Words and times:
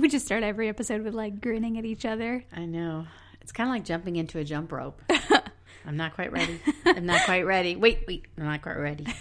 We 0.00 0.08
just 0.08 0.26
start 0.26 0.44
every 0.44 0.68
episode 0.68 1.02
with 1.02 1.14
like 1.14 1.40
grinning 1.40 1.76
at 1.76 1.84
each 1.84 2.04
other. 2.04 2.44
I 2.54 2.66
know. 2.66 3.06
It's 3.40 3.50
kind 3.50 3.68
of 3.68 3.74
like 3.74 3.84
jumping 3.84 4.14
into 4.16 4.38
a 4.38 4.44
jump 4.44 4.70
rope. 4.70 5.02
I'm 5.86 5.96
not 5.96 6.14
quite 6.14 6.30
ready. 6.30 6.60
I'm 6.84 7.04
not 7.04 7.24
quite 7.24 7.44
ready. 7.44 7.74
Wait, 7.74 8.04
wait. 8.06 8.26
I'm 8.36 8.44
not 8.44 8.62
quite 8.62 8.78
ready. 8.78 9.06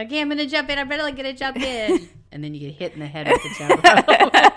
Okay, 0.00 0.22
I'm 0.22 0.30
gonna 0.30 0.46
jump 0.46 0.70
in. 0.70 0.78
I 0.78 0.84
better 0.84 1.02
like, 1.02 1.16
get 1.16 1.26
a 1.26 1.34
jump 1.34 1.58
in. 1.58 2.08
And 2.32 2.42
then 2.42 2.54
you 2.54 2.60
get 2.60 2.72
hit 2.72 2.94
in 2.94 3.00
the 3.00 3.06
head 3.06 3.28
with 3.28 3.42
the 3.42 3.50
jump 3.58 3.84
rope. 3.84 4.56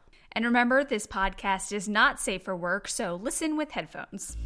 And 0.33 0.45
remember, 0.45 0.85
this 0.85 1.07
podcast 1.07 1.73
is 1.73 1.89
not 1.89 2.19
safe 2.19 2.43
for 2.43 2.55
work, 2.55 2.87
so 2.87 3.15
listen 3.15 3.57
with 3.57 3.71
headphones. 3.71 4.37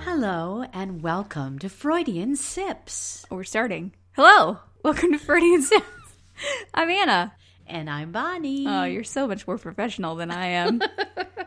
Hello 0.00 0.64
and 0.72 1.02
welcome 1.02 1.58
to 1.58 1.68
Freudian 1.68 2.36
Sips. 2.36 3.26
We're 3.30 3.44
starting. 3.44 3.92
Hello. 4.12 4.60
Welcome 4.82 5.12
to 5.12 5.18
Freudian 5.18 5.60
Sips. 5.60 5.84
I'm 6.72 6.88
Anna. 6.88 7.34
And 7.66 7.88
I'm 7.88 8.12
Bonnie. 8.12 8.66
Oh, 8.68 8.84
you're 8.84 9.04
so 9.04 9.26
much 9.26 9.46
more 9.46 9.58
professional 9.58 10.16
than 10.16 10.30
I 10.30 10.46
am. 10.46 10.80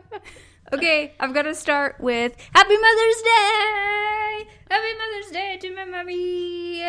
okay, 0.74 1.14
I've 1.20 1.34
got 1.34 1.44
to 1.44 1.54
start 1.56 1.98
with 2.00 2.36
Happy 2.54 2.78
Mother's 2.78 3.22
Day! 3.22 4.48
Happy 4.70 4.98
Mother's 4.98 5.32
Day 5.32 5.58
to 5.62 5.76
my 5.76 5.86
mommy! 5.86 6.82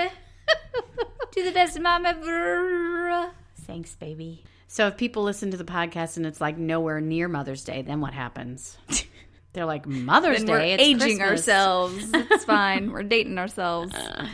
to 1.33 1.45
the 1.45 1.53
best 1.53 1.79
mom 1.79 2.07
ever! 2.07 3.31
Thanks, 3.63 3.95
baby. 3.97 4.45
So 4.67 4.87
if 4.89 4.97
people 4.97 5.23
listen 5.25 5.51
to 5.51 5.57
the 5.57 5.65
podcast 5.65 6.17
and 6.17 6.27
it's 6.27 6.41
like 6.41 6.57
nowhere 6.57 7.01
near 7.01 7.29
Mother's 7.29 7.65
Day, 7.65 7.83
then 7.83 8.01
what 8.01 8.15
happens? 8.15 8.79
They're 9.53 9.67
like 9.67 9.87
Mother's 9.87 10.39
Then 10.39 10.47
Day. 10.47 10.53
we're 10.53 10.61
it's 10.61 10.83
aging 10.83 11.19
Christmas." 11.19 11.21
ourselves. 11.21 12.11
It's 12.15 12.45
fine. 12.47 12.93
We're 12.93 13.03
dating 13.03 13.39
ourselves. 13.39 13.95
Uh, 13.95 14.27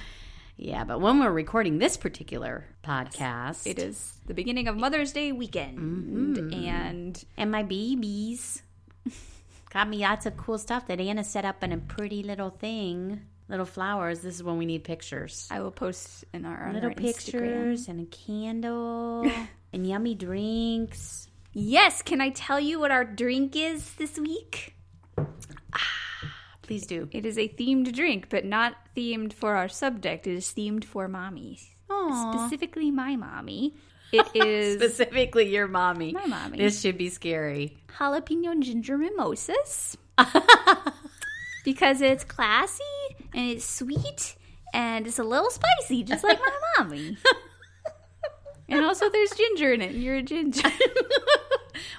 Yeah, 0.57 0.85
but 0.85 1.01
when 1.01 1.19
we're 1.19 1.33
recording 1.33 1.79
this 1.79 1.97
particular 1.97 2.65
podcast, 2.85 3.67
It 3.67 3.79
is 3.79 4.15
the 4.27 4.35
beginning 4.35 4.69
of 4.69 4.77
Mother's 4.77 5.13
Day 5.13 5.33
weekend, 5.33 5.79
Mm-hmm. 5.79 6.65
and 6.65 7.25
and 7.37 7.51
my 7.51 7.63
babies 7.65 8.63
got 9.71 9.89
me 9.89 9.99
lots 9.99 10.27
of 10.27 10.37
cool 10.37 10.59
stuff 10.59 10.87
that 10.87 11.01
Anna 11.01 11.25
set 11.25 11.45
up 11.45 11.65
in 11.65 11.73
a 11.73 11.79
pretty 11.79 12.23
little 12.23 12.51
thing. 12.51 13.21
Little 13.49 13.67
flowers. 13.67 14.21
This 14.21 14.37
is 14.37 14.43
when 14.43 14.57
we 14.57 14.65
need 14.65 14.85
pictures. 14.85 15.47
I 15.51 15.61
will 15.61 15.71
post 15.71 16.25
in 16.33 16.47
our 16.47 16.73
Little 16.73 16.89
our 16.91 16.95
Instagram. 16.95 17.03
pictures 17.05 17.89
and 17.89 18.01
a 18.01 18.07
candle 18.07 19.31
and 19.73 19.87
yummy 19.87 20.15
drinks. 20.15 21.29
Yes, 21.53 22.01
can 22.01 22.21
I 22.23 22.31
tell 22.31 22.59
you 22.59 22.81
what 22.81 22.91
our 22.91 23.05
drink 23.05 23.55
is 23.55 23.95
this 23.97 24.19
week? 24.19 24.75
Please 26.65 26.87
do. 26.87 27.09
It 27.13 27.27
is 27.27 27.37
a 27.39 27.47
themed 27.49 27.93
drink, 27.95 28.29
but 28.31 28.45
not 28.45 28.75
themed 28.97 29.35
for 29.35 29.55
our 29.55 29.69
subject. 29.69 30.27
It 30.27 30.35
is 30.37 30.47
themed 30.47 30.83
for 30.85 31.09
mommies. 31.09 31.67
Aww. 31.91 32.33
Specifically, 32.33 32.91
my 32.91 33.17
mommy. 33.17 33.75
It 34.13 34.27
is 34.35 34.77
Specifically, 34.83 35.49
your 35.53 35.69
mommy. 35.69 36.13
my 36.13 36.25
mommy. 36.27 36.57
This 36.59 36.81
should 36.81 36.97
be 36.97 37.11
scary. 37.11 37.77
jalapeno 37.99 38.59
ginger 38.61 38.97
mimosas 38.97 39.97
because 41.65 42.01
it's 42.01 42.25
classy 42.25 42.83
and 43.35 43.51
it's 43.51 43.65
sweet 43.65 44.37
and 44.73 45.07
it's 45.07 45.19
a 45.19 45.25
little 45.25 45.51
spicy, 45.51 46.03
just 46.03 46.25
like 46.25 46.39
my 46.41 46.53
mommy. 46.79 47.19
and 48.71 48.85
also, 48.85 49.11
there's 49.11 49.31
ginger 49.33 49.73
in 49.75 49.83
it, 49.83 49.93
and 49.95 50.03
you're 50.03 50.17
a 50.17 50.23
ginger. 50.23 50.69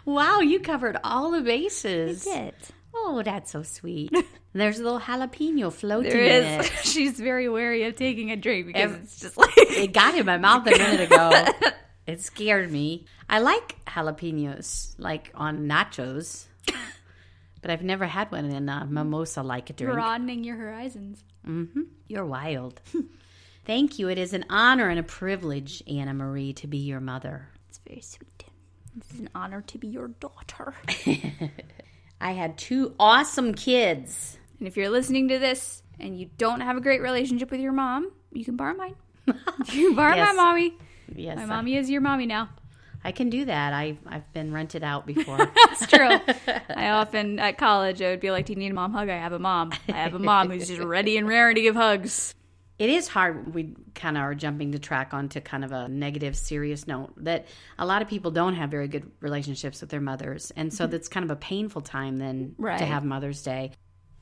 Wow, 0.06 0.40
you 0.40 0.60
covered 0.60 0.98
all 1.04 1.32
the 1.32 1.42
bases. 1.42 2.24
Did. 2.26 2.54
Oh, 2.98 3.22
that's 3.24 3.52
so 3.52 3.62
sweet. 3.64 4.12
There's 4.54 4.80
a 4.80 4.84
little 4.84 5.00
jalapeno 5.00 5.72
floating 5.72 6.12
There 6.12 6.22
in 6.24 6.62
it. 6.62 6.72
She's 6.84 7.20
very 7.20 7.50
wary 7.50 7.84
of 7.84 7.96
taking 7.98 8.32
a 8.32 8.36
drink 8.38 8.68
because 8.68 8.94
it's 8.96 9.20
just 9.20 9.38
like 9.38 9.50
It 9.58 9.92
got 9.94 10.16
in 10.16 10.26
my 10.26 10.38
mouth 10.38 10.66
a 10.68 10.72
minute 10.72 11.12
ago. 11.12 11.32
It 12.08 12.22
scared 12.22 12.72
me. 12.72 13.08
I 13.28 13.40
like 13.40 13.84
jalapenos, 13.86 14.94
like 15.00 15.32
on 15.34 15.68
nachos, 15.68 16.46
but 17.62 17.72
I've 17.72 17.82
never 17.82 18.06
had 18.06 18.32
one 18.32 18.46
in 18.46 18.70
a 18.70 18.86
mimosa 18.86 19.42
like 19.42 19.76
drink. 19.76 19.92
broadening 19.92 20.44
your 20.44 20.56
horizons. 20.56 21.24
Mm-hmm. 21.48 21.82
You're 22.08 22.28
wild. 22.28 22.80
Thank 23.66 23.98
you. 23.98 24.08
It 24.10 24.20
is 24.20 24.34
an 24.34 24.46
honor 24.52 24.88
and 24.88 25.00
a 25.00 25.04
privilege, 25.04 25.82
Anna 25.88 26.14
Marie, 26.14 26.54
to 26.54 26.68
be 26.68 26.78
your 26.78 27.00
mother. 27.00 27.50
It's 27.70 27.80
very 27.88 28.02
sweet. 28.02 28.44
It's 28.98 29.18
an 29.20 29.30
honor 29.34 29.62
to 29.64 29.78
be 29.80 29.88
your 29.88 30.10
daughter. 30.10 30.76
I 32.26 32.32
had 32.32 32.58
two 32.58 32.96
awesome 33.00 33.54
kids. 33.54 34.38
And 34.58 34.68
if 34.68 34.76
you're 34.78 34.90
listening 34.90 35.28
to 35.28 35.38
this 35.38 35.84
and 36.00 36.20
you 36.20 36.30
don't 36.40 36.62
have 36.62 36.76
a 36.76 36.82
great 36.82 37.02
relationship 37.02 37.52
with 37.52 37.60
your 37.60 37.72
mom, 37.72 38.12
you 38.34 38.44
can 38.44 38.56
borrow 38.56 38.74
mine. 38.76 38.96
You 39.72 39.88
can 39.90 39.96
borrow 39.96 40.16
Yes. 40.16 40.36
my 40.36 40.44
mommy. 40.44 40.74
Yes, 41.16 41.38
My 41.38 41.44
I- 41.44 41.46
mommy 41.46 41.76
is 41.78 41.88
your 41.90 42.02
mommy 42.02 42.26
now. 42.26 42.50
I 43.04 43.12
can 43.12 43.30
do 43.30 43.46
that. 43.46 43.72
I, 43.74 44.00
I've 44.08 44.34
been 44.34 44.52
rented 44.52 44.84
out 44.84 45.06
before. 45.06 45.38
That's 45.68 45.86
true. 45.86 46.08
I 46.76 46.90
often 46.90 47.38
at 47.38 47.60
college 47.60 48.02
I 48.02 48.10
would 48.10 48.20
be 48.20 48.32
like, 48.32 48.48
"Do 48.48 48.54
you 48.54 48.58
need 48.60 48.72
a 48.72 48.74
mom 48.74 48.94
hug? 48.94 49.10
I 49.10 49.18
have 49.18 49.32
a 49.34 49.38
mom. 49.38 49.72
I 49.88 49.92
have 49.92 50.16
a 50.16 50.20
mom 50.20 50.50
who's 50.50 50.68
just 50.68 50.82
ready 50.82 51.16
and 51.18 51.28
raring 51.28 51.54
to 51.56 51.62
give 51.62 51.76
hugs." 51.76 52.34
It 52.78 52.90
is 52.90 53.08
hard. 53.08 53.54
We 53.54 53.76
kind 53.94 54.18
of 54.18 54.24
are 54.24 54.36
jumping 54.36 54.74
to 54.74 54.80
track 54.80 55.14
onto 55.14 55.40
kind 55.40 55.64
of 55.64 55.72
a 55.72 55.88
negative, 55.88 56.36
serious 56.36 56.88
note 56.88 57.14
that 57.18 57.46
a 57.80 57.86
lot 57.86 58.02
of 58.02 58.10
people 58.10 58.32
don't 58.32 58.56
have 58.56 58.70
very 58.70 58.88
good 58.88 59.10
relationships 59.22 59.80
with 59.82 59.90
their 59.90 60.02
mothers. 60.02 60.52
And 60.56 60.74
so 60.74 60.84
mm-hmm. 60.84 60.92
that's 60.92 61.08
kind 61.08 61.24
of 61.24 61.32
a 61.32 61.36
painful 61.38 61.82
time 61.82 62.18
then 62.18 62.56
Right. 62.58 62.80
to 62.80 62.86
have 62.86 63.06
Mother's 63.06 63.42
Day. 63.44 63.72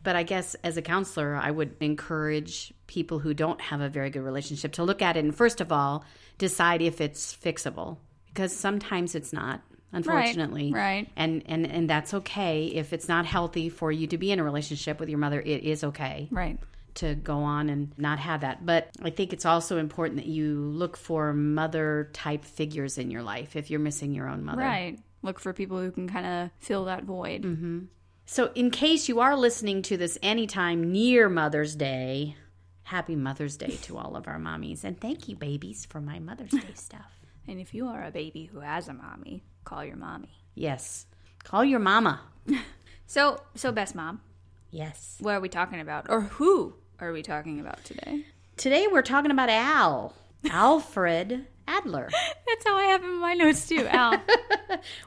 But 0.03 0.15
I 0.15 0.23
guess 0.23 0.55
as 0.63 0.77
a 0.77 0.81
counselor, 0.81 1.35
I 1.35 1.49
would 1.49 1.77
encourage 1.79 2.73
people 2.87 3.19
who 3.19 3.33
don't 3.33 3.59
have 3.61 3.79
a 3.81 3.89
very 3.89 4.09
good 4.09 4.21
relationship 4.21 4.73
to 4.73 4.83
look 4.83 5.01
at 5.01 5.15
it 5.15 5.23
and, 5.23 5.33
first 5.33 5.61
of 5.61 5.71
all, 5.71 6.03
decide 6.37 6.81
if 6.81 6.99
it's 7.01 7.33
fixable. 7.35 7.97
Because 8.27 8.53
sometimes 8.55 9.15
it's 9.15 9.31
not, 9.31 9.61
unfortunately. 9.93 10.71
right. 10.73 11.07
And, 11.15 11.43
and, 11.45 11.65
and 11.65 11.89
that's 11.89 12.13
okay. 12.15 12.65
If 12.65 12.91
it's 12.91 13.07
not 13.07 13.25
healthy 13.25 13.69
for 13.69 13.91
you 13.91 14.07
to 14.07 14.17
be 14.17 14.31
in 14.31 14.39
a 14.39 14.43
relationship 14.43 14.99
with 14.99 15.07
your 15.07 15.19
mother, 15.19 15.39
it 15.39 15.63
is 15.63 15.83
okay 15.85 16.27
Right. 16.31 16.59
To 16.95 17.15
go 17.15 17.39
on 17.39 17.69
and 17.69 17.91
not 17.97 18.19
have 18.19 18.41
that. 18.41 18.65
But 18.65 18.89
I 19.01 19.09
think 19.09 19.33
it's 19.33 19.45
also 19.45 19.77
important 19.77 20.17
that 20.17 20.27
you 20.27 20.55
look 20.55 20.95
for 20.97 21.33
mother 21.33 22.09
type 22.13 22.45
figures 22.45 22.97
in 22.97 23.11
your 23.11 23.23
life 23.23 23.55
if 23.55 23.69
you're 23.69 23.79
missing 23.79 24.13
your 24.13 24.27
own 24.29 24.43
mother. 24.43 24.61
Right. 24.61 24.99
Look 25.21 25.39
for 25.39 25.53
people 25.53 25.79
who 25.79 25.91
can 25.91 26.07
kind 26.09 26.25
of 26.25 26.49
fill 26.59 26.85
that 26.85 27.03
void. 27.03 27.43
Mm-hmm. 27.43 27.79
So, 28.25 28.51
in 28.55 28.71
case 28.71 29.09
you 29.09 29.19
are 29.19 29.35
listening 29.35 29.81
to 29.83 29.97
this 29.97 30.17
anytime 30.21 30.91
near 30.91 31.27
Mother's 31.29 31.75
Day, 31.75 32.35
happy 32.83 33.15
Mother's 33.15 33.57
Day 33.57 33.77
to 33.83 33.97
all 33.97 34.15
of 34.15 34.27
our 34.27 34.37
mommies. 34.37 34.83
And 34.83 34.99
thank 34.99 35.27
you, 35.27 35.35
babies, 35.35 35.85
for 35.85 35.99
my 35.99 36.19
Mother's 36.19 36.51
Day 36.51 36.61
stuff. 36.73 37.11
And 37.47 37.59
if 37.59 37.73
you 37.73 37.87
are 37.87 38.03
a 38.05 38.11
baby 38.11 38.45
who 38.45 38.59
has 38.61 38.87
a 38.87 38.93
mommy, 38.93 39.43
call 39.65 39.83
your 39.83 39.97
mommy. 39.97 40.39
Yes. 40.55 41.05
Call 41.43 41.65
your 41.65 41.79
mama. 41.79 42.21
So, 43.05 43.41
so 43.53 43.71
best 43.71 43.93
mom, 43.95 44.21
Yes. 44.71 45.17
what 45.19 45.35
are 45.35 45.39
we 45.39 45.49
talking 45.49 45.79
about, 45.79 46.07
or 46.09 46.21
who 46.21 46.73
are 47.03 47.11
we 47.11 47.21
talking 47.21 47.59
about 47.59 47.83
today? 47.83 48.25
Today 48.55 48.87
we're 48.89 49.01
talking 49.01 49.31
about 49.31 49.49
Al, 49.49 50.13
Alfred 50.49 51.45
Adler. 51.67 52.09
That's 52.47 52.65
how 52.65 52.77
I 52.77 52.83
have 52.85 53.03
in 53.03 53.17
my 53.17 53.33
notes 53.33 53.67
too. 53.67 53.85
Al. 53.87 54.21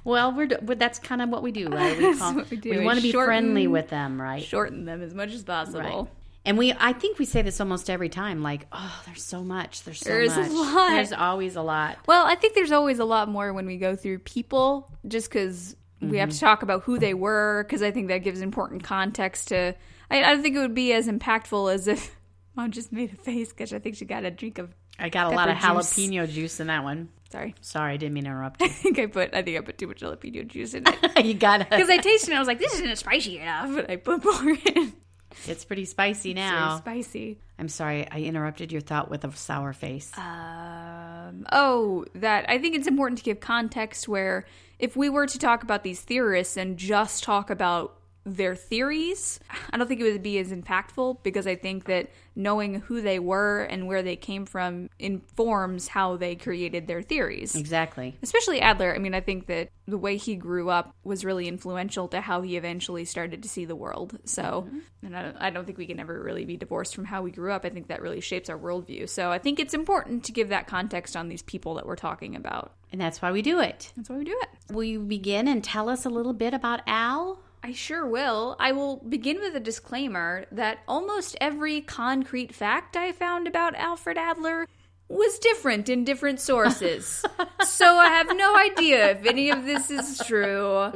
Well, 0.05 0.33
we're, 0.33 0.47
d- 0.47 0.57
but 0.63 0.79
that's 0.79 0.99
kind 0.99 1.21
of 1.21 1.29
what 1.29 1.43
we 1.43 1.53
do, 1.53 1.69
right? 1.69 1.99
We, 1.99 2.17
call, 2.19 2.35
we 2.51 2.57
do. 2.57 2.71
we 2.71 2.85
want 2.85 2.99
to 2.99 3.03
be 3.03 3.11
shorten- 3.11 3.27
friendly 3.27 3.67
with 3.67 3.89
them, 3.91 4.19
right? 4.19 4.43
Shorten 4.43 4.87
them 4.87 5.03
as 5.03 5.13
much 5.13 5.33
as 5.33 5.43
possible. 5.43 5.81
Right. 5.81 6.09
And 6.47 6.57
we, 6.57 6.73
I 6.79 6.95
think 6.95 7.19
we 7.19 7.27
say 7.27 7.43
this 7.43 7.61
almost 7.61 7.91
every 7.91 8.09
time, 8.09 8.43
like, 8.43 8.67
oh, 8.73 9.03
there's 9.05 9.23
so 9.23 9.43
much. 9.43 9.83
There's 9.83 10.01
so 10.01 10.09
There's 10.09 10.35
a 10.35 10.43
lot. 10.43 10.91
There's 10.91 11.13
always 11.13 11.57
a 11.57 11.63
lot. 11.63 11.99
Well, 12.07 12.25
I 12.25 12.37
think 12.37 12.55
there's 12.55 12.73
always 12.73 13.01
a 13.01 13.05
lot 13.05 13.29
more 13.29 13.53
when 13.53 13.67
we 13.67 13.77
go 13.77 13.97
through 13.97 14.21
people, 14.21 14.89
just 15.07 15.29
because 15.29 15.77
we 16.01 16.19
have 16.19 16.29
mm-hmm. 16.29 16.35
to 16.35 16.41
talk 16.41 16.63
about 16.63 16.85
who 16.85 16.99
they 16.99 17.13
were, 17.13 17.65
because 17.65 17.83
I 17.83 17.91
think 17.91 18.09
that 18.09 18.19
gives 18.19 18.41
important 18.41 18.83
context 18.85 19.49
to. 19.49 19.75
I, 20.11 20.23
I 20.23 20.35
don't 20.35 20.43
think 20.43 20.57
it 20.57 20.61
would 20.61 20.75
be 20.75 20.93
as 20.93 21.09
impactful 21.09 21.73
as 21.73 21.89
if 21.89 22.17
mom 22.55 22.71
just 22.71 22.93
made 22.93 23.13
a 23.13 23.17
face 23.17 23.51
because 23.51 23.73
I 23.73 23.79
think 23.79 23.97
she 23.97 24.05
got 24.05 24.25
a 24.25 24.31
drink 24.31 24.59
of. 24.59 24.75
I 24.99 25.09
got 25.09 25.33
a 25.33 25.37
lot 25.37 25.49
of 25.51 25.57
juice. 25.57 25.65
jalapeno 25.95 26.29
juice 26.29 26.61
in 26.61 26.69
that 26.69 26.83
one. 26.83 27.11
Sorry. 27.31 27.55
Sorry, 27.61 27.95
I 27.95 27.97
didn't 27.97 28.15
mean 28.15 28.25
to 28.25 28.31
interrupt 28.31 28.63
I 28.63 28.69
think 28.69 28.99
I 28.99 29.07
put 29.07 29.35
I 29.35 29.43
think 29.43 29.59
I 29.59 29.61
put 29.61 29.79
too 29.79 29.89
much 29.89 30.01
jalapeno 30.01 30.47
juice 30.47 30.75
in 30.75 30.85
it. 30.87 31.25
you. 31.25 31.35
got 31.35 31.59
Because. 31.59 31.91
I 31.91 31.99
tasted 31.99 32.29
it, 32.29 32.33
and 32.33 32.37
I 32.37 32.39
was 32.39 32.49
like, 32.49 32.59
this 32.59 32.75
isn't 32.75 32.97
spicy 32.97 33.39
enough. 33.39 33.77
And 33.77 33.91
I 33.91 33.97
put 33.97 34.25
more 34.25 34.57
in. 34.75 34.95
It's 35.47 35.65
pretty 35.65 35.85
spicy 35.85 36.35
now. 36.35 36.79
spicy. 36.79 37.39
I'm 37.59 37.69
sorry, 37.69 38.09
I 38.11 38.21
interrupted 38.21 38.73
your 38.73 38.81
thought 38.81 39.11
with 39.11 39.25
a 39.25 39.33
sour 39.33 39.73
face. 39.73 40.11
Um, 40.17 41.47
oh, 41.53 42.05
that 42.15 42.49
I 42.49 42.59
think 42.59 42.75
it's 42.75 42.87
important 42.87 43.19
to 43.19 43.25
give 43.25 43.41
context 43.41 44.09
where 44.09 44.47
if 44.79 44.97
we 44.97 45.09
were 45.09 45.27
to 45.27 45.39
talk 45.39 45.63
about 45.63 45.83
these 45.83 46.01
theorists 46.01 46.57
and 46.57 46.77
just 46.77 47.23
talk 47.25 47.51
about 47.51 47.99
their 48.27 48.57
theories, 48.57 49.39
I 49.71 49.79
don't 49.79 49.87
think 49.87 50.01
it 50.01 50.13
would 50.13 50.23
be 50.23 50.39
as 50.39 50.51
impactful 50.51 51.23
because 51.23 51.47
I 51.47 51.55
think 51.55 51.85
that 51.85 52.11
knowing 52.35 52.81
who 52.81 53.01
they 53.01 53.21
were 53.21 53.63
and 53.63 53.87
where 53.87 54.03
they 54.03 54.17
came 54.17 54.45
from 54.45 54.91
informs 54.99 55.89
how 55.89 56.17
they 56.17 56.35
created 56.35 56.89
their 56.89 57.03
theories. 57.03 57.55
exactly. 57.55 58.17
Especially 58.23 58.61
Adler. 58.61 58.95
I 58.95 58.99
mean, 58.99 59.15
I 59.15 59.21
think 59.21 59.47
that 59.47 59.71
the 59.87 59.97
way 59.97 60.17
he 60.17 60.35
grew 60.35 60.69
up 60.69 60.93
was 61.05 61.25
really 61.25 61.47
influential 61.47 62.09
to 62.09 62.21
how 62.21 62.43
he 62.43 62.57
eventually 62.57 63.05
started 63.05 63.45
to 63.45 63.49
see 63.49 63.65
the 63.65 63.77
world. 63.77 64.19
So, 64.25 64.67
mm-hmm. 64.67 64.79
and 65.05 65.17
I 65.17 65.23
don't, 65.23 65.37
I 65.39 65.51
don't 65.51 65.65
think 65.65 65.79
we 65.79 65.87
can 65.87 66.01
ever 66.01 66.21
really 66.21 66.45
be 66.45 66.57
divorced 66.57 66.97
from 66.97 67.05
how 67.05 67.23
we 67.23 67.31
grew 67.31 67.53
up. 67.53 67.65
I 67.65 67.71
think 67.71 67.87
that 67.89 68.03
really 68.03 68.21
shapes 68.21 68.51
our 68.51 68.59
worldview. 68.59 69.09
So, 69.09 69.31
I 69.31 69.39
think 69.39 69.61
it's 69.61 69.73
important 69.73 70.25
to 70.25 70.33
give 70.33 70.49
that 70.49 70.67
context 70.67 71.17
on 71.17 71.29
these 71.29 71.43
people 71.43 71.75
that 71.75 71.87
we're 71.87 71.95
talking 71.95 72.35
about. 72.35 72.73
And 72.91 73.01
that's 73.01 73.23
why 73.23 73.31
we 73.31 73.43
do 73.43 73.61
it. 73.61 73.93
That's 73.97 74.11
why 74.11 74.17
we 74.17 74.25
do 74.25 74.37
it. 74.43 74.75
Will 74.75 74.85
you 74.85 75.01
begin 75.01 75.47
and 75.47 75.63
tell 75.63 75.89
us 75.89 76.05
a 76.05 76.11
little 76.11 76.33
bit 76.33 76.53
about 76.55 76.81
Al? 76.89 77.39
I 77.67 77.73
sure 77.73 78.07
will. 78.07 78.55
I 78.61 78.71
will 78.71 78.99
begin 78.99 79.41
with 79.41 79.57
a 79.57 79.61
disclaimer 79.61 80.47
that 80.53 80.79
almost 80.87 81.37
every 81.41 81.81
concrete 81.81 82.55
fact 82.55 82.97
I 82.97 83.11
found 83.11 83.49
about 83.49 83.75
Alfred 83.75 84.17
Adler 84.17 84.69
was 85.09 85.41
different 85.41 85.89
in 85.89 86.05
different 86.05 86.39
sources. 86.39 87.25
so 87.65 87.97
I 87.97 88.07
have 88.07 88.29
no 88.37 88.57
idea 88.57 89.11
if 89.11 89.27
any 89.27 89.51
of 89.51 89.65
this 89.65 89.91
is 89.91 90.23
true. 90.25 90.93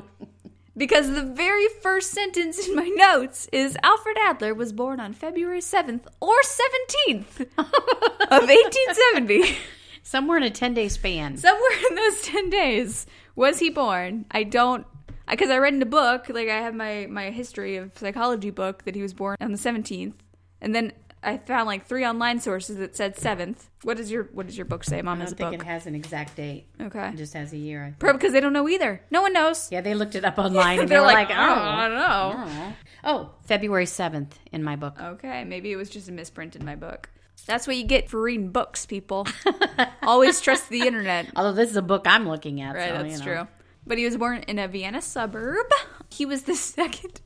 Because 0.76 1.11
the 1.11 1.25
very 1.25 1.67
first 1.82 2.12
sentence 2.12 2.64
in 2.64 2.76
my 2.76 2.87
notes 2.87 3.49
is 3.52 3.76
Alfred 3.82 4.17
Adler 4.22 4.55
was 4.55 4.72
born 4.72 5.00
on 5.00 5.12
February 5.12 5.61
7th 5.61 6.05
or 6.20 6.37
17th 7.08 7.40
of 7.58 8.49
1870. 8.49 9.58
Somewhere 10.05 10.37
in 10.37 10.44
a 10.44 10.50
10 10.50 10.75
day 10.75 10.88
span. 10.88 11.37
Somewhere 11.37 11.88
in 11.90 11.96
those 11.96 12.22
10 12.22 12.49
days 12.49 13.06
was 13.34 13.58
he 13.58 13.70
born. 13.70 14.26
I 14.31 14.44
don't 14.44 14.87
because 15.31 15.50
I 15.50 15.59
read 15.59 15.75
in 15.75 15.82
a 15.82 15.87
book, 15.87 16.29
like 16.29 16.49
I 16.49 16.61
have 16.61 16.75
my 16.75 17.06
my 17.09 17.31
history 17.31 17.77
of 17.77 17.97
psychology 17.97 18.50
book 18.50 18.85
that 18.85 18.94
he 18.94 19.03
was 19.03 19.15
born 19.15 19.37
on 19.41 19.53
the 19.53 19.59
17th. 19.59 20.15
And 20.61 20.75
then 20.75 20.93
I 21.23 21.38
found 21.38 21.67
like 21.67 21.87
three 21.87 22.05
online 22.05 22.41
sources 22.41 22.77
that 22.79 22.97
said 22.97 23.17
7th. 23.17 23.56
What 23.82 23.97
does 23.97 24.11
your 24.11 24.25
what 24.32 24.47
does 24.47 24.56
your 24.56 24.65
book 24.67 24.85
say? 24.85 24.99
I 24.99 25.03
Mama's 25.03 25.31
don't 25.31 25.38
think 25.38 25.50
book. 25.53 25.67
it 25.67 25.71
has 25.71 25.87
an 25.87 25.94
exact 25.94 26.37
date. 26.37 26.67
okay. 26.81 27.09
It 27.09 27.17
just 27.17 27.35
has 27.35 27.53
a 27.53 27.59
year. 27.59 27.85
I. 27.85 27.91
Probably 27.99 28.19
because 28.19 28.32
they 28.32 28.41
don't 28.41 28.53
know 28.53 28.69
either. 28.69 29.03
No 29.11 29.23
one 29.23 29.32
knows. 29.32 29.71
Yeah, 29.71 29.81
they 29.81 29.94
looked 29.94 30.15
it 30.15 30.25
up 30.25 30.38
online 30.38 30.81
and 30.81 30.88
they 30.88 30.94
They're 30.94 31.00
were 31.00 31.06
like, 31.06 31.29
like, 31.29 31.38
oh. 31.38 31.43
I 31.43 31.88
don't 31.88 31.99
know. 31.99 32.73
Oh. 33.05 33.31
February 33.44 33.87
7th 33.87 34.32
in 34.53 34.62
my 34.62 34.77
book. 34.77 35.00
Okay, 35.00 35.44
maybe 35.44 35.73
it 35.73 35.77
was 35.77 35.88
just 35.91 36.09
a 36.09 36.12
misprint 36.12 36.56
in 36.56 36.65
my 36.65 36.77
book. 36.77 37.09
That's 37.47 37.67
what 37.67 37.77
you 37.77 37.85
get 37.85 38.09
for 38.11 38.21
reading 38.21 38.50
books, 38.50 38.85
people. 38.87 39.27
Always 40.03 40.41
trust 40.41 40.69
the 40.69 40.82
internet. 40.82 41.29
Although 41.37 41.55
this 41.55 41.71
is 41.71 41.77
a 41.77 41.82
book 41.82 42.03
I'm 42.06 42.29
looking 42.29 42.61
at. 42.61 42.75
Right, 42.77 42.88
so, 42.91 43.03
that's 43.03 43.12
you 43.12 43.19
know. 43.19 43.25
true. 43.25 43.49
But 43.87 43.99
he 43.99 44.05
was 44.05 44.17
born 44.17 44.44
in 44.47 44.59
a 44.59 44.69
Vienna 44.69 45.03
suburb. 45.03 45.67
He 46.11 46.27
was 46.27 46.43
the 46.43 46.55
second, 46.55 47.21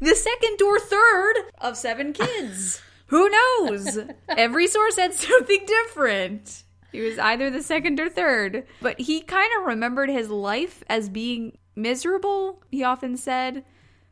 the 0.00 0.14
second 0.14 0.62
or 0.62 0.78
third 0.78 1.34
of 1.58 1.76
seven 1.76 2.12
kids. 2.12 2.80
Who 3.06 3.28
knows? 3.28 3.98
Every 4.28 4.66
source 4.66 4.96
had 4.96 5.14
something 5.14 5.64
different. 5.66 6.64
He 6.90 7.00
was 7.00 7.18
either 7.18 7.50
the 7.50 7.62
second 7.62 8.00
or 8.00 8.08
third, 8.08 8.66
but 8.80 9.00
he 9.00 9.20
kind 9.20 9.50
of 9.58 9.66
remembered 9.66 10.10
his 10.10 10.30
life 10.30 10.82
as 10.88 11.08
being 11.08 11.58
miserable. 11.76 12.62
He 12.70 12.84
often 12.84 13.16
said. 13.16 13.64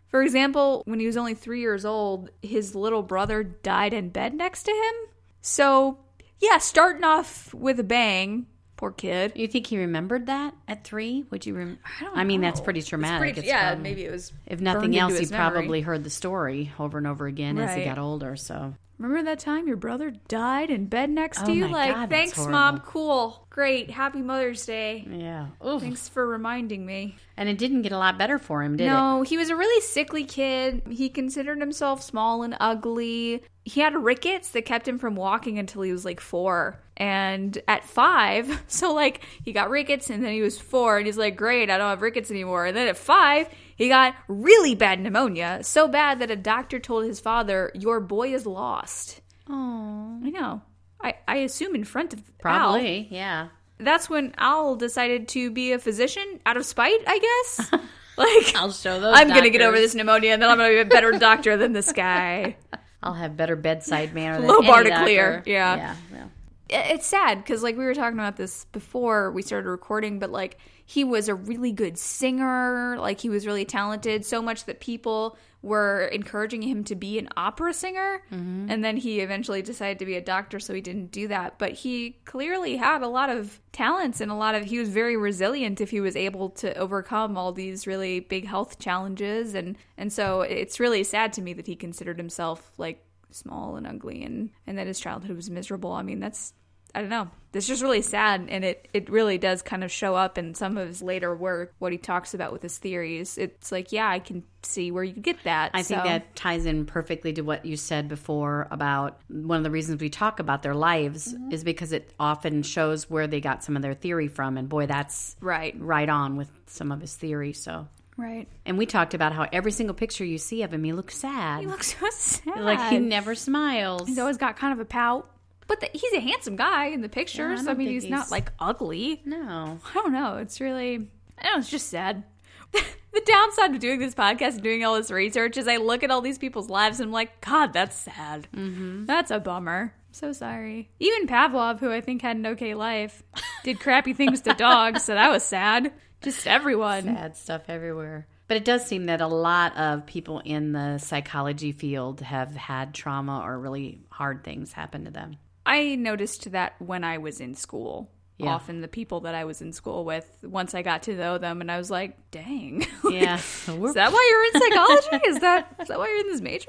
For 0.09 0.23
example, 0.23 0.83
when 0.85 1.01
he 1.01 1.07
was 1.07 1.17
only 1.17 1.35
three 1.35 1.61
years 1.61 1.87
old, 1.87 2.29
his 2.43 2.75
little 2.75 3.03
brother 3.03 3.43
died 3.43 3.95
in 3.95 4.11
bed 4.11 4.35
next 4.35 4.65
to 4.65 4.71
him. 4.71 5.11
So, 5.41 5.99
yeah, 6.39 6.59
starting 6.59 7.03
off 7.03 7.55
with 7.55 7.81
a 7.81 7.85
bang. 7.85 8.47
Poor 8.83 8.91
kid. 8.91 9.35
You 9.37 9.47
think 9.47 9.69
he 9.69 9.79
remembered 9.79 10.27
that 10.27 10.55
at 10.67 10.83
three? 10.83 11.25
Would 11.31 11.47
you? 11.47 11.55
Rem- 11.55 11.79
I 11.85 12.05
don't 12.05 12.19
I 12.19 12.25
mean, 12.25 12.41
that's 12.41 12.59
know. 12.59 12.65
pretty 12.65 12.81
It's 12.81 12.89
traumatic. 12.89 13.21
pretty- 13.21 13.39
It's 13.39 13.47
yeah, 13.49 13.69
probably- 13.69 13.83
maybe 13.85 14.05
it 14.05 14.11
was. 14.11 14.33
If 14.45 14.61
nothing 14.61 14.99
else, 14.99 15.17
he 15.21 15.27
memory. 15.27 15.39
probably 15.53 15.81
heard 15.83 16.03
the 16.03 16.11
story 16.11 16.73
over 16.81 16.99
and 16.99 17.07
over 17.07 17.29
again 17.29 17.59
as 17.59 17.77
he 17.77 17.85
got 17.85 17.99
older. 17.99 18.35
So 18.35 18.75
Remember 18.99 19.23
that 19.31 19.39
time 19.41 19.67
your 19.67 19.77
brother 19.77 20.13
died 20.29 20.71
in 20.71 20.87
bed 20.87 21.11
next 21.11 21.45
to 21.45 21.51
Oh 21.51 21.55
you? 21.55 21.67
my 21.67 21.87
Like, 21.87 21.95
God, 21.95 22.09
that's 22.11 22.33
thanks, 22.35 22.49
mom. 22.51 22.81
Cool, 22.81 23.45
great, 23.51 23.91
happy 23.91 24.21
Mother's 24.23 24.65
Day. 24.65 25.05
yeah, 25.11 25.47
Oof. 25.67 25.83
Thanks 25.83 26.09
for 26.09 26.25
reminding 26.27 26.85
me. 26.87 27.17
and 27.37 27.49
it 27.49 27.59
didn't 27.59 27.83
get 27.83 27.91
a 27.93 27.99
lot 27.99 28.17
better 28.17 28.39
for 28.39 28.63
him, 28.63 28.77
did 28.77 28.85
it? 28.85 28.91
no, 28.91 29.23
he 29.23 29.37
was 29.37 29.49
a 29.51 29.57
really 29.57 29.81
sickly 29.81 30.25
kid. 30.25 30.83
He 30.89 31.09
considered 31.09 31.59
himself 31.59 32.01
small 32.03 32.43
and 32.45 32.57
ugly. 32.61 33.43
He 33.65 33.81
had 33.81 33.97
rickets 33.97 34.51
that 34.51 34.67
kept 34.67 34.87
him 34.87 34.99
from 34.99 35.17
walking 35.17 35.59
until 35.59 35.83
he 35.83 35.91
was 35.91 36.05
like 36.05 36.21
four. 36.21 36.79
And 37.03 37.61
at 37.67 37.85
five, 37.85 38.63
so 38.69 38.95
like 38.95 39.23
he 39.43 39.53
got 39.53 39.71
rickets 39.71 40.09
and 40.09 40.25
then 40.25 40.33
he 40.33 40.41
was 40.41 40.57
four 40.57 40.99
and 40.99 41.07
he's 41.07 41.19
like, 41.19 41.37
great, 41.37 41.69
I 41.69 41.77
don't 41.77 41.91
have 41.91 42.01
rickets 42.01 42.31
anymore. 42.31 42.65
And 42.65 42.77
then 42.77 42.87
at 42.87 42.97
five, 42.97 43.49
he 43.75 43.89
got 43.89 44.15
really 44.29 44.77
bad 44.77 45.01
pneumonia. 45.01 45.65
So 45.65 45.89
bad 45.89 46.21
that 46.21 46.31
a 46.31 46.37
doctor 46.37 46.79
told 46.79 47.05
his 47.05 47.19
father, 47.19 47.73
your 47.75 47.99
boy 47.99 48.33
is 48.33 48.47
lost. 48.47 49.21
Oh, 49.51 50.21
I 50.23 50.31
know. 50.31 50.63
I, 51.03 51.17
I 51.27 51.39
assume 51.39 51.75
in 51.75 51.83
front 51.83 52.13
of 52.13 52.21
Al. 52.21 52.25
probably. 52.39 53.09
Yeah. 53.11 53.49
That's 53.79 54.09
when 54.09 54.33
Al 54.39 54.77
decided 54.77 55.27
to 55.31 55.51
be 55.51 55.73
a 55.73 55.81
physician 55.81 56.39
out 56.47 56.57
of 56.57 56.65
spite, 56.65 57.01
I 57.05 57.19
guess. 57.19 57.73
like, 58.17 58.55
I'll 58.55 58.71
show 58.71 59.01
those. 59.01 59.19
I'm 59.19 59.27
going 59.27 59.43
to 59.43 59.51
get 59.51 59.63
over 59.63 59.77
this 59.77 59.97
pneumonia 59.97 60.35
and 60.35 60.41
then 60.41 60.49
I'm 60.49 60.57
going 60.57 60.71
to 60.71 60.77
be 60.77 60.81
a 60.83 60.85
better 60.85 61.11
doctor 61.19 61.57
than 61.57 61.73
this 61.73 61.91
guy. 61.91 62.59
I'll 63.03 63.15
have 63.15 63.37
better 63.37 63.57
bedside 63.57 64.15
manner 64.15 64.39
than 64.39 64.47
Low 64.47 64.63
bar 64.63 64.85
to 64.85 64.89
doctor. 64.89 65.05
clear, 65.05 65.43
yeah. 65.47 65.75
yeah. 65.75 65.97
yeah. 66.13 66.25
It's 66.69 67.07
sad 67.07 67.39
because, 67.39 67.63
like, 67.63 67.77
we 67.77 67.85
were 67.85 67.95
talking 67.95 68.19
about 68.19 68.37
this 68.37 68.65
before 68.67 69.31
we 69.31 69.43
started 69.43 69.69
recording, 69.69 70.19
but 70.19 70.31
like, 70.31 70.59
he 70.87 71.05
was 71.05 71.29
a 71.29 71.35
really 71.35 71.73
good 71.73 71.99
singer. 71.99 72.97
Like, 72.99 73.21
he 73.21 73.29
was 73.29 73.47
really 73.47 73.65
talented, 73.65 74.25
so 74.25 74.41
much 74.41 74.65
that 74.65 74.81
people 74.81 75.37
were 75.61 76.07
encouraging 76.07 76.63
him 76.63 76.83
to 76.85 76.97
be 76.97 77.19
an 77.19 77.29
opera 77.37 77.73
singer. 77.73 78.23
Mm-hmm. 78.33 78.67
And 78.69 78.85
then 78.85 78.97
he 78.97 79.21
eventually 79.21 79.63
decided 79.63 79.99
to 80.01 80.07
be 80.07 80.17
a 80.17 80.21
doctor, 80.21 80.59
so 80.59 80.75
he 80.75 80.81
didn't 80.81 81.13
do 81.13 81.29
that. 81.29 81.59
But 81.59 81.73
he 81.73 82.19
clearly 82.25 82.77
had 82.77 83.03
a 83.03 83.09
lot 83.09 83.31
of 83.31 83.61
talents 83.73 84.21
and 84.21 84.31
a 84.31 84.35
lot 84.35 84.55
of, 84.55 84.65
he 84.65 84.79
was 84.79 84.89
very 84.89 85.17
resilient 85.17 85.81
if 85.81 85.91
he 85.91 86.01
was 86.01 86.17
able 86.17 86.51
to 86.51 86.75
overcome 86.77 87.37
all 87.37 87.53
these 87.53 87.87
really 87.87 88.21
big 88.21 88.47
health 88.47 88.79
challenges. 88.79 89.55
And, 89.55 89.77
and 89.97 90.13
so 90.13 90.41
it's 90.41 90.81
really 90.81 91.05
sad 91.05 91.33
to 91.35 91.43
me 91.43 91.53
that 91.53 91.67
he 91.67 91.77
considered 91.77 92.19
himself 92.19 92.73
like 92.77 93.05
small 93.35 93.77
and 93.77 93.87
ugly 93.87 94.23
and, 94.25 94.51
and 94.67 94.79
that 94.79 94.87
his 94.87 95.01
childhood 95.01 95.37
was 95.37 95.51
miserable. 95.51 95.93
I 95.93 96.03
mean, 96.03 96.21
that's, 96.21 96.53
I 96.95 97.01
don't 97.01 97.11
know. 97.11 97.31
It's 97.55 97.67
just 97.67 97.83
really 97.83 98.01
sad, 98.01 98.47
and 98.49 98.65
it, 98.65 98.89
it 98.95 99.11
really 99.11 99.37
does 99.37 99.61
kind 99.61 99.85
of 99.85 99.91
show 99.91 100.15
up 100.15 100.39
in 100.39 100.55
some 100.55 100.79
of 100.79 100.89
his 100.89 101.03
later 101.03 101.35
work, 101.37 101.75
what 101.79 101.93
he 101.93 101.99
talks 101.99 102.33
about 102.33 102.51
with 102.51 102.63
his 102.63 102.79
theories. 102.79 103.37
It's 103.37 103.71
like, 103.71 103.93
yeah, 103.93 104.09
I 104.09 104.21
can 104.21 104.43
see 104.63 104.91
where 104.91 105.05
you 105.05 105.13
get 105.13 105.37
that. 105.45 105.71
I 105.75 105.83
think 105.83 106.03
that 106.03 106.35
ties 106.35 106.65
in 106.65 106.87
perfectly 106.87 107.33
to 107.35 107.43
what 107.43 107.67
you 107.67 107.77
said 107.77 108.09
before 108.09 108.69
about 108.71 109.21
one 109.29 109.59
of 109.59 109.65
the 109.65 109.71
reasons 109.71 110.01
we 110.01 110.09
talk 110.09 110.39
about 110.41 110.63
their 110.63 110.75
lives 110.75 111.33
Mm-hmm. 111.35 111.53
is 111.53 111.63
because 111.63 111.93
it 111.93 112.13
often 112.19 112.63
shows 112.63 113.11
where 113.11 113.27
they 113.27 113.41
got 113.43 113.63
some 113.63 113.77
of 113.77 113.83
their 113.83 113.95
theory 113.95 114.29
from. 114.29 114.57
And 114.57 114.67
boy, 114.69 114.87
that's 114.87 115.37
Right, 115.41 115.75
right 115.79 116.09
on 116.09 116.37
with 116.37 116.51
some 116.67 116.91
of 116.91 117.03
his 117.03 117.15
theory. 117.17 117.53
So, 117.53 117.87
right. 118.17 118.49
and 118.67 118.79
we 118.79 118.87
talked 118.87 119.15
about 119.15 119.33
how 119.33 119.47
every 119.53 119.73
single 119.73 119.95
picture 119.95 120.25
you 120.25 120.39
see 120.39 120.63
of 120.63 120.73
him, 120.73 120.85
he 120.85 120.93
looks 120.93 121.17
sad. 121.17 121.61
He 121.61 121.67
looks 121.67 121.97
so 121.99 122.07
sad. 122.11 122.61
like 122.61 122.91
he 122.91 122.99
never 122.99 123.35
smiles. 123.35 124.07
He's 124.09 124.19
always 124.19 124.37
got 124.37 124.57
kind 124.57 124.73
of 124.73 124.81
a 124.81 124.85
pout. 124.85 125.29
But 125.69 125.81
the, 125.81 125.89
he's 125.93 126.13
a 126.13 126.21
handsome 126.21 126.57
guy 126.57 126.87
in 126.87 127.01
the 127.01 127.09
pictures. 127.09 127.61
don't 127.61 127.69
I 127.71 127.75
mean, 127.75 127.89
he's, 127.89 128.03
he's- 128.03 128.11
not 128.11 128.31
like 128.31 128.53
ugly. 128.59 129.23
no. 129.25 129.79
I 129.91 129.95
don't 129.95 130.13
know. 130.13 130.37
It's 130.39 130.61
really, 130.61 131.09
I 131.39 131.43
don't 131.45 131.53
know. 131.55 131.59
It's 131.61 131.71
just 131.71 131.89
sad. 131.89 132.25
the 132.73 133.23
downside 133.27 133.75
of 133.75 133.81
doing 133.81 134.01
this 134.01 134.15
podcast 134.15 134.55
and 134.55 134.63
doing 134.63 134.85
all 134.85 134.95
this 134.97 135.11
research 135.11 135.57
is 135.57 135.69
I 135.69 135.77
look 135.77 136.03
at 136.03 136.11
all 136.11 136.21
these 136.23 136.39
people's 136.39 136.71
lives 136.71 137.01
and 137.01 137.09
I'm 137.09 137.13
like, 137.13 137.41
God, 137.43 137.73
that's 137.73 137.97
sad. 137.97 138.49
Mm-hmm. 138.55 139.05
That's 139.07 139.31
a 139.31 139.39
bummer. 139.39 139.93
I'm 139.95 140.15
so 140.15 140.33
sorry. 140.33 140.91
Even 140.99 141.27
Pavlov, 141.27 141.81
who 141.81 141.91
I 141.93 142.01
think 142.01 142.23
had 142.23 142.37
an 142.37 142.47
okay 142.49 142.75
life, 142.75 143.23
did 143.65 143.79
crappy 143.81 144.15
things 144.15 144.41
to 144.43 144.55
dogs, 144.59 145.05
so 145.05 145.15
that 145.15 145.31
was 145.31 145.43
sad. 145.43 145.93
Just 146.23 146.47
everyone. 146.47 147.03
Sad 147.05 147.37
stuff 147.37 147.63
everywhere. 147.69 148.27
But 148.49 148.57
it 148.59 148.65
does 148.65 148.85
seem 148.87 149.07
that 149.07 149.21
a 149.21 149.27
lot 149.27 149.77
of 149.77 150.05
people 150.07 150.41
in 150.41 150.73
the 150.73 150.99
psychology 150.99 151.73
field 151.73 152.21
have 152.21 152.55
had 152.55 152.93
trauma 152.93 153.41
or 153.45 153.59
really 153.59 154.01
hard 154.11 154.45
things 154.45 154.73
happen 154.73 155.05
to 155.07 155.11
them. 155.11 155.37
I 155.65 155.95
noticed 155.95 156.51
that 156.53 156.75
when 156.81 157.05
I 157.05 157.19
was 157.19 157.41
in 157.41 157.55
school. 157.55 158.11
Yeah. 158.39 158.55
Often 158.55 158.81
the 158.81 158.89
people 158.89 159.21
that 159.21 159.35
I 159.37 159.45
was 159.45 159.63
in 159.63 159.73
school 159.73 160.05
with, 160.05 160.27
once 160.43 160.75
I 160.75 160.83
got 160.83 161.05
to 161.05 161.15
know 161.17 161.39
them, 161.39 161.61
and 161.61 161.71
I 161.71 161.79
was 161.79 161.91
like, 161.91 162.31
"Dang, 162.33 162.85
Yeah. 163.09 163.37
is 163.37 163.67
that 163.95 164.13
why 164.13 164.29
you're 164.31 164.45
in 164.63 164.71
psychology? 164.71 165.27
is 165.29 165.39
that 165.41 165.77
is 165.81 165.89
that 165.89 165.99
why 165.99 166.09
you're 166.09 166.21
in 166.21 166.27
this 166.29 166.41
major?" 166.41 166.67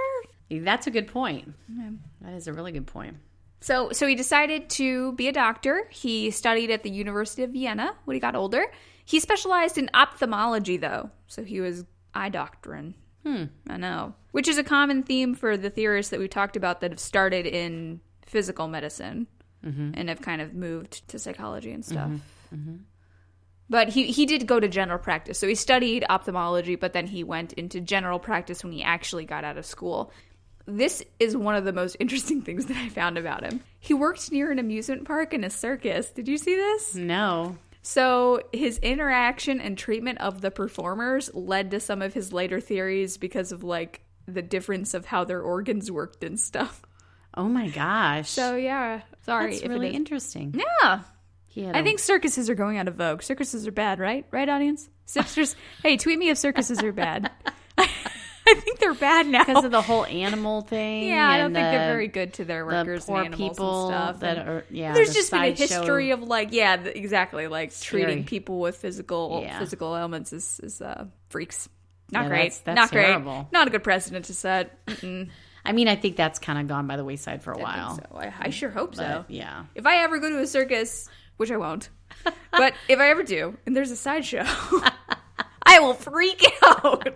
That's 0.51 0.85
a 0.85 0.91
good 0.91 1.07
point. 1.07 1.53
That 2.21 2.33
is 2.33 2.47
a 2.47 2.53
really 2.53 2.71
good 2.73 2.85
point. 2.85 3.17
So, 3.61 3.91
so 3.91 4.05
he 4.05 4.13
decided 4.13 4.69
to 4.71 5.13
be 5.13 5.29
a 5.29 5.31
doctor. 5.31 5.87
He 5.89 6.29
studied 6.31 6.69
at 6.69 6.83
the 6.83 6.91
University 6.91 7.43
of 7.43 7.51
Vienna 7.51 7.95
when 8.05 8.13
he 8.13 8.19
got 8.19 8.35
older. 8.35 8.65
He 9.05 9.19
specialized 9.19 9.77
in 9.77 9.89
ophthalmology, 9.93 10.77
though, 10.77 11.09
so 11.27 11.43
he 11.43 11.59
was 11.59 11.85
eye 12.13 12.29
doctoring. 12.29 12.95
Hmm. 13.23 13.45
I 13.69 13.77
know, 13.77 14.15
which 14.31 14.47
is 14.47 14.57
a 14.57 14.63
common 14.63 15.03
theme 15.03 15.33
for 15.33 15.55
the 15.55 15.69
theorists 15.69 16.09
that 16.11 16.19
we 16.19 16.27
talked 16.27 16.57
about 16.57 16.81
that 16.81 16.91
have 16.91 16.99
started 16.99 17.45
in 17.45 18.01
physical 18.25 18.67
medicine 18.67 19.27
mm-hmm. 19.65 19.91
and 19.93 20.09
have 20.09 20.21
kind 20.21 20.41
of 20.41 20.53
moved 20.53 21.07
to 21.09 21.19
psychology 21.19 21.71
and 21.71 21.83
mm-hmm. 21.83 21.93
stuff. 21.93 22.11
Mm-hmm. 22.53 22.75
But 23.69 23.89
he, 23.89 24.11
he 24.11 24.25
did 24.25 24.45
go 24.45 24.59
to 24.59 24.67
general 24.67 24.99
practice. 24.99 25.39
So 25.39 25.47
he 25.47 25.55
studied 25.55 26.05
ophthalmology, 26.09 26.75
but 26.75 26.93
then 26.93 27.07
he 27.07 27.23
went 27.23 27.53
into 27.53 27.79
general 27.79 28.19
practice 28.19 28.63
when 28.63 28.73
he 28.73 28.83
actually 28.83 29.25
got 29.25 29.43
out 29.43 29.57
of 29.57 29.65
school. 29.65 30.11
This 30.65 31.01
is 31.19 31.35
one 31.35 31.55
of 31.55 31.65
the 31.65 31.73
most 31.73 31.95
interesting 31.99 32.41
things 32.41 32.65
that 32.65 32.77
I 32.77 32.89
found 32.89 33.17
about 33.17 33.43
him. 33.43 33.61
He 33.79 33.93
worked 33.93 34.31
near 34.31 34.51
an 34.51 34.59
amusement 34.59 35.05
park 35.05 35.33
and 35.33 35.45
a 35.45 35.49
circus. 35.49 36.09
Did 36.11 36.27
you 36.27 36.37
see 36.37 36.55
this? 36.55 36.95
No. 36.95 37.57
So 37.85 38.41
his 38.53 38.77
interaction 38.79 39.59
and 39.59 39.77
treatment 39.77 40.19
of 40.19 40.39
the 40.41 40.49
performers 40.51 41.29
led 41.33 41.69
to 41.71 41.79
some 41.81 42.01
of 42.01 42.13
his 42.13 42.31
later 42.33 42.59
theories 42.61 43.17
because 43.17 43.51
of 43.51 43.63
like 43.63 44.01
the 44.25 44.41
difference 44.41 44.93
of 44.93 45.05
how 45.05 45.25
their 45.25 45.41
organs 45.41 45.91
worked 45.91 46.23
and 46.23 46.39
stuff. 46.39 46.81
Oh 47.35 47.49
my 47.49 47.67
gosh. 47.67 48.29
So 48.29 48.55
yeah, 48.55 49.01
sorry 49.25 49.51
That's 49.57 49.67
really 49.67 49.89
interesting. 49.89 50.55
yeah. 50.55 51.01
I 51.57 51.79
a- 51.79 51.83
think 51.83 51.99
circuses 51.99 52.49
are 52.49 52.55
going 52.55 52.77
out 52.77 52.87
of 52.87 52.95
vogue. 52.95 53.21
Circuses 53.21 53.67
are 53.67 53.71
bad, 53.71 53.99
right? 53.99 54.25
Right, 54.31 54.47
audience? 54.47 54.89
Sisters, 55.05 55.55
hey, 55.83 55.97
tweet 55.97 56.17
me 56.17 56.29
if 56.29 56.37
circuses 56.37 56.81
are 56.81 56.93
bad. 56.93 57.29
I 58.47 58.55
think 58.55 58.79
they're 58.79 58.93
bad 58.93 59.27
now. 59.27 59.43
because 59.45 59.63
of 59.65 59.71
the 59.71 59.81
whole 59.81 60.05
animal 60.05 60.61
thing. 60.61 61.07
yeah, 61.07 61.29
I 61.29 61.37
don't 61.37 61.47
and 61.47 61.55
think 61.55 61.65
they're 61.71 61.93
very 61.93 62.07
good 62.07 62.33
to 62.35 62.45
their 62.45 62.61
the 62.65 62.65
workers 62.73 63.05
poor 63.05 63.17
and 63.19 63.27
animals 63.33 63.49
people 63.57 63.87
and 63.89 63.95
stuff. 63.95 64.19
that 64.21 64.37
are 64.47 64.65
yeah. 64.69 64.93
there's 64.93 65.09
the 65.09 65.13
just 65.13 65.31
been 65.31 65.43
a 65.43 65.51
history 65.51 66.11
of 66.11 66.21
like, 66.23 66.49
yeah, 66.51 66.75
exactly, 66.75 67.47
like 67.47 67.73
treating 67.79 68.25
people 68.25 68.59
with 68.59 68.75
physical 68.77 69.41
Yeah. 69.43 69.59
physical 69.59 69.95
ailments 69.95 70.33
is, 70.33 70.59
is 70.61 70.81
uh, 70.81 71.05
freaks. 71.29 71.69
Not 72.11 72.23
Yeah, 72.23 72.27
great. 72.29 72.37
that's- 72.37 72.59
that's 72.59 72.75
Not 72.75 72.89
terrible. 72.91 73.33
great. 73.43 73.51
Not 73.53 73.67
a 73.67 73.71
good 73.71 73.83
precedent 73.83 74.25
to 74.25 74.33
set. 74.33 74.85
Mm-mm, 74.87 75.29
I 75.65 75.71
mean, 75.71 75.87
I 75.87 75.95
think 75.95 76.17
that's 76.17 76.39
kind 76.39 76.59
of 76.59 76.67
gone 76.67 76.85
by 76.87 76.97
the 76.97 77.05
wayside 77.05 77.41
for 77.41 77.53
a 77.53 77.59
I 77.59 77.61
while. 77.61 77.95
so. 77.95 78.17
I, 78.17 78.33
I 78.37 78.49
sure 78.49 78.69
hope 78.69 78.95
so. 78.95 79.23
Yeah. 79.29 79.63
If 79.75 79.85
I 79.85 79.99
ever 80.03 80.19
go 80.19 80.29
to 80.29 80.39
a 80.41 80.47
circus, 80.47 81.07
which 81.37 81.49
I 81.51 81.57
won't, 81.57 81.89
but 82.51 82.73
if 82.89 82.99
I 82.99 83.09
ever 83.09 83.23
do, 83.23 83.57
and 83.65 83.73
there's 83.75 83.89
a 83.89 83.95
sideshow, 83.95 84.43
I 85.65 85.79
will 85.79 85.93
freak 85.93 86.43
out. 86.63 87.07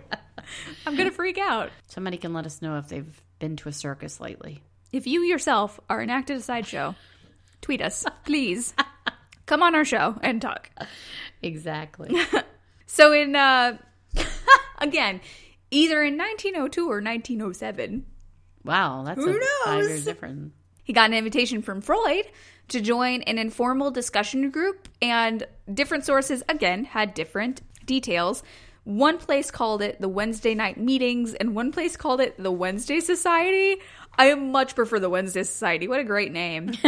I'm 0.86 0.96
gonna 0.96 1.10
freak 1.10 1.38
out. 1.38 1.70
Somebody 1.86 2.16
can 2.16 2.32
let 2.32 2.46
us 2.46 2.60
know 2.62 2.76
if 2.78 2.88
they've 2.88 3.22
been 3.38 3.56
to 3.56 3.68
a 3.68 3.72
circus 3.72 4.20
lately. 4.20 4.62
If 4.92 5.06
you 5.06 5.22
yourself 5.22 5.78
are 5.90 6.02
enacted 6.02 6.36
a 6.38 6.40
sideshow, 6.40 6.94
tweet 7.60 7.82
us, 7.82 8.04
please. 8.24 8.74
Come 9.46 9.62
on 9.62 9.74
our 9.74 9.84
show 9.84 10.16
and 10.22 10.40
talk. 10.42 10.70
Exactly. 11.42 12.16
So 12.90 13.12
in 13.12 13.36
uh 13.36 13.76
again, 14.78 15.20
either 15.70 16.02
in 16.02 16.16
1902 16.16 16.80
or 16.90 17.02
1907, 17.02 18.06
wow, 18.64 19.02
that's 19.04 19.20
Who 19.22 19.28
a 19.28 19.40
five 19.64 19.74
knows? 19.80 19.88
years 19.88 20.04
difference. 20.06 20.52
he 20.84 20.94
got 20.94 21.10
an 21.10 21.14
invitation 21.14 21.60
from 21.60 21.82
Freud 21.82 22.24
to 22.68 22.80
join 22.80 23.20
an 23.22 23.36
informal 23.38 23.90
discussion 23.90 24.50
group 24.50 24.88
and 25.02 25.46
different 25.72 26.06
sources 26.06 26.42
again 26.48 26.84
had 26.84 27.12
different 27.12 27.60
details. 27.84 28.42
One 28.84 29.18
place 29.18 29.50
called 29.50 29.82
it 29.82 30.00
the 30.00 30.08
Wednesday 30.08 30.54
night 30.54 30.78
meetings 30.78 31.34
and 31.34 31.54
one 31.54 31.72
place 31.72 31.96
called 31.96 32.20
it 32.20 32.42
the 32.42 32.52
Wednesday 32.52 33.00
Society. 33.00 33.76
I 34.16 34.34
much 34.34 34.74
prefer 34.74 34.98
the 34.98 35.10
Wednesday 35.10 35.42
Society. 35.42 35.88
What 35.88 36.00
a 36.00 36.04
great 36.04 36.32
name. 36.32 36.72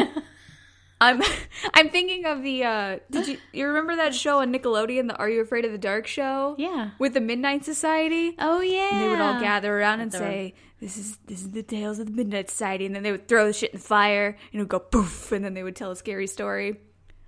I'm 1.00 1.22
I'm 1.74 1.88
thinking 1.88 2.26
of 2.26 2.42
the 2.42 2.64
uh 2.64 2.98
did 3.10 3.26
you 3.26 3.38
you 3.52 3.66
remember 3.66 3.96
that 3.96 4.14
show 4.14 4.40
on 4.40 4.52
Nickelodeon, 4.52 5.08
the 5.08 5.16
Are 5.16 5.28
You 5.28 5.40
Afraid 5.40 5.64
of 5.64 5.72
the 5.72 5.78
Dark 5.78 6.06
show? 6.06 6.54
Yeah. 6.58 6.90
With 6.98 7.14
the 7.14 7.20
Midnight 7.20 7.64
Society? 7.64 8.34
Oh 8.38 8.60
yeah. 8.60 8.98
they 9.00 9.08
would 9.08 9.20
all 9.20 9.40
gather 9.40 9.78
around 9.78 10.00
and 10.00 10.14
At 10.14 10.18
say, 10.18 10.54
"This 10.80 10.96
is 10.96 11.18
this 11.26 11.40
is 11.40 11.50
the 11.50 11.62
tales 11.62 11.98
of 11.98 12.06
the 12.06 12.12
Midnight 12.12 12.50
Society," 12.50 12.86
and 12.86 12.94
then 12.94 13.02
they 13.02 13.12
would 13.12 13.28
throw 13.28 13.46
the 13.46 13.52
shit 13.52 13.72
in 13.72 13.78
the 13.78 13.84
fire, 13.84 14.36
and 14.52 14.54
it 14.54 14.58
would 14.58 14.68
go 14.68 14.78
poof, 14.78 15.32
and 15.32 15.44
then 15.44 15.54
they 15.54 15.62
would 15.62 15.76
tell 15.76 15.90
a 15.90 15.96
scary 15.96 16.26
story. 16.26 16.78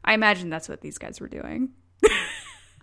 I 0.04 0.14
imagine 0.14 0.50
that's 0.50 0.68
what 0.68 0.80
these 0.80 0.98
guys 0.98 1.20
were 1.20 1.28
doing. 1.28 1.70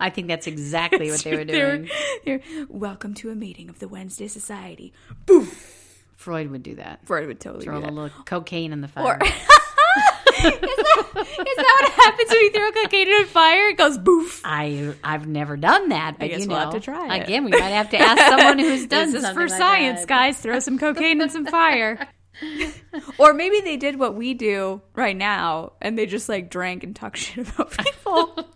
I 0.00 0.10
think 0.10 0.28
that's 0.28 0.46
exactly 0.46 1.10
what 1.10 1.20
they 1.20 1.36
were 1.36 1.44
They 1.44 1.62
were- 1.62 1.76
doing. 1.76 1.90
they 2.24 2.36
were, 2.38 2.66
Welcome 2.68 3.14
to 3.14 3.30
a 3.30 3.34
meeting 3.34 3.68
of 3.68 3.78
the 3.78 3.88
Wednesday 3.88 4.26
Society. 4.28 4.92
Boof. 5.26 5.76
Freud 6.16 6.50
would 6.50 6.62
do 6.62 6.74
that. 6.76 7.00
Freud 7.06 7.26
would 7.28 7.40
totally 7.40 7.64
Throw 7.64 7.78
a 7.78 7.80
little 7.80 8.10
cocaine 8.24 8.72
in 8.72 8.80
the 8.80 8.88
Or 8.88 9.18
fire. 9.18 9.18
is, 9.22 10.42
that, 10.42 11.26
is 11.38 11.56
that 11.56 11.78
what 11.82 11.92
happens 11.92 12.30
when 12.30 12.40
you 12.40 12.50
throw 12.52 12.70
cocaine 12.72 13.08
in 13.08 13.22
a 13.22 13.26
fire? 13.26 13.68
It 13.68 13.78
goes 13.78 13.98
boof. 13.98 14.42
I 14.44 14.94
I've 15.02 15.26
never 15.26 15.56
done 15.56 15.88
that, 15.90 16.16
but 16.18 16.28
guess 16.28 16.42
you 16.42 16.48
we'll 16.48 16.58
have 16.58 16.72
to 16.74 16.80
try 16.80 17.16
it. 17.16 17.22
again. 17.22 17.44
We 17.44 17.50
might 17.52 17.60
have 17.62 17.90
to 17.90 17.98
ask 17.98 18.18
someone 18.26 18.58
who's 18.58 18.86
done. 18.88 19.12
This 19.12 19.22
is 19.24 19.30
for 19.30 19.48
like 19.48 19.58
science, 19.58 20.00
that. 20.00 20.08
guys. 20.08 20.38
Throw 20.38 20.58
some 20.60 20.78
cocaine 20.78 21.20
in 21.20 21.30
some 21.30 21.46
fire. 21.46 22.06
or 23.18 23.34
maybe 23.34 23.60
they 23.60 23.76
did 23.76 23.98
what 23.98 24.14
we 24.14 24.34
do 24.34 24.80
right 24.94 25.16
now, 25.16 25.72
and 25.80 25.98
they 25.98 26.06
just 26.06 26.28
like 26.28 26.50
drank 26.50 26.84
and 26.84 26.94
talked 26.94 27.16
shit 27.18 27.48
about 27.48 27.70
people. 27.76 28.46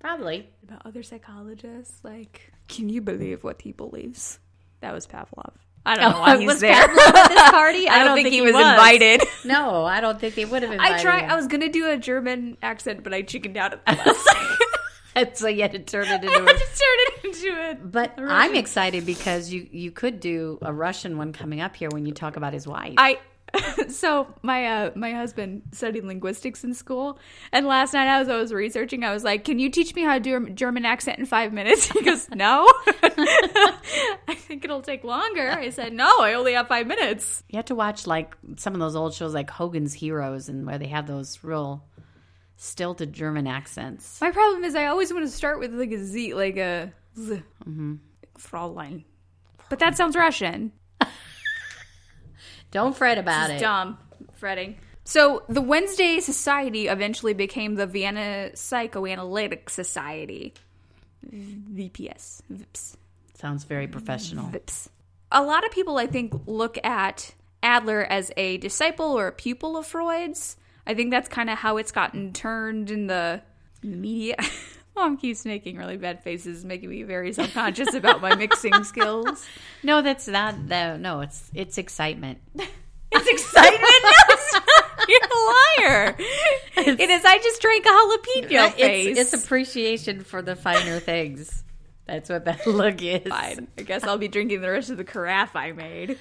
Probably. 0.00 0.48
About 0.74 0.86
other 0.86 1.02
psychologists. 1.02 2.00
Like, 2.02 2.52
can 2.68 2.88
you 2.88 3.00
believe 3.00 3.44
what 3.44 3.62
he 3.62 3.72
believes? 3.72 4.38
That 4.80 4.92
was 4.92 5.06
Pavlov. 5.06 5.52
I 5.86 5.96
don't 5.96 6.04
oh, 6.06 6.10
know 6.10 6.20
why 6.20 6.36
he's 6.38 6.46
was 6.46 6.60
there. 6.60 6.74
Pavlov 6.74 7.14
at 7.14 7.28
this 7.28 7.50
party? 7.50 7.88
I, 7.88 8.04
don't, 8.04 8.16
think, 8.16 8.28
he 8.28 8.42
was, 8.42 8.54
invited. 8.54 9.22
No, 9.44 9.84
I 9.84 10.00
don't 10.00 10.18
think 10.18 10.34
they 10.34 10.44
would 10.44 10.62
have 10.62 10.72
invited 10.72 10.94
I 10.96 11.02
tried. 11.02 11.24
him. 11.24 11.30
I 11.30 11.36
was 11.36 11.46
gonna 11.46 11.68
do 11.68 11.90
a 11.90 11.96
German 11.96 12.56
accent, 12.62 13.04
but 13.04 13.14
I 13.14 13.22
chickened 13.22 13.56
out 13.56 13.74
at 13.74 13.84
the 13.86 13.92
last 13.92 14.24
second. 14.24 15.36
so 15.36 15.48
you 15.48 15.62
had 15.62 15.72
to 15.72 15.78
turn 15.78 16.06
it 16.06 16.10
I 16.10 16.14
into 16.14 16.44
a 16.44 16.52
just 16.58 16.82
turned 16.82 17.00
it 17.00 17.24
into 17.24 17.70
it. 17.70 17.92
But 17.92 18.14
I'm 18.18 18.54
excited 18.54 19.06
because 19.06 19.52
you 19.52 19.68
you 19.70 19.90
could 19.90 20.20
do 20.20 20.58
a 20.62 20.72
Russian 20.72 21.16
one 21.18 21.32
coming 21.32 21.60
up 21.60 21.76
here 21.76 21.88
when 21.90 22.06
you 22.06 22.12
talk 22.12 22.36
about 22.36 22.52
his 22.52 22.66
wife. 22.66 22.94
I 22.96 23.18
so 23.88 24.26
my 24.42 24.66
uh 24.66 24.90
my 24.94 25.12
husband 25.12 25.62
studied 25.72 26.04
linguistics 26.04 26.64
in 26.64 26.74
school, 26.74 27.18
and 27.52 27.66
last 27.66 27.94
night 27.94 28.06
as 28.06 28.28
I 28.28 28.36
was 28.36 28.52
researching, 28.52 29.04
I 29.04 29.12
was 29.12 29.24
like, 29.24 29.44
"Can 29.44 29.58
you 29.58 29.70
teach 29.70 29.94
me 29.94 30.02
how 30.02 30.14
to 30.14 30.20
do 30.20 30.36
a 30.36 30.50
German 30.50 30.84
accent 30.84 31.18
in 31.18 31.26
five 31.26 31.52
minutes?" 31.52 31.86
He 31.94 32.02
goes, 32.02 32.28
"No, 32.30 32.66
I 32.86 34.34
think 34.36 34.64
it'll 34.64 34.82
take 34.82 35.04
longer." 35.04 35.50
I 35.50 35.70
said, 35.70 35.92
"No, 35.92 36.20
I 36.20 36.34
only 36.34 36.54
have 36.54 36.68
five 36.68 36.86
minutes." 36.86 37.42
you 37.48 37.56
have 37.56 37.66
to 37.66 37.74
watch 37.74 38.06
like 38.06 38.36
some 38.56 38.74
of 38.74 38.80
those 38.80 38.96
old 38.96 39.14
shows 39.14 39.34
like 39.34 39.50
Hogan's 39.50 39.94
Heroes 39.94 40.48
and 40.48 40.66
where 40.66 40.78
they 40.78 40.88
have 40.88 41.06
those 41.06 41.42
real 41.44 41.84
stilted 42.56 43.12
German 43.12 43.46
accents. 43.46 44.20
My 44.20 44.30
problem 44.30 44.64
is 44.64 44.74
I 44.74 44.86
always 44.86 45.12
want 45.12 45.24
to 45.24 45.30
start 45.30 45.58
with 45.60 45.72
like 45.74 45.92
a 45.92 45.98
Z, 46.04 46.34
like 46.34 46.56
a 46.56 46.92
Z, 47.18 47.42
Fraulein, 48.38 49.04
but 49.68 49.78
that 49.78 49.96
sounds 49.96 50.16
Russian. 50.16 50.72
Don't 52.74 52.94
fret 52.94 53.16
about 53.18 53.50
It's 53.50 53.60
it. 53.60 53.64
dumb. 53.64 53.96
Fretting. 54.34 54.76
So 55.04 55.44
the 55.48 55.60
Wednesday 55.62 56.18
Society 56.20 56.88
eventually 56.88 57.32
became 57.32 57.76
the 57.76 57.86
Vienna 57.86 58.50
Psychoanalytic 58.54 59.70
Society. 59.70 60.52
VPS. 61.32 62.42
VIPS. 62.50 62.96
Sounds 63.34 63.64
very 63.64 63.86
professional. 63.86 64.46
VIPS. 64.48 64.88
A 65.30 65.42
lot 65.42 65.64
of 65.64 65.70
people, 65.70 65.98
I 65.98 66.06
think, 66.06 66.32
look 66.46 66.76
at 66.84 67.32
Adler 67.62 68.02
as 68.02 68.32
a 68.36 68.56
disciple 68.58 69.16
or 69.16 69.28
a 69.28 69.32
pupil 69.32 69.76
of 69.76 69.86
Freud's. 69.86 70.56
I 70.86 70.94
think 70.94 71.10
that's 71.12 71.28
kind 71.28 71.48
of 71.48 71.58
how 71.58 71.76
it's 71.76 71.92
gotten 71.92 72.32
turned 72.32 72.90
in 72.90 73.06
the 73.06 73.40
media. 73.82 74.36
Mom 74.96 75.16
keeps 75.16 75.44
making 75.44 75.76
really 75.76 75.96
bad 75.96 76.22
faces, 76.22 76.64
making 76.64 76.88
me 76.88 77.02
very 77.02 77.32
self 77.32 77.52
conscious 77.52 77.94
about 77.94 78.20
my 78.20 78.34
mixing 78.34 78.84
skills. 78.84 79.44
No, 79.82 80.02
that's 80.02 80.28
not 80.28 80.68
the 80.68 80.96
no. 80.98 81.20
It's 81.20 81.50
it's 81.54 81.78
excitement. 81.78 82.38
It's 83.16 83.28
excitement. 83.28 83.82
No. 84.54 84.60
You're 85.08 85.20
a 85.22 85.82
liar. 85.82 86.16
it 86.98 87.10
is. 87.10 87.24
I 87.24 87.38
just 87.38 87.60
drank 87.60 87.84
a 87.84 87.88
jalapeno 87.88 88.72
face. 88.72 89.18
It's, 89.18 89.32
it's 89.32 89.44
appreciation 89.44 90.22
for 90.24 90.40
the 90.42 90.56
finer 90.56 90.98
things. 90.98 91.62
That's 92.06 92.28
what 92.30 92.44
that 92.46 92.66
look 92.66 93.02
is. 93.02 93.28
fine. 93.28 93.68
I 93.78 93.82
guess 93.82 94.02
I'll 94.02 94.18
be 94.18 94.28
drinking 94.28 94.62
the 94.62 94.70
rest 94.70 94.90
of 94.90 94.96
the 94.96 95.04
carafe 95.04 95.54
I 95.54 95.72
made. 95.72 96.18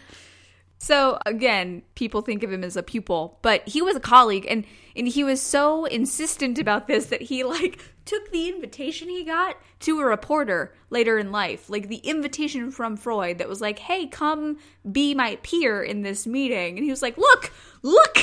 So 0.80 1.18
again, 1.26 1.84
people 1.96 2.22
think 2.22 2.44
of 2.44 2.52
him 2.52 2.64
as 2.64 2.76
a 2.76 2.84
pupil, 2.84 3.40
but 3.42 3.66
he 3.68 3.82
was 3.82 3.96
a 3.96 4.02
colleague 4.02 4.46
and 4.50 4.66
and 4.96 5.08
he 5.08 5.24
was 5.24 5.42
so 5.42 5.86
insistent 5.86 6.60
about 6.60 6.88
this 6.88 7.06
that 7.08 7.22
he 7.22 7.44
like 7.44 7.80
took 8.06 8.32
the 8.32 8.50
invitation 8.50 9.10
he 9.10 9.24
got 9.24 9.58
to 9.82 10.00
a 10.00 10.06
reporter 10.06 10.74
later 10.90 11.18
in 11.18 11.32
life. 11.32 11.70
Like 11.70 11.88
the 11.88 11.98
invitation 11.98 12.72
from 12.72 12.98
Freud 12.98 13.38
that 13.38 13.50
was 13.50 13.62
like, 13.62 13.80
"Hey, 13.80 14.08
come 14.08 14.58
be 14.90 15.14
my 15.14 15.38
peer 15.44 15.82
in 15.82 16.02
this 16.02 16.28
meeting." 16.28 16.78
And 16.78 16.84
he 16.84 16.92
was 16.92 17.02
like, 17.02 17.18
"Look, 17.18 17.52
look, 17.82 18.18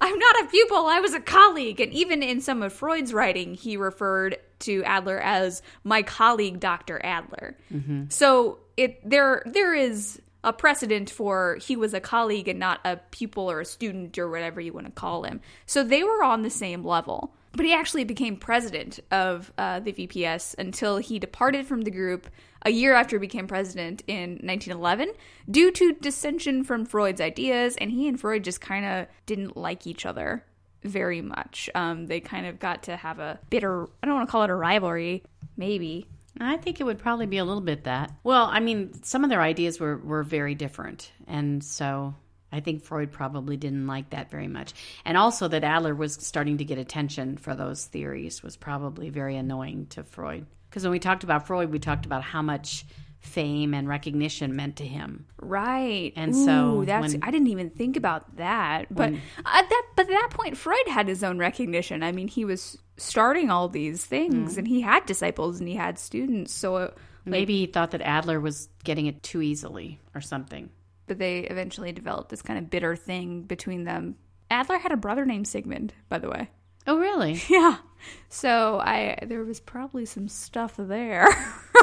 I'm 0.00 0.18
not 0.18 0.44
a 0.44 0.48
pupil, 0.48 0.86
I 0.86 1.00
was 1.00 1.14
a 1.14 1.20
colleague." 1.20 1.80
And 1.80 1.92
even 1.92 2.22
in 2.22 2.40
some 2.40 2.62
of 2.62 2.72
Freud's 2.72 3.12
writing, 3.12 3.54
he 3.54 3.76
referred 3.76 4.38
to 4.60 4.82
Adler 4.84 5.20
as 5.20 5.62
my 5.84 6.02
colleague 6.02 6.60
Dr. 6.60 7.00
Adler. 7.04 7.56
Mm-hmm. 7.72 8.04
So 8.08 8.58
it 8.76 9.08
there 9.08 9.42
there 9.46 9.74
is 9.74 10.20
a 10.44 10.52
precedent 10.52 11.10
for 11.10 11.58
he 11.60 11.76
was 11.76 11.92
a 11.92 12.00
colleague 12.00 12.48
and 12.48 12.58
not 12.58 12.80
a 12.84 12.96
pupil 13.10 13.50
or 13.50 13.60
a 13.60 13.64
student 13.64 14.16
or 14.16 14.30
whatever 14.30 14.60
you 14.60 14.72
want 14.72 14.86
to 14.86 14.92
call 14.92 15.24
him. 15.24 15.40
So 15.66 15.82
they 15.82 16.04
were 16.04 16.22
on 16.22 16.42
the 16.42 16.50
same 16.50 16.84
level. 16.84 17.34
But 17.56 17.64
he 17.64 17.72
actually 17.72 18.04
became 18.04 18.36
president 18.36 19.00
of 19.10 19.50
uh, 19.56 19.80
the 19.80 19.90
VPS 19.90 20.54
until 20.58 20.98
he 20.98 21.18
departed 21.18 21.66
from 21.66 21.82
the 21.82 21.90
group 21.90 22.28
a 22.60 22.70
year 22.70 22.92
after 22.92 23.16
he 23.16 23.20
became 23.20 23.46
president 23.46 24.02
in 24.06 24.32
1911 24.42 25.12
due 25.50 25.70
to 25.72 25.94
dissension 25.94 26.64
from 26.64 26.84
Freud's 26.84 27.20
ideas, 27.20 27.74
and 27.76 27.90
he 27.90 28.08
and 28.08 28.20
Freud 28.20 28.44
just 28.44 28.60
kind 28.60 28.84
of 28.84 29.06
didn't 29.24 29.56
like 29.56 29.86
each 29.86 30.04
other 30.04 30.44
very 30.82 31.22
much. 31.22 31.70
Um, 31.74 32.08
they 32.08 32.20
kind 32.20 32.46
of 32.46 32.58
got 32.58 32.82
to 32.84 32.96
have 32.96 33.20
a 33.20 33.40
bitter, 33.48 33.84
I 34.02 34.06
don't 34.06 34.16
want 34.16 34.28
to 34.28 34.30
call 34.30 34.42
it 34.42 34.50
a 34.50 34.54
rivalry, 34.54 35.22
maybe. 35.56 36.06
I 36.38 36.58
think 36.58 36.78
it 36.78 36.84
would 36.84 36.98
probably 36.98 37.24
be 37.24 37.38
a 37.38 37.44
little 37.44 37.62
bit 37.62 37.84
that. 37.84 38.12
Well, 38.22 38.50
I 38.52 38.60
mean, 38.60 39.02
some 39.02 39.24
of 39.24 39.30
their 39.30 39.40
ideas 39.40 39.80
were, 39.80 39.96
were 39.96 40.22
very 40.22 40.54
different. 40.54 41.10
And 41.26 41.64
so 41.64 42.14
I 42.52 42.60
think 42.60 42.84
Freud 42.84 43.10
probably 43.12 43.56
didn't 43.56 43.86
like 43.86 44.10
that 44.10 44.30
very 44.30 44.48
much. 44.48 44.72
And 45.04 45.16
also 45.16 45.48
that 45.48 45.64
Adler 45.64 45.94
was 45.94 46.14
starting 46.14 46.58
to 46.58 46.64
get 46.64 46.78
attention 46.78 47.36
for 47.36 47.54
those 47.54 47.84
theories 47.86 48.42
was 48.42 48.56
probably 48.56 49.10
very 49.10 49.36
annoying 49.36 49.86
to 49.90 50.04
Freud. 50.04 50.46
Because 50.70 50.82
when 50.84 50.92
we 50.92 50.98
talked 50.98 51.24
about 51.24 51.46
Freud, 51.46 51.70
we 51.70 51.78
talked 51.78 52.06
about 52.06 52.22
how 52.22 52.42
much 52.42 52.84
fame 53.18 53.74
and 53.74 53.88
recognition 53.88 54.54
meant 54.54 54.76
to 54.76 54.86
him. 54.86 55.26
Right. 55.40 56.12
And 56.14 56.36
so 56.36 56.84
that's 56.86 57.14
when- 57.14 57.22
I 57.24 57.30
didn't 57.32 57.48
even 57.48 57.70
think 57.70 57.96
about 57.96 58.36
that. 58.36 58.86
But 58.94 59.10
When- 59.12 59.20
at 59.44 59.68
that 59.68 59.82
but 59.96 60.02
at 60.06 60.10
that 60.10 60.28
point 60.30 60.56
Freud 60.56 60.86
had 60.86 61.08
his 61.08 61.24
own 61.24 61.38
recognition. 61.38 62.02
I 62.04 62.12
mean, 62.12 62.28
he 62.28 62.44
was 62.44 62.78
starting 62.98 63.50
all 63.50 63.68
these 63.68 64.04
things 64.04 64.54
Mm. 64.54 64.58
and 64.58 64.68
he 64.68 64.80
had 64.82 65.04
disciples 65.06 65.58
and 65.58 65.68
he 65.68 65.74
had 65.74 65.98
students. 65.98 66.52
So 66.52 66.76
it, 66.76 66.96
Maybe 67.24 67.58
he 67.58 67.66
thought 67.66 67.90
that 67.90 68.02
Adler 68.02 68.38
was 68.38 68.68
getting 68.84 69.06
it 69.06 69.22
too 69.24 69.42
easily 69.42 69.98
or 70.14 70.20
something. 70.20 70.70
But 71.06 71.18
they 71.18 71.40
eventually 71.40 71.92
developed 71.92 72.28
this 72.30 72.42
kind 72.42 72.58
of 72.58 72.70
bitter 72.70 72.96
thing 72.96 73.42
between 73.42 73.84
them. 73.84 74.16
Adler 74.50 74.78
had 74.78 74.92
a 74.92 74.96
brother 74.96 75.24
named 75.24 75.48
Sigmund, 75.48 75.92
by 76.08 76.18
the 76.18 76.28
way. 76.28 76.48
Oh, 76.86 76.98
really? 76.98 77.40
Yeah. 77.48 77.78
So 78.28 78.78
I 78.78 79.18
there 79.22 79.42
was 79.42 79.58
probably 79.58 80.04
some 80.04 80.28
stuff 80.28 80.74
there. 80.78 81.26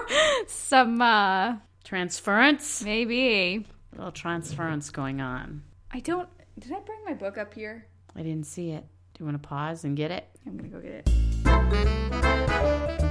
some 0.48 1.02
uh 1.02 1.58
Transference? 1.84 2.82
maybe. 2.84 3.66
A 3.94 3.96
little 3.98 4.12
transference 4.12 4.90
going 4.90 5.20
on. 5.20 5.64
I 5.92 6.00
don't 6.00 6.30
did 6.60 6.72
I 6.72 6.80
bring 6.80 7.04
my 7.06 7.14
book 7.14 7.38
up 7.38 7.54
here? 7.54 7.88
I 8.16 8.22
didn't 8.24 8.46
see 8.46 8.70
it. 8.72 8.86
Do 9.16 9.20
you 9.20 9.26
want 9.26 9.42
to 9.42 9.48
pause 9.48 9.84
and 9.84 9.98
get 9.98 10.12
it? 10.12 10.26
I'm 10.46 10.56
gonna 10.56 10.70
go 10.70 10.80
get 10.80 11.08
it. 11.08 13.03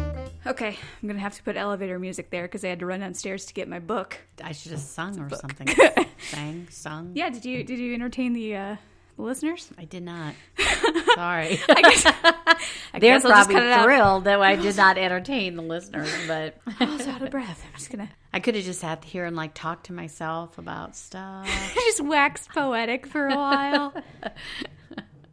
Okay, 0.46 0.76
I'm 1.02 1.08
gonna 1.08 1.20
have 1.20 1.34
to 1.36 1.42
put 1.42 1.56
elevator 1.56 1.98
music 1.98 2.30
there 2.30 2.42
because 2.42 2.64
I 2.64 2.68
had 2.68 2.80
to 2.80 2.86
run 2.86 3.00
downstairs 3.00 3.44
to 3.46 3.54
get 3.54 3.68
my 3.68 3.78
book. 3.78 4.18
I 4.42 4.52
should 4.52 4.72
have 4.72 4.80
sung 4.80 5.20
or 5.20 5.30
something. 5.30 5.68
Sang, 6.18 6.66
sung. 6.70 7.12
Yeah, 7.14 7.30
did 7.30 7.44
you 7.44 7.62
did 7.62 7.78
you 7.78 7.94
entertain 7.94 8.32
the 8.32 8.56
uh, 8.56 8.76
listeners? 9.18 9.70
I 9.78 9.84
did 9.84 10.02
not. 10.02 10.34
Sorry. 11.14 11.60
I 11.68 11.82
guess, 11.82 12.06
I 12.92 12.98
They're 12.98 13.20
guess 13.20 13.22
probably 13.22 13.54
thrilled 13.54 14.24
that 14.24 14.40
I 14.40 14.56
did 14.56 14.76
not 14.76 14.98
entertain 14.98 15.54
the 15.54 15.62
listeners, 15.62 16.12
but 16.26 16.56
I 16.80 16.84
was 16.86 17.06
out 17.06 17.22
of 17.22 17.30
breath. 17.30 17.62
I'm 17.64 17.78
just 17.78 17.90
gonna 17.90 18.10
I 18.32 18.40
could 18.40 18.56
have 18.56 18.64
just 18.64 18.80
sat 18.80 19.04
here 19.04 19.24
and 19.26 19.36
like 19.36 19.54
talked 19.54 19.86
to 19.86 19.92
myself 19.92 20.58
about 20.58 20.96
stuff, 20.96 21.48
just 21.74 22.00
waxed 22.04 22.48
poetic 22.50 23.06
for 23.06 23.28
a 23.28 23.36
while. 23.36 23.94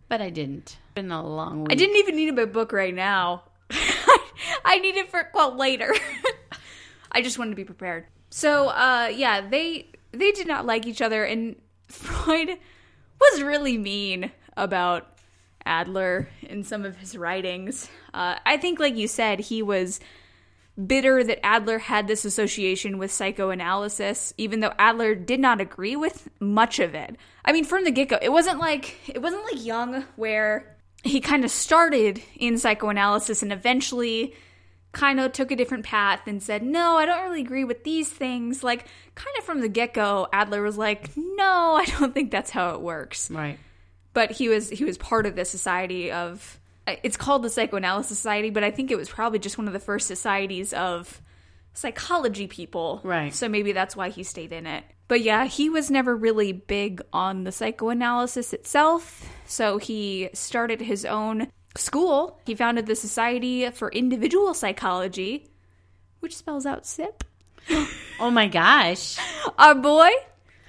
but 0.07 0.21
I 0.21 0.29
didn't. 0.29 0.77
Been 0.93 1.11
a 1.11 1.25
long 1.27 1.61
week. 1.61 1.71
I 1.71 1.75
didn't 1.75 1.95
even 1.97 2.15
need 2.15 2.35
my 2.35 2.45
book 2.45 2.71
right 2.73 2.93
now. 2.93 3.43
I 4.65 4.79
need 4.79 4.95
it 4.95 5.09
for 5.09 5.29
well 5.33 5.55
later. 5.55 5.93
I 7.11 7.21
just 7.21 7.39
wanted 7.39 7.51
to 7.51 7.55
be 7.55 7.65
prepared. 7.65 8.05
So 8.29 8.67
uh 8.67 9.11
yeah, 9.13 9.47
they 9.47 9.87
they 10.11 10.31
did 10.31 10.47
not 10.47 10.65
like 10.65 10.85
each 10.85 11.01
other 11.01 11.23
and 11.23 11.55
Freud 11.87 12.57
was 13.19 13.41
really 13.41 13.77
mean 13.77 14.31
about 14.55 15.19
Adler 15.65 16.29
in 16.41 16.63
some 16.63 16.85
of 16.85 16.97
his 16.97 17.17
writings. 17.17 17.89
Uh, 18.13 18.37
I 18.45 18.57
think, 18.57 18.79
like 18.79 18.95
you 18.95 19.07
said, 19.07 19.39
he 19.39 19.61
was 19.61 19.99
bitter 20.87 21.23
that 21.23 21.45
Adler 21.45 21.79
had 21.79 22.07
this 22.07 22.25
association 22.25 22.97
with 22.97 23.11
psychoanalysis, 23.11 24.33
even 24.37 24.61
though 24.61 24.73
Adler 24.79 25.13
did 25.15 25.39
not 25.39 25.59
agree 25.59 25.95
with 25.95 26.29
much 26.39 26.79
of 26.79 26.95
it. 26.95 27.17
I 27.43 27.51
mean, 27.51 27.65
from 27.65 27.83
the 27.83 27.91
get 27.91 28.09
go, 28.09 28.17
it 28.21 28.31
wasn't 28.31 28.59
like 28.59 28.95
it 29.07 29.21
wasn't 29.21 29.43
like 29.43 29.63
Jung 29.63 30.05
where 30.15 30.77
he 31.03 31.19
kind 31.21 31.45
of 31.45 31.51
started 31.51 32.21
in 32.35 32.57
psychoanalysis 32.57 33.41
and 33.43 33.53
eventually 33.53 34.33
kind 34.91 35.19
of 35.19 35.31
took 35.31 35.51
a 35.51 35.55
different 35.55 35.85
path 35.85 36.21
and 36.27 36.41
said, 36.41 36.63
No, 36.63 36.97
I 36.97 37.05
don't 37.05 37.23
really 37.23 37.41
agree 37.41 37.63
with 37.63 37.83
these 37.83 38.09
things. 38.09 38.63
Like, 38.63 38.85
kind 39.15 39.35
of 39.37 39.43
from 39.43 39.61
the 39.61 39.69
get 39.69 39.93
go, 39.93 40.27
Adler 40.33 40.61
was 40.61 40.77
like, 40.77 41.09
No, 41.15 41.75
I 41.75 41.85
don't 41.85 42.13
think 42.13 42.31
that's 42.31 42.49
how 42.49 42.73
it 42.73 42.81
works 42.81 43.29
Right. 43.31 43.57
but 44.13 44.31
he 44.31 44.49
was 44.49 44.69
he 44.69 44.83
was 44.83 44.97
part 44.97 45.25
of 45.25 45.35
the 45.35 45.45
society 45.45 46.11
of 46.11 46.59
it's 47.03 47.17
called 47.17 47.43
the 47.43 47.49
psychoanalysis 47.51 48.17
society 48.17 48.49
but 48.49 48.63
i 48.63 48.71
think 48.71 48.89
it 48.89 48.97
was 48.97 49.07
probably 49.07 49.37
just 49.37 49.59
one 49.59 49.67
of 49.67 49.73
the 49.73 49.79
first 49.79 50.07
societies 50.07 50.73
of 50.73 51.21
psychology 51.73 52.47
people. 52.47 53.01
Right. 53.03 53.33
so 53.33 53.47
maybe 53.49 53.71
that's 53.71 53.95
why 53.95 54.09
he 54.09 54.23
stayed 54.23 54.51
in 54.51 54.65
it. 54.67 54.83
But 55.07 55.21
yeah 55.21 55.45
he 55.45 55.69
was 55.69 55.89
never 55.89 56.15
really 56.15 56.51
big 56.51 57.01
on 57.13 57.43
the 57.43 57.51
psychoanalysis 57.51 58.53
itself. 58.53 59.27
So 59.45 59.77
he 59.77 60.29
started 60.33 60.81
his 60.81 61.05
own 61.05 61.47
school. 61.75 62.39
He 62.45 62.55
founded 62.55 62.85
the 62.85 62.95
society 62.95 63.69
for 63.71 63.89
individual 63.91 64.53
psychology 64.53 65.47
which 66.19 66.35
spells 66.35 66.65
out 66.65 66.85
sip 66.85 67.23
Oh 68.19 68.29
my 68.29 68.47
gosh. 68.47 69.17
our 69.57 69.75
boy. 69.75 70.09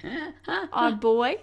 Our 0.73 0.93
boy. 0.93 1.35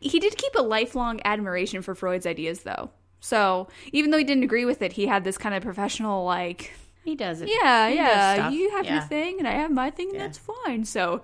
He 0.00 0.18
did 0.18 0.36
keep 0.36 0.54
a 0.56 0.62
lifelong 0.62 1.20
admiration 1.24 1.82
for 1.82 1.94
freud's 1.94 2.26
ideas 2.26 2.60
though. 2.62 2.90
So 3.20 3.68
even 3.92 4.10
though 4.10 4.18
he 4.18 4.24
didn't 4.24 4.44
agree 4.44 4.64
with 4.64 4.82
it 4.82 4.92
he 4.94 5.06
had 5.06 5.22
this 5.24 5.38
kind 5.38 5.54
of 5.54 5.62
professional 5.62 6.24
like 6.24 6.72
He 7.04 7.14
does 7.16 7.40
it. 7.40 7.48
yeah 7.48 7.88
He 7.88 7.94
yeah 7.96 8.50
you 8.50 8.70
have 8.70 8.86
your 8.86 9.00
thing 9.00 9.38
and 9.38 9.48
i 9.48 9.52
have 9.52 9.70
my 9.70 9.90
thing 9.90 10.08
and 10.08 10.16
Yeah. 10.16 10.26
that's 10.26 10.38
fine 10.38 10.84
so 10.84 11.22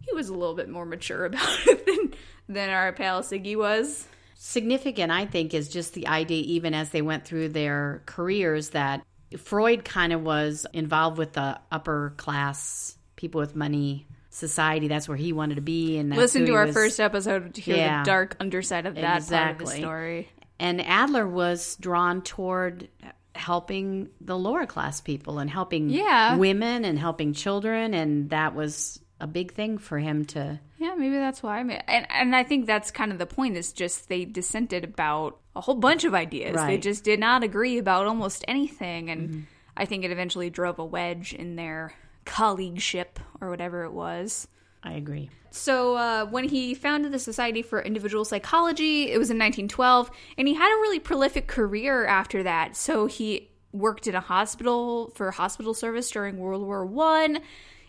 he 0.00 0.12
was 0.14 0.28
a 0.28 0.34
little 0.34 0.54
bit 0.54 0.68
more 0.68 0.84
mature 0.86 1.24
about 1.30 1.48
it 1.66 1.84
than 1.86 2.14
than 2.48 2.70
our 2.70 2.92
pal 2.92 3.22
siggy 3.22 3.56
was 3.56 4.06
significant, 4.38 5.10
I 5.10 5.24
think, 5.26 5.54
is 5.54 5.68
just 5.68 5.94
the 5.94 6.06
idea, 6.06 6.42
even 6.44 6.74
as 6.74 6.90
they 6.90 7.02
went 7.02 7.24
through 7.24 7.48
their 7.48 8.02
careers, 8.06 8.70
that 8.70 9.02
Freud 9.36 9.84
kind 9.84 10.12
of 10.12 10.22
was 10.22 10.66
involved 10.72 11.18
with 11.18 11.32
the 11.32 11.58
upper 11.72 12.12
class, 12.18 12.96
people 13.16 13.40
with 13.40 13.56
money 13.56 14.06
society. 14.30 14.86
That's 14.88 15.08
where 15.08 15.16
he 15.16 15.32
wanted 15.32 15.56
to 15.56 15.62
be. 15.62 15.96
And 15.96 16.12
that's 16.12 16.18
listen 16.20 16.46
to 16.46 16.52
our 16.54 16.66
was- 16.66 16.74
first 16.74 17.00
episode 17.00 17.54
to 17.54 17.60
hear 17.60 17.76
Yeah. 17.76 18.02
the 18.02 18.06
dark 18.06 18.36
underside 18.38 18.86
of 18.86 18.94
that 18.96 19.02
part 19.02 19.16
of 19.16 19.26
the 19.28 19.34
Exactly. 19.64 19.78
story 19.80 20.28
And 20.60 20.80
Adler 20.82 21.26
was 21.26 21.76
drawn 21.80 22.22
toward 22.22 22.88
helping 23.36 24.08
the 24.20 24.36
lower 24.36 24.66
class 24.66 25.00
people 25.00 25.38
and 25.38 25.50
helping 25.50 25.90
Yeah. 25.90 26.36
women 26.36 26.84
and 26.84 26.98
helping 26.98 27.32
children. 27.32 27.94
And 27.94 28.30
that 28.30 28.54
was 28.54 29.00
a 29.20 29.26
big 29.26 29.52
thing 29.52 29.78
for 29.78 29.98
him 29.98 30.24
to. 30.26 30.60
Yeah, 30.78 30.94
maybe 30.94 31.16
that's 31.16 31.42
why. 31.42 31.58
I 31.58 31.62
mean, 31.62 31.82
and 31.88 32.06
and 32.10 32.36
I 32.36 32.44
think 32.44 32.66
that's 32.66 32.90
kind 32.90 33.12
of 33.12 33.18
the 33.18 33.26
point. 33.26 33.56
Is 33.56 33.72
just 33.72 34.08
they 34.08 34.24
dissented 34.24 34.84
about 34.84 35.38
a 35.54 35.60
whole 35.60 35.74
bunch 35.74 36.04
of 36.04 36.14
ideas. 36.14 36.56
They 36.56 36.76
just 36.76 37.02
did 37.02 37.18
not 37.18 37.42
agree 37.42 37.78
about 37.78 38.06
almost 38.06 38.44
anything, 38.46 39.10
and 39.10 39.28
mm-hmm. 39.28 39.40
I 39.76 39.86
think 39.86 40.04
it 40.04 40.10
eventually 40.10 40.50
drove 40.50 40.78
a 40.78 40.84
wedge 40.84 41.32
in 41.32 41.56
their 41.56 41.94
colleagueship 42.26 43.18
or 43.40 43.48
whatever 43.48 43.84
it 43.84 43.92
was. 43.92 44.48
I 44.86 44.92
agree. 44.92 45.30
So 45.50 45.96
uh, 45.96 46.26
when 46.26 46.48
he 46.48 46.74
founded 46.74 47.10
the 47.10 47.18
Society 47.18 47.60
for 47.60 47.82
Individual 47.82 48.24
Psychology, 48.24 49.10
it 49.10 49.18
was 49.18 49.30
in 49.30 49.38
1912, 49.38 50.10
and 50.38 50.46
he 50.46 50.54
had 50.54 50.68
a 50.68 50.80
really 50.80 51.00
prolific 51.00 51.48
career 51.48 52.06
after 52.06 52.44
that. 52.44 52.76
So 52.76 53.06
he 53.06 53.50
worked 53.72 54.06
in 54.06 54.14
a 54.14 54.20
hospital 54.20 55.10
for 55.16 55.32
hospital 55.32 55.74
service 55.74 56.08
during 56.10 56.38
World 56.38 56.62
War 56.62 56.86
One. 56.86 57.36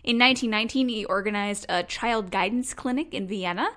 In 0.03 0.17
1919, 0.17 0.89
he 0.89 1.05
organized 1.05 1.67
a 1.69 1.83
child 1.83 2.31
guidance 2.31 2.73
clinic 2.73 3.13
in 3.13 3.27
Vienna, 3.27 3.67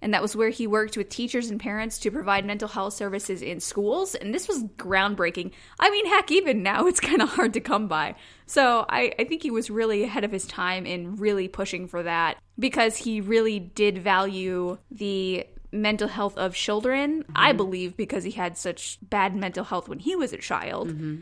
and 0.00 0.14
that 0.14 0.22
was 0.22 0.34
where 0.34 0.48
he 0.48 0.66
worked 0.66 0.96
with 0.96 1.10
teachers 1.10 1.50
and 1.50 1.60
parents 1.60 1.98
to 1.98 2.10
provide 2.10 2.46
mental 2.46 2.68
health 2.68 2.94
services 2.94 3.42
in 3.42 3.60
schools. 3.60 4.14
And 4.14 4.34
this 4.34 4.48
was 4.48 4.64
groundbreaking. 4.78 5.52
I 5.78 5.90
mean, 5.90 6.06
heck, 6.06 6.30
even 6.30 6.62
now 6.62 6.86
it's 6.86 7.00
kind 7.00 7.20
of 7.20 7.28
hard 7.30 7.52
to 7.54 7.60
come 7.60 7.88
by. 7.88 8.14
So 8.50 8.84
I, 8.88 9.14
I 9.16 9.24
think 9.26 9.44
he 9.44 9.52
was 9.52 9.70
really 9.70 10.02
ahead 10.02 10.24
of 10.24 10.32
his 10.32 10.44
time 10.44 10.84
in 10.84 11.14
really 11.14 11.46
pushing 11.46 11.86
for 11.86 12.02
that 12.02 12.36
because 12.58 12.96
he 12.96 13.20
really 13.20 13.60
did 13.60 13.98
value 13.98 14.76
the 14.90 15.46
mental 15.70 16.08
health 16.08 16.36
of 16.36 16.56
children. 16.56 17.24
I 17.32 17.50
mm-hmm. 17.50 17.58
believe 17.58 17.96
because 17.96 18.24
he 18.24 18.32
had 18.32 18.58
such 18.58 18.98
bad 19.08 19.36
mental 19.36 19.62
health 19.62 19.88
when 19.88 20.00
he 20.00 20.16
was 20.16 20.32
a 20.32 20.36
child. 20.36 20.88
Mm-hmm. 20.88 21.18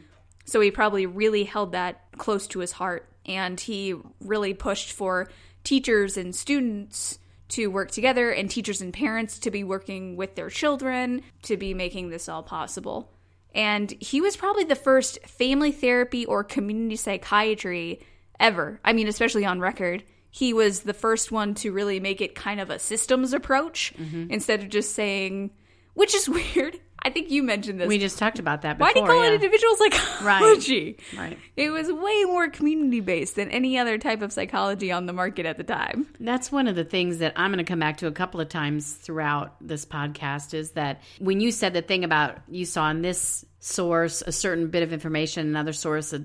So 0.46 0.58
he 0.62 0.70
probably 0.70 1.04
really 1.04 1.44
held 1.44 1.72
that 1.72 2.00
close 2.16 2.46
to 2.46 2.60
his 2.60 2.72
heart. 2.72 3.06
And 3.26 3.60
he 3.60 3.94
really 4.22 4.54
pushed 4.54 4.92
for 4.92 5.28
teachers 5.64 6.16
and 6.16 6.34
students 6.34 7.18
to 7.48 7.66
work 7.66 7.90
together 7.90 8.30
and 8.30 8.50
teachers 8.50 8.80
and 8.80 8.90
parents 8.90 9.38
to 9.40 9.50
be 9.50 9.64
working 9.64 10.16
with 10.16 10.34
their 10.34 10.48
children 10.48 11.20
to 11.42 11.58
be 11.58 11.74
making 11.74 12.08
this 12.08 12.26
all 12.26 12.42
possible. 12.42 13.12
And 13.58 13.90
he 14.00 14.20
was 14.20 14.36
probably 14.36 14.64
the 14.64 14.76
first 14.76 15.18
family 15.26 15.72
therapy 15.72 16.24
or 16.24 16.44
community 16.44 16.96
psychiatry 16.96 18.00
ever. 18.38 18.80
I 18.84 18.92
mean, 18.92 19.08
especially 19.08 19.44
on 19.44 19.58
record. 19.60 20.04
he 20.30 20.52
was 20.52 20.80
the 20.80 20.94
first 20.94 21.32
one 21.32 21.54
to 21.54 21.72
really 21.72 21.98
make 22.00 22.20
it 22.20 22.34
kind 22.34 22.60
of 22.60 22.70
a 22.70 22.78
systems 22.78 23.32
approach 23.32 23.92
Mm-hmm. 23.98 24.30
instead 24.30 24.62
of 24.62 24.68
just 24.68 24.94
saying, 24.94 25.50
which 25.94 26.14
is 26.14 26.28
weird. 26.38 26.78
I 27.00 27.10
think 27.10 27.30
you 27.30 27.42
mentioned 27.44 27.80
this. 27.80 27.86
We 27.88 27.98
just 27.98 28.18
talked 28.18 28.38
about 28.40 28.62
that 28.62 28.76
Before, 28.76 28.88
Why 28.88 28.92
do 28.92 29.00
you 29.00 29.06
call 29.06 29.22
yeah. 29.24 29.30
it 29.30 29.34
individual 29.34 29.74
psychology? 29.76 30.98
Right. 31.16 31.38
It 31.56 31.70
was 31.70 31.90
way 31.92 32.24
more 32.24 32.48
community 32.50 33.00
based 33.00 33.36
than 33.36 33.50
any 33.50 33.78
other 33.78 33.98
type 33.98 34.20
of 34.20 34.32
psychology 34.32 34.90
on 34.92 35.06
the 35.06 35.12
market 35.12 35.46
at 35.46 35.56
the 35.56 35.64
time. 35.64 36.06
That's 36.20 36.50
one 36.52 36.66
of 36.68 36.74
the 36.76 36.84
things 36.84 37.18
that 37.18 37.32
I'm 37.36 37.52
going 37.52 37.64
to 37.64 37.70
come 37.70 37.78
back 37.78 37.98
to 37.98 38.08
a 38.08 38.12
couple 38.12 38.40
of 38.40 38.48
times 38.48 38.92
throughout 38.94 39.54
this 39.60 39.84
podcast 39.86 40.54
is 40.54 40.72
that 40.72 41.00
when 41.20 41.40
you 41.40 41.52
said 41.52 41.72
the 41.72 41.82
thing 41.82 42.02
about 42.04 42.38
you 42.48 42.64
saw 42.64 42.90
in 42.90 43.00
this 43.02 43.44
source 43.60 44.22
a 44.22 44.32
certain 44.32 44.68
bit 44.68 44.82
of 44.82 44.92
information, 44.92 45.46
another 45.46 45.72
source, 45.72 46.12
a, 46.12 46.24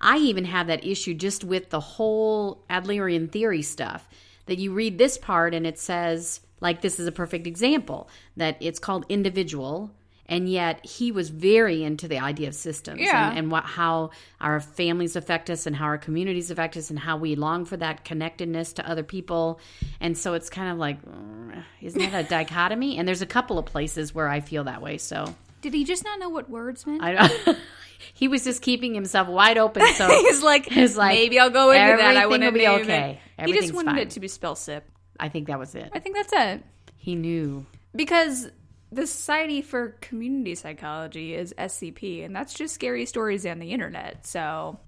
I 0.00 0.18
even 0.18 0.44
have 0.44 0.66
that 0.66 0.84
issue 0.84 1.14
just 1.14 1.44
with 1.44 1.70
the 1.70 1.80
whole 1.80 2.64
Adlerian 2.68 3.30
theory 3.30 3.62
stuff. 3.62 4.08
That 4.46 4.58
you 4.58 4.72
read 4.72 4.96
this 4.96 5.18
part 5.18 5.54
and 5.54 5.66
it 5.66 5.76
says, 5.78 6.40
like, 6.60 6.80
this 6.80 7.00
is 7.00 7.08
a 7.08 7.12
perfect 7.12 7.48
example, 7.48 8.08
that 8.36 8.56
it's 8.60 8.78
called 8.78 9.04
individual. 9.08 9.90
And 10.28 10.48
yet 10.48 10.84
he 10.84 11.12
was 11.12 11.30
very 11.30 11.82
into 11.84 12.08
the 12.08 12.18
idea 12.18 12.48
of 12.48 12.54
systems 12.54 13.00
Yeah. 13.00 13.30
and, 13.30 13.38
and 13.38 13.50
what 13.50 13.64
how 13.64 14.10
our 14.40 14.58
families 14.60 15.14
affect 15.16 15.50
us 15.50 15.66
and 15.66 15.74
how 15.76 15.84
our 15.86 15.98
communities 15.98 16.50
affect 16.50 16.76
us 16.76 16.90
and 16.90 16.98
how 16.98 17.16
we 17.16 17.36
long 17.36 17.64
for 17.64 17.76
that 17.76 18.04
connectedness 18.04 18.72
to 18.74 18.88
other 18.88 19.04
people. 19.04 19.60
And 20.00 20.16
so 20.18 20.34
it's 20.34 20.50
kind 20.50 20.70
of 20.70 20.78
like, 20.78 21.00
mm, 21.04 21.62
isn't 21.80 22.10
that 22.10 22.26
a 22.26 22.28
dichotomy? 22.28 22.98
And 22.98 23.06
there's 23.06 23.22
a 23.22 23.26
couple 23.26 23.58
of 23.58 23.66
places 23.66 24.14
where 24.14 24.28
I 24.28 24.40
feel 24.40 24.64
that 24.64 24.82
way. 24.82 24.98
So 24.98 25.34
Did 25.62 25.74
he 25.74 25.84
just 25.84 26.04
not 26.04 26.18
know 26.18 26.28
what 26.28 26.48
words 26.48 26.86
meant? 26.86 27.02
I 27.02 27.12
don't. 27.12 27.58
he 28.14 28.28
was 28.28 28.44
just 28.44 28.62
keeping 28.62 28.94
himself 28.94 29.28
wide 29.28 29.58
open. 29.58 29.82
So 29.94 30.08
He's 30.08 30.42
like, 30.42 30.68
It's 30.76 30.96
like, 30.96 31.14
maybe 31.14 31.38
I'll 31.38 31.50
go 31.50 31.70
into 31.70 31.96
that. 31.96 32.16
I 32.16 32.26
want 32.26 32.42
to 32.42 32.52
be 32.52 32.66
okay. 32.66 33.20
He 33.44 33.52
just 33.52 33.72
wanted 33.72 33.92
fine. 33.92 33.98
it 33.98 34.10
to 34.10 34.20
be 34.20 34.28
spell 34.28 34.54
sip. 34.54 34.88
I 35.18 35.28
think 35.28 35.46
that 35.48 35.58
was 35.58 35.74
it. 35.74 35.90
I 35.92 35.98
think 35.98 36.16
that's 36.16 36.32
it. 36.32 36.62
He 36.96 37.14
knew. 37.14 37.64
Because 37.94 38.48
the 38.92 39.06
Society 39.06 39.62
for 39.62 39.90
Community 40.00 40.54
Psychology 40.54 41.34
is 41.34 41.54
SCP, 41.56 42.24
and 42.24 42.36
that's 42.36 42.54
just 42.54 42.74
scary 42.74 43.06
stories 43.06 43.46
on 43.46 43.58
the 43.58 43.72
internet. 43.72 44.26
So, 44.26 44.78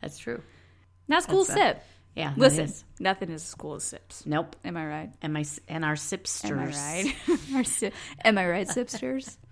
That's 0.00 0.18
true. 0.18 0.42
not 1.08 1.22
school 1.22 1.44
That's, 1.44 1.60
sip. 1.60 1.82
Yeah. 2.14 2.32
Listen, 2.36 2.66
is. 2.66 2.84
nothing 3.00 3.30
is 3.30 3.42
a 3.42 3.46
school 3.46 3.74
of 3.74 3.82
sips. 3.82 4.24
Nope. 4.24 4.56
Am 4.64 4.76
I 4.76 4.86
right? 4.86 5.10
And 5.20 5.32
my 5.32 5.44
and 5.68 5.84
our 5.84 5.94
sipsters? 5.94 6.50
Am 6.50 6.58
I 6.58 6.66
right? 6.66 7.16
Our 7.54 7.64
si- 7.64 7.92
Am 8.24 8.38
I 8.38 8.48
right, 8.48 8.68
sipsters? 8.68 9.36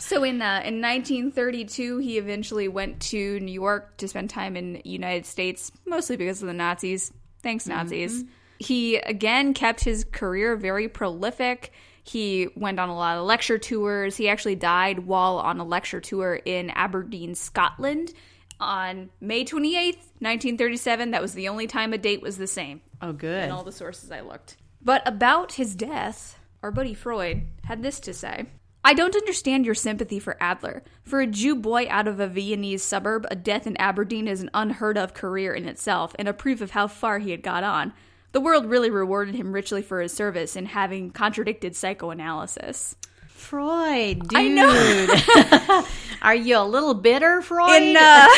So 0.00 0.24
in 0.24 0.42
uh, 0.42 0.60
in 0.64 0.80
1932, 0.82 1.98
he 1.98 2.18
eventually 2.18 2.66
went 2.66 3.00
to 3.02 3.38
New 3.40 3.52
York 3.52 3.96
to 3.98 4.08
spend 4.08 4.28
time 4.28 4.56
in 4.56 4.74
the 4.74 4.82
United 4.84 5.24
States, 5.24 5.70
mostly 5.86 6.16
because 6.16 6.42
of 6.42 6.48
the 6.48 6.52
Nazis. 6.52 7.12
Thanks, 7.42 7.66
Nazis. 7.66 8.24
He 8.58 8.96
again 8.96 9.54
kept 9.54 9.84
his 9.84 10.04
career 10.04 10.56
very 10.56 10.88
prolific. 10.88 11.72
He 12.02 12.48
went 12.56 12.80
on 12.80 12.88
a 12.88 12.96
lot 12.96 13.18
of 13.18 13.24
lecture 13.24 13.58
tours. 13.58 14.16
He 14.16 14.28
actually 14.28 14.56
died 14.56 15.00
while 15.00 15.38
on 15.38 15.58
a 15.60 15.64
lecture 15.64 16.00
tour 16.00 16.34
in 16.34 16.70
Aberdeen, 16.70 17.34
Scotland, 17.34 18.12
on 18.60 19.10
May 19.20 19.44
28th, 19.44 19.96
1937. 20.20 21.10
That 21.10 21.22
was 21.22 21.34
the 21.34 21.48
only 21.48 21.66
time 21.66 21.92
a 21.92 21.98
date 21.98 22.22
was 22.22 22.38
the 22.38 22.46
same 22.46 22.80
Oh, 23.00 23.12
good. 23.12 23.44
in 23.44 23.50
all 23.50 23.64
the 23.64 23.72
sources 23.72 24.10
I 24.10 24.20
looked. 24.20 24.56
But 24.82 25.06
about 25.06 25.52
his 25.54 25.74
death, 25.74 26.38
our 26.62 26.70
buddy 26.70 26.94
Freud 26.94 27.42
had 27.64 27.82
this 27.82 28.00
to 28.00 28.12
say. 28.14 28.46
I 28.86 28.92
don't 28.92 29.16
understand 29.16 29.64
your 29.64 29.74
sympathy 29.74 30.18
for 30.18 30.36
Adler. 30.40 30.82
For 31.02 31.20
a 31.22 31.26
Jew 31.26 31.56
boy 31.56 31.86
out 31.88 32.06
of 32.06 32.20
a 32.20 32.26
Viennese 32.28 32.82
suburb, 32.82 33.26
a 33.30 33.34
death 33.36 33.66
in 33.66 33.78
Aberdeen 33.78 34.28
is 34.28 34.42
an 34.42 34.50
unheard 34.52 34.98
of 34.98 35.14
career 35.14 35.54
in 35.54 35.66
itself 35.66 36.14
and 36.18 36.28
a 36.28 36.34
proof 36.34 36.60
of 36.60 36.72
how 36.72 36.86
far 36.86 37.18
he 37.18 37.30
had 37.30 37.42
got 37.42 37.64
on. 37.64 37.94
The 38.32 38.40
world 38.42 38.66
really 38.66 38.90
rewarded 38.90 39.36
him 39.36 39.52
richly 39.52 39.80
for 39.80 40.02
his 40.02 40.12
service 40.12 40.54
in 40.54 40.66
having 40.66 41.10
contradicted 41.12 41.74
psychoanalysis. 41.76 42.96
Freud, 43.34 44.28
dude. 44.28 44.38
I 44.38 44.48
know. 44.48 45.86
Are 46.22 46.34
you 46.34 46.56
a 46.56 46.64
little 46.64 46.94
bitter, 46.94 47.42
Freud? 47.42 47.82
In 47.82 47.96
uh, 47.96 48.28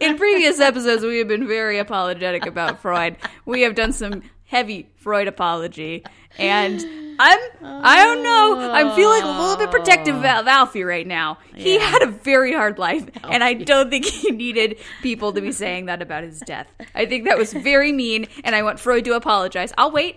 in 0.00 0.18
previous 0.18 0.60
episodes, 0.60 1.02
we 1.04 1.18
have 1.18 1.28
been 1.28 1.46
very 1.46 1.78
apologetic 1.78 2.44
about 2.44 2.82
Freud. 2.82 3.16
We 3.46 3.62
have 3.62 3.74
done 3.74 3.92
some 3.92 4.22
heavy 4.44 4.90
Freud 4.96 5.28
apology, 5.28 6.04
and 6.38 6.80
I'm 7.18 7.38
I 7.62 8.04
don't 8.04 8.22
know. 8.22 8.70
I'm 8.72 8.94
feeling 8.96 9.22
a 9.22 9.40
little 9.40 9.56
bit 9.56 9.70
protective 9.70 10.16
of 10.16 10.24
Alfie 10.24 10.82
right 10.82 11.06
now. 11.06 11.38
He 11.54 11.78
had 11.78 12.02
a 12.02 12.08
very 12.08 12.52
hard 12.52 12.78
life, 12.78 13.08
and 13.24 13.42
I 13.42 13.54
don't 13.54 13.90
think 13.90 14.04
he 14.04 14.32
needed 14.32 14.78
people 15.02 15.32
to 15.32 15.40
be 15.40 15.52
saying 15.52 15.86
that 15.86 16.02
about 16.02 16.24
his 16.24 16.40
death. 16.40 16.66
I 16.94 17.06
think 17.06 17.24
that 17.26 17.38
was 17.38 17.52
very 17.52 17.92
mean, 17.92 18.26
and 18.44 18.54
I 18.54 18.62
want 18.62 18.80
Freud 18.80 19.04
to 19.06 19.12
apologize. 19.14 19.72
I'll 19.78 19.92
wait. 19.92 20.16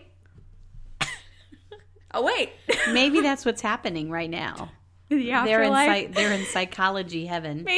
I'll 2.15 2.23
wait. 2.23 2.51
Maybe 2.91 3.21
that's 3.27 3.45
what's 3.45 3.61
happening 3.61 4.09
right 4.09 4.29
now. 4.29 4.71
the 5.09 5.25
They're 5.25 5.63
in 5.63 5.71
psych- 5.73 6.13
they're 6.15 6.31
in 6.31 6.45
psychology 6.45 7.25
heaven. 7.25 7.67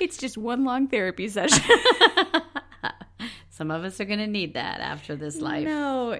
It's 0.00 0.16
just 0.16 0.36
one 0.36 0.64
long 0.64 0.88
therapy 0.88 1.28
session. 1.28 1.62
Some 3.50 3.70
of 3.70 3.84
us 3.84 4.00
are 4.00 4.04
going 4.04 4.18
to 4.18 4.26
need 4.26 4.54
that 4.54 4.80
after 4.80 5.14
this 5.16 5.36
life. 5.40 5.64
No, 5.64 6.18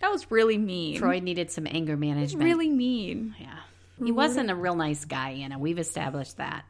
that 0.00 0.10
was 0.10 0.30
really 0.30 0.58
mean. 0.58 0.98
Freud 0.98 1.22
needed 1.22 1.50
some 1.50 1.66
anger 1.68 1.96
management. 1.96 2.44
really 2.44 2.68
mean. 2.68 3.34
Yeah. 3.40 3.58
He 4.04 4.12
wasn't 4.12 4.50
a 4.50 4.54
real 4.54 4.74
nice 4.76 5.04
guy, 5.04 5.30
Anna. 5.30 5.58
We've 5.58 5.78
established 5.78 6.36
that. 6.36 6.64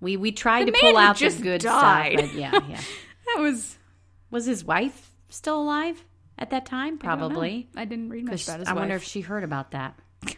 We 0.00 0.16
we 0.16 0.32
tried 0.32 0.66
The 0.68 0.72
to 0.72 0.78
pull 0.80 0.96
out 0.96 1.18
the 1.18 1.30
good 1.30 1.60
died. 1.60 2.18
stuff, 2.18 2.30
but 2.32 2.38
yeah, 2.38 2.52
yeah. 2.68 2.80
That 3.34 3.40
was 3.42 3.76
Was 4.30 4.46
his 4.46 4.64
wife 4.64 5.10
still 5.28 5.60
alive 5.62 6.02
at 6.38 6.50
that 6.50 6.66
time? 6.66 6.98
Probably. 6.98 7.68
I 7.76 7.84
didn't 7.84 8.10
read 8.10 8.24
much 8.24 8.46
about 8.46 8.60
his 8.60 8.68
I 8.68 8.72
wife. 8.72 8.80
wonder 8.80 8.96
if 8.96 9.04
she 9.04 9.20
heard 9.20 9.44
about 9.44 9.70
that. 9.72 9.98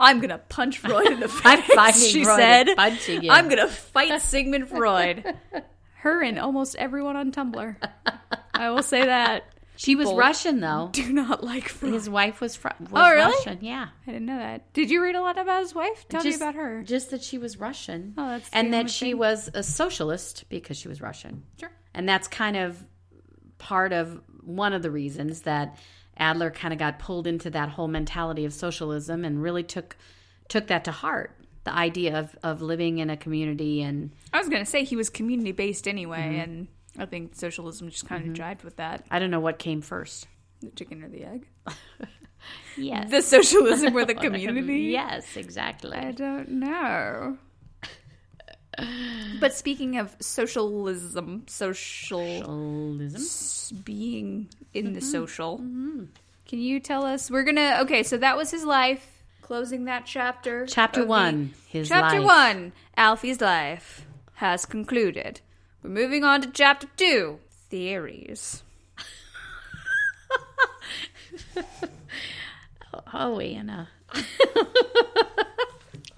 I'm 0.00 0.20
gonna 0.20 0.38
punch 0.38 0.78
Freud 0.78 1.06
in 1.06 1.20
the 1.20 1.28
face. 1.28 2.06
she 2.10 2.24
Freud 2.24 2.36
said. 2.36 2.68
"I'm 3.30 3.48
gonna 3.48 3.68
fight 3.68 4.20
Sigmund 4.22 4.68
Freud." 4.68 5.24
Her 5.96 6.22
and 6.22 6.38
almost 6.38 6.76
everyone 6.76 7.16
on 7.16 7.32
Tumblr. 7.32 7.76
I 8.52 8.70
will 8.70 8.82
say 8.82 9.06
that. 9.06 9.44
She 9.76 9.96
was 9.96 10.06
People 10.06 10.18
Russian 10.18 10.60
though. 10.60 10.90
Do 10.92 11.12
not 11.12 11.42
like 11.42 11.68
Freud. 11.68 11.94
His 11.94 12.08
wife 12.08 12.40
was, 12.40 12.54
fr- 12.54 12.68
oh, 12.80 12.84
was 12.84 12.90
Oh, 12.94 13.10
really? 13.10 13.32
Russian. 13.34 13.58
Yeah. 13.62 13.88
I 14.06 14.10
didn't 14.12 14.26
know 14.26 14.38
that. 14.38 14.72
Did 14.72 14.90
you 14.90 15.02
read 15.02 15.16
a 15.16 15.20
lot 15.20 15.36
about 15.38 15.62
his 15.62 15.74
wife? 15.74 16.06
Tell 16.08 16.22
just, 16.22 16.38
me 16.38 16.44
about 16.46 16.54
her. 16.54 16.82
Just 16.84 17.10
that 17.10 17.24
she 17.24 17.38
was 17.38 17.58
Russian. 17.58 18.14
Oh, 18.16 18.28
that's 18.28 18.48
and 18.52 18.72
that 18.72 18.88
she 18.90 19.06
thing. 19.06 19.18
was 19.18 19.50
a 19.52 19.62
socialist 19.64 20.44
because 20.48 20.76
she 20.76 20.86
was 20.86 21.00
Russian. 21.00 21.42
Sure. 21.58 21.72
And 21.92 22.08
that's 22.08 22.28
kind 22.28 22.56
of 22.56 22.84
part 23.58 23.92
of 23.92 24.20
one 24.44 24.72
of 24.72 24.82
the 24.82 24.90
reasons 24.90 25.42
that 25.42 25.78
Adler 26.16 26.50
kind 26.50 26.72
of 26.72 26.78
got 26.78 26.98
pulled 26.98 27.26
into 27.26 27.50
that 27.50 27.70
whole 27.70 27.88
mentality 27.88 28.44
of 28.44 28.52
socialism 28.52 29.24
and 29.24 29.42
really 29.42 29.62
took 29.62 29.96
took 30.48 30.66
that 30.68 30.84
to 30.84 30.92
heart. 30.92 31.36
The 31.64 31.72
idea 31.74 32.18
of, 32.18 32.36
of 32.42 32.60
living 32.60 32.98
in 32.98 33.08
a 33.10 33.16
community 33.16 33.80
and 33.82 34.10
I 34.32 34.38
was 34.38 34.48
gonna 34.48 34.66
say 34.66 34.84
he 34.84 34.96
was 34.96 35.08
community 35.10 35.52
based 35.52 35.88
anyway, 35.88 36.18
Mm-hmm. 36.20 36.40
and 36.40 36.68
I 36.98 37.06
think 37.06 37.34
socialism 37.34 37.88
just 37.90 38.06
kind 38.06 38.28
of 38.28 38.34
jived 38.36 38.62
with 38.62 38.76
that. 38.76 39.04
I 39.10 39.18
don't 39.18 39.30
know 39.30 39.40
what 39.40 39.58
came 39.58 39.80
first. 39.80 40.26
The 40.60 40.70
chicken 40.70 41.02
or 41.02 41.08
the 41.08 41.24
egg? 41.24 41.46
Yes. 42.76 43.10
The 43.10 43.22
socialism 43.22 43.96
or 43.96 44.04
the 44.04 44.14
community? 44.26 44.82
yes, 44.92 45.36
exactly. 45.36 45.96
I 45.96 46.10
don't 46.12 46.50
know. 46.50 47.38
But 49.40 49.54
speaking 49.54 49.98
of 49.98 50.16
socialism, 50.20 51.44
social 51.46 52.40
Socialism. 52.40 53.20
s- 53.20 53.72
being 53.84 54.48
in 54.72 54.86
Mm-hmm. 54.86 54.94
the 54.94 55.00
social, 55.00 55.58
can 55.58 56.58
you 56.60 56.80
tell 56.80 57.04
us? 57.04 57.30
We're 57.30 57.44
gonna 57.44 57.78
okay. 57.82 58.02
So 58.02 58.16
that 58.18 58.36
was 58.36 58.50
his 58.50 58.64
life. 58.64 59.10
Closing 59.42 59.84
that 59.84 60.06
chapter. 60.06 60.66
Chapter 60.66 61.04
one. 61.04 61.52
His 61.68 61.88
chapter 61.88 62.20
life. 62.20 62.26
one. 62.56 62.72
Alfie's 62.96 63.40
life 63.40 64.06
has 64.34 64.64
concluded. 64.66 65.40
We're 65.82 65.90
moving 65.90 66.24
on 66.24 66.40
to 66.42 66.50
chapter 66.50 66.86
two. 66.96 67.38
Theories. 67.70 68.62
Oh, 73.12 73.38
Anna. 73.38 73.88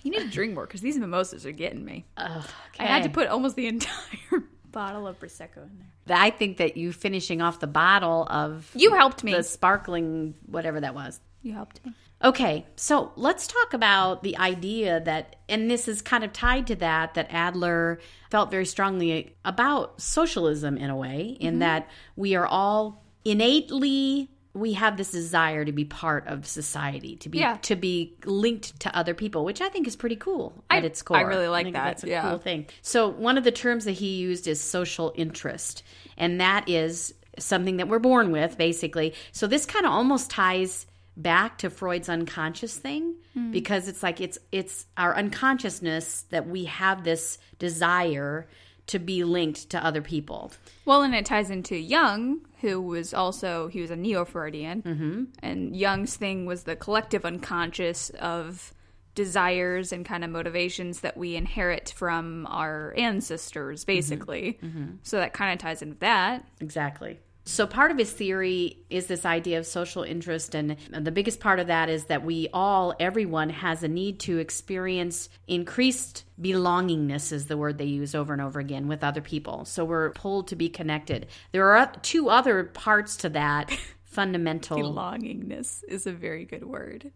You 0.07 0.13
need 0.13 0.21
to 0.21 0.29
drink 0.29 0.55
more 0.55 0.65
because 0.65 0.83
these 0.83 0.97
mimosas 0.97 1.45
are 1.47 1.51
getting 1.51 1.85
me. 1.85 2.07
Okay. 2.17 2.45
I 2.79 2.85
had 2.85 3.03
to 3.03 3.09
put 3.09 3.27
almost 3.27 3.57
the 3.57 3.67
entire 3.67 4.45
bottle 4.71 5.09
of 5.09 5.19
prosecco 5.19 5.65
in 5.65 5.83
there. 6.07 6.17
I 6.17 6.31
think 6.31 6.59
that 6.59 6.77
you 6.77 6.93
finishing 6.93 7.43
off 7.43 7.59
the 7.59 7.67
bottle 7.67 8.25
of 8.31 8.71
You 8.77 8.95
helped 8.95 9.25
me. 9.25 9.33
the 9.35 9.43
sparkling 9.43 10.37
whatever 10.47 10.79
that 10.79 10.95
was. 10.95 11.19
You 11.43 11.55
helped 11.55 11.85
me. 11.85 11.93
Okay, 12.23 12.65
so 12.77 13.11
let's 13.17 13.49
talk 13.49 13.75
about 13.75 14.23
the 14.23 14.39
idea 14.39 15.01
that, 15.01 15.35
and 15.49 15.69
this 15.69 15.89
is 15.89 16.03
kind 16.03 16.23
of 16.23 16.33
tied 16.33 16.69
to 16.69 16.77
that, 16.77 17.15
that 17.15 17.27
Adler 17.31 17.99
felt 18.31 18.53
very 18.53 18.65
strongly 18.65 19.35
about 19.45 20.01
socialism 20.01 20.79
in 20.79 20.89
a 20.89 20.97
way, 20.97 21.37
in 21.41 21.55
mm-hmm. 21.55 21.59
that 21.59 21.91
we 22.15 22.37
are 22.37 22.47
all 22.47 23.05
innately 23.25 24.31
we 24.57 24.73
have 24.73 24.97
this 24.97 25.11
desire 25.11 25.65
to 25.65 25.73
be 25.73 25.85
part 25.85 26.27
of 26.27 26.47
society, 26.47 27.17
to 27.17 27.29
be 27.29 27.39
Yeah. 27.39 27.59
to 27.63 27.77
be 27.77 28.15
linked 28.25 28.81
to 28.81 28.97
other 28.97 29.15
people, 29.15 29.45
which 29.45 29.61
I 29.61 29.69
think 29.69 29.87
is 29.87 29.97
pretty 29.97 30.17
cool 30.17 30.65
I- 30.71 30.79
at 30.79 30.85
its 30.85 31.03
core. 31.03 31.19
I 31.19 31.21
really 31.23 31.49
like 31.49 31.67
think 31.67 31.75
that, 31.77 31.85
That's 31.85 32.05
a 32.05 32.09
yeah. 32.09 32.23
cool 32.31 32.39
thing. 32.39 32.67
So 32.83 33.09
one 33.09 33.37
of 33.39 33.45
the 33.45 33.53
terms 33.53 33.85
that 33.85 33.93
he 33.93 34.17
used 34.17 34.47
is 34.49 34.61
social 34.61 35.13
interest, 35.15 35.83
and 36.17 36.41
that 36.41 36.69
is 36.69 37.15
something 37.39 37.77
that 37.77 37.89
we're 37.89 37.99
born 37.99 38.33
with, 38.33 38.57
basically. 38.57 39.13
So 39.33 39.47
this 39.47 39.67
kind 39.67 39.85
of 39.85 39.93
almost 39.93 40.31
ties 40.31 40.87
back 41.19 41.59
to 41.59 41.71
Freud's 41.71 42.09
unconscious 42.09 42.77
thing 42.77 43.15
Hmm. 43.35 43.51
because 43.51 43.89
it's 43.89 44.03
like 44.03 44.21
it's 44.21 44.39
it's 44.53 44.87
our 44.97 45.15
unconsciousness 45.17 46.23
that 46.31 46.47
we 46.49 46.65
have 46.65 47.05
this 47.05 47.39
desire 47.59 48.47
to 48.89 48.99
be 49.01 49.25
linked 49.25 49.71
to 49.71 49.85
other 49.85 50.01
people. 50.01 50.53
Well, 50.85 51.03
and 51.03 51.15
it 51.15 51.27
ties 51.27 51.51
into 51.51 51.77
Jung, 51.77 52.41
who 52.67 52.81
was 52.83 53.15
also 53.15 53.69
he 53.69 53.81
was 53.81 53.91
a 53.91 53.97
neo 53.97 54.25
Freudian, 54.25 54.83
mm-hmm. 54.83 55.25
and 55.41 55.77
Jung's 55.77 56.17
thing 56.17 56.47
was 56.47 56.65
the 56.65 56.75
collective 56.75 57.25
unconscious 57.25 58.11
of 58.11 58.73
desires 59.15 59.93
and 59.93 60.05
kind 60.05 60.25
of 60.25 60.31
motivations 60.31 61.01
that 61.01 61.17
we 61.17 61.37
inherit 61.37 61.95
from 61.97 62.47
our 62.49 62.93
ancestors, 62.99 63.85
basically. 63.85 64.59
So 65.05 65.19
that 65.19 65.33
kind 65.33 65.53
of 65.53 65.59
ties 65.59 65.81
into 65.81 65.97
that. 66.01 66.45
Exactly. 66.61 67.19
So, 67.49 67.65
part 67.65 67.93
of 67.93 67.99
his 67.99 68.11
theory 68.11 68.79
is 68.91 69.07
this 69.07 69.25
idea 69.25 69.61
of 69.61 69.67
social 69.67 70.03
interest. 70.03 70.57
And 70.57 70.77
the 70.93 71.13
biggest 71.13 71.39
part 71.39 71.61
of 71.61 71.69
that 71.69 71.89
is 71.89 72.07
that 72.07 72.25
we 72.25 72.49
all, 72.53 72.93
everyone, 72.99 73.51
has 73.51 73.85
a 73.85 73.89
need 73.89 74.19
to 74.21 74.39
experience 74.39 75.29
increased 75.47 76.25
belongingness, 76.41 77.31
is 77.31 77.47
the 77.47 77.57
word 77.57 77.79
they 77.79 77.85
use 77.85 78.17
over 78.17 78.33
and 78.33 78.43
over 78.43 78.59
again, 78.59 78.89
with 78.89 79.05
other 79.05 79.21
people. 79.21 79.65
So, 79.65 79.85
we're 79.85 80.11
pulled 80.11 80.49
to 80.49 80.57
be 80.57 80.69
connected. 80.69 81.29
There 81.53 81.77
are 81.77 81.93
two 82.03 82.31
other 82.31 82.65
parts 82.65 83.17
to 83.19 83.29
that 83.29 83.71
fundamental. 84.05 84.79
Belongingness 84.79 85.85
is 85.87 86.09
a 86.09 86.13
very 86.13 86.47
good 86.47 86.65
word. 86.65 87.13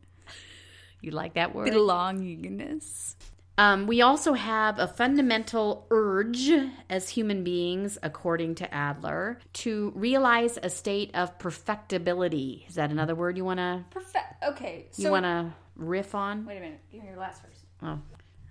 you 1.01 1.11
like 1.11 1.35
that 1.35 1.57
word? 1.57 1.73
Belongingness. 1.73 3.17
Um, 3.61 3.87
we 3.87 4.01
also 4.01 4.33
have 4.33 4.79
a 4.79 4.87
fundamental 4.87 5.87
urge 5.91 6.51
as 6.89 7.11
human 7.11 7.45
beings, 7.45 7.99
according 8.03 8.55
to 8.55 8.75
Adler, 8.75 9.39
to 9.53 9.93
realize 9.95 10.59
a 10.63 10.71
state 10.71 11.11
of 11.15 11.39
perfectibility. 11.39 12.65
Is 12.71 12.77
that 12.77 12.91
another 12.91 13.15
word 13.15 13.37
you 13.37 13.45
want 13.45 13.59
to 13.59 13.85
Perfect. 13.91 14.43
Okay. 14.43 14.87
So 14.93 15.03
you 15.03 15.11
want 15.11 15.27
to 15.27 15.53
riff 15.77 16.15
on? 16.15 16.47
wait 16.47 16.57
a 16.57 16.61
minute. 16.61 16.81
Give 16.91 17.03
me 17.03 17.09
your 17.09 17.19
last 17.19 17.43
first. 17.43 17.61
Oh, 17.83 17.99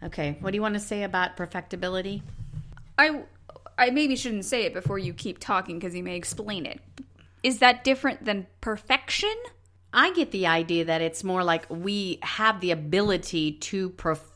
okay. 0.04 0.38
What 0.42 0.52
do 0.52 0.58
you 0.58 0.62
want 0.62 0.76
to 0.76 0.80
say 0.80 1.02
about 1.02 1.36
perfectibility? 1.36 2.22
I 3.00 3.24
I 3.80 3.90
maybe 3.90 4.16
shouldn't 4.16 4.46
say 4.46 4.66
it 4.66 4.76
before 4.76 5.00
you 5.00 5.16
keep 5.16 5.40
talking 5.40 5.80
because 5.80 5.96
you 5.96 6.04
may 6.04 6.18
explain 6.18 6.68
it. 6.68 6.82
Is 7.42 7.58
that 7.60 7.84
different 7.84 8.26
than 8.26 8.46
perfection? 8.62 9.34
I 9.92 10.14
get 10.14 10.30
the 10.30 10.46
idea 10.46 10.86
that 10.86 11.02
it's 11.02 11.24
more 11.24 11.44
like 11.44 11.66
we 11.68 12.20
have 12.22 12.62
the 12.62 12.70
ability 12.70 13.54
to 13.54 13.90
perfect 13.90 14.29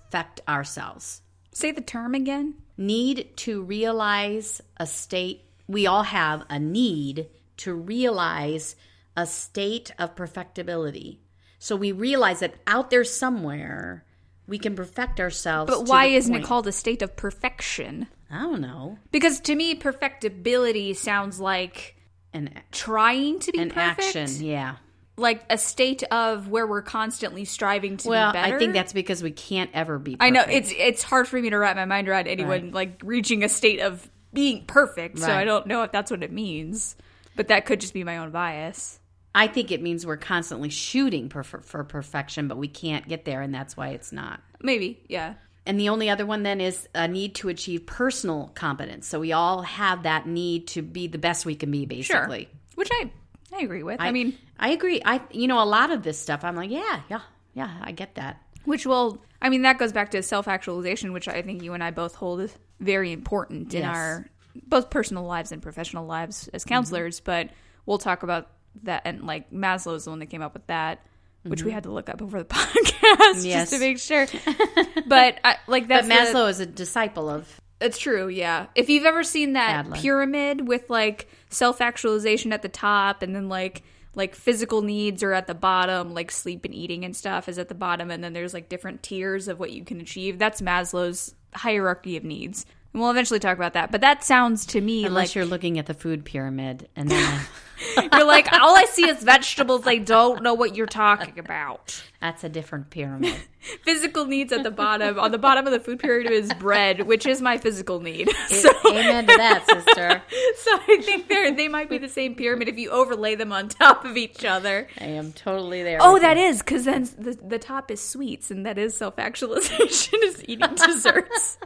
ourselves. 0.47 1.21
Say 1.51 1.71
the 1.71 1.81
term 1.81 2.15
again. 2.15 2.55
Need 2.77 3.37
to 3.37 3.61
realize 3.61 4.61
a 4.77 4.87
state. 4.87 5.41
We 5.67 5.87
all 5.87 6.03
have 6.03 6.45
a 6.49 6.59
need 6.59 7.27
to 7.57 7.73
realize 7.73 8.75
a 9.15 9.25
state 9.27 9.91
of 9.99 10.15
perfectibility. 10.15 11.19
So 11.59 11.75
we 11.75 11.91
realize 11.91 12.39
that 12.39 12.55
out 12.67 12.89
there 12.89 13.03
somewhere 13.03 14.03
we 14.47 14.57
can 14.57 14.75
perfect 14.75 15.19
ourselves. 15.19 15.71
But 15.71 15.87
why 15.87 16.07
isn't 16.07 16.33
it 16.35 16.43
called 16.43 16.67
a 16.67 16.71
state 16.71 17.01
of 17.01 17.15
perfection? 17.15 18.07
I 18.29 18.41
don't 18.41 18.61
know. 18.61 18.97
Because 19.11 19.39
to 19.41 19.55
me, 19.55 19.75
perfectibility 19.75 20.93
sounds 20.93 21.39
like 21.39 21.95
An 22.33 22.49
trying 22.71 23.39
to 23.39 23.51
be 23.51 23.59
an 23.59 23.69
perfect. 23.69 24.15
action, 24.15 24.43
yeah. 24.43 24.75
Like 25.15 25.43
a 25.49 25.57
state 25.57 26.03
of 26.03 26.47
where 26.47 26.65
we're 26.65 26.81
constantly 26.81 27.45
striving 27.45 27.97
to 27.97 28.09
Well, 28.09 28.31
be 28.31 28.39
better. 28.39 28.55
I 28.55 28.59
think 28.59 28.73
that's 28.73 28.93
because 28.93 29.21
we 29.21 29.31
can't 29.31 29.69
ever 29.73 29.99
be. 29.99 30.15
Perfect. 30.15 30.23
I 30.23 30.29
know 30.29 30.43
it's 30.47 30.73
it's 30.75 31.03
hard 31.03 31.27
for 31.27 31.39
me 31.39 31.49
to 31.49 31.57
wrap 31.57 31.75
my 31.75 31.85
mind 31.85 32.09
around 32.09 32.27
anyone 32.27 32.71
like 32.71 33.01
reaching 33.03 33.43
a 33.43 33.49
state 33.49 33.79
of 33.79 34.09
being 34.33 34.65
perfect. 34.65 35.19
So 35.19 35.31
I 35.31 35.43
don't 35.43 35.67
know 35.67 35.83
if 35.83 35.91
that's 35.91 36.09
what 36.09 36.23
it 36.23 36.31
means, 36.31 36.95
but 37.35 37.49
that 37.49 37.65
could 37.65 37.79
just 37.79 37.93
be 37.93 38.03
my 38.03 38.17
own 38.17 38.31
bias. 38.31 38.99
I 39.35 39.47
think 39.47 39.71
it 39.71 39.81
means 39.81 40.05
we're 40.05 40.17
constantly 40.17 40.69
shooting 40.69 41.29
per- 41.29 41.43
for 41.43 41.83
perfection, 41.83 42.47
but 42.47 42.57
we 42.57 42.67
can't 42.67 43.07
get 43.07 43.25
there, 43.25 43.41
and 43.41 43.53
that's 43.53 43.75
why 43.75 43.89
it's 43.89 44.11
not. 44.11 44.41
Maybe, 44.61 45.03
yeah. 45.07 45.35
And 45.65 45.79
the 45.79 45.89
only 45.89 46.09
other 46.09 46.25
one 46.25 46.43
then 46.43 46.61
is 46.61 46.87
a 46.93 47.07
need 47.07 47.35
to 47.35 47.49
achieve 47.49 47.85
personal 47.85 48.51
competence. 48.53 49.07
So 49.07 49.19
we 49.19 49.31
all 49.31 49.61
have 49.61 50.03
that 50.03 50.27
need 50.27 50.67
to 50.69 50.81
be 50.81 51.07
the 51.07 51.17
best 51.17 51.45
we 51.45 51.55
can 51.55 51.71
be, 51.71 51.85
basically. 51.85 52.49
Which 52.75 52.89
I 52.91 53.11
I 53.53 53.61
agree 53.63 53.83
with. 53.83 54.01
I, 54.01 54.11
mean, 54.11 54.37
I 54.59 54.69
agree. 54.69 55.01
I 55.05 55.21
you 55.31 55.47
know 55.47 55.61
a 55.61 55.65
lot 55.65 55.91
of 55.91 56.03
this 56.03 56.19
stuff. 56.19 56.43
I'm 56.43 56.55
like, 56.55 56.69
yeah, 56.71 57.01
yeah, 57.09 57.21
yeah. 57.53 57.71
I 57.81 57.91
get 57.91 58.15
that. 58.15 58.41
which 58.65 58.85
will 58.85 59.21
I 59.41 59.49
mean 59.49 59.61
that 59.63 59.77
goes 59.77 59.91
back 59.91 60.11
to 60.11 60.23
self 60.23 60.47
actualization, 60.47 61.13
which 61.13 61.27
I 61.27 61.41
think 61.41 61.61
you 61.63 61.73
and 61.73 61.83
I 61.83 61.91
both 61.91 62.15
hold 62.15 62.41
is 62.41 62.55
very 62.79 63.11
important 63.11 63.73
in 63.73 63.81
Yes. 63.81 63.95
our 63.95 64.25
both 64.67 64.89
personal 64.89 65.23
lives 65.25 65.51
and 65.51 65.61
professional 65.61 66.05
lives 66.05 66.47
as 66.53 66.63
counselors. 66.65 67.17
Mm-hmm. 67.19 67.25
But 67.25 67.49
we'll 67.85 67.97
talk 67.97 68.23
about 68.23 68.49
that 68.83 69.03
and 69.05 69.23
like 69.25 69.51
Maslow 69.51 69.95
is 69.95 70.05
the 70.05 70.09
one 70.09 70.19
that 70.19 70.27
came 70.27 70.41
up 70.41 70.53
with 70.53 70.65
that. 70.67 70.99
Which 71.43 71.61
we 71.61 71.67
mm-hmm. 71.71 71.75
had 71.75 71.83
to 71.83 71.91
look 71.91 72.07
up 72.09 72.21
over 72.21 72.39
the 72.39 72.45
podcast 72.49 73.43
Yes. 73.45 73.69
just 73.69 73.73
to 73.73 73.79
make 73.79 73.99
sure, 73.99 74.27
but 75.07 75.39
I, 75.43 75.57
like 75.67 75.89
that, 75.89 76.07
that's 76.07 76.31
the- 76.31 76.37
Maslow 76.39 76.49
is 76.49 76.59
a 76.61 76.65
disciple 76.65 77.29
of. 77.29 77.59
It's 77.81 77.97
true, 77.97 78.29
yeah. 78.29 78.67
If 78.75 78.89
you've 78.89 79.03
ever 79.03 79.23
seen 79.25 79.53
that 79.53 79.71
Adler. 79.87 79.97
pyramid 79.97 80.65
with 80.65 80.89
like 80.89 81.27
self-actualization 81.53 82.51
at 82.51 82.61
the 82.61 82.69
top 82.69 83.21
and 83.21 83.35
then 83.35 83.49
like 83.49 83.83
like 84.15 84.35
physical 84.35 84.83
needs 84.83 85.23
are 85.23 85.33
at 85.33 85.47
the 85.47 85.55
bottom, 85.55 86.13
like 86.13 86.29
sleep 86.29 86.65
and 86.65 86.73
eating 86.75 87.03
and 87.03 87.15
stuff 87.15 87.49
is 87.49 87.57
at 87.57 87.67
the 87.67 87.75
bottom 87.75 88.11
and 88.11 88.23
then 88.23 88.33
there's 88.33 88.53
like 88.53 88.69
different 88.69 89.01
tiers 89.01 89.47
of 89.47 89.59
what 89.59 89.71
you 89.71 89.83
can 89.83 89.99
achieve. 89.99 90.37
That's 90.37 90.61
Maslow's 90.61 91.33
hierarchy 91.55 92.15
of 92.17 92.23
needs. 92.23 92.65
And 92.93 93.01
we'll 93.01 93.09
eventually 93.11 93.39
talk 93.39 93.57
about 93.57 93.73
that. 93.73 93.91
But 93.91 94.01
that 94.01 94.23
sounds 94.23 94.67
to 94.67 94.81
me 94.81 95.03
Unless 95.05 95.29
like 95.29 95.35
you're 95.35 95.45
looking 95.45 95.79
at 95.79 95.87
the 95.87 95.95
food 95.95 96.23
pyramid, 96.25 96.87
and 96.95 97.09
then 97.09 97.41
you're 97.97 98.23
like 98.23 98.51
all 98.53 98.77
I 98.77 98.85
see 98.85 99.09
is 99.09 99.23
vegetables. 99.23 99.87
I 99.87 99.97
don't 99.97 100.43
know 100.43 100.53
what 100.53 100.75
you're 100.75 100.85
talking 100.85 101.39
about. 101.39 102.03
that's 102.21 102.43
a 102.43 102.49
different 102.49 102.91
pyramid. 102.91 103.35
Physical 103.83 104.25
needs 104.25 104.51
at 104.53 104.61
the 104.63 104.69
bottom. 104.69 105.17
On 105.17 105.31
the 105.31 105.37
bottom 105.39 105.65
of 105.65 105.71
the 105.71 105.79
food 105.79 105.99
pyramid 105.99 106.31
is 106.31 106.53
bread, 106.55 107.07
which 107.07 107.25
is 107.25 107.41
my 107.41 107.57
physical 107.57 107.99
need. 108.01 108.29
So 108.47 108.69
Amen 108.85 109.25
to 109.25 109.37
that, 109.37 109.65
sister. 109.65 110.21
So 110.57 110.71
I 110.75 111.01
think 111.01 111.27
they 111.29 111.51
they 111.51 111.67
might 111.69 111.89
be 111.89 111.97
the 111.97 112.09
same 112.09 112.35
pyramid 112.35 112.67
if 112.67 112.77
you 112.77 112.91
overlay 112.91 113.35
them 113.35 113.51
on 113.51 113.69
top 113.69 114.05
of 114.05 114.17
each 114.17 114.45
other. 114.45 114.87
I 114.99 115.05
am 115.05 115.31
totally 115.33 115.81
there. 115.81 115.97
Oh, 116.01 116.19
that 116.19 116.37
you. 116.37 116.43
is 116.43 116.59
because 116.59 116.85
then 116.85 117.09
the 117.17 117.39
the 117.41 117.57
top 117.57 117.89
is 117.89 118.01
sweets, 118.01 118.51
and 118.51 118.65
that 118.65 118.77
is 118.77 118.95
self 118.95 119.17
actualization 119.17 120.19
is 120.23 120.43
eating 120.47 120.75
desserts. 120.75 121.57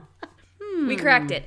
We 0.85 0.95
cracked 0.95 1.27
hmm. 1.27 1.37
it. 1.37 1.45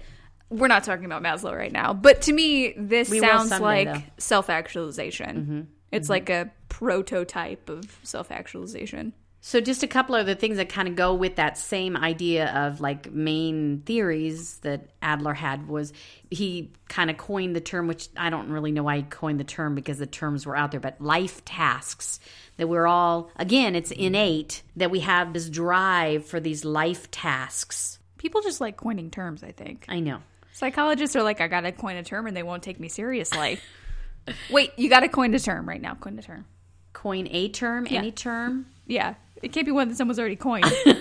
We're 0.49 0.69
not 0.69 0.83
talking 0.83 1.05
about 1.05 1.23
Maslow 1.23 1.57
right 1.57 1.71
now, 1.71 1.93
but 1.93 2.23
to 2.23 2.33
me, 2.33 2.75
this 2.77 3.09
We 3.09 3.21
sounds 3.21 3.51
someday, 3.51 3.85
like 3.93 4.05
self 4.19 4.51
actualization. 4.51 5.37
Mm-hmm. 5.37 5.61
It's 5.93 6.07
mm-hmm. 6.07 6.13
like 6.13 6.31
a 6.31 6.51
prototype 6.69 7.69
of 7.69 7.99
self 8.03 8.33
actualization. 8.33 9.13
So, 9.43 9.59
just 9.61 9.83
a 9.83 9.87
couple 9.87 10.15
of 10.15 10.27
the 10.27 10.35
things 10.35 10.59
that 10.59 10.69
kind 10.69 10.87
of 10.87 10.97
go 10.97 11.15
with 11.15 11.37
that 11.37 11.57
same 11.57 11.97
idea 11.97 12.53
of 12.55 12.83
like 12.83 13.11
main 13.11 13.81
theories 13.87 14.59
that 14.59 14.91
Adler 15.01 15.33
had 15.33 15.67
was 15.67 15.95
he 16.31 16.73
kind 16.89 17.09
of 17.09 17.17
coined 17.17 17.57
the 17.57 17.61
term, 17.61 17.87
which 17.87 18.11
I 18.19 18.29
don't 18.29 18.51
really 18.51 18.71
know 18.71 18.83
why 18.83 18.99
he 18.99 19.03
coined 19.05 19.41
the 19.41 19.45
term 19.45 19.75
because 19.75 19.99
the 19.99 20.07
terms 20.07 20.45
were 20.45 20.57
out 20.57 20.73
there, 20.73 20.81
but 20.81 21.01
life 21.01 21.43
tasks. 21.45 22.21
That 22.59 22.69
we're 22.69 22.87
all, 22.87 23.31
again, 23.37 23.75
it's 23.75 23.91
innate 23.91 24.63
that 24.77 24.91
we 24.91 25.01
have 25.01 25.33
this 25.33 25.49
drive 25.49 26.27
for 26.27 26.41
these 26.41 26.63
life 26.63 27.11
tasks. 27.11 28.00
People 28.21 28.43
just 28.43 28.61
like 28.61 28.77
coining 28.77 29.11
terms. 29.11 29.43
I 29.43 29.53
think 29.53 29.87
I 29.89 30.01
know. 30.01 30.19
psychologists 30.53 31.17
are 31.17 31.23
like, 31.23 31.41
I 31.41 31.49
gotta 31.49 31.73
coin 31.73 31.97
a 31.97 32.03
term, 32.03 32.27
and 32.27 32.37
they 32.37 32.43
won't 32.43 32.63
take 32.63 32.79
me 32.79 32.91
seriously. 32.91 33.59
Wait, 34.51 34.73
you 34.77 34.91
gotta 34.91 35.09
coin 35.09 35.33
a 35.33 35.39
term 35.39 35.67
right 35.67 35.81
now. 35.81 35.95
Coin 35.95 36.19
a 36.19 36.23
term. 36.23 36.45
Coin 36.93 37.27
a 37.31 37.49
term, 37.49 37.87
any 37.89 38.13
term. 38.13 38.67
Yeah, 38.87 39.15
it 39.43 39.53
can't 39.53 39.65
be 39.65 39.73
one 39.73 39.89
that 39.89 39.97
someone's 39.97 40.19
already 40.19 40.37
coined. 40.37 40.67
you 40.85 40.93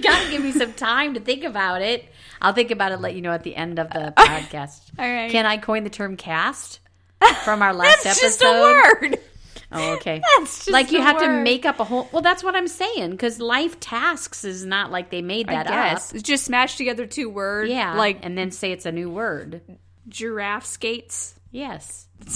got 0.00 0.24
to 0.24 0.30
give 0.30 0.42
me 0.42 0.52
some 0.52 0.72
time 0.74 1.14
to 1.14 1.20
think 1.20 1.42
about 1.42 1.82
it. 1.82 2.04
I'll 2.40 2.52
think 2.52 2.70
about 2.70 2.92
it, 2.92 3.00
let 3.00 3.16
you 3.16 3.20
know 3.20 3.32
at 3.32 3.42
the 3.42 3.56
end 3.56 3.80
of 3.80 3.88
the 3.90 4.12
podcast. 4.16 4.80
All 4.96 5.10
right. 5.10 5.30
Can 5.30 5.46
I 5.46 5.56
coin 5.56 5.82
the 5.82 5.90
term 5.90 6.16
cast 6.16 6.78
from 7.44 7.62
our 7.62 7.74
last 7.74 8.04
That's 8.04 8.22
episode? 8.22 8.26
just 8.28 8.42
a 8.42 8.60
word. 8.60 9.18
Oh, 9.72 9.92
okay. 9.94 10.20
That's 10.38 10.58
just 10.58 10.70
like 10.70 10.90
you 10.92 11.00
have 11.00 11.18
to 11.20 11.28
make 11.42 11.64
up 11.64 11.78
a 11.80 11.84
whole. 11.84 12.08
Well, 12.12 12.22
that's 12.22 12.42
what 12.42 12.56
I'm 12.56 12.66
saying 12.68 13.12
because 13.12 13.38
life 13.38 13.78
tasks 13.78 14.44
is 14.44 14.64
not 14.64 14.90
like 14.90 15.10
they 15.10 15.22
made 15.22 15.46
that 15.48 15.66
up. 15.68 16.02
it's 16.14 16.22
just 16.22 16.44
smash 16.44 16.76
together 16.76 17.06
two 17.06 17.28
words. 17.30 17.70
Yeah, 17.70 17.94
like 17.94 18.18
and 18.24 18.36
then 18.36 18.50
say 18.50 18.72
it's 18.72 18.84
a 18.86 18.92
new 18.92 19.08
word. 19.10 19.60
giraffe 20.08 20.66
skates. 20.66 21.34
Yes. 21.52 22.06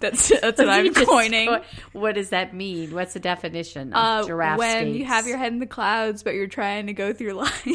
That's 0.00 0.28
that's 0.40 0.58
what 0.58 0.68
I'm 0.68 0.92
just- 0.92 1.08
coining. 1.08 1.48
What, 1.92 2.14
does 2.14 2.28
that 2.30 2.54
mean? 2.54 2.92
What's 2.94 3.14
the 3.14 3.20
definition 3.20 3.92
of 3.94 4.24
Uh, 4.24 4.26
giraffe 4.26 4.58
when 4.58 4.94
you 4.94 5.04
have 5.06 5.26
your 5.26 5.38
head 5.38 5.52
in 5.52 5.58
the 5.60 5.66
clouds, 5.66 6.22
but 6.22 6.34
you're 6.34 6.46
trying 6.46 6.86
to 6.88 6.92
go 6.92 7.12
through 7.12 7.32
life, 7.32 7.66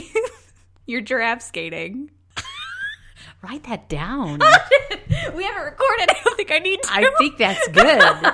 you're 0.85 1.01
giraffe 1.01 1.41
skating. 1.41 2.11
write 3.41 3.63
that 3.63 3.89
down. 3.89 4.39
we 5.35 5.43
haven't 5.43 5.63
recorded. 5.63 6.09
I 6.09 6.17
don't 6.23 6.37
think 6.37 6.51
I 6.51 6.59
need 6.59 6.81
to. 6.83 6.89
I 6.91 7.11
think 7.17 7.37
that's 7.37 7.67
good. 7.69 8.33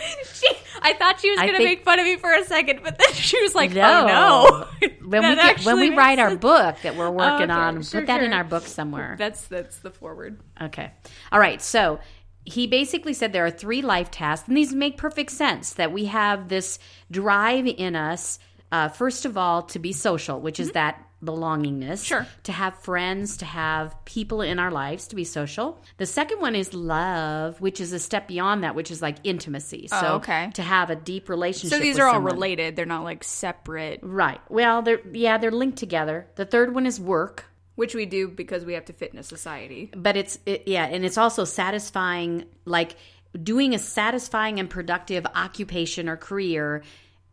I 0.82 0.94
thought 0.94 1.20
she 1.20 1.30
was 1.30 1.40
going 1.40 1.52
to 1.52 1.64
make 1.64 1.84
fun 1.84 1.98
of 1.98 2.04
me 2.04 2.16
for 2.16 2.32
a 2.32 2.44
second, 2.44 2.80
but 2.82 2.98
then 2.98 3.12
she 3.12 3.40
was 3.42 3.54
like, 3.54 3.72
No. 3.72 3.82
"Oh 3.82 4.68
no!" 4.80 4.88
when 5.06 5.28
we 5.28 5.34
get, 5.34 5.64
when 5.64 5.78
we 5.78 5.94
write 5.94 6.18
our 6.18 6.36
book 6.36 6.76
that 6.82 6.96
we're 6.96 7.10
working 7.10 7.50
okay. 7.50 7.52
on, 7.52 7.82
Sure, 7.82 8.00
put 8.00 8.06
that 8.06 8.22
in 8.22 8.32
our 8.32 8.44
book 8.44 8.66
somewhere. 8.66 9.16
That's 9.18 9.46
that's 9.46 9.78
the 9.78 9.90
foreword. 9.90 10.40
Okay. 10.60 10.90
All 11.32 11.40
right. 11.40 11.60
So 11.60 12.00
he 12.44 12.66
basically 12.66 13.12
said 13.12 13.32
there 13.32 13.44
are 13.46 13.50
three 13.50 13.82
life 13.82 14.10
tasks, 14.10 14.48
and 14.48 14.56
these 14.56 14.72
make 14.72 14.96
perfect 14.96 15.30
sense 15.30 15.74
that 15.74 15.92
we 15.92 16.06
have 16.06 16.48
this 16.48 16.78
drive 17.10 17.66
in 17.66 17.96
us, 17.96 18.38
uh, 18.72 18.88
first 18.88 19.24
of 19.24 19.36
all, 19.36 19.62
to 19.62 19.78
be 19.78 19.92
social, 19.92 20.40
which 20.40 20.58
is 20.58 20.72
that 20.72 21.04
belongingness. 21.24 22.04
Sure. 22.04 22.26
To 22.44 22.52
have 22.52 22.78
friends, 22.78 23.36
to 23.38 23.44
have 23.44 23.94
people 24.04 24.40
in 24.42 24.58
our 24.58 24.70
lives, 24.70 25.06
to 25.08 25.16
be 25.16 25.24
social. 25.24 25.82
The 25.98 26.06
second 26.06 26.40
one 26.40 26.54
is 26.54 26.72
love, 26.74 27.60
which 27.60 27.80
is 27.80 27.92
a 27.92 27.98
step 27.98 28.26
beyond 28.28 28.64
that, 28.64 28.74
which 28.74 28.90
is 28.90 29.02
like 29.02 29.16
intimacy. 29.24 29.88
Oh, 29.92 30.00
so 30.00 30.06
Oh, 30.06 30.14
okay. 30.16 30.50
to 30.54 30.62
have 30.62 30.90
a 30.90 30.96
deep 30.96 31.28
relationship. 31.28 31.76
So 31.78 31.82
these 31.82 31.98
are 31.98 32.06
all 32.06 32.14
someone. 32.14 32.32
related. 32.34 32.76
They're 32.76 32.86
not 32.86 33.04
like 33.04 33.22
separate, 33.24 34.00
Right. 34.02 34.40
Well, 34.48 34.82
they're 34.82 35.00
yeah, 35.12 35.38
they're 35.38 35.50
linked 35.50 35.78
together. 35.78 36.26
The 36.36 36.44
third 36.46 36.74
one 36.74 36.86
is 36.86 36.98
work. 37.00 37.44
which 37.76 37.94
we 37.94 38.04
do 38.06 38.28
because 38.28 38.64
we 38.64 38.74
have 38.74 38.84
to 38.86 38.92
fit 38.92 39.12
in 39.12 39.18
a 39.18 39.22
society. 39.22 39.90
but 39.96 40.14
it's 40.16 40.38
it, 40.44 40.64
yeah 40.66 40.84
and 40.84 41.02
it's 41.04 41.16
also 41.16 41.44
satisfying 41.44 42.44
like 42.66 42.94
doing 43.42 43.74
a 43.74 43.78
satisfying 43.78 44.58
and 44.60 44.68
productive 44.68 45.24
occupation 45.34 46.08
or 46.08 46.16
career 46.16 46.82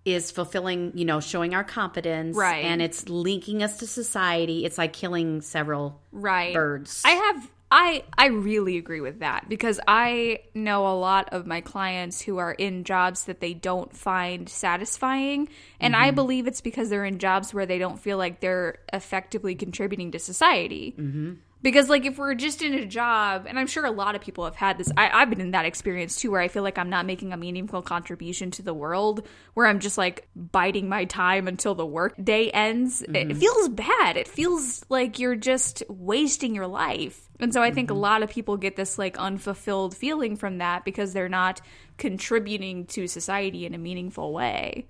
is 0.07 0.31
fulfilling 0.31 0.91
you 0.95 1.03
know 1.05 1.19
showing 1.19 1.53
our 1.53 1.63
confidence 1.63 2.35
Right. 2.37 2.63
and 2.65 2.81
it's 2.81 3.09
linking 3.09 3.61
us 3.61 3.77
to 3.79 3.87
society 3.87 4.63
it's 4.65 4.77
like 4.77 4.93
killing 4.93 5.41
several 5.41 6.01
Right. 6.11 6.53
birds 6.53 7.01
I 7.05 7.11
have 7.11 7.51
I 7.69 8.03
I 8.17 8.27
really 8.27 8.77
agree 8.77 9.01
with 9.01 9.19
that 9.19 9.49
because 9.49 9.77
I 9.85 10.39
know 10.53 10.87
a 10.87 10.95
lot 10.95 11.27
of 11.33 11.45
my 11.45 11.59
clients 11.59 12.21
who 12.21 12.37
are 12.37 12.53
in 12.53 12.85
jobs 12.85 13.25
that 13.25 13.41
they 13.41 13.53
don't 13.53 13.93
find 13.93 14.47
satisfying 14.47 15.49
and 15.81 15.93
I 15.93 16.11
believe 16.11 16.47
it's 16.47 16.61
because 16.61 16.89
they're 16.89 17.03
in 17.03 17.19
jobs 17.19 17.53
where 17.53 17.65
they 17.65 17.77
don't 17.77 17.99
feel 17.99 18.17
like 18.17 18.39
they're 18.39 18.79
effectively 18.93 19.53
contributing 19.55 20.11
to 20.11 20.19
society. 20.19 20.95
Mm-hmm. 20.97 21.33
Because 21.61 21.89
like 21.89 22.05
if 22.05 22.17
we're 22.17 22.35
just 22.35 22.61
in 22.61 22.73
a 22.73 22.85
job, 22.85 23.45
and 23.47 23.57
I'm 23.57 23.67
sure 23.67 23.85
a 23.85 23.91
lot 23.91 24.15
of 24.15 24.21
people 24.21 24.45
have 24.45 24.55
had 24.55 24.77
this, 24.77 24.91
I, 24.95 25.09
I've 25.09 25.29
been 25.29 25.41
in 25.41 25.51
that 25.51 25.65
experience 25.65 26.15
too, 26.15 26.31
where 26.31 26.41
I 26.41 26.47
feel 26.47 26.63
like 26.63 26.77
I'm 26.77 26.89
not 26.89 27.05
making 27.05 27.33
a 27.33 27.37
meaningful 27.37 27.81
contribution 27.81 28.51
to 28.51 28.61
the 28.61 28.73
world, 28.73 29.27
where 29.53 29.65
I'm 29.65 29.79
just 29.79 29.97
like 29.97 30.27
biding 30.35 30.87
my 30.87 31.05
time 31.05 31.47
until 31.47 31.73
the 31.73 31.85
work 31.85 32.13
day 32.23 32.51
ends. 32.51 33.01
It 33.01 33.11
mm-hmm. 33.11 33.39
feels 33.39 33.69
bad. 33.69 34.17
It 34.17 34.27
feels 34.27 34.85
like 34.89 35.19
you're 35.19 35.35
just 35.35 35.83
wasting 35.89 36.53
your 36.53 36.67
life. 36.67 37.27
And 37.39 37.53
so 37.53 37.61
I 37.61 37.71
think 37.71 37.89
a 37.89 37.93
mm-hmm. 37.93 38.01
lot 38.01 38.23
of 38.23 38.29
people 38.29 38.57
get 38.57 38.75
this 38.75 38.97
like 38.97 39.17
unfulfilled 39.17 39.95
feeling 39.95 40.35
from 40.35 40.59
that 40.59 40.85
because 40.85 41.13
they're 41.13 41.29
not 41.29 41.61
contributing 41.97 42.85
to 42.85 43.07
society 43.07 43.65
in 43.65 43.73
a 43.73 43.79
meaningful 43.79 44.31
way. 44.31 44.87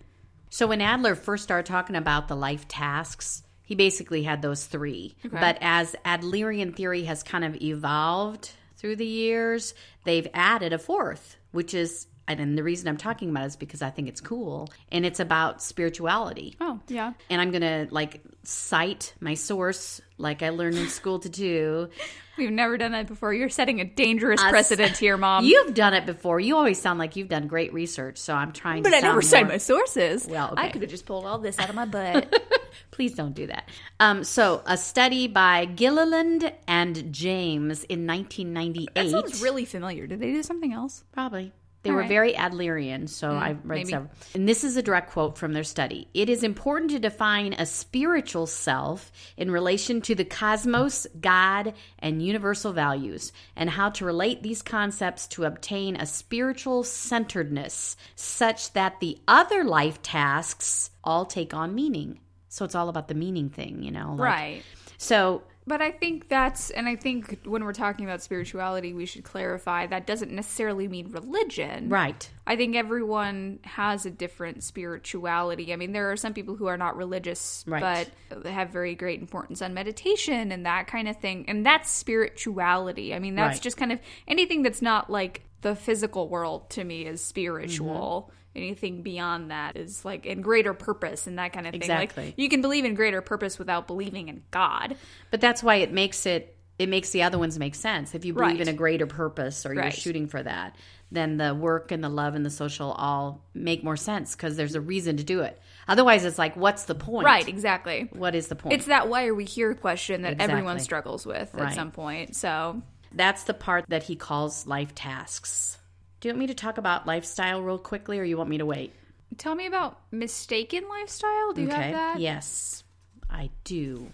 so 0.49 0.67
when 0.67 0.81
adler 0.81 1.15
first 1.15 1.43
started 1.43 1.65
talking 1.65 1.95
about 1.95 2.27
the 2.27 2.35
life 2.35 2.67
tasks 2.67 3.43
he 3.67 3.75
basically 3.75 4.23
had 4.23 4.41
those 4.41 4.65
three 4.65 5.15
but 5.29 5.57
as 5.61 5.95
adlerian 6.05 6.75
theory 6.75 7.03
has 7.03 7.21
kind 7.21 7.43
of 7.45 7.55
evolved 7.61 8.51
through 8.77 8.95
the 8.95 9.05
years 9.05 9.73
they've 10.05 10.27
added 10.33 10.73
a 10.73 10.79
fourth 10.79 11.37
which 11.51 11.73
is 11.73 12.07
and 12.29 12.57
the 12.57 12.63
reason 12.63 12.87
i'm 12.87 12.97
talking 12.97 13.29
about 13.29 13.43
it 13.43 13.47
is 13.47 13.55
because 13.55 13.81
i 13.81 13.89
think 13.89 14.07
it's 14.07 14.21
cool 14.21 14.67
and 14.91 15.05
it's 15.05 15.19
about 15.19 15.61
spirituality 15.61 16.55
Oh, 16.59 16.79
yeah. 16.87 17.13
and 17.29 17.39
I'm 17.41 17.51
gonna 17.51 17.87
like 17.91 18.21
cite 18.43 19.13
my 19.19 19.33
source 19.35 20.01
like 20.17 20.41
I 20.41 20.49
learned 20.49 20.77
in 20.77 20.87
school 20.87 21.19
to 21.19 21.29
do. 21.29 21.89
We've 22.37 22.51
never 22.51 22.77
done 22.77 22.91
that 22.91 23.07
before. 23.07 23.33
You're 23.33 23.49
setting 23.49 23.81
a 23.81 23.85
dangerous 23.85 24.41
precedent 24.41 24.97
here, 24.97 25.17
Mom. 25.17 25.43
You've 25.45 25.73
done 25.73 25.93
it 25.93 26.05
before. 26.05 26.39
You 26.39 26.57
always 26.57 26.79
sound 26.79 26.99
like 26.99 27.15
you've 27.15 27.29
done 27.29 27.47
great 27.47 27.73
research, 27.73 28.17
so 28.17 28.33
I'm 28.33 28.51
trying 28.51 28.83
but 28.83 28.89
to. 28.89 28.95
But 28.97 29.03
I 29.03 29.07
never 29.07 29.21
cite 29.21 29.47
my 29.47 29.57
sources. 29.57 30.27
Well, 30.27 30.53
I 30.55 30.69
could 30.69 30.81
have 30.81 30.91
just 30.91 31.05
pulled 31.05 31.25
all 31.25 31.39
this 31.39 31.57
out 31.59 31.69
of 31.69 31.75
my 31.75 31.85
butt. 31.85 32.33
Please 32.91 33.15
don't 33.15 33.33
do 33.33 33.47
that. 33.47 33.69
Um, 33.99 34.23
so, 34.23 34.61
a 34.65 34.77
study 34.77 35.27
by 35.27 35.65
Gilliland 35.65 36.51
and 36.67 37.11
James 37.13 37.83
in 37.85 38.07
1998. 38.07 38.93
that 38.93 39.09
sounds 39.09 39.41
really 39.41 39.65
familiar. 39.65 40.07
Did 40.07 40.19
they 40.19 40.31
do 40.31 40.43
something 40.43 40.73
else? 40.73 41.03
Probably. 41.11 41.53
They 41.87 41.91
All 41.91 41.95
were 41.95 42.01
right. 42.01 42.09
very 42.09 42.33
Adlerian, 42.33 43.07
so 43.07 43.29
mm-hmm. 43.29 43.43
I 43.43 43.49
read 43.51 43.63
maybe. 43.63 43.89
several. 43.91 44.11
And 44.33 44.45
this 44.45 44.65
is 44.65 44.75
a 44.75 44.81
direct 44.81 45.11
quote 45.11 45.37
from 45.37 45.53
their 45.53 45.63
study. 45.63 46.09
It 46.13 46.27
is 46.27 46.43
important 46.43 46.91
to 46.91 46.99
define 46.99 47.53
a 47.53 47.65
spiritual 47.65 48.45
self 48.45 49.09
in 49.37 49.49
relation 49.51 50.01
to 50.01 50.13
the 50.13 50.25
cosmos, 50.25 51.07
God, 51.21 51.73
and 51.99 52.21
universal 52.21 52.73
values, 52.73 53.31
and 53.55 53.69
how 53.69 53.89
to 53.91 54.03
relate 54.03 54.43
these 54.43 54.61
concepts 54.61 55.27
to 55.29 55.45
obtain 55.45 55.95
a 55.95 56.05
spiritual 56.05 56.83
centeredness 56.83 57.95
such 58.15 58.73
that 58.73 58.99
the 58.99 59.17
other 59.25 59.63
life 59.63 60.01
tasks 60.01 60.89
all 61.05 61.25
take 61.25 61.53
on 61.53 61.73
meaning. 61.73 62.19
So 62.49 62.65
it's 62.65 62.75
all 62.75 62.89
about 62.89 63.07
the 63.07 63.15
meaning 63.15 63.49
thing, 63.49 63.81
you 63.81 63.91
know? 63.91 64.09
like- 64.17 64.19
right. 64.19 64.63
So 64.97 65.43
But 65.67 65.81
I 65.81 65.91
think 65.91 66.29
that's, 66.29 66.69
and 66.69 66.87
I 66.87 66.95
think 66.95 67.41
when 67.45 67.65
we're 67.65 67.73
talking 67.73 68.05
about 68.05 68.23
spirituality, 68.23 68.93
we 68.93 69.05
should 69.05 69.25
clarify 69.25 69.85
that 69.87 70.07
doesn't 70.07 70.31
necessarily 70.31 70.87
mean 70.87 71.11
religion. 71.11 71.89
right. 71.89 72.29
I 72.49 72.55
think 72.55 72.77
everyone 72.77 73.59
has 73.63 74.05
a 74.05 74.09
different 74.09 74.63
spirituality. 74.63 75.73
I 75.73 75.75
mean, 75.75 75.91
there 75.91 76.09
are 76.11 76.15
some 76.15 76.33
people 76.33 76.55
who 76.55 76.67
are 76.67 76.77
not 76.77 76.95
religious, 76.95 77.65
Right. 77.67 78.09
but 78.31 78.45
have 78.45 78.69
very 78.69 78.95
great 78.95 79.19
importance 79.19 79.61
on 79.61 79.73
meditation 79.73 80.53
and 80.53 80.65
that 80.65 80.87
kind 80.87 81.09
of 81.09 81.17
thing. 81.17 81.43
And 81.49 81.65
that's 81.65 81.91
spirituality. 81.91 83.13
I 83.13 83.19
mean, 83.19 83.35
that's 83.35 83.55
Right. 83.57 83.61
just 83.61 83.75
kind 83.75 83.91
of 83.91 83.99
anything 84.27 84.61
that's 84.63 84.81
not 84.81 85.09
like 85.09 85.41
the 85.61 85.75
physical 85.75 86.29
world 86.29 86.69
to 86.69 86.83
me 86.85 87.05
is 87.05 87.21
spiritual. 87.21 88.29
Mm-hmm. 88.31 88.36
Anything 88.57 89.03
beyond 89.03 89.51
that 89.51 89.77
is 89.77 90.03
like 90.03 90.25
in 90.25 90.41
greater 90.41 90.73
purpose 90.73 91.27
and 91.27 91.37
that 91.39 91.53
kind 91.53 91.67
of 91.67 91.71
thing. 91.71 91.81
Exactly. 91.81 92.25
Like 92.25 92.33
you 92.37 92.49
can 92.49 92.61
believe 92.61 92.83
in 92.85 92.95
greater 92.95 93.21
purpose 93.21 93.59
without 93.59 93.87
believing 93.87 94.27
in 94.29 94.43
God. 94.51 94.95
But 95.31 95.39
that's 95.41 95.61
why 95.63 95.75
it 95.75 95.91
makes 95.91 96.25
it 96.25 96.55
it 96.79 96.89
makes 96.89 97.09
the 97.09 97.23
other 97.23 97.39
ones 97.39 97.57
make 97.57 97.73
sense. 97.73 98.13
If 98.13 98.23
you 98.23 98.33
believe 98.33 98.59
Right. 98.59 98.61
in 98.61 98.67
a 98.67 98.73
greater 98.73 99.07
purpose 99.07 99.65
or 99.65 99.73
you're 99.73 99.89
shooting 99.89 100.27
for 100.27 100.43
that, 100.43 100.75
then 101.11 101.37
the 101.37 101.55
work 101.55 101.91
and 101.91 102.03
the 102.03 102.09
love 102.09 102.35
and 102.35 102.45
the 102.45 102.51
social 102.51 102.91
all 102.91 103.43
make 103.55 103.83
more 103.83 103.97
sense 103.97 104.35
because 104.35 104.57
there's 104.57 104.75
a 104.75 104.81
reason 104.81 105.17
to 105.17 105.23
do 105.23 105.39
it. 105.41 105.59
Otherwise, 105.87 106.23
it's 106.23 106.37
like, 106.37 106.55
what's 106.55 106.83
the 106.83 106.93
point? 106.93 107.25
Right, 107.25 107.47
exactly. 107.47 108.09
What 108.13 108.35
is 108.35 108.47
the 108.47 108.55
point? 108.55 108.75
It's 108.75 108.85
that 108.85 109.09
why 109.09 109.25
are 109.25 109.33
we 109.33 109.45
here 109.45 109.73
question 109.73 110.21
that 110.21 110.39
everyone 110.39 110.79
struggles 110.79 111.25
with 111.25 111.51
Right. 111.55 111.69
at 111.69 111.73
some 111.73 111.89
point. 111.91 112.35
So 112.35 112.81
That's 113.11 113.45
the 113.45 113.53
part 113.55 113.85
that 113.87 114.03
he 114.03 114.15
calls 114.15 114.67
life 114.67 114.93
tasks. 114.93 115.79
Do 116.19 116.27
you 116.27 116.33
want 116.33 116.39
me 116.39 116.47
to 116.47 116.53
talk 116.55 116.77
about 116.77 117.05
lifestyle 117.05 117.61
real 117.61 117.77
quickly, 117.77 118.19
or 118.19 118.23
you 118.23 118.37
want 118.37 118.49
me 118.49 118.57
to 118.57 118.65
wait? 118.65 118.93
tell 119.37 119.53
me 119.55 119.65
about 119.67 119.99
mistaken 120.09 120.87
lifestyle. 120.89 121.53
Do 121.53 121.61
you 121.61 121.67
have 121.69 121.91
that? 121.93 122.19
Yes, 122.19 122.83
I 123.29 123.49
do. 123.65 124.07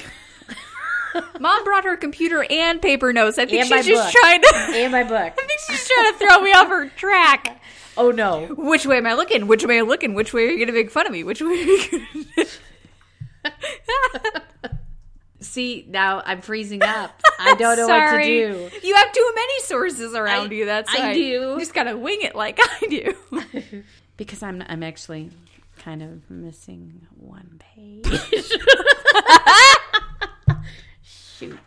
Mom 1.40 1.64
brought 1.64 1.85
her 1.85 1.96
computer 1.96 2.44
and 2.49 2.81
paper 2.81 3.12
notes. 3.12 3.38
I 3.38 3.46
think 3.46 3.62
And 3.62 3.85
she's 3.85 3.87
just 3.87 4.12
book. 4.12 4.23
trying 4.23 4.42
to. 4.42 4.49
And 4.79 4.92
my 4.92 5.03
book. 5.03 5.12
I 5.18 5.31
think 5.31 5.61
she's 5.66 5.88
trying 5.88 6.12
to 6.12 6.18
throw 6.18 6.40
me 6.42 6.53
off 6.53 6.68
her 6.68 6.88
track. 6.90 7.57
Oh 7.96 8.12
no. 8.12 8.46
Which 8.57 8.87
way 8.87 8.99
am 8.99 9.07
I 9.07 9.14
looking? 9.14 9.46
Which 9.49 9.64
way 9.66 9.79
am 9.79 9.85
I 9.87 9.88
looking? 9.88 10.14
Which 10.14 10.33
way 10.33 10.44
are 10.44 10.51
you 10.51 10.59
going 10.59 10.68
to 10.68 10.73
make 10.73 10.90
fun 10.92 11.07
of 11.07 11.12
me? 11.12 11.25
Which 11.25 11.42
way 11.42 11.49
are 11.49 11.55
you 11.55 12.07
to... 13.44 14.79
See, 15.40 15.87
now 15.88 16.22
I'm 16.24 16.42
freezing 16.42 16.83
up. 16.83 17.18
I 17.38 17.55
don't 17.55 17.76
know 17.76 17.87
what 17.88 18.11
to 18.11 18.22
do. 18.22 18.70
You 18.83 18.94
have 18.94 19.12
too 19.12 19.33
many 19.35 19.61
sources 19.62 20.14
around 20.14 20.50
I- 20.53 20.55
you. 20.55 20.66
That's 20.66 20.94
I 20.94 21.14
do. 21.14 21.20
You 21.20 21.59
just 21.59 21.72
got 21.74 21.85
to 21.85 21.96
wing 21.96 22.20
it 22.22 22.35
like 22.35 22.59
I 22.83 22.87
do. 22.88 23.14
Because 24.18 24.42
I'm 24.42 24.62
I'm 24.68 24.83
actually 24.83 25.31
kind 25.79 26.03
of 26.03 26.29
missing 26.31 27.07
one 27.16 27.59
page. 27.59 28.05
Shoot. 31.03 31.59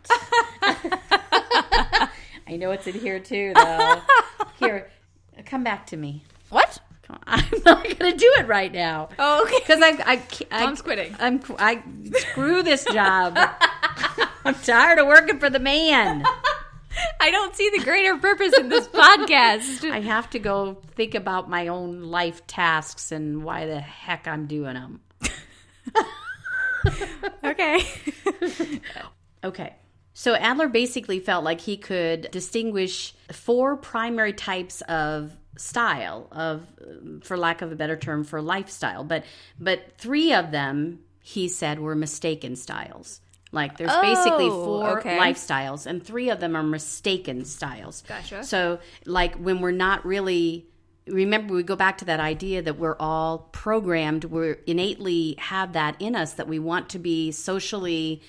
I 2.45 2.57
know 2.57 2.69
it's 2.69 2.86
in 2.86 2.93
here 2.93 3.19
too, 3.19 3.53
though. 3.55 4.01
Here, 4.59 4.91
come 5.45 5.63
back 5.63 5.88
to 5.88 5.97
me. 5.97 6.23
what? 6.49 6.77
I'm 7.34 7.62
not 7.65 7.84
going 7.84 8.12
to 8.12 8.17
do 8.17 8.32
it 8.39 8.48
right 8.48 8.72
now 8.72 9.10
Oh, 9.19 9.43
okay. 9.43 9.60
because 9.60 9.80
I 9.82 10.22
I, 10.52 10.63
Mom's 10.65 10.82
quitting. 10.82 11.15
I'm 11.19 11.41
I 11.60 11.82
screw 12.13 12.63
this 12.63 12.86
job. 12.86 13.38
I'm 14.46 14.56
tired 14.56 15.00
of 15.00 15.08
working 15.08 15.39
for 15.39 15.50
the 15.50 15.60
man. 15.60 16.24
I 17.19 17.32
don't 17.32 17.56
see 17.56 17.69
the 17.76 17.84
greater 17.84 18.15
purpose 18.17 18.54
in 18.58 18.69
this 18.69 18.88
podcast. 18.88 19.89
I 19.91 20.00
have 20.02 20.30
to 20.32 20.39
go 20.39 20.82
think 20.96 21.15
about 21.15 21.50
my 21.50 21.67
own 21.69 22.04
life 22.04 22.46
tasks 22.46 23.12
and 23.12 23.43
why 23.43 23.65
the 23.65 23.80
heck 23.80 24.28
I'm 24.28 24.46
doing 24.48 24.74
them. 24.76 25.02
Okay. 27.44 27.81
Okay. 29.44 29.75
So 30.13 30.36
Adler 30.36 30.67
basically 30.67 31.19
felt 31.19 31.44
like 31.44 31.62
he 31.62 31.77
could 31.77 32.29
distinguish 32.31 33.13
four 33.31 33.77
primary 33.77 34.34
types 34.34 34.81
of 34.81 35.31
style 35.58 36.27
of 36.31 36.65
um, 36.85 37.21
for 37.23 37.37
lack 37.37 37.62
of 37.62 37.71
a 37.71 37.75
better 37.75 37.97
term 37.97 38.23
for 38.23 38.41
lifestyle. 38.41 39.04
But 39.04 39.23
but 39.60 39.97
three 39.97 40.33
of 40.33 40.51
them 40.51 40.99
he 41.21 41.47
said 41.47 41.79
were 41.79 41.95
mistaken 41.95 42.56
styles. 42.56 43.21
Like 43.51 43.77
there's 43.77 43.95
basically 44.01 44.47
oh, 44.47 44.65
four 44.65 44.99
okay. 44.99 45.17
lifestyles 45.17 45.85
and 45.85 46.04
three 46.04 46.29
of 46.29 46.39
them 46.39 46.56
are 46.56 46.63
mistaken 46.63 47.45
styles. 47.45 48.04
Gotcha. 48.08 48.43
so 48.43 48.79
like 49.06 49.35
when 49.35 49.62
we're 49.62 49.71
not 49.71 50.06
really 50.06 50.65
remember 51.06 51.54
we 51.54 51.63
go 51.63 51.75
back 51.75 51.97
to 51.99 52.06
that 52.06 52.19
idea 52.19 52.62
that 52.62 52.79
we're 52.79 52.95
all 52.97 53.49
programmed 53.51 54.23
we're 54.23 54.58
innately 54.65 55.35
have 55.37 55.73
that 55.73 55.97
in 55.99 56.15
us 56.15 56.33
that 56.35 56.47
we 56.47 56.58
want 56.58 56.89
to 56.89 56.97
be 56.97 57.29
socially 57.29 58.21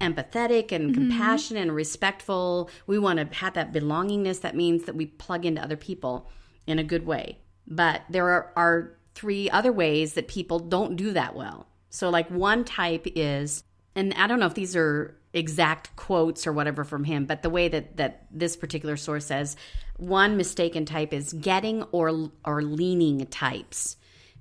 empathetic 0.00 0.72
and 0.72 0.90
mm-hmm. 0.90 0.94
compassionate 0.94 1.62
and 1.62 1.74
respectful. 1.74 2.70
We 2.86 2.98
want 2.98 3.18
to 3.18 3.36
have 3.38 3.54
that 3.54 3.72
belongingness 3.72 4.42
that 4.42 4.54
means 4.54 4.84
that 4.84 4.94
we 4.94 5.06
plug 5.06 5.46
into 5.46 5.62
other 5.62 5.76
people 5.76 6.28
in 6.66 6.78
a 6.78 6.84
good 6.84 7.06
way. 7.06 7.38
But 7.66 8.02
there 8.08 8.28
are, 8.28 8.52
are 8.56 8.98
three 9.14 9.50
other 9.50 9.72
ways 9.72 10.14
that 10.14 10.28
people 10.28 10.58
don't 10.58 10.96
do 10.96 11.12
that 11.12 11.34
well. 11.34 11.66
So 11.90 12.10
like 12.10 12.30
one 12.30 12.64
type 12.64 13.06
is 13.14 13.62
and 13.94 14.12
i 14.18 14.26
don't 14.26 14.38
know 14.38 14.46
if 14.46 14.52
these 14.52 14.76
are 14.76 15.16
exact 15.32 15.96
quotes 15.96 16.46
or 16.46 16.52
whatever 16.52 16.84
from 16.84 17.04
him 17.04 17.24
but 17.24 17.42
the 17.42 17.48
way 17.48 17.68
that 17.68 17.96
that 17.96 18.26
this 18.30 18.54
particular 18.54 18.96
source 18.96 19.24
says 19.24 19.56
one 19.96 20.36
mistaken 20.36 20.84
type 20.84 21.14
is 21.14 21.32
getting 21.32 21.82
or 21.84 22.30
or 22.44 22.62
leaning 22.62 23.24
types 23.28 23.96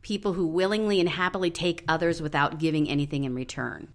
people 0.05 0.33
who 0.33 0.45
willingly 0.45 0.99
and 0.99 1.09
happily 1.09 1.49
take 1.49 1.83
others 1.87 2.21
without 2.21 2.59
giving 2.59 2.87
anything 2.87 3.23
in 3.23 3.33
return. 3.33 3.87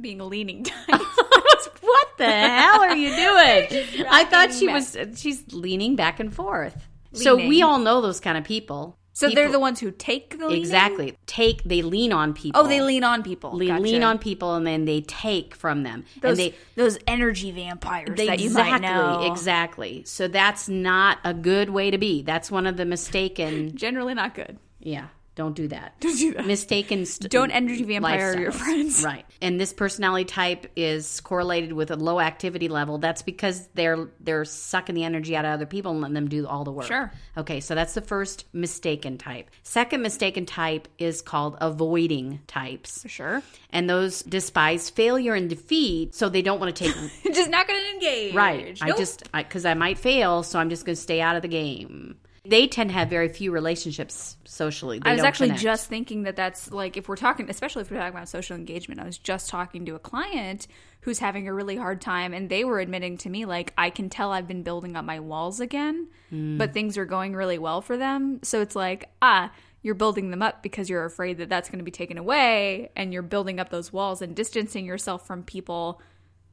Being 0.00 0.20
a 0.20 0.24
leaning 0.24 0.64
type. 0.64 0.88
what 1.80 2.08
the 2.18 2.26
hell 2.26 2.80
are 2.80 2.96
you 2.96 3.10
doing? 3.10 4.06
I 4.10 4.24
thought 4.24 4.52
she 4.52 4.66
rocking 4.66 5.04
was 5.06 5.20
she's 5.20 5.44
leaning 5.52 5.94
back 5.94 6.18
and 6.18 6.34
forth 6.34 6.87
so 7.12 7.36
we 7.36 7.62
all 7.62 7.78
know 7.78 8.00
those 8.00 8.20
kind 8.20 8.36
of 8.38 8.44
people 8.44 8.96
so 9.12 9.28
they're 9.28 9.50
the 9.50 9.58
ones 9.58 9.80
who 9.80 9.90
take 9.90 10.38
the 10.38 10.46
leaning? 10.46 10.60
exactly 10.62 11.16
take 11.26 11.64
they 11.64 11.82
lean 11.82 12.12
on 12.12 12.32
people 12.34 12.60
Oh, 12.60 12.68
they 12.68 12.80
lean 12.80 13.02
on 13.02 13.22
people. 13.24 13.58
they 13.58 13.66
Gotcha. 13.66 13.82
lean 13.82 14.04
on 14.04 14.18
people 14.18 14.54
and 14.54 14.64
then 14.66 14.84
they 14.84 15.00
take 15.00 15.56
from 15.56 15.82
them 15.82 16.04
those, 16.20 16.38
and 16.38 16.38
they 16.38 16.54
those 16.76 16.98
energy 17.08 17.50
vampires 17.50 18.16
They- 18.16 18.26
that 18.26 18.38
you 18.38 18.50
might 18.50 18.76
exactly, 18.76 18.88
know. 19.26 19.32
exactly. 19.32 20.02
So 20.06 20.28
that's 20.28 20.68
not 20.68 21.18
a 21.24 21.34
good 21.34 21.70
way 21.70 21.90
to 21.90 21.98
be. 21.98 22.22
That's 22.22 22.48
one 22.50 22.66
of 22.66 22.76
the 22.76 22.84
mistaken. 22.84 23.74
Generally 23.76 24.14
not 24.14 24.34
good. 24.36 24.58
Yeah, 24.78 25.06
don't 25.38 25.54
do 25.54 25.68
that. 25.68 25.94
Don't 26.00 26.18
do 26.18 26.34
that. 26.34 26.46
Mistaken. 26.46 27.06
St- 27.06 27.30
Don't 27.30 27.52
energy 27.52 27.84
vampire 27.84 28.36
your 28.38 28.50
friends. 28.50 29.04
Right. 29.08 29.24
And 29.40 29.60
this 29.60 29.72
personality 29.72 30.24
type 30.24 30.66
is 30.74 31.20
correlated 31.20 31.72
with 31.72 31.92
a 31.92 31.96
low 31.96 32.18
activity 32.18 32.66
level. 32.68 32.98
That's 32.98 33.22
because 33.22 33.68
they're 33.74 34.08
they're 34.18 34.44
sucking 34.44 34.96
the 34.96 35.04
energy 35.04 35.36
out 35.36 35.44
of 35.44 35.52
other 35.52 35.64
people 35.64 35.92
and 35.92 36.00
letting 36.00 36.14
them 36.14 36.28
do 36.28 36.48
all 36.48 36.64
the 36.64 36.72
work. 36.72 36.86
Sure. 36.86 37.12
Okay, 37.36 37.60
so 37.60 37.76
that's 37.76 37.94
the 37.94 38.00
first 38.00 38.46
mistaken 38.52 39.16
type. 39.16 39.48
Second 39.62 40.02
mistaken 40.02 40.44
type 40.44 40.88
is 40.98 41.22
called 41.22 41.56
avoiding 41.60 42.40
types. 42.48 43.08
Sure. 43.08 43.40
And 43.70 43.88
those 43.88 44.22
despise 44.22 44.90
failure 44.90 45.34
and 45.34 45.48
defeat, 45.48 46.16
so 46.16 46.28
they 46.28 46.42
don't 46.42 46.58
want 46.58 46.74
to 46.74 46.84
take 46.84 46.96
just 47.32 47.48
not 47.48 47.68
going 47.68 47.80
to 47.80 47.90
engage. 47.90 48.34
Right. 48.34 48.76
I 48.82 48.90
just 48.90 49.30
because 49.32 49.64
I, 49.64 49.74
might 49.74 49.98
fail, 49.98 50.42
so 50.42 50.58
I'm 50.58 50.68
just 50.68 50.84
going 50.84 50.96
to 50.96 51.00
stay 51.00 51.20
out 51.20 51.36
of 51.36 51.42
the 51.42 51.48
game. 51.48 52.16
They 52.44 52.66
tend 52.66 52.90
to 52.90 52.94
have 52.94 53.08
very 53.10 53.28
few 53.28 53.50
relationships 53.52 54.36
socially. 54.44 54.98
They 54.98 55.10
I 55.10 55.14
was 55.14 55.22
actually 55.22 55.48
connect. 55.48 55.62
just 55.62 55.88
thinking 55.88 56.22
that 56.22 56.36
that's 56.36 56.70
like 56.70 56.96
if 56.96 57.08
we're 57.08 57.16
talking, 57.16 57.50
especially 57.50 57.82
if 57.82 57.90
we're 57.90 57.98
talking 57.98 58.14
about 58.14 58.28
social 58.28 58.56
engagement. 58.56 59.00
I 59.00 59.04
was 59.04 59.18
just 59.18 59.48
talking 59.48 59.84
to 59.86 59.94
a 59.94 59.98
client 59.98 60.66
who's 61.02 61.18
having 61.18 61.48
a 61.48 61.54
really 61.54 61.76
hard 61.76 62.00
time, 62.00 62.32
and 62.34 62.48
they 62.48 62.64
were 62.64 62.80
admitting 62.80 63.18
to 63.18 63.30
me 63.30 63.44
like 63.44 63.72
I 63.78 63.90
can 63.90 64.08
tell 64.10 64.32
I've 64.32 64.48
been 64.48 64.62
building 64.62 64.96
up 64.96 65.04
my 65.04 65.20
walls 65.20 65.60
again, 65.60 66.08
Hmm. 66.30 66.58
but 66.58 66.72
things 66.74 66.98
are 66.98 67.06
going 67.06 67.34
really 67.34 67.58
well 67.58 67.80
for 67.82 67.96
them. 67.96 68.40
So 68.42 68.60
it's 68.60 68.76
like 68.76 69.08
ah. 69.22 69.52
You're 69.80 69.94
building 69.94 70.32
them 70.32 70.42
up 70.42 70.60
because 70.60 70.90
you're 70.90 71.04
afraid 71.04 71.38
that 71.38 71.48
that's 71.48 71.68
going 71.70 71.78
to 71.78 71.84
be 71.84 71.92
taken 71.92 72.18
away, 72.18 72.90
and 72.96 73.12
you're 73.12 73.22
building 73.22 73.60
up 73.60 73.70
those 73.70 73.92
walls 73.92 74.20
and 74.20 74.34
distancing 74.34 74.84
yourself 74.84 75.24
from 75.24 75.44
people 75.44 76.02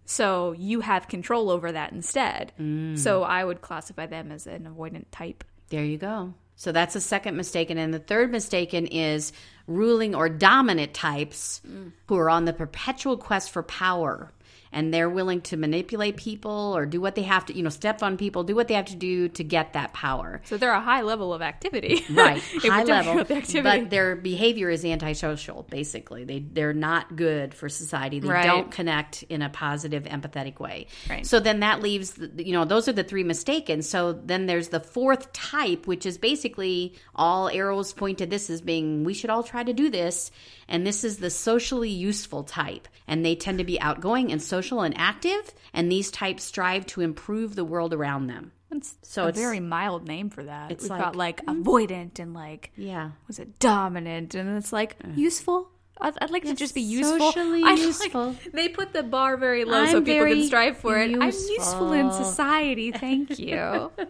so 0.06 0.52
you 0.54 0.82
have 0.82 1.08
control 1.08 1.50
over 1.50 1.72
that 1.72 1.92
instead. 1.92 2.54
Hmm. 2.58 2.96
So 2.96 3.24
I 3.24 3.44
would 3.44 3.62
classify 3.62 4.06
them 4.06 4.32
as 4.32 4.46
an 4.46 4.66
avoidant 4.72 5.06
type. 5.10 5.44
There 5.70 5.84
you 5.84 5.98
go. 5.98 6.34
So 6.56 6.72
that's 6.72 6.94
the 6.94 7.02
second 7.02 7.36
mistaken. 7.36 7.78
And 7.78 7.94
the 7.94 8.00
third 8.00 8.32
mistaken 8.32 8.88
is 8.88 9.34
ruling 9.68 10.16
or 10.16 10.30
dominant 10.30 10.94
types 10.94 11.62
mm. 11.68 11.92
who 12.08 12.18
are 12.18 12.30
on 12.30 12.46
the 12.46 12.54
perpetual 12.54 13.18
quest 13.18 13.52
for 13.52 13.64
power. 13.64 14.32
And 14.76 14.94
they're 14.94 15.10
willing 15.10 15.42
to 15.50 15.58
manipulate 15.58 16.18
people 16.18 16.74
or 16.78 16.86
do 16.86 17.00
what 17.02 17.16
they 17.16 17.24
have 17.24 17.46
to, 17.48 17.56
you 17.56 17.64
know, 17.64 17.70
step 17.70 18.04
on 18.04 18.18
people, 18.18 18.44
do 18.44 18.54
what 18.56 18.68
they 18.68 18.74
have 18.76 18.86
to 18.88 18.96
do 18.96 19.30
to 19.30 19.44
get 19.44 19.74
that 19.74 19.94
power. 19.94 20.42
So 20.46 20.58
they're 20.58 20.74
a 20.74 20.82
high 20.82 21.02
level 21.02 21.34
of 21.34 21.42
activity. 21.42 22.04
right 22.14 22.42
high 22.62 22.84
level 22.84 23.20
activity. 23.22 23.62
but 23.62 23.90
their 23.90 24.16
behavior 24.18 24.70
is 24.70 24.84
antisocial 24.86 25.64
basically 25.70 26.26
they 26.26 26.40
they're 26.40 26.74
not 26.74 27.16
good 27.16 27.54
for 27.54 27.70
society 27.70 28.20
they 28.20 28.28
Right. 28.28 28.46
don't 28.46 28.70
connect 28.70 29.24
in 29.24 29.42
a 29.42 29.50
positive 29.50 30.04
empathetic 30.04 30.60
way 30.60 30.88
Right. 31.10 31.26
so 31.26 31.40
then 31.40 31.62
that 31.62 31.82
leaves 31.82 32.12
the, 32.12 32.46
you 32.46 32.52
know 32.52 32.66
those 32.66 32.88
are 32.90 32.94
the 32.94 33.04
three 33.04 33.24
mistaken 33.24 33.82
so 33.82 34.12
then 34.12 34.46
there's 34.46 34.70
the 34.70 34.80
fourth 34.82 35.32
type 35.32 35.88
which 35.88 36.06
is 36.06 36.18
basically 36.18 36.96
all 37.16 37.48
arrows 37.50 37.94
point 37.94 38.18
to 38.18 38.26
this 38.26 38.50
as 38.50 38.60
being 38.62 39.04
we 39.06 39.14
should 39.14 39.30
all 39.30 39.44
try 39.44 39.64
to 39.64 39.74
do 39.74 39.90
this 39.90 40.32
and 40.68 40.86
this 40.86 41.04
is 41.04 41.18
the 41.18 41.30
socially 41.30 41.90
useful 41.92 42.44
type 42.44 42.88
and 43.08 43.24
they 43.24 43.36
tend 43.36 43.60
to 43.60 43.64
be 43.64 43.80
outgoing 43.80 44.32
and 44.32 44.42
social 44.42 44.65
and 44.82 44.98
active 44.98 45.54
and 45.74 45.92
these 45.92 46.12
types 46.12 46.44
strive 46.44 46.86
to 46.88 47.02
improve 47.02 47.56
the 47.56 47.64
world 47.66 47.94
around 47.94 48.28
them 48.28 48.52
It's 48.72 48.96
So 49.04 49.24
a 49.26 49.28
it's- 49.30 49.42
very 49.44 49.60
mild 49.60 50.08
name 50.08 50.30
for 50.30 50.44
that. 50.44 50.72
it's 50.72 50.84
We've 50.84 50.92
like- 50.92 51.02
got 51.02 51.16
like 51.16 51.46
mm-hmm. 51.46 51.62
avoidant 51.64 52.20
and 52.20 52.34
like 52.34 52.72
yeah 52.76 53.12
was 53.28 53.40
it 53.40 53.60
dominant 53.60 54.36
and 54.36 54.58
it's 54.58 54.74
like 54.74 54.96
uh. 55.04 55.10
useful. 55.16 55.70
I'd, 56.02 56.14
I'd 56.22 56.30
like 56.30 56.44
to 56.44 56.54
just 56.56 56.76
be 56.76 56.82
useful. 56.82 57.20
socially 57.32 57.64
I 57.66 57.70
like- 57.72 57.80
useful. 57.80 58.36
they 58.54 58.68
put 58.68 58.92
the 58.92 59.02
bar 59.04 59.38
very 59.38 59.64
low 59.64 59.82
I'm 59.84 59.92
so 59.92 60.02
people 60.02 60.26
can 60.28 60.44
strive 60.44 60.78
for 60.78 60.98
it. 60.98 61.12
I'm 61.16 61.22
useful 61.32 61.94
in 61.94 62.12
society. 62.12 62.92
Thank 62.92 63.40
you. 63.40 63.92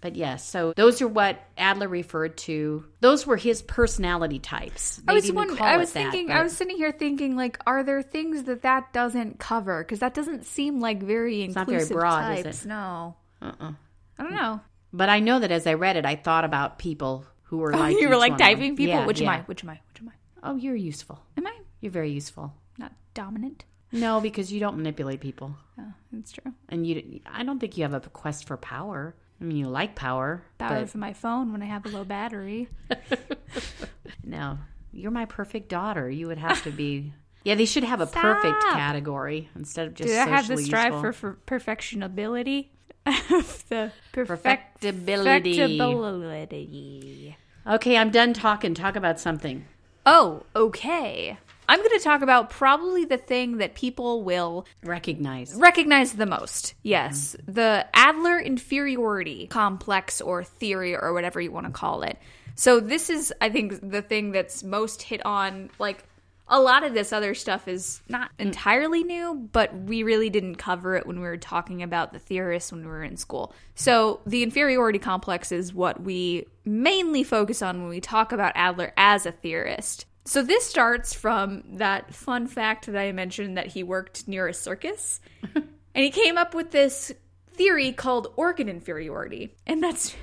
But 0.00 0.14
yes, 0.14 0.46
so 0.48 0.72
those 0.76 1.02
are 1.02 1.08
what 1.08 1.40
Adler 1.56 1.88
referred 1.88 2.36
to. 2.38 2.84
Those 3.00 3.26
were 3.26 3.36
his 3.36 3.62
personality 3.62 4.38
types. 4.38 5.00
I 5.08 5.12
was 5.12 5.24
didn't 5.24 5.36
wondering. 5.36 5.58
call 5.58 5.66
I 5.66 5.76
was 5.76 5.92
that, 5.92 6.02
thinking. 6.12 6.28
but- 6.28 6.36
I 6.36 6.42
was 6.42 6.56
sitting 6.56 6.76
here 6.76 6.92
thinking, 6.92 7.34
like, 7.36 7.58
are 7.66 7.82
there 7.82 8.02
things 8.02 8.44
that 8.44 8.62
that 8.62 8.92
doesn't 8.92 9.38
cover? 9.40 9.82
Because 9.82 9.98
that 9.98 10.14
doesn't 10.14 10.44
seem 10.46 10.80
like 10.80 11.02
very 11.02 11.42
it's 11.42 11.54
not 11.56 11.66
very 11.66 11.78
inclusive 11.78 11.96
broad, 11.96 12.38
is 12.38 12.44
types. 12.44 12.64
it? 12.64 12.68
No, 12.68 13.16
Uh-uh. 13.42 13.72
I 14.18 14.22
don't 14.22 14.34
know. 14.34 14.60
But 14.92 15.08
I 15.08 15.18
know 15.20 15.40
that 15.40 15.50
as 15.50 15.66
I 15.66 15.74
read 15.74 15.96
it, 15.96 16.06
I 16.06 16.16
thought 16.16 16.44
about 16.44 16.78
people 16.78 17.24
who 17.44 17.58
were 17.58 17.72
like 17.76 17.98
you 18.00 18.08
were 18.08 18.16
like 18.16 18.38
typing 18.38 18.76
people. 18.76 18.94
Yeah, 18.94 19.06
which 19.06 19.20
am. 19.20 19.28
I? 19.28 19.40
Which 19.42 19.64
am 19.64 19.70
I? 19.70 19.80
Which 19.92 20.00
am 20.00 20.08
I? 20.10 20.12
Oh, 20.48 20.56
you're 20.56 20.76
useful. 20.76 21.20
Am 21.36 21.46
I 21.46 21.56
You're 21.80 21.90
very 21.92 22.10
useful. 22.10 22.54
not 22.78 22.92
dominant? 23.14 23.64
No, 23.90 24.20
because 24.20 24.52
you 24.52 24.60
don't 24.60 24.76
manipulate 24.76 25.20
people, 25.20 25.56
Yeah, 25.78 25.86
that's 26.12 26.30
true. 26.30 26.52
and 26.68 26.86
you. 26.86 27.20
I 27.26 27.42
don't 27.42 27.58
think 27.58 27.76
you 27.76 27.84
have 27.84 27.94
a 27.94 28.00
quest 28.00 28.46
for 28.46 28.56
power. 28.58 29.16
I 29.40 29.44
mean, 29.44 29.56
you 29.56 29.68
like 29.68 29.94
power, 29.94 30.42
Power 30.58 30.80
but 30.80 30.90
for 30.90 30.98
my 30.98 31.12
phone 31.12 31.52
when 31.52 31.62
I 31.62 31.66
have 31.66 31.86
a 31.86 31.88
low 31.88 32.04
battery. 32.04 32.68
no, 34.24 34.58
you're 34.92 35.10
my 35.10 35.26
perfect 35.26 35.68
daughter. 35.68 36.10
You 36.10 36.26
would 36.28 36.38
have 36.38 36.62
to 36.64 36.70
be. 36.70 37.12
Yeah, 37.44 37.54
they 37.54 37.66
should 37.66 37.84
have 37.84 38.00
a 38.00 38.06
perfect 38.06 38.62
category 38.72 39.48
instead 39.54 39.86
of 39.86 39.94
just. 39.94 40.08
Do 40.08 40.14
I 40.18 40.26
have 40.26 40.48
the 40.48 40.56
strive 40.58 40.92
useful. 40.92 41.12
for, 41.12 41.36
for 41.46 41.60
perfectionability? 41.60 42.66
the 43.06 43.92
perfect- 44.12 44.80
Perfectibility. 44.82 45.56
perfectibility. 45.56 47.36
Okay, 47.66 47.96
I'm 47.96 48.10
done 48.10 48.34
talking. 48.34 48.74
Talk 48.74 48.96
about 48.96 49.18
something. 49.20 49.64
Oh, 50.04 50.42
okay. 50.54 51.38
I'm 51.68 51.78
going 51.78 51.98
to 51.98 52.04
talk 52.04 52.22
about 52.22 52.48
probably 52.48 53.04
the 53.04 53.18
thing 53.18 53.58
that 53.58 53.74
people 53.74 54.22
will 54.22 54.66
Recognize. 54.82 55.54
recognize 55.54 56.14
the 56.14 56.26
most. 56.26 56.74
Yes, 56.82 57.36
the 57.46 57.86
Adler 57.92 58.38
inferiority 58.38 59.46
complex 59.48 60.20
or 60.20 60.42
theory 60.44 60.96
or 60.96 61.12
whatever 61.12 61.40
you 61.40 61.52
want 61.52 61.66
to 61.66 61.72
call 61.72 62.02
it. 62.02 62.18
So 62.54 62.80
this 62.80 63.10
is 63.10 63.32
I 63.40 63.50
think 63.50 63.88
the 63.88 64.02
thing 64.02 64.32
that's 64.32 64.64
most 64.64 65.02
hit 65.02 65.24
on 65.24 65.70
like 65.78 66.04
a 66.50 66.60
lot 66.60 66.82
of 66.82 66.94
this 66.94 67.12
other 67.12 67.34
stuff 67.34 67.68
is 67.68 68.00
not 68.08 68.30
mm. 68.30 68.46
entirely 68.46 69.04
new, 69.04 69.48
but 69.52 69.74
we 69.74 70.02
really 70.02 70.30
didn't 70.30 70.56
cover 70.56 70.96
it 70.96 71.06
when 71.06 71.20
we 71.20 71.26
were 71.26 71.36
talking 71.36 71.82
about 71.82 72.12
the 72.12 72.18
theorists 72.18 72.72
when 72.72 72.80
we 72.80 72.86
were 72.86 73.04
in 73.04 73.16
school. 73.16 73.52
So, 73.74 74.20
the 74.26 74.42
inferiority 74.42 74.98
complex 74.98 75.52
is 75.52 75.74
what 75.74 76.00
we 76.02 76.46
mainly 76.64 77.22
focus 77.22 77.62
on 77.62 77.80
when 77.80 77.90
we 77.90 78.00
talk 78.00 78.32
about 78.32 78.52
Adler 78.54 78.92
as 78.96 79.26
a 79.26 79.32
theorist. 79.32 80.06
So, 80.28 80.42
this 80.42 80.66
starts 80.66 81.14
from 81.14 81.62
that 81.78 82.14
fun 82.14 82.48
fact 82.48 82.84
that 82.84 82.98
I 82.98 83.12
mentioned 83.12 83.56
that 83.56 83.68
he 83.68 83.82
worked 83.82 84.28
near 84.28 84.46
a 84.46 84.52
circus. 84.52 85.22
and 85.54 85.64
he 85.94 86.10
came 86.10 86.36
up 86.36 86.54
with 86.54 86.70
this 86.70 87.10
theory 87.52 87.92
called 87.92 88.34
organ 88.36 88.68
inferiority. 88.68 89.54
And 89.66 89.82
that's, 89.82 90.14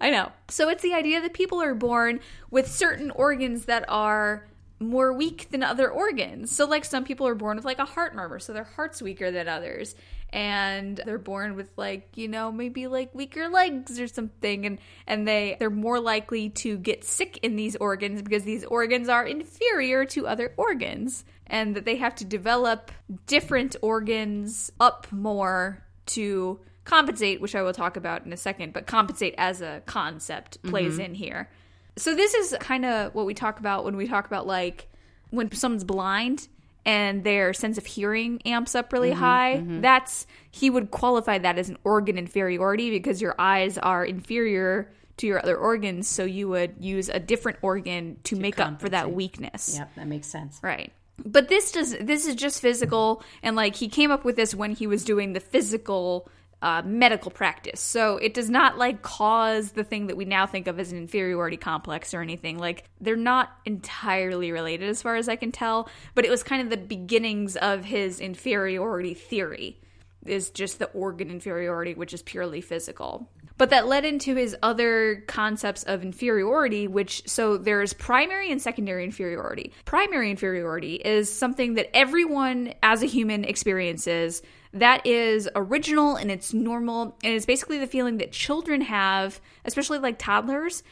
I 0.00 0.10
know. 0.10 0.30
So, 0.46 0.68
it's 0.68 0.84
the 0.84 0.94
idea 0.94 1.20
that 1.20 1.32
people 1.32 1.60
are 1.60 1.74
born 1.74 2.20
with 2.52 2.70
certain 2.70 3.10
organs 3.10 3.64
that 3.64 3.84
are 3.88 4.46
more 4.78 5.12
weak 5.12 5.48
than 5.50 5.64
other 5.64 5.90
organs. 5.90 6.54
So 6.54 6.64
like 6.64 6.84
some 6.84 7.04
people 7.04 7.26
are 7.26 7.34
born 7.34 7.56
with 7.56 7.64
like 7.64 7.80
a 7.80 7.84
heart 7.84 8.14
murmur, 8.14 8.38
so 8.38 8.52
their 8.52 8.62
heart's 8.62 9.02
weaker 9.02 9.32
than 9.32 9.48
others. 9.48 9.96
And 10.30 11.00
they're 11.06 11.18
born 11.18 11.56
with 11.56 11.70
like, 11.76 12.10
you 12.16 12.28
know, 12.28 12.52
maybe 12.52 12.86
like 12.86 13.14
weaker 13.14 13.48
legs 13.48 13.98
or 13.98 14.06
something 14.06 14.66
and 14.66 14.78
and 15.06 15.26
they 15.26 15.56
they're 15.58 15.70
more 15.70 16.00
likely 16.00 16.50
to 16.50 16.76
get 16.76 17.02
sick 17.04 17.38
in 17.42 17.56
these 17.56 17.76
organs 17.76 18.20
because 18.20 18.44
these 18.44 18.64
organs 18.64 19.08
are 19.08 19.26
inferior 19.26 20.04
to 20.06 20.26
other 20.26 20.52
organs 20.56 21.24
and 21.46 21.74
that 21.76 21.84
they 21.84 21.96
have 21.96 22.14
to 22.16 22.24
develop 22.24 22.92
different 23.26 23.74
organs 23.80 24.70
up 24.80 25.06
more 25.10 25.82
to 26.06 26.60
compensate, 26.84 27.40
which 27.40 27.54
I 27.54 27.62
will 27.62 27.72
talk 27.72 27.96
about 27.96 28.24
in 28.24 28.32
a 28.32 28.36
second, 28.36 28.72
but 28.72 28.86
compensate 28.86 29.34
as 29.38 29.60
a 29.60 29.82
concept 29.86 30.62
plays 30.62 30.94
mm-hmm. 30.94 31.02
in 31.02 31.14
here. 31.14 31.50
So 31.96 32.14
this 32.14 32.34
is 32.34 32.56
kind 32.60 32.84
of 32.84 33.14
what 33.14 33.26
we 33.26 33.34
talk 33.34 33.60
about 33.60 33.84
when 33.84 33.96
we 33.96 34.08
talk 34.08 34.26
about 34.26 34.46
like 34.46 34.88
when 35.30 35.52
someone's 35.52 35.84
blind 35.84 36.48
and 36.84 37.24
their 37.24 37.52
sense 37.52 37.78
of 37.78 37.86
hearing 37.86 38.40
amps 38.44 38.74
up 38.74 38.92
really 38.92 39.10
mm-hmm, 39.10 39.20
high. 39.20 39.54
Mm-hmm. 39.58 39.80
That's 39.80 40.26
he 40.50 40.70
would 40.70 40.90
qualify 40.90 41.38
that 41.38 41.58
as 41.58 41.68
an 41.68 41.78
organ 41.84 42.18
inferiority 42.18 42.90
because 42.90 43.20
your 43.20 43.34
eyes 43.38 43.78
are 43.78 44.04
inferior 44.04 44.90
to 45.18 45.26
your 45.26 45.40
other 45.40 45.56
organs, 45.56 46.08
so 46.08 46.24
you 46.24 46.48
would 46.48 46.76
use 46.78 47.08
a 47.08 47.18
different 47.18 47.58
organ 47.62 48.18
to, 48.24 48.36
make 48.36 48.60
up 48.60 48.80
for 48.80 48.88
that 48.88 49.12
weakness. 49.12 49.74
Yep, 49.76 49.94
that 49.96 50.06
makes 50.06 50.28
sense. 50.28 50.60
Right. 50.62 50.92
But 51.24 51.48
this 51.48 51.72
does 51.72 51.96
this 51.98 52.26
is 52.26 52.36
just 52.36 52.62
physical 52.62 53.22
and 53.42 53.56
like 53.56 53.74
he 53.74 53.88
came 53.88 54.12
up 54.12 54.24
with 54.24 54.36
this 54.36 54.54
when 54.54 54.72
he 54.72 54.86
was 54.86 55.04
doing 55.04 55.32
the 55.32 55.40
physical 55.40 56.28
uh, 56.60 56.82
medical 56.84 57.30
practice. 57.30 57.80
So 57.80 58.16
it 58.16 58.34
does 58.34 58.50
not 58.50 58.78
like 58.78 59.02
cause 59.02 59.72
the 59.72 59.84
thing 59.84 60.08
that 60.08 60.16
we 60.16 60.24
now 60.24 60.46
think 60.46 60.66
of 60.66 60.80
as 60.80 60.90
an 60.90 60.98
inferiority 60.98 61.56
complex 61.56 62.14
or 62.14 62.20
anything. 62.20 62.58
Like 62.58 62.84
they're 63.00 63.16
not 63.16 63.56
entirely 63.64 64.50
related 64.50 64.88
as 64.88 65.02
far 65.02 65.16
as 65.16 65.28
I 65.28 65.36
can 65.36 65.52
tell, 65.52 65.88
but 66.14 66.24
it 66.24 66.30
was 66.30 66.42
kind 66.42 66.62
of 66.62 66.70
the 66.70 66.76
beginnings 66.76 67.56
of 67.56 67.84
his 67.84 68.20
inferiority 68.20 69.14
theory 69.14 69.80
is 70.26 70.50
just 70.50 70.78
the 70.78 70.90
organ 70.90 71.30
inferiority 71.30 71.94
which 71.94 72.12
is 72.12 72.22
purely 72.22 72.60
physical. 72.60 73.28
But 73.56 73.70
that 73.70 73.88
led 73.88 74.04
into 74.04 74.36
his 74.36 74.56
other 74.62 75.24
concepts 75.26 75.82
of 75.82 76.02
inferiority, 76.02 76.86
which 76.86 77.28
so 77.28 77.56
there's 77.56 77.92
primary 77.92 78.52
and 78.52 78.62
secondary 78.62 79.04
inferiority. 79.04 79.72
Primary 79.84 80.30
inferiority 80.30 80.94
is 80.94 81.32
something 81.32 81.74
that 81.74 81.94
everyone 81.94 82.74
as 82.84 83.02
a 83.02 83.06
human 83.06 83.44
experiences 83.44 84.42
that 84.72 85.06
is 85.06 85.48
original 85.54 86.16
and 86.16 86.30
it's 86.30 86.52
normal. 86.52 87.16
And 87.22 87.34
it's 87.34 87.46
basically 87.46 87.78
the 87.78 87.86
feeling 87.86 88.18
that 88.18 88.32
children 88.32 88.82
have, 88.82 89.40
especially 89.64 89.98
like 89.98 90.18
toddlers, 90.18 90.82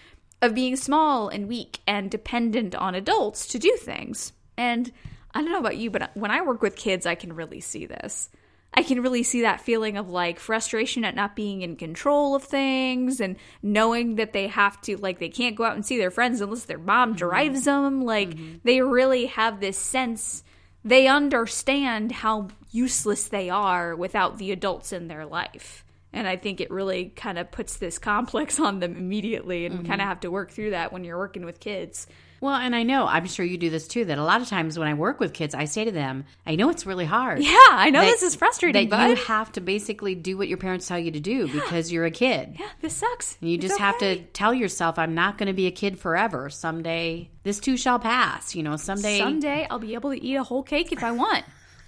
of 0.43 0.55
being 0.55 0.77
small 0.77 1.29
and 1.29 1.49
weak 1.49 1.81
and 1.87 2.11
dependent 2.11 2.75
on 2.75 2.95
adults 2.95 3.47
to 3.49 3.59
do 3.59 3.77
things. 3.81 4.33
And 4.57 4.93
I 5.35 5.41
don't 5.41 5.53
know 5.53 5.59
about 5.59 5.77
you, 5.77 5.91
but 5.91 6.11
when 6.15 6.31
I 6.31 6.43
work 6.43 6.63
with 6.63 6.77
kids, 6.77 7.07
I 7.07 7.15
can 7.15 7.35
really 7.35 7.61
see 7.61 7.87
this. 7.87 8.31
I 8.75 8.83
can 8.83 9.01
really 9.01 9.23
see 9.23 9.43
that 9.43 9.63
feeling 9.63 9.97
of 9.97 10.11
like 10.11 10.39
frustration 10.39 11.05
at 11.05 11.15
not 11.15 11.35
being 11.35 11.63
in 11.63 11.77
control 11.77 12.35
of 12.35 12.45
things 12.45 13.21
and 13.21 13.37
knowing 13.63 14.17
that 14.17 14.35
they 14.35 14.49
have 14.49 14.79
to, 14.83 14.99
like, 14.99 15.19
they 15.19 15.31
can't 15.31 15.57
go 15.57 15.65
out 15.65 15.75
and 15.75 15.87
see 15.87 15.97
their 15.97 16.11
friends 16.11 16.43
unless 16.43 16.65
their 16.65 16.79
mom 16.79 17.15
drives 17.15 17.61
mm-hmm. 17.67 17.85
them. 17.85 18.01
Like, 18.03 18.31
mm-hmm. 18.31 18.57
they 18.65 18.83
really 18.83 19.27
have 19.27 19.61
this 19.61 19.79
sense, 19.79 20.45
they 20.87 21.09
understand 21.09 22.13
how 22.13 22.47
useless 22.71 23.27
they 23.27 23.51
are 23.51 23.97
without 23.97 24.39
the 24.39 24.53
adults 24.53 24.93
in 24.93 25.09
their 25.09 25.27
life. 25.27 25.85
And 26.13 26.29
I 26.29 26.37
think 26.37 26.61
it 26.61 26.71
really 26.71 27.07
kind 27.17 27.39
of 27.39 27.51
puts 27.51 27.77
this 27.77 27.99
complex 27.99 28.61
on 28.61 28.79
them 28.79 28.97
immediately, 28.97 29.67
and 29.67 29.81
we 29.81 29.85
kind 29.85 30.01
of 30.01 30.05
mm-hmm. 30.05 30.09
have 30.09 30.21
to 30.21 30.31
work 30.31 30.53
through 30.53 30.71
that 30.71 30.93
when 30.93 31.03
you're 31.03 31.19
working 31.19 31.45
with 31.45 31.59
kids. 31.59 32.07
Well, 32.41 32.55
and 32.55 32.77
I 32.77 32.83
know, 32.83 33.07
I'm 33.07 33.27
sure 33.27 33.45
you 33.47 33.57
do 33.57 33.71
this 33.71 33.89
too, 33.89 34.05
that 34.07 34.19
a 34.19 34.23
lot 34.23 34.41
of 34.43 34.49
times 34.49 34.79
when 34.79 34.87
I 34.89 34.95
work 34.95 35.21
with 35.21 35.33
kids, 35.33 35.55
I 35.55 35.65
say 35.65 35.85
to 35.85 35.91
them, 35.91 36.25
I 36.47 36.55
know 36.57 36.69
it's 36.71 36.85
really 36.87 37.05
hard. 37.07 37.43
Yeah, 37.43 37.57
I 37.71 37.91
know 37.91 38.01
that- 38.03 38.07
this 38.11 38.23
is 38.23 38.35
frustrating, 38.35 38.89
That 38.91 38.97
but 38.99 39.19
you 39.19 39.25
have 39.25 39.53
to 39.53 39.61
basically 39.61 40.15
do 40.15 40.37
what 40.37 40.49
your 40.49 40.59
parents 40.59 40.87
tell 40.87 40.99
you 40.99 41.11
to 41.13 41.21
do 41.21 41.49
because 41.49 41.91
you're 41.91 42.05
a 42.05 42.11
kid. 42.11 42.57
yeah, 42.61 42.69
this 42.83 42.95
sucks. 42.95 43.39
And 43.41 43.49
you 43.51 43.57
It's 43.57 43.67
just 43.67 43.79
have 43.81 43.99
to 43.99 44.17
tell 44.33 44.53
yourself, 44.53 44.99
I'm 44.99 45.15
not 45.15 45.39
going 45.39 45.47
to 45.49 45.53
be 45.55 45.67
a 45.67 45.71
kid 45.71 45.99
forever. 45.99 46.51
Someday, 46.51 47.31
this 47.43 47.59
too 47.59 47.77
shall 47.77 47.99
pass. 47.99 48.55
You 48.55 48.63
know, 48.63 48.77
someday. 48.77 49.19
Someday 49.19 49.67
I'll 49.71 49.79
be 49.79 49.95
able 49.95 50.11
to 50.11 50.23
eat 50.23 50.35
a 50.37 50.43
whole 50.45 50.63
cake 50.63 50.93
if 50.93 51.03
I 51.03 51.13
want. 51.13 51.45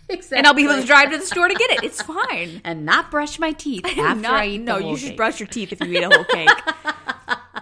Exactly. 0.08 0.38
and 0.38 0.46
I'll 0.46 0.54
be 0.54 0.64
able 0.64 0.76
to 0.80 0.86
drive 0.86 1.10
to 1.10 1.18
the 1.18 1.26
store 1.26 1.48
to 1.48 1.54
get 1.54 1.70
it. 1.72 1.84
It's 1.84 2.00
fine. 2.00 2.62
And 2.64 2.86
not 2.86 3.10
brush 3.10 3.38
my 3.38 3.52
teeth 3.52 3.84
after 3.98 4.20
Not- 4.22 4.32
I 4.32 4.46
eat 4.46 4.62
no, 4.62 4.78
you 4.78 4.96
should 4.96 5.08
cake. 5.10 5.16
brush 5.18 5.38
your 5.40 5.46
teeth 5.46 5.72
if 5.72 5.80
you 5.82 5.92
eat 5.98 6.02
a 6.04 6.08
whole 6.08 6.24
cake. 6.24 6.48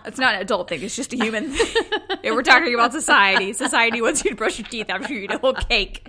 It's 0.06 0.18
not 0.18 0.34
an 0.34 0.40
adult 0.40 0.68
thing. 0.68 0.82
It's 0.82 0.96
just 0.96 1.12
a 1.12 1.16
human 1.16 1.50
thing. 1.50 1.84
we're 2.24 2.42
talking 2.42 2.74
about 2.74 2.92
society, 2.92 3.52
society 3.52 4.00
wants 4.00 4.24
you 4.24 4.30
to 4.30 4.36
brush 4.36 4.58
your 4.58 4.68
teeth 4.68 4.88
after 4.88 5.12
you 5.12 5.20
eat 5.20 5.32
a 5.32 5.38
whole 5.38 5.54
cake. 5.54 6.08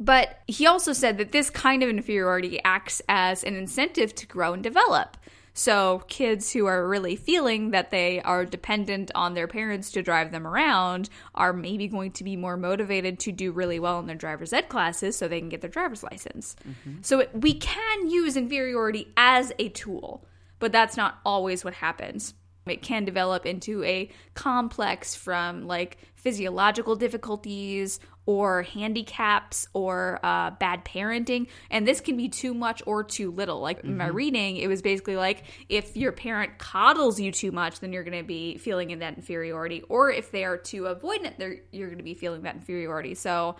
But 0.00 0.40
he 0.46 0.66
also 0.66 0.92
said 0.92 1.18
that 1.18 1.32
this 1.32 1.50
kind 1.50 1.82
of 1.82 1.88
inferiority 1.88 2.60
acts 2.64 3.00
as 3.08 3.44
an 3.44 3.54
incentive 3.54 4.14
to 4.16 4.26
grow 4.26 4.52
and 4.52 4.62
develop. 4.62 5.16
So, 5.56 6.02
kids 6.08 6.52
who 6.52 6.66
are 6.66 6.86
really 6.86 7.14
feeling 7.14 7.70
that 7.70 7.92
they 7.92 8.20
are 8.22 8.44
dependent 8.44 9.12
on 9.14 9.34
their 9.34 9.46
parents 9.46 9.92
to 9.92 10.02
drive 10.02 10.32
them 10.32 10.48
around 10.48 11.08
are 11.32 11.52
maybe 11.52 11.86
going 11.86 12.10
to 12.12 12.24
be 12.24 12.34
more 12.34 12.56
motivated 12.56 13.20
to 13.20 13.32
do 13.32 13.52
really 13.52 13.78
well 13.78 14.00
in 14.00 14.06
their 14.06 14.16
driver's 14.16 14.52
ed 14.52 14.68
classes 14.68 15.16
so 15.16 15.28
they 15.28 15.38
can 15.38 15.48
get 15.48 15.60
their 15.60 15.70
driver's 15.70 16.02
license. 16.02 16.56
Mm-hmm. 16.68 17.02
So, 17.02 17.20
it, 17.20 17.30
we 17.32 17.54
can 17.54 18.10
use 18.10 18.36
inferiority 18.36 19.12
as 19.16 19.52
a 19.60 19.68
tool, 19.68 20.26
but 20.58 20.72
that's 20.72 20.96
not 20.96 21.20
always 21.24 21.64
what 21.64 21.74
happens. 21.74 22.34
It 22.66 22.82
can 22.82 23.04
develop 23.04 23.46
into 23.46 23.84
a 23.84 24.10
complex 24.34 25.14
from 25.14 25.66
like 25.66 25.98
physiological 26.16 26.96
difficulties 26.96 28.00
or 28.26 28.62
handicaps 28.62 29.68
or 29.74 30.18
uh, 30.22 30.50
bad 30.52 30.84
parenting. 30.84 31.46
And 31.70 31.86
this 31.86 32.00
can 32.00 32.16
be 32.16 32.30
too 32.30 32.54
much 32.54 32.82
or 32.86 33.04
too 33.04 33.30
little. 33.30 33.60
Like 33.60 33.84
in 33.84 33.98
my 33.98 34.06
reading, 34.06 34.56
it 34.56 34.66
was 34.66 34.80
basically 34.80 35.16
like 35.16 35.44
if 35.68 35.94
your 35.94 36.12
parent 36.12 36.56
coddles 36.58 37.20
you 37.20 37.30
too 37.30 37.52
much, 37.52 37.80
then 37.80 37.92
you're 37.92 38.04
going 38.04 38.16
to 38.16 38.26
be 38.26 38.56
feeling 38.56 38.90
in 38.90 39.00
that 39.00 39.16
inferiority. 39.16 39.82
Or 39.90 40.10
if 40.10 40.30
they 40.30 40.44
are 40.44 40.56
too 40.56 40.84
avoidant, 40.84 41.36
they're, 41.36 41.58
you're 41.70 41.88
going 41.88 41.98
to 41.98 42.04
be 42.04 42.14
feeling 42.14 42.42
that 42.42 42.54
inferiority. 42.54 43.14
So 43.14 43.56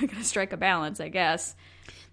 you 0.00 0.08
got 0.08 0.18
to 0.18 0.24
strike 0.24 0.52
a 0.52 0.56
balance, 0.56 0.98
I 0.98 1.08
guess. 1.08 1.54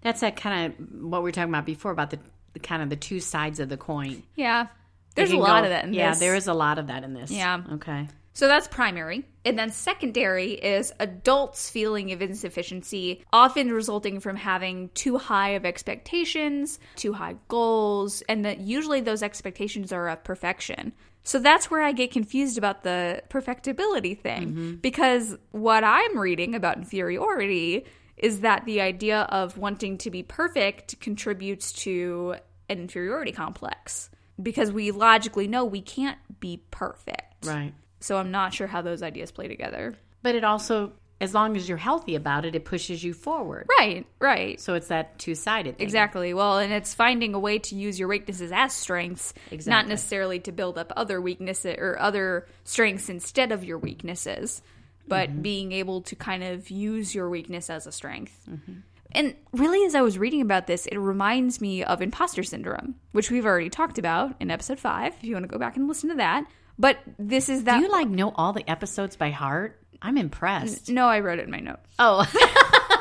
That's 0.02 0.20
that 0.20 0.36
kind 0.36 0.72
of 0.72 1.02
what 1.02 1.22
we 1.22 1.28
were 1.28 1.32
talking 1.32 1.50
about 1.50 1.66
before 1.66 1.90
about 1.90 2.10
the 2.10 2.18
kind 2.62 2.82
of 2.82 2.90
the 2.90 2.96
two 2.96 3.18
sides 3.18 3.58
of 3.58 3.68
the 3.68 3.76
coin. 3.76 4.22
Yeah. 4.36 4.68
There's 5.14 5.32
a 5.32 5.36
lot 5.36 5.60
go- 5.60 5.64
of 5.64 5.70
that 5.70 5.84
in 5.84 5.92
yeah, 5.92 6.10
this. 6.10 6.20
Yeah, 6.20 6.26
there 6.26 6.36
is 6.36 6.46
a 6.46 6.54
lot 6.54 6.78
of 6.78 6.88
that 6.88 7.04
in 7.04 7.14
this. 7.14 7.30
Yeah. 7.30 7.62
Okay. 7.74 8.08
So 8.34 8.48
that's 8.48 8.66
primary. 8.66 9.24
And 9.44 9.58
then 9.58 9.70
secondary 9.70 10.52
is 10.52 10.92
adults' 10.98 11.68
feeling 11.68 12.12
of 12.12 12.22
insufficiency, 12.22 13.22
often 13.32 13.70
resulting 13.70 14.20
from 14.20 14.36
having 14.36 14.88
too 14.94 15.18
high 15.18 15.50
of 15.50 15.66
expectations, 15.66 16.78
too 16.96 17.12
high 17.12 17.36
goals, 17.48 18.22
and 18.28 18.44
that 18.44 18.60
usually 18.60 19.00
those 19.00 19.22
expectations 19.22 19.92
are 19.92 20.08
of 20.08 20.24
perfection. 20.24 20.92
So 21.24 21.38
that's 21.38 21.70
where 21.70 21.82
I 21.82 21.92
get 21.92 22.10
confused 22.10 22.58
about 22.58 22.82
the 22.82 23.22
perfectibility 23.28 24.14
thing. 24.14 24.48
Mm-hmm. 24.48 24.74
Because 24.76 25.36
what 25.50 25.84
I'm 25.84 26.18
reading 26.18 26.54
about 26.54 26.78
inferiority 26.78 27.84
is 28.16 28.40
that 28.40 28.64
the 28.64 28.80
idea 28.80 29.22
of 29.22 29.58
wanting 29.58 29.98
to 29.98 30.10
be 30.10 30.22
perfect 30.22 31.00
contributes 31.00 31.72
to 31.72 32.36
an 32.68 32.78
inferiority 32.78 33.32
complex. 33.32 34.10
Because 34.42 34.72
we 34.72 34.90
logically 34.90 35.46
know 35.46 35.64
we 35.64 35.80
can't 35.80 36.18
be 36.40 36.62
perfect. 36.70 37.46
Right. 37.46 37.72
So 38.00 38.16
I'm 38.16 38.30
not 38.30 38.52
sure 38.52 38.66
how 38.66 38.82
those 38.82 39.02
ideas 39.02 39.30
play 39.30 39.48
together. 39.48 39.94
But 40.22 40.34
it 40.34 40.44
also, 40.44 40.92
as 41.20 41.34
long 41.34 41.56
as 41.56 41.68
you're 41.68 41.78
healthy 41.78 42.16
about 42.16 42.44
it, 42.44 42.54
it 42.54 42.64
pushes 42.64 43.02
you 43.02 43.14
forward. 43.14 43.68
Right, 43.78 44.06
right. 44.18 44.60
So 44.60 44.74
it's 44.74 44.88
that 44.88 45.18
two 45.18 45.34
sided 45.34 45.78
thing. 45.78 45.84
Exactly. 45.84 46.34
Well, 46.34 46.58
and 46.58 46.72
it's 46.72 46.94
finding 46.94 47.34
a 47.34 47.38
way 47.38 47.60
to 47.60 47.76
use 47.76 47.98
your 47.98 48.08
weaknesses 48.08 48.50
as 48.52 48.72
strengths, 48.72 49.34
not 49.66 49.86
necessarily 49.86 50.40
to 50.40 50.52
build 50.52 50.78
up 50.78 50.92
other 50.96 51.20
weaknesses 51.20 51.76
or 51.78 51.98
other 51.98 52.46
strengths 52.64 53.08
instead 53.08 53.52
of 53.52 53.64
your 53.64 53.78
weaknesses, 53.78 54.62
but 55.06 55.30
mm-hmm. 55.30 55.42
being 55.42 55.72
able 55.72 56.02
to 56.02 56.16
kind 56.16 56.42
of 56.42 56.70
use 56.70 57.14
your 57.14 57.30
weakness 57.30 57.70
as 57.70 57.86
a 57.86 57.92
strength. 57.92 58.36
Mm-hmm. 58.50 58.80
And 59.12 59.34
really, 59.52 59.84
as 59.86 59.94
I 59.94 60.00
was 60.00 60.18
reading 60.18 60.40
about 60.40 60.66
this, 60.66 60.86
it 60.86 60.96
reminds 60.98 61.60
me 61.60 61.84
of 61.84 62.00
imposter 62.02 62.42
syndrome, 62.42 62.94
which 63.12 63.30
we've 63.30 63.44
already 63.46 63.68
talked 63.70 63.98
about 63.98 64.34
in 64.40 64.50
episode 64.50 64.78
five. 64.78 65.14
If 65.18 65.24
you 65.24 65.34
want 65.34 65.44
to 65.44 65.48
go 65.48 65.58
back 65.58 65.76
and 65.76 65.86
listen 65.86 66.08
to 66.10 66.16
that, 66.16 66.44
but 66.78 66.98
this 67.18 67.48
is 67.48 67.64
that. 67.64 67.76
Do 67.78 67.82
you 67.84 67.90
like 67.92 68.08
know 68.08 68.32
all 68.34 68.52
the 68.52 68.68
episodes 68.70 69.16
by 69.16 69.30
heart? 69.30 69.78
I'm 70.00 70.16
impressed. 70.18 70.88
no, 70.90 71.06
I 71.06 71.20
wrote 71.20 71.38
it 71.38 71.44
in 71.44 71.50
my 71.50 71.60
notes. 71.60 71.86
Oh, 71.98 72.26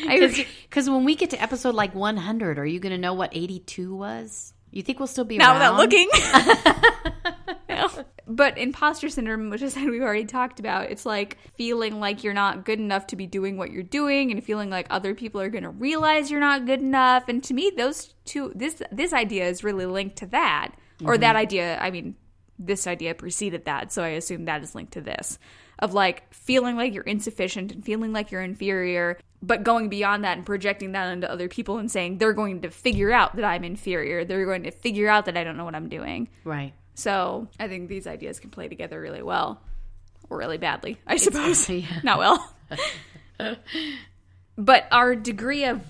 because 0.68 0.88
when 0.88 1.04
we 1.04 1.14
get 1.16 1.30
to 1.30 1.42
episode 1.42 1.74
like 1.74 1.94
100, 1.94 2.58
are 2.58 2.66
you 2.66 2.78
going 2.80 2.92
to 2.92 2.98
know 2.98 3.14
what 3.14 3.30
82 3.32 3.94
was? 3.94 4.52
You 4.70 4.82
think 4.82 4.98
we'll 5.00 5.08
still 5.08 5.24
be 5.24 5.36
Not 5.38 5.60
around? 5.60 5.76
without 5.76 5.90
looking. 5.90 6.08
No. 7.70 7.88
But 8.32 8.58
imposter 8.58 9.08
syndrome, 9.08 9.50
which 9.50 9.60
is 9.60 9.72
something 9.72 9.90
we've 9.90 10.02
already 10.02 10.24
talked 10.24 10.60
about, 10.60 10.88
it's 10.88 11.04
like 11.04 11.36
feeling 11.54 11.98
like 11.98 12.22
you're 12.22 12.32
not 12.32 12.64
good 12.64 12.78
enough 12.78 13.08
to 13.08 13.16
be 13.16 13.26
doing 13.26 13.56
what 13.56 13.72
you're 13.72 13.82
doing 13.82 14.30
and 14.30 14.42
feeling 14.44 14.70
like 14.70 14.86
other 14.88 15.16
people 15.16 15.40
are 15.40 15.48
going 15.48 15.64
to 15.64 15.70
realize 15.70 16.30
you're 16.30 16.38
not 16.38 16.64
good 16.64 16.80
enough. 16.80 17.24
And 17.28 17.42
to 17.42 17.54
me, 17.54 17.72
those 17.76 18.14
two, 18.24 18.52
this, 18.54 18.82
this 18.92 19.12
idea 19.12 19.48
is 19.48 19.64
really 19.64 19.84
linked 19.84 20.16
to 20.18 20.26
that. 20.26 20.76
Or 21.02 21.14
mm-hmm. 21.14 21.22
that 21.22 21.34
idea, 21.34 21.76
I 21.78 21.90
mean, 21.90 22.14
this 22.56 22.86
idea 22.86 23.14
preceded 23.14 23.64
that. 23.64 23.90
So 23.90 24.04
I 24.04 24.10
assume 24.10 24.44
that 24.44 24.62
is 24.62 24.76
linked 24.76 24.92
to 24.92 25.00
this 25.00 25.38
of 25.80 25.94
like 25.94 26.32
feeling 26.32 26.76
like 26.76 26.94
you're 26.94 27.02
insufficient 27.04 27.72
and 27.72 27.84
feeling 27.84 28.12
like 28.12 28.30
you're 28.30 28.42
inferior, 28.42 29.18
but 29.42 29.64
going 29.64 29.88
beyond 29.88 30.24
that 30.24 30.36
and 30.36 30.46
projecting 30.46 30.92
that 30.92 31.10
onto 31.10 31.26
other 31.26 31.48
people 31.48 31.78
and 31.78 31.90
saying 31.90 32.18
they're 32.18 32.34
going 32.34 32.60
to 32.60 32.70
figure 32.70 33.10
out 33.10 33.34
that 33.36 33.44
I'm 33.44 33.64
inferior. 33.64 34.24
They're 34.24 34.44
going 34.44 34.64
to 34.64 34.70
figure 34.70 35.08
out 35.08 35.24
that 35.24 35.36
I 35.36 35.44
don't 35.44 35.56
know 35.56 35.64
what 35.64 35.74
I'm 35.74 35.88
doing. 35.88 36.28
Right. 36.44 36.74
So 37.00 37.48
I 37.58 37.66
think 37.66 37.88
these 37.88 38.06
ideas 38.06 38.40
can 38.40 38.50
play 38.50 38.68
together 38.68 39.00
really 39.00 39.22
well, 39.22 39.62
or 40.28 40.36
really 40.36 40.58
badly, 40.58 40.98
I 41.06 41.16
suppose. 41.16 41.66
yeah. 41.70 41.86
Not 42.02 42.18
well. 42.18 42.54
but 44.58 44.86
our 44.92 45.16
degree 45.16 45.64
of 45.64 45.82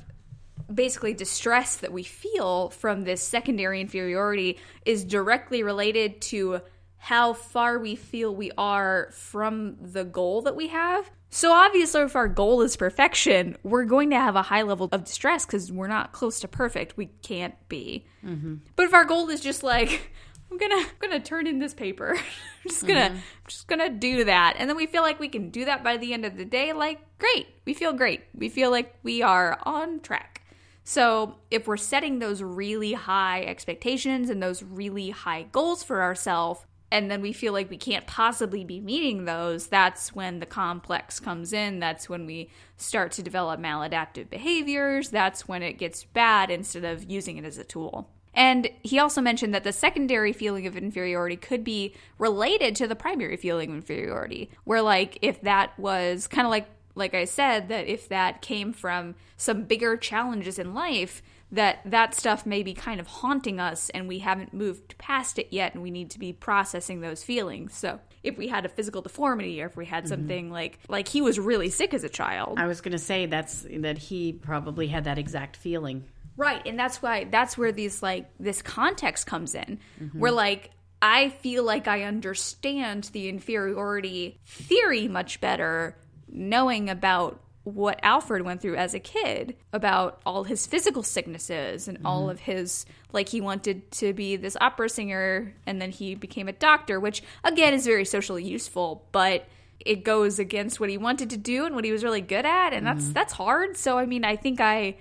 basically 0.72 1.12
distress 1.12 1.78
that 1.78 1.92
we 1.92 2.04
feel 2.04 2.70
from 2.70 3.02
this 3.02 3.22
secondary 3.22 3.80
inferiority 3.80 4.58
is 4.86 5.04
directly 5.04 5.64
related 5.64 6.20
to 6.20 6.60
how 6.96 7.32
far 7.32 7.80
we 7.80 7.96
feel 7.96 8.32
we 8.32 8.52
are 8.56 9.10
from 9.12 9.78
the 9.80 10.04
goal 10.04 10.42
that 10.42 10.54
we 10.54 10.68
have. 10.68 11.10
So, 11.32 11.52
obviously, 11.52 12.02
if 12.02 12.14
our 12.14 12.28
goal 12.28 12.62
is 12.62 12.76
perfection, 12.76 13.56
we're 13.64 13.84
going 13.84 14.10
to 14.10 14.16
have 14.16 14.36
a 14.36 14.42
high 14.42 14.62
level 14.62 14.88
of 14.92 15.04
distress 15.04 15.44
because 15.44 15.72
we're 15.72 15.88
not 15.88 16.12
close 16.12 16.40
to 16.40 16.48
perfect. 16.48 16.96
We 16.96 17.06
can't 17.06 17.54
be. 17.68 18.06
Mm-hmm. 18.24 18.56
But 18.76 18.86
if 18.86 18.94
our 18.94 19.04
goal 19.04 19.28
is 19.28 19.40
just 19.40 19.62
like, 19.62 20.12
I'm 20.50 20.58
gonna, 20.58 20.74
I'm 20.74 20.86
gonna 21.00 21.20
turn 21.20 21.46
in 21.46 21.58
this 21.58 21.74
paper, 21.74 22.16
I'm 22.64 22.68
just 22.68 22.86
gonna, 22.86 23.00
mm-hmm. 23.00 23.16
I'm 23.16 23.48
just 23.48 23.66
gonna 23.68 23.90
do 23.90 24.24
that, 24.24 24.56
and 24.58 24.68
then 24.68 24.76
we 24.76 24.86
feel 24.86 25.02
like 25.02 25.20
we 25.20 25.28
can 25.28 25.50
do 25.50 25.64
that 25.64 25.84
by 25.84 25.96
the 25.96 26.12
end 26.12 26.24
of 26.24 26.36
the 26.36 26.44
day. 26.44 26.72
Like, 26.72 27.00
great, 27.18 27.48
we 27.64 27.74
feel 27.74 27.92
great. 27.92 28.22
We 28.34 28.48
feel 28.48 28.70
like 28.70 28.94
we 29.02 29.22
are 29.22 29.58
on 29.64 30.00
track. 30.00 30.42
So, 30.82 31.36
if 31.50 31.68
we're 31.68 31.76
setting 31.76 32.18
those 32.18 32.42
really 32.42 32.94
high 32.94 33.42
expectations 33.42 34.30
and 34.30 34.42
those 34.42 34.62
really 34.62 35.10
high 35.10 35.44
goals 35.52 35.84
for 35.84 36.02
ourselves, 36.02 36.64
and 36.92 37.10
then 37.10 37.22
we 37.22 37.32
feel 37.32 37.52
like 37.52 37.70
we 37.70 37.76
can't 37.76 38.06
possibly 38.06 38.64
be 38.64 38.80
meeting 38.80 39.24
those, 39.24 39.68
that's 39.68 40.14
when 40.14 40.40
the 40.40 40.46
complex 40.46 41.20
comes 41.20 41.52
in. 41.52 41.78
That's 41.78 42.08
when 42.08 42.26
we 42.26 42.50
start 42.76 43.12
to 43.12 43.22
develop 43.22 43.60
maladaptive 43.60 44.28
behaviors. 44.28 45.10
That's 45.10 45.46
when 45.46 45.62
it 45.62 45.74
gets 45.74 46.04
bad 46.04 46.50
instead 46.50 46.84
of 46.84 47.08
using 47.08 47.36
it 47.36 47.44
as 47.44 47.58
a 47.58 47.64
tool. 47.64 48.10
And 48.34 48.68
he 48.82 48.98
also 48.98 49.20
mentioned 49.20 49.54
that 49.54 49.64
the 49.64 49.72
secondary 49.72 50.32
feeling 50.32 50.66
of 50.66 50.76
inferiority 50.76 51.36
could 51.36 51.64
be 51.64 51.94
related 52.18 52.76
to 52.76 52.86
the 52.86 52.94
primary 52.94 53.36
feeling 53.36 53.70
of 53.70 53.76
inferiority, 53.76 54.50
where, 54.64 54.82
like, 54.82 55.18
if 55.22 55.40
that 55.42 55.76
was 55.78 56.26
kind 56.26 56.46
of 56.46 56.50
like 56.50 56.68
like 56.94 57.14
I 57.14 57.24
said, 57.24 57.68
that 57.68 57.86
if 57.86 58.08
that 58.08 58.42
came 58.42 58.72
from 58.72 59.14
some 59.36 59.62
bigger 59.62 59.96
challenges 59.96 60.58
in 60.58 60.74
life, 60.74 61.22
that 61.52 61.80
that 61.84 62.14
stuff 62.14 62.46
may 62.46 62.62
be 62.62 62.74
kind 62.74 63.00
of 63.00 63.06
haunting 63.06 63.58
us 63.58 63.90
and 63.90 64.06
we 64.06 64.20
haven't 64.20 64.54
moved 64.54 64.96
past 64.98 65.38
it 65.38 65.48
yet 65.50 65.74
and 65.74 65.82
we 65.82 65.90
need 65.90 66.10
to 66.10 66.18
be 66.18 66.32
processing 66.32 67.00
those 67.00 67.24
feelings. 67.24 67.74
So, 67.74 68.00
if 68.22 68.36
we 68.36 68.48
had 68.48 68.66
a 68.66 68.68
physical 68.68 69.02
deformity 69.02 69.62
or 69.62 69.66
if 69.66 69.76
we 69.76 69.86
had 69.86 70.04
mm-hmm. 70.04 70.10
something 70.10 70.50
like 70.50 70.78
like 70.88 71.08
he 71.08 71.22
was 71.22 71.38
really 71.38 71.70
sick 71.70 71.94
as 71.94 72.04
a 72.04 72.08
child. 72.08 72.58
I 72.58 72.66
was 72.66 72.80
going 72.80 72.92
to 72.92 72.98
say 72.98 73.26
that's 73.26 73.66
that 73.78 73.98
he 73.98 74.32
probably 74.32 74.86
had 74.86 75.04
that 75.04 75.18
exact 75.18 75.56
feeling. 75.56 76.04
Right, 76.36 76.62
and 76.66 76.78
that's 76.78 77.02
why 77.02 77.24
that's 77.24 77.58
where 77.58 77.72
these 77.72 78.02
like 78.02 78.30
this 78.38 78.62
context 78.62 79.26
comes 79.26 79.54
in. 79.54 79.78
Mm-hmm. 80.00 80.18
Where 80.18 80.32
like 80.32 80.70
I 81.02 81.30
feel 81.30 81.64
like 81.64 81.88
I 81.88 82.04
understand 82.04 83.04
the 83.12 83.28
inferiority 83.28 84.38
theory 84.46 85.08
much 85.08 85.40
better 85.40 85.96
knowing 86.28 86.88
about 86.88 87.40
what 87.64 88.00
Alfred 88.02 88.42
went 88.42 88.62
through 88.62 88.76
as 88.76 88.94
a 88.94 89.00
kid 89.00 89.56
about 89.72 90.20
all 90.24 90.44
his 90.44 90.66
physical 90.66 91.02
sicknesses 91.02 91.88
and 91.88 91.98
all 92.04 92.22
mm-hmm. 92.22 92.30
of 92.30 92.40
his 92.40 92.86
like 93.12 93.28
he 93.28 93.40
wanted 93.40 93.90
to 93.92 94.12
be 94.12 94.36
this 94.36 94.56
opera 94.60 94.88
singer 94.88 95.54
and 95.66 95.80
then 95.80 95.90
he 95.90 96.14
became 96.14 96.48
a 96.48 96.52
doctor 96.52 96.98
which 96.98 97.22
again 97.44 97.74
is 97.74 97.84
very 97.84 98.04
socially 98.04 98.44
useful 98.44 99.06
but 99.12 99.46
it 99.84 100.04
goes 100.04 100.38
against 100.38 100.78
what 100.78 100.90
he 100.90 100.98
wanted 100.98 101.30
to 101.30 101.36
do 101.36 101.64
and 101.64 101.74
what 101.74 101.84
he 101.84 101.92
was 101.92 102.04
really 102.04 102.20
good 102.20 102.46
at 102.46 102.72
and 102.72 102.86
that's 102.86 103.04
mm-hmm. 103.04 103.12
that's 103.12 103.32
hard. 103.32 103.76
So 103.76 103.98
I 103.98 104.06
mean 104.06 104.24
I 104.24 104.36
think 104.36 104.60
I 104.60 104.96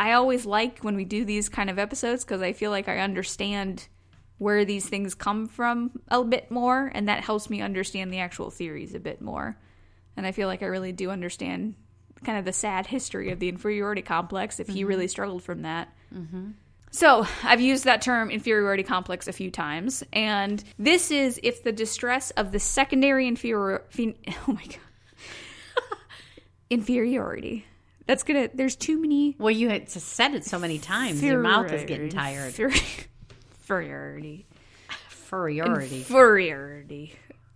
I 0.00 0.12
always 0.12 0.46
like 0.46 0.78
when 0.78 0.96
we 0.96 1.04
do 1.04 1.26
these 1.26 1.50
kind 1.50 1.68
of 1.68 1.78
episodes 1.78 2.24
because 2.24 2.40
I 2.40 2.54
feel 2.54 2.70
like 2.70 2.88
I 2.88 3.00
understand 3.00 3.86
where 4.38 4.64
these 4.64 4.88
things 4.88 5.14
come 5.14 5.46
from 5.46 6.00
a 6.08 6.24
bit 6.24 6.50
more, 6.50 6.90
and 6.94 7.06
that 7.08 7.22
helps 7.22 7.50
me 7.50 7.60
understand 7.60 8.10
the 8.10 8.20
actual 8.20 8.48
theories 8.48 8.94
a 8.94 8.98
bit 8.98 9.20
more. 9.20 9.58
And 10.16 10.26
I 10.26 10.32
feel 10.32 10.48
like 10.48 10.62
I 10.62 10.66
really 10.66 10.92
do 10.92 11.10
understand 11.10 11.74
kind 12.24 12.38
of 12.38 12.46
the 12.46 12.52
sad 12.54 12.86
history 12.86 13.30
of 13.30 13.40
the 13.40 13.50
inferiority 13.50 14.00
complex 14.00 14.58
if 14.58 14.68
he 14.68 14.84
really 14.84 15.04
mm-hmm. 15.04 15.10
struggled 15.10 15.42
from 15.42 15.62
that. 15.62 15.94
Mm-hmm. 16.14 16.52
So, 16.92 17.26
I've 17.44 17.60
used 17.60 17.84
that 17.84 18.00
term 18.00 18.30
inferiority 18.30 18.82
complex 18.82 19.28
a 19.28 19.32
few 19.32 19.50
times, 19.50 20.02
and 20.14 20.64
this 20.78 21.10
is 21.10 21.38
if 21.42 21.62
the 21.62 21.72
distress 21.72 22.30
of 22.30 22.52
the 22.52 22.58
secondary 22.58 23.28
inferior. 23.28 23.84
Oh 23.98 24.14
my 24.54 24.64
god. 24.64 24.78
inferiority. 26.70 27.66
That's 28.10 28.24
gonna. 28.24 28.50
There's 28.52 28.74
too 28.74 29.00
many. 29.00 29.36
Well, 29.38 29.52
you 29.52 29.68
had 29.68 29.88
said 29.88 30.34
it 30.34 30.44
so 30.44 30.58
many 30.58 30.80
times. 30.80 31.22
Your 31.22 31.38
mouth 31.38 31.70
is 31.70 31.84
getting 31.84 32.08
tired. 32.08 32.58
Inferiority. 32.58 34.46
Inferiority. 35.12 35.98
Inferiority 35.98 37.14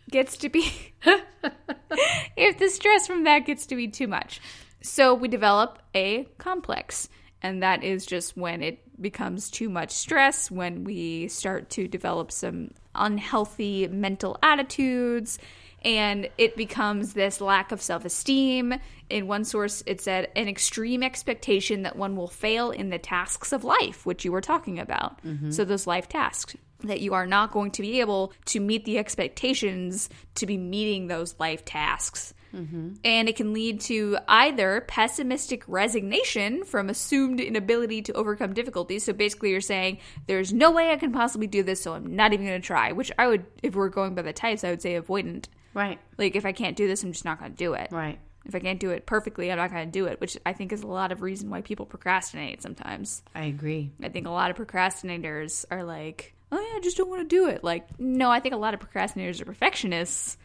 gets 0.08 0.36
to 0.36 0.48
be. 0.48 0.72
if 2.36 2.58
the 2.58 2.68
stress 2.68 3.08
from 3.08 3.24
that 3.24 3.40
gets 3.40 3.66
to 3.66 3.74
be 3.74 3.88
too 3.88 4.06
much. 4.06 4.40
So 4.80 5.12
we 5.12 5.26
develop 5.26 5.80
a 5.92 6.28
complex. 6.38 7.08
And 7.42 7.64
that 7.64 7.82
is 7.82 8.06
just 8.06 8.36
when 8.36 8.62
it 8.62 8.78
becomes 9.02 9.50
too 9.50 9.68
much 9.68 9.90
stress, 9.90 10.52
when 10.52 10.84
we 10.84 11.26
start 11.26 11.68
to 11.70 11.88
develop 11.88 12.30
some 12.30 12.70
unhealthy 12.94 13.88
mental 13.88 14.38
attitudes, 14.40 15.40
and 15.84 16.28
it 16.38 16.56
becomes 16.56 17.12
this 17.12 17.40
lack 17.40 17.72
of 17.72 17.82
self 17.82 18.04
esteem. 18.04 18.74
In 19.10 19.26
one 19.26 19.44
source, 19.44 19.82
it 19.86 20.00
said 20.00 20.30
an 20.34 20.48
extreme 20.48 21.02
expectation 21.02 21.82
that 21.82 21.96
one 21.96 22.16
will 22.16 22.28
fail 22.28 22.70
in 22.70 22.88
the 22.88 22.98
tasks 22.98 23.52
of 23.52 23.62
life, 23.62 24.06
which 24.06 24.24
you 24.24 24.32
were 24.32 24.40
talking 24.40 24.78
about. 24.78 25.22
Mm-hmm. 25.22 25.50
So, 25.50 25.64
those 25.64 25.86
life 25.86 26.08
tasks, 26.08 26.56
that 26.80 27.00
you 27.00 27.14
are 27.14 27.26
not 27.26 27.52
going 27.52 27.70
to 27.72 27.82
be 27.82 28.00
able 28.00 28.32
to 28.46 28.60
meet 28.60 28.84
the 28.84 28.98
expectations 28.98 30.08
to 30.36 30.46
be 30.46 30.56
meeting 30.56 31.06
those 31.06 31.34
life 31.38 31.64
tasks. 31.64 32.32
Mm-hmm. 32.54 32.92
And 33.04 33.28
it 33.28 33.36
can 33.36 33.52
lead 33.52 33.80
to 33.82 34.16
either 34.28 34.84
pessimistic 34.86 35.64
resignation 35.66 36.64
from 36.64 36.88
assumed 36.88 37.40
inability 37.40 38.02
to 38.02 38.12
overcome 38.12 38.54
difficulties. 38.54 39.04
So 39.04 39.12
basically, 39.12 39.50
you're 39.50 39.60
saying, 39.60 39.98
there's 40.28 40.52
no 40.52 40.70
way 40.70 40.92
I 40.92 40.96
can 40.96 41.12
possibly 41.12 41.48
do 41.48 41.62
this, 41.62 41.82
so 41.82 41.94
I'm 41.94 42.14
not 42.14 42.32
even 42.32 42.46
going 42.46 42.60
to 42.60 42.66
try. 42.66 42.92
Which 42.92 43.10
I 43.18 43.26
would, 43.26 43.44
if 43.62 43.74
we're 43.74 43.88
going 43.88 44.14
by 44.14 44.22
the 44.22 44.32
types, 44.32 44.62
I 44.64 44.70
would 44.70 44.82
say 44.82 44.98
avoidant. 44.98 45.46
Right. 45.74 45.98
Like, 46.16 46.36
if 46.36 46.46
I 46.46 46.52
can't 46.52 46.76
do 46.76 46.88
this, 46.88 47.02
I'm 47.02 47.12
just 47.12 47.24
not 47.24 47.38
going 47.38 47.50
to 47.50 47.56
do 47.56 47.74
it. 47.74 47.88
Right. 47.90 48.18
If 48.46 48.54
I 48.54 48.58
can't 48.58 48.78
do 48.78 48.90
it 48.90 49.06
perfectly, 49.06 49.50
I'm 49.50 49.58
not 49.58 49.70
going 49.70 49.86
to 49.86 49.90
do 49.90 50.06
it, 50.06 50.20
which 50.20 50.36
I 50.44 50.52
think 50.52 50.72
is 50.72 50.82
a 50.82 50.86
lot 50.86 51.12
of 51.12 51.22
reason 51.22 51.50
why 51.50 51.62
people 51.62 51.86
procrastinate 51.86 52.62
sometimes. 52.62 53.22
I 53.34 53.44
agree. 53.44 53.90
I 54.02 54.10
think 54.10 54.26
a 54.26 54.30
lot 54.30 54.50
of 54.50 54.56
procrastinators 54.56 55.64
are 55.70 55.82
like, 55.82 56.34
oh 56.52 56.58
yeah, 56.58 56.76
I 56.76 56.80
just 56.80 56.96
don't 56.96 57.08
want 57.08 57.22
to 57.22 57.36
do 57.36 57.48
it. 57.48 57.64
Like, 57.64 57.98
no, 57.98 58.30
I 58.30 58.40
think 58.40 58.54
a 58.54 58.58
lot 58.58 58.74
of 58.74 58.80
procrastinators 58.80 59.40
are 59.40 59.46
perfectionists. 59.46 60.36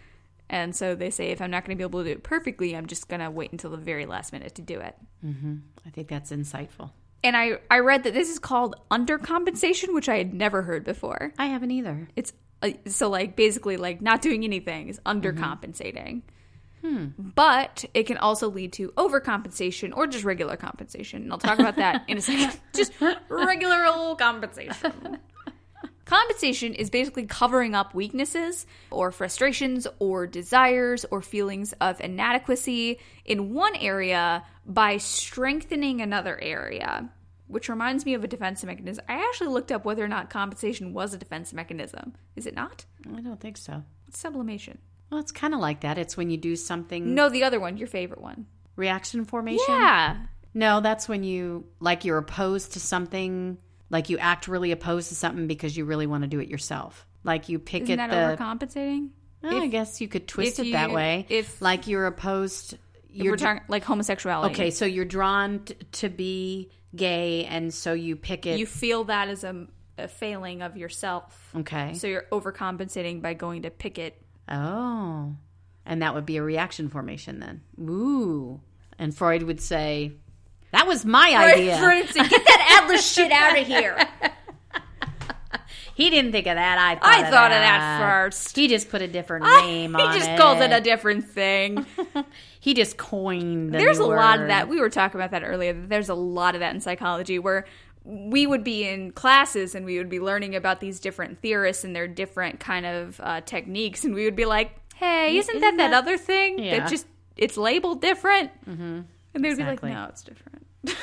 And 0.49 0.75
so 0.75 0.95
they 0.95 1.11
say, 1.11 1.27
if 1.27 1.41
I'm 1.41 1.51
not 1.51 1.65
going 1.65 1.77
to 1.77 1.77
be 1.77 1.84
able 1.84 1.99
to 1.99 2.05
do 2.05 2.11
it 2.11 2.23
perfectly, 2.23 2.75
I'm 2.75 2.88
just 2.88 3.07
going 3.07 3.19
to 3.19 3.30
wait 3.30 3.51
until 3.51 3.69
the 3.69 3.77
very 3.77 4.05
last 4.05 4.34
minute 4.34 4.55
to 4.55 4.61
do 4.61 4.80
it. 4.80 4.95
Mm-hmm. 5.23 5.57
I 5.86 5.89
think 5.89 6.07
that's 6.07 6.32
insightful. 6.32 6.91
And 7.23 7.36
I, 7.36 7.59
I 7.69 7.80
read 7.80 8.03
that 8.03 8.13
this 8.13 8.30
is 8.30 8.39
called 8.39 8.77
undercompensation, 8.89 9.93
which 9.93 10.07
I 10.07 10.17
had 10.17 10.34
never 10.34 10.61
heard 10.61 10.86
before. 10.86 11.34
I 11.38 11.47
haven't 11.47 11.71
either. 11.71 12.07
It's 12.15 12.34
Uh, 12.62 12.72
so 12.88 13.10
like 13.10 13.36
basically 13.36 13.78
like 13.78 14.01
not 14.01 14.22
doing 14.22 14.43
anything 14.43 14.89
is 14.89 14.99
mm-hmm. 14.99 15.20
undercompensating. 15.20 16.22
Hmm. 16.82 17.07
But 17.18 17.84
it 17.93 18.03
can 18.03 18.18
also 18.18 18.49
lead 18.49 18.74
to 18.74 18.89
overcompensation 18.91 19.95
or 19.95 20.07
just 20.07 20.24
regular 20.24 20.55
compensation. 20.55 21.24
And 21.24 21.32
I'll 21.32 21.38
talk 21.38 21.60
about 21.60 21.76
that 21.76 22.05
in 22.07 22.18
a 22.18 22.22
second. 22.22 22.57
Just 22.74 22.93
regular 23.28 23.86
old 23.86 24.18
compensation. 24.18 25.20
Compensation 26.05 26.74
is 26.74 26.89
basically 26.89 27.26
covering 27.26 27.76
up 27.76 27.93
weaknesses 27.93 28.66
or 28.89 29.12
frustrations 29.12 29.86
or 29.99 30.26
desires 30.26 31.05
or 31.12 31.22
feelings 31.22 31.74
of 31.82 32.01
inadequacy 32.01 32.97
in 33.26 33.53
one 33.53 33.76
area 33.76 34.43
by 34.66 34.97
strengthening 34.97 36.01
another 36.01 36.39
area. 36.41 37.12
Which 37.49 37.67
reminds 37.67 38.05
me 38.05 38.13
of 38.13 38.23
a 38.23 38.27
defense 38.27 38.63
mechanism. 38.63 39.03
I 39.09 39.15
actually 39.27 39.49
looked 39.49 39.71
up 39.71 39.83
whether 39.83 40.03
or 40.03 40.07
not 40.07 40.29
compensation 40.29 40.93
was 40.93 41.13
a 41.13 41.17
defense 41.17 41.51
mechanism. 41.51 42.13
Is 42.35 42.45
it 42.45 42.53
not? 42.55 42.85
I 43.13 43.19
don't 43.21 43.39
think 43.39 43.57
so. 43.57 43.83
It's 44.07 44.19
sublimation. 44.19 44.77
Well, 45.11 45.19
it's 45.19 45.31
kind 45.31 45.53
of 45.55 45.59
like 45.59 45.81
that. 45.81 45.97
It's 45.97 46.15
when 46.15 46.29
you 46.29 46.37
do 46.37 46.55
something 46.55 47.15
No, 47.15 47.27
the 47.29 47.43
other 47.43 47.59
one, 47.59 47.75
your 47.77 47.87
favorite 47.87 48.21
one. 48.21 48.45
reaction 48.75 49.25
formation. 49.25 49.65
Yeah. 49.67 50.17
No, 50.53 50.79
that's 50.79 51.09
when 51.09 51.23
you 51.23 51.65
like 51.79 52.05
you're 52.05 52.17
opposed 52.19 52.73
to 52.73 52.79
something, 52.79 53.57
like 53.89 54.09
you 54.09 54.17
act 54.19 54.47
really 54.47 54.71
opposed 54.71 55.09
to 55.09 55.15
something 55.15 55.47
because 55.47 55.75
you 55.75 55.85
really 55.85 56.05
want 56.07 56.23
to 56.23 56.27
do 56.27 56.39
it 56.39 56.47
yourself. 56.49 57.05
Like 57.23 57.49
you 57.49 57.57
pick 57.59 57.83
Isn't 57.83 57.99
at 57.99 58.09
that 58.11 58.37
the 58.37 58.43
overcompensating? 58.43 59.09
Well, 59.41 59.63
I 59.63 59.67
guess 59.67 60.01
you 60.01 60.07
could 60.07 60.27
twist 60.27 60.59
if 60.59 60.67
it 60.67 60.71
that 60.73 60.91
way. 60.91 61.25
if- 61.29 61.61
like 61.61 61.87
you're 61.87 62.05
opposed 62.05 62.77
you're 63.11 63.33
we're 63.33 63.37
talking 63.37 63.63
like 63.67 63.83
homosexuality. 63.83 64.53
Okay, 64.53 64.69
so 64.69 64.85
you're 64.85 65.03
drawn 65.05 65.59
t- 65.65 65.73
to 65.93 66.09
be 66.09 66.69
gay 66.95 67.45
and 67.45 67.73
so 67.73 67.93
you 67.93 68.15
pick 68.15 68.45
it 68.45 68.57
You 68.57 68.65
feel 68.65 69.03
that 69.05 69.27
as 69.27 69.43
a, 69.43 69.67
a 69.97 70.07
failing 70.07 70.61
of 70.61 70.77
yourself. 70.77 71.51
Okay. 71.55 71.93
So 71.93 72.07
you're 72.07 72.25
overcompensating 72.31 73.21
by 73.21 73.33
going 73.33 73.63
to 73.63 73.69
pick 73.69 73.97
it. 73.97 74.21
Oh. 74.47 75.35
And 75.85 76.01
that 76.01 76.13
would 76.13 76.25
be 76.25 76.37
a 76.37 76.43
reaction 76.43 76.89
formation 76.89 77.39
then. 77.39 77.61
Ooh. 77.79 78.61
And 78.97 79.15
Freud 79.15 79.43
would 79.43 79.61
say, 79.61 80.13
That 80.71 80.87
was 80.87 81.05
my 81.05 81.35
idea. 81.35 81.77
For 81.77 81.89
instance, 81.89 82.27
get 82.29 82.45
that 82.45 82.81
Atlas 82.83 83.11
shit 83.11 83.31
out 83.31 83.57
of 83.57 83.65
here. 83.65 83.97
He 85.99 86.09
didn't 86.09 86.31
think 86.31 86.47
of 86.47 86.55
that. 86.55 86.77
I 86.77 86.95
thought, 86.95 87.03
I 87.03 87.19
of, 87.23 87.33
thought 87.33 87.51
of 87.51 87.57
that. 87.57 87.99
that 87.99 87.99
first. 87.99 88.55
He 88.55 88.69
just 88.69 88.89
put 88.89 89.01
a 89.01 89.07
different 89.07 89.45
he 89.45 89.51
name 89.67 89.95
on 89.97 90.01
it. 90.01 90.13
He 90.13 90.19
just 90.19 90.37
calls 90.39 90.61
it 90.61 90.71
a 90.71 90.79
different 90.81 91.25
thing. 91.29 91.85
He 92.61 92.73
just 92.73 92.97
coined. 92.97 93.73
The 93.73 93.77
There's 93.77 93.99
a 93.99 94.03
new 94.03 94.09
lot 94.09 94.41
of 94.41 94.47
that. 94.47 94.67
We 94.67 94.81
were 94.81 94.89
talking 94.89 95.17
about 95.19 95.31
that 95.31 95.43
earlier. 95.45 95.71
There's 95.71 96.09
a 96.09 96.13
lot 96.13 96.55
of 96.55 96.59
that 96.59 96.75
in 96.75 96.81
psychology 96.81 97.39
where 97.39 97.65
we 98.03 98.45
would 98.45 98.65
be 98.65 98.85
in 98.85 99.11
classes 99.13 99.75
and 99.75 99.85
we 99.85 99.97
would 99.97 100.09
be 100.09 100.19
learning 100.19 100.55
about 100.57 100.81
these 100.81 100.99
different 100.99 101.41
theorists 101.41 101.85
and 101.85 101.95
their 101.95 102.05
different 102.07 102.59
kind 102.59 102.85
of 102.85 103.19
uh, 103.23 103.39
techniques, 103.41 104.03
and 104.03 104.13
we 104.13 104.25
would 104.25 104.35
be 104.35 104.43
like, 104.43 104.71
"Hey, 104.95 105.37
isn't, 105.37 105.55
isn't 105.55 105.61
that 105.61 105.77
that 105.77 105.91
that- 105.91 105.97
other 106.03 106.17
thing 106.17 106.59
Yeah. 106.59 106.79
that 106.79 106.89
just 106.89 107.07
it's 107.37 107.55
labeled 107.55 108.01
different?" 108.01 108.51
Mm-hmm. 108.69 108.81
And 108.83 109.05
they 109.35 109.39
would 109.49 109.59
Exactly. 109.59 109.89
be 109.91 109.95
like, 109.95 110.03
"No, 110.03 110.09
it's 110.09 110.23
different." 110.23 110.65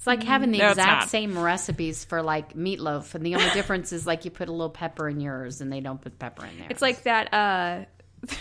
It's 0.00 0.06
like 0.06 0.22
having 0.22 0.50
the 0.50 0.60
No, 0.60 0.70
exact 0.70 1.10
same 1.10 1.38
recipes 1.38 2.06
for 2.06 2.22
like 2.22 2.54
meatloaf, 2.54 3.14
and 3.14 3.24
the 3.24 3.34
only 3.34 3.50
difference 3.50 3.92
is 3.92 4.06
like 4.06 4.24
you 4.24 4.30
put 4.30 4.48
a 4.48 4.50
little 4.50 4.70
pepper 4.70 5.10
in 5.10 5.20
yours, 5.20 5.60
and 5.60 5.70
they 5.70 5.80
don't 5.80 6.00
put 6.00 6.18
pepper 6.18 6.46
in 6.46 6.58
there. 6.58 6.68
It's 6.70 6.80
like 6.80 7.02
that. 7.02 7.34
uh 7.34 7.84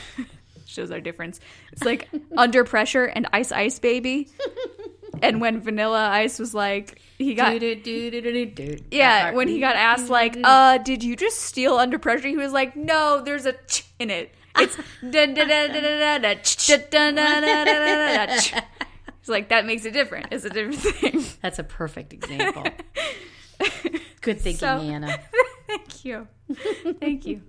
Shows 0.66 0.89
our 0.89 1.01
difference. 1.01 1.41
It's 1.74 1.84
like 1.84 2.07
under 2.38 2.64
pressure 2.64 3.03
and 3.03 3.28
ice 3.34 3.51
ice 3.51 3.78
baby. 3.78 4.30
and 5.22 5.41
when 5.41 5.60
Vanilla 5.60 6.07
Ice 6.07 6.39
was 6.39 6.53
like, 6.53 7.01
he 7.18 7.34
got 7.34 7.51
Yeah, 8.89 9.32
when 9.34 9.49
he 9.49 9.60
got 9.60 9.76
asked 9.76 10.10
like, 10.10 10.38
uh, 10.41 10.78
did 10.78 11.03
you 11.03 11.18
just 11.18 11.39
steal 11.41 11.76
under 11.76 11.99
pressure? 11.99 12.30
He 12.30 12.38
was 12.38 12.53
like, 12.53 12.78
no, 12.78 13.22
there's 13.22 13.45
a 13.45 13.51
ch 13.68 13.84
in 13.99 14.10
it. 14.10 14.34
It's 14.57 14.78
like, 19.30 19.50
that 19.50 19.66
makes 19.66 19.86
it 19.86 19.92
different. 19.92 20.28
It's 20.32 20.46
a 20.46 20.50
different 20.50 20.76
thing. 20.80 21.24
That's 21.42 21.60
a 21.60 21.64
perfect 21.64 22.12
example. 22.14 22.64
Good 24.22 24.40
thinking, 24.42 24.58
So- 24.58 24.80
Anna. 24.80 25.18
Thank 25.68 26.04
you. 26.04 26.28
Thank 27.00 27.26
you. 27.28 27.42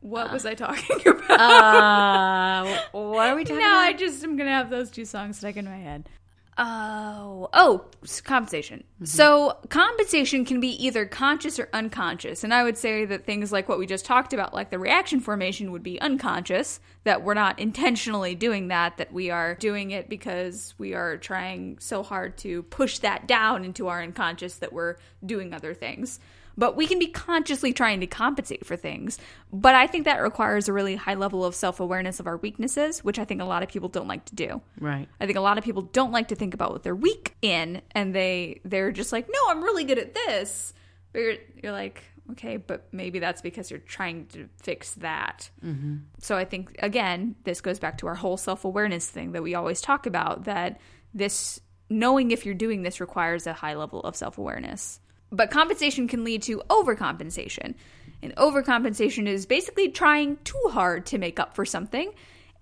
What 0.00 0.32
was 0.32 0.44
I 0.44 0.54
talking 0.54 1.00
about? 1.06 1.40
Uh, 1.40 2.78
what 2.92 3.28
are 3.28 3.36
we 3.36 3.44
talking 3.44 3.58
now 3.58 3.78
about? 3.78 3.88
I 3.88 3.92
just 3.94 4.22
am 4.24 4.36
gonna 4.36 4.50
have 4.50 4.68
those 4.70 4.90
two 4.90 5.04
songs 5.04 5.38
stuck 5.38 5.56
in 5.56 5.64
my 5.64 5.78
head. 5.78 6.08
Oh, 6.56 7.48
oh, 7.52 7.86
compensation. 8.22 8.84
Mm-hmm. 8.96 9.06
So 9.06 9.58
compensation 9.70 10.44
can 10.44 10.60
be 10.60 10.68
either 10.84 11.04
conscious 11.04 11.58
or 11.58 11.68
unconscious, 11.72 12.44
and 12.44 12.54
I 12.54 12.62
would 12.62 12.78
say 12.78 13.04
that 13.04 13.24
things 13.24 13.50
like 13.50 13.68
what 13.68 13.78
we 13.78 13.86
just 13.86 14.04
talked 14.04 14.32
about, 14.32 14.54
like 14.54 14.70
the 14.70 14.78
reaction 14.78 15.18
formation, 15.18 15.72
would 15.72 15.82
be 15.82 16.00
unconscious. 16.00 16.78
That 17.02 17.22
we're 17.22 17.34
not 17.34 17.58
intentionally 17.58 18.36
doing 18.36 18.68
that; 18.68 18.98
that 18.98 19.12
we 19.12 19.30
are 19.30 19.56
doing 19.56 19.90
it 19.90 20.08
because 20.08 20.74
we 20.78 20.94
are 20.94 21.16
trying 21.16 21.78
so 21.80 22.04
hard 22.04 22.38
to 22.38 22.62
push 22.64 22.98
that 23.00 23.26
down 23.26 23.64
into 23.64 23.88
our 23.88 24.00
unconscious 24.00 24.54
that 24.56 24.72
we're 24.72 24.96
doing 25.26 25.52
other 25.52 25.74
things. 25.74 26.20
But 26.56 26.76
we 26.76 26.86
can 26.86 26.98
be 26.98 27.08
consciously 27.08 27.72
trying 27.72 28.00
to 28.00 28.06
compensate 28.06 28.64
for 28.64 28.76
things. 28.76 29.18
But 29.52 29.74
I 29.74 29.86
think 29.86 30.04
that 30.04 30.22
requires 30.22 30.68
a 30.68 30.72
really 30.72 30.96
high 30.96 31.14
level 31.14 31.44
of 31.44 31.54
self 31.54 31.80
awareness 31.80 32.20
of 32.20 32.26
our 32.26 32.36
weaknesses, 32.36 33.02
which 33.02 33.18
I 33.18 33.24
think 33.24 33.40
a 33.40 33.44
lot 33.44 33.62
of 33.62 33.68
people 33.68 33.88
don't 33.88 34.08
like 34.08 34.24
to 34.26 34.34
do. 34.34 34.60
right. 34.78 35.08
I 35.20 35.26
think 35.26 35.38
a 35.38 35.42
lot 35.42 35.58
of 35.58 35.64
people 35.64 35.82
don't 35.82 36.12
like 36.12 36.28
to 36.28 36.34
think 36.34 36.54
about 36.54 36.72
what 36.72 36.82
they're 36.82 36.94
weak 36.94 37.36
in, 37.42 37.82
and 37.92 38.14
they 38.14 38.60
they're 38.64 38.92
just 38.92 39.12
like, 39.12 39.28
no, 39.28 39.38
I'm 39.48 39.62
really 39.62 39.84
good 39.84 39.98
at 39.98 40.14
this. 40.14 40.72
But 41.12 41.18
you're, 41.20 41.34
you're 41.62 41.72
like, 41.72 42.02
okay, 42.32 42.56
but 42.56 42.88
maybe 42.92 43.18
that's 43.18 43.42
because 43.42 43.70
you're 43.70 43.80
trying 43.80 44.26
to 44.28 44.48
fix 44.62 44.94
that. 44.94 45.50
Mm-hmm. 45.64 45.96
So 46.18 46.36
I 46.36 46.44
think 46.44 46.76
again, 46.78 47.36
this 47.44 47.60
goes 47.60 47.78
back 47.78 47.98
to 47.98 48.06
our 48.06 48.14
whole 48.14 48.36
self 48.36 48.64
awareness 48.64 49.08
thing 49.08 49.32
that 49.32 49.42
we 49.42 49.54
always 49.54 49.80
talk 49.80 50.06
about. 50.06 50.44
That 50.44 50.80
this 51.12 51.60
knowing 51.90 52.30
if 52.30 52.44
you're 52.46 52.54
doing 52.54 52.82
this 52.82 53.00
requires 53.00 53.46
a 53.46 53.52
high 53.52 53.74
level 53.74 54.00
of 54.00 54.16
self 54.16 54.38
awareness. 54.38 55.00
But 55.34 55.50
compensation 55.50 56.08
can 56.08 56.24
lead 56.24 56.42
to 56.42 56.62
overcompensation. 56.70 57.74
And 58.22 58.34
overcompensation 58.36 59.26
is 59.26 59.46
basically 59.46 59.90
trying 59.90 60.38
too 60.44 60.70
hard 60.70 61.06
to 61.06 61.18
make 61.18 61.38
up 61.38 61.54
for 61.54 61.64
something. 61.64 62.12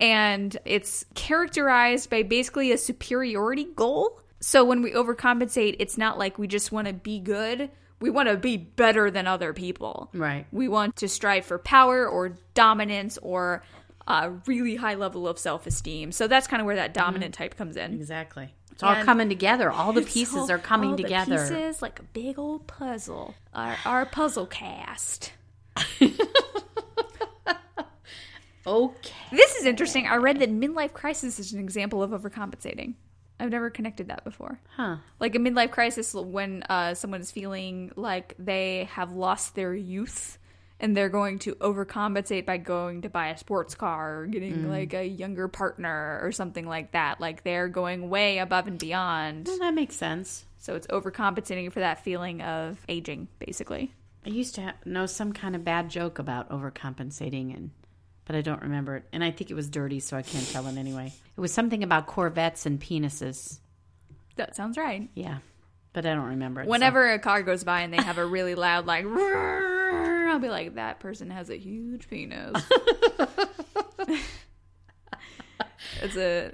And 0.01 0.57
it's 0.65 1.05
characterized 1.15 2.11
by 2.11 2.23
basically 2.23 2.73
a 2.73 2.79
superiority 2.79 3.69
goal. 3.77 4.21
So 4.41 4.65
when 4.65 4.83
we 4.83 4.93
overcompensate, 4.93 5.77
it's 5.79 5.97
not 5.97 6.19
like 6.19 6.39
we 6.39 6.49
just 6.49 6.73
want 6.73 6.89
to 6.89 6.93
be 6.93 7.21
good. 7.21 7.71
We 8.01 8.11
want 8.11 8.29
to 8.29 8.37
be 8.37 8.57
better 8.57 9.11
than 9.11 9.29
other 9.29 9.53
people. 9.53 10.11
Right. 10.13 10.47
We 10.51 10.67
want 10.67 10.97
to 10.97 11.09
strive 11.09 11.45
for 11.45 11.59
power 11.59 12.09
or 12.09 12.37
dominance 12.55 13.19
or 13.19 13.63
a 14.09 14.31
really 14.47 14.75
high 14.75 14.95
level 14.95 15.29
of 15.29 15.39
self 15.39 15.67
esteem. 15.67 16.11
So 16.11 16.27
that's 16.27 16.49
kind 16.49 16.61
of 16.61 16.67
where 16.67 16.77
that 16.77 16.95
dominant 16.95 17.35
mm-hmm. 17.35 17.45
type 17.45 17.57
comes 17.57 17.77
in. 17.77 17.95
Exactly. 17.95 18.53
It's 18.73 18.83
all 18.83 19.03
coming 19.05 19.29
together. 19.29 19.71
All 19.71 19.93
the 19.93 20.03
pieces 20.03 20.35
all- 20.37 20.51
are 20.51 20.59
coming 20.59 20.91
all 20.91 20.97
the 20.97 21.03
together. 21.05 21.39
pieces 21.39 21.81
like 21.83 22.01
a 22.01 22.03
big 22.03 22.39
old 22.39 22.67
puzzle. 22.67 23.35
Our, 23.55 23.77
our 23.85 24.07
puzzle 24.07 24.47
cast. 24.47 25.33
Okay. 28.65 29.11
This 29.33 29.57
is 29.57 29.65
interesting. 29.67 30.07
I 30.07 30.17
read 30.17 30.39
that 30.39 30.51
midlife 30.51 30.93
crisis 30.93 31.39
is 31.41 31.53
an 31.53 31.59
example 31.59 32.03
of 32.03 32.13
overcompensating. 32.13 32.95
I've 33.41 33.51
never 33.51 33.71
connected 33.71 34.07
that 34.09 34.23
before. 34.23 34.61
Huh. 34.77 34.99
Like 35.19 35.35
a 35.35 35.39
midlife 35.39 35.73
crisis 35.73 36.15
when 36.15 36.63
uh, 36.71 36.95
someone 36.95 37.21
is 37.21 37.33
feeling 37.33 37.91
like 37.97 38.35
they 38.39 38.85
have 38.93 39.13
lost 39.13 39.57
their 39.57 39.75
youth 39.75 40.39
and 40.83 40.97
they're 40.97 41.09
going 41.09 41.39
to 41.39 41.55
overcompensate 41.55 42.45
by 42.45 42.59
going 42.59 43.03
to 43.03 43.09
buy 43.09 43.29
a 43.29 43.39
sports 43.39 43.77
car 43.77 44.19
or 44.19 44.27
getting 44.27 44.65
mm. 44.65 44.69
like 44.69 44.93
a 44.93 45.07
younger 45.07 45.47
partner 45.47 46.19
or 46.23 46.33
something 46.33 46.67
like 46.67 46.91
that. 46.91 47.21
Like 47.21 47.45
they're 47.45 47.69
going 47.69 48.11
way 48.11 48.39
above 48.39 48.67
and 48.67 48.79
beyond. 48.79 49.47
Well, 49.47 49.59
that 49.61 49.75
makes 49.75 49.95
sense. 49.95 50.45
So 50.59 50.75
it's 50.75 50.89
overcompensating 50.89 51.73
for 51.73 51.81
that 51.81 52.03
feeling 52.03 52.43
of 52.43 52.79
aging, 52.89 53.29
basically. 53.39 53.95
I 54.27 54.31
used 54.31 54.57
to 54.57 54.75
know 54.85 55.07
some 55.07 55.33
kind 55.33 55.55
of 55.55 55.65
bad 55.65 55.89
joke 55.89 56.19
about 56.19 56.51
overcompensating, 56.51 57.55
and 57.57 57.71
but 58.25 58.37
I 58.37 58.41
don't 58.41 58.63
remember 58.63 58.97
it. 58.97 59.05
And 59.13 59.25
I 59.25 59.31
think 59.31 59.51
it 59.51 59.55
was 59.55 59.69
dirty, 59.69 60.01
so 60.01 60.17
I 60.17 60.23
can't 60.23 60.49
tell 60.49 60.67
it 60.67 60.77
anyway. 60.77 61.13
It 61.37 61.41
was 61.41 61.53
something 61.53 61.83
about 61.83 62.07
Corvettes 62.07 62.67
and 62.67 62.81
penises. 62.81 63.59
That 64.37 64.55
sounds 64.55 64.77
right. 64.77 65.09
Yeah, 65.15 65.39
but 65.93 66.07
I 66.07 66.15
don't 66.15 66.29
remember 66.29 66.61
it. 66.61 66.65
so- 66.65 66.71
Whenever 66.71 67.11
a 67.11 67.19
car 67.19 67.43
goes 67.43 67.65
by 67.65 67.81
and 67.83 67.93
they 67.93 68.03
have 68.03 68.19
a 68.19 68.27
really 68.27 68.55
loud 68.55 68.87
like, 68.87 69.05
I'll 70.33 70.39
be 70.41 70.49
like, 70.49 70.75
that 70.75 70.99
person 71.01 71.31
has 71.31 71.49
a 71.51 71.57
huge 71.57 72.09
penis. 72.09 72.63
it's 76.03 76.17
a 76.17 76.53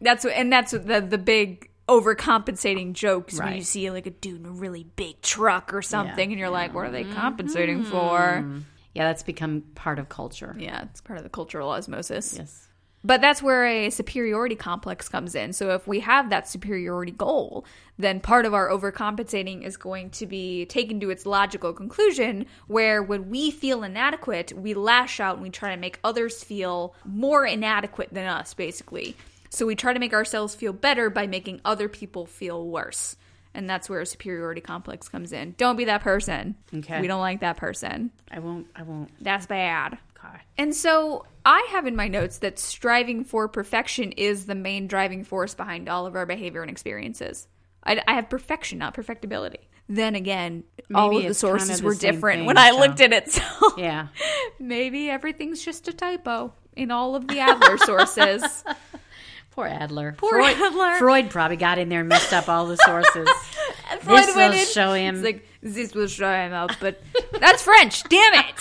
that's 0.00 0.24
what, 0.24 0.32
and 0.34 0.52
that's 0.52 0.72
what 0.72 0.86
the 0.86 1.00
the 1.00 1.18
big 1.18 1.70
overcompensating 1.88 2.92
jokes 2.94 3.38
when 3.38 3.54
you 3.56 3.62
see 3.62 3.90
like 3.90 4.06
a 4.06 4.10
dude 4.10 4.40
in 4.40 4.46
a 4.46 4.50
really 4.50 4.84
big 4.96 5.20
truck 5.22 5.74
or 5.74 5.82
something, 5.82 6.30
and 6.30 6.38
you're 6.38 6.50
like, 6.50 6.74
what 6.74 6.86
are 6.86 6.90
they 6.90 7.04
Mm-hmm. 7.04 7.12
compensating 7.12 7.82
for? 7.84 8.46
yeah, 8.94 9.04
that's 9.08 9.22
become 9.22 9.62
part 9.74 9.98
of 9.98 10.08
culture. 10.08 10.54
Yeah, 10.58 10.82
it's 10.84 11.00
part 11.00 11.18
of 11.18 11.22
the 11.24 11.28
cultural 11.30 11.70
osmosis. 11.70 12.36
Yes. 12.38 12.68
But 13.06 13.20
that's 13.20 13.42
where 13.42 13.66
a 13.66 13.90
superiority 13.90 14.56
complex 14.56 15.10
comes 15.10 15.34
in. 15.34 15.52
So 15.52 15.70
if 15.70 15.86
we 15.86 16.00
have 16.00 16.30
that 16.30 16.48
superiority 16.48 17.12
goal, 17.12 17.66
then 17.98 18.18
part 18.18 18.46
of 18.46 18.54
our 18.54 18.70
overcompensating 18.70 19.62
is 19.62 19.76
going 19.76 20.08
to 20.10 20.26
be 20.26 20.64
taken 20.64 21.00
to 21.00 21.10
its 21.10 21.26
logical 21.26 21.74
conclusion 21.74 22.46
where 22.66 23.02
when 23.02 23.28
we 23.28 23.50
feel 23.50 23.82
inadequate, 23.82 24.54
we 24.54 24.72
lash 24.72 25.20
out 25.20 25.34
and 25.34 25.42
we 25.42 25.50
try 25.50 25.74
to 25.74 25.80
make 25.80 26.00
others 26.02 26.42
feel 26.42 26.94
more 27.04 27.44
inadequate 27.44 28.08
than 28.10 28.26
us, 28.26 28.54
basically. 28.54 29.14
So 29.50 29.66
we 29.66 29.76
try 29.76 29.92
to 29.92 30.00
make 30.00 30.14
ourselves 30.14 30.54
feel 30.54 30.72
better 30.72 31.10
by 31.10 31.26
making 31.26 31.60
other 31.64 31.88
people 31.88 32.24
feel 32.24 32.66
worse. 32.66 33.16
And 33.52 33.68
that's 33.70 33.88
where 33.88 34.00
a 34.00 34.06
superiority 34.06 34.62
complex 34.62 35.08
comes 35.08 35.32
in. 35.32 35.54
Don't 35.58 35.76
be 35.76 35.84
that 35.84 36.00
person. 36.00 36.56
Okay. 36.74 37.00
We 37.00 37.06
don't 37.06 37.20
like 37.20 37.40
that 37.40 37.56
person. 37.56 38.10
I 38.30 38.40
won't. 38.40 38.66
I 38.74 38.82
won't. 38.82 39.10
That's 39.22 39.46
bad. 39.46 39.98
Okay. 40.18 40.38
And 40.58 40.74
so 40.74 41.26
I 41.44 41.66
have 41.72 41.86
in 41.86 41.94
my 41.96 42.08
notes 42.08 42.38
that 42.38 42.58
striving 42.58 43.24
for 43.24 43.48
perfection 43.48 44.12
is 44.12 44.46
the 44.46 44.54
main 44.54 44.86
driving 44.86 45.24
force 45.24 45.54
behind 45.54 45.88
all 45.88 46.06
of 46.06 46.16
our 46.16 46.26
behavior 46.26 46.62
and 46.62 46.70
experiences. 46.70 47.46
I, 47.84 48.00
I 48.08 48.14
have 48.14 48.30
perfection, 48.30 48.78
not 48.78 48.94
perfectibility. 48.94 49.68
Then 49.88 50.14
again, 50.14 50.64
all 50.94 51.08
of 51.14 51.22
the 51.22 51.28
it's 51.28 51.42
kind 51.42 51.60
sources 51.60 51.70
of 51.70 51.78
the 51.80 51.84
were 51.84 51.94
different 51.94 52.40
thing, 52.40 52.46
when 52.46 52.56
I 52.56 52.70
so- 52.70 52.78
looked 52.78 53.00
at 53.02 53.12
it. 53.12 53.30
So 53.30 53.42
Yeah. 53.76 54.08
maybe 54.58 55.10
everything's 55.10 55.62
just 55.62 55.86
a 55.88 55.92
typo 55.92 56.54
in 56.74 56.90
all 56.90 57.14
of 57.14 57.28
the 57.28 57.40
Adler 57.40 57.76
sources. 57.78 58.64
Poor 59.50 59.66
Adler. 59.66 60.14
Poor 60.16 60.30
Freud, 60.30 60.56
Adler. 60.56 60.94
Freud 60.96 61.30
probably 61.30 61.56
got 61.58 61.78
in 61.78 61.88
there 61.90 62.00
and 62.00 62.08
messed 62.08 62.32
up 62.32 62.48
all 62.48 62.66
the 62.66 62.76
sources. 62.78 63.28
Freud 64.00 64.24
This 64.26 64.34
will 64.34 64.52
in, 64.52 64.66
show 64.66 64.92
him. 64.94 65.16
It's 65.16 65.24
like 65.24 65.46
this 65.62 65.94
will 65.94 66.08
show 66.08 66.32
him 66.32 66.52
up, 66.52 66.72
but 66.80 67.00
that's 67.38 67.62
French. 67.62 68.02
Damn 68.04 68.34
it! 68.34 68.54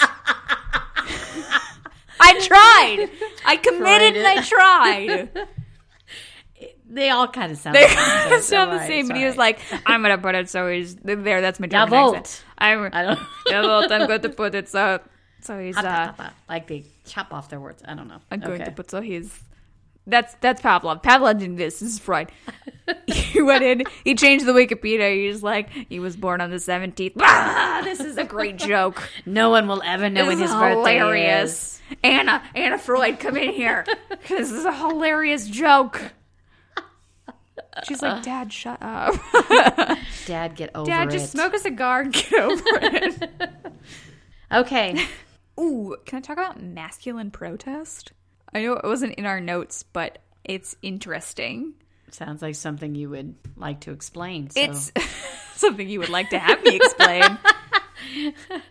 I 2.23 2.39
tried. 2.39 3.09
I 3.45 3.57
committed 3.57 4.17
and 4.17 4.27
I 4.27 4.41
tried. 4.41 5.29
they 6.89 7.09
all 7.09 7.27
kind 7.27 7.51
of 7.51 7.57
sound. 7.57 7.75
They 7.75 7.83
the 7.83 7.89
same, 7.89 7.97
kind 7.97 8.33
of 8.33 8.41
sound 8.43 8.71
the 8.71 8.87
same, 8.87 9.07
but 9.07 9.17
he 9.17 9.25
was 9.25 9.37
like, 9.37 9.59
"I'm 9.85 10.01
gonna 10.01 10.17
put 10.17 10.35
it 10.35 10.49
so 10.49 10.69
he's 10.71 10.95
there." 10.95 11.41
That's 11.41 11.59
my 11.59 11.67
German 11.67 11.89
Jawohl. 11.89 12.15
accent. 12.17 12.43
I'm 12.57 12.89
I 12.93 13.03
don't. 13.03 13.19
Jawohl, 13.47 13.91
I'm 13.91 14.07
going 14.07 14.21
to 14.21 14.29
put 14.29 14.55
it 14.55 14.69
so 14.69 14.99
so 15.41 15.59
he's 15.63 15.77
uh, 15.77 16.13
like 16.47 16.67
they 16.67 16.85
chop 17.05 17.33
off 17.33 17.49
their 17.49 17.59
words. 17.59 17.81
I 17.85 17.93
don't 17.95 18.07
know. 18.07 18.19
I'm 18.31 18.39
going 18.39 18.61
Okay. 18.61 18.65
to 18.65 18.71
put 18.71 18.89
so 18.91 19.01
he's 19.01 19.37
That's 20.05 20.35
that's 20.41 20.61
Pavlov. 20.61 21.01
Pavlov 21.01 21.39
did 21.39 21.57
this. 21.57 21.79
This 21.79 21.93
is 21.93 21.99
Freud. 21.99 22.29
he 23.07 23.41
went 23.41 23.63
in. 23.63 23.83
He 24.03 24.15
changed 24.15 24.45
the 24.45 24.51
Wikipedia. 24.51 25.15
He's 25.15 25.41
like, 25.41 25.69
he 25.69 25.99
was 25.99 26.17
born 26.17 26.41
on 26.41 26.49
the 26.49 26.59
seventeenth. 26.59 27.15
Ah, 27.21 27.81
this 27.83 28.01
is 28.01 28.17
a 28.17 28.25
great 28.25 28.57
joke. 28.57 29.01
No 29.25 29.49
one 29.49 29.67
will 29.67 29.81
ever 29.83 30.09
know 30.09 30.27
when 30.27 30.37
This 30.39 30.49
his 30.49 30.51
is 30.51 30.57
birthday 30.57 31.41
is. 31.41 31.81
Anna, 32.03 32.43
Anna 32.53 32.77
Freud, 32.77 33.19
come 33.19 33.37
in 33.37 33.53
here. 33.53 33.85
This 34.27 34.51
is 34.51 34.63
a 34.63 34.73
hilarious 34.73 35.47
joke. 35.47 36.01
She's 37.85 38.01
like, 38.01 38.23
Dad, 38.23 38.53
shut 38.53 38.77
up. 38.81 39.15
Dad, 40.25 40.55
get 40.55 40.71
over 40.75 40.85
Dad, 40.89 41.07
it. 41.07 41.11
Dad, 41.11 41.11
just 41.11 41.31
smoke 41.31 41.53
a 41.53 41.59
cigar 41.59 42.01
and 42.01 42.13
get 42.13 42.33
over 42.33 42.63
it. 42.81 43.29
Okay. 44.51 45.05
Ooh, 45.59 45.95
can 46.05 46.17
I 46.17 46.21
talk 46.21 46.37
about 46.37 46.61
masculine 46.61 47.31
protest? 47.31 48.13
I 48.53 48.61
know 48.61 48.73
it 48.73 48.83
wasn't 48.83 49.15
in 49.15 49.25
our 49.25 49.39
notes, 49.39 49.83
but 49.83 50.19
it's 50.43 50.75
interesting. 50.81 51.73
Sounds 52.11 52.41
like 52.41 52.55
something 52.55 52.93
you 52.93 53.09
would 53.09 53.35
like 53.57 53.81
to 53.81 53.91
explain. 53.91 54.49
So. 54.49 54.61
It's 54.61 54.91
something 55.55 55.87
you 55.87 55.99
would 55.99 56.09
like 56.09 56.29
to 56.29 56.39
have 56.39 56.63
me 56.63 56.75
explain. 56.75 57.39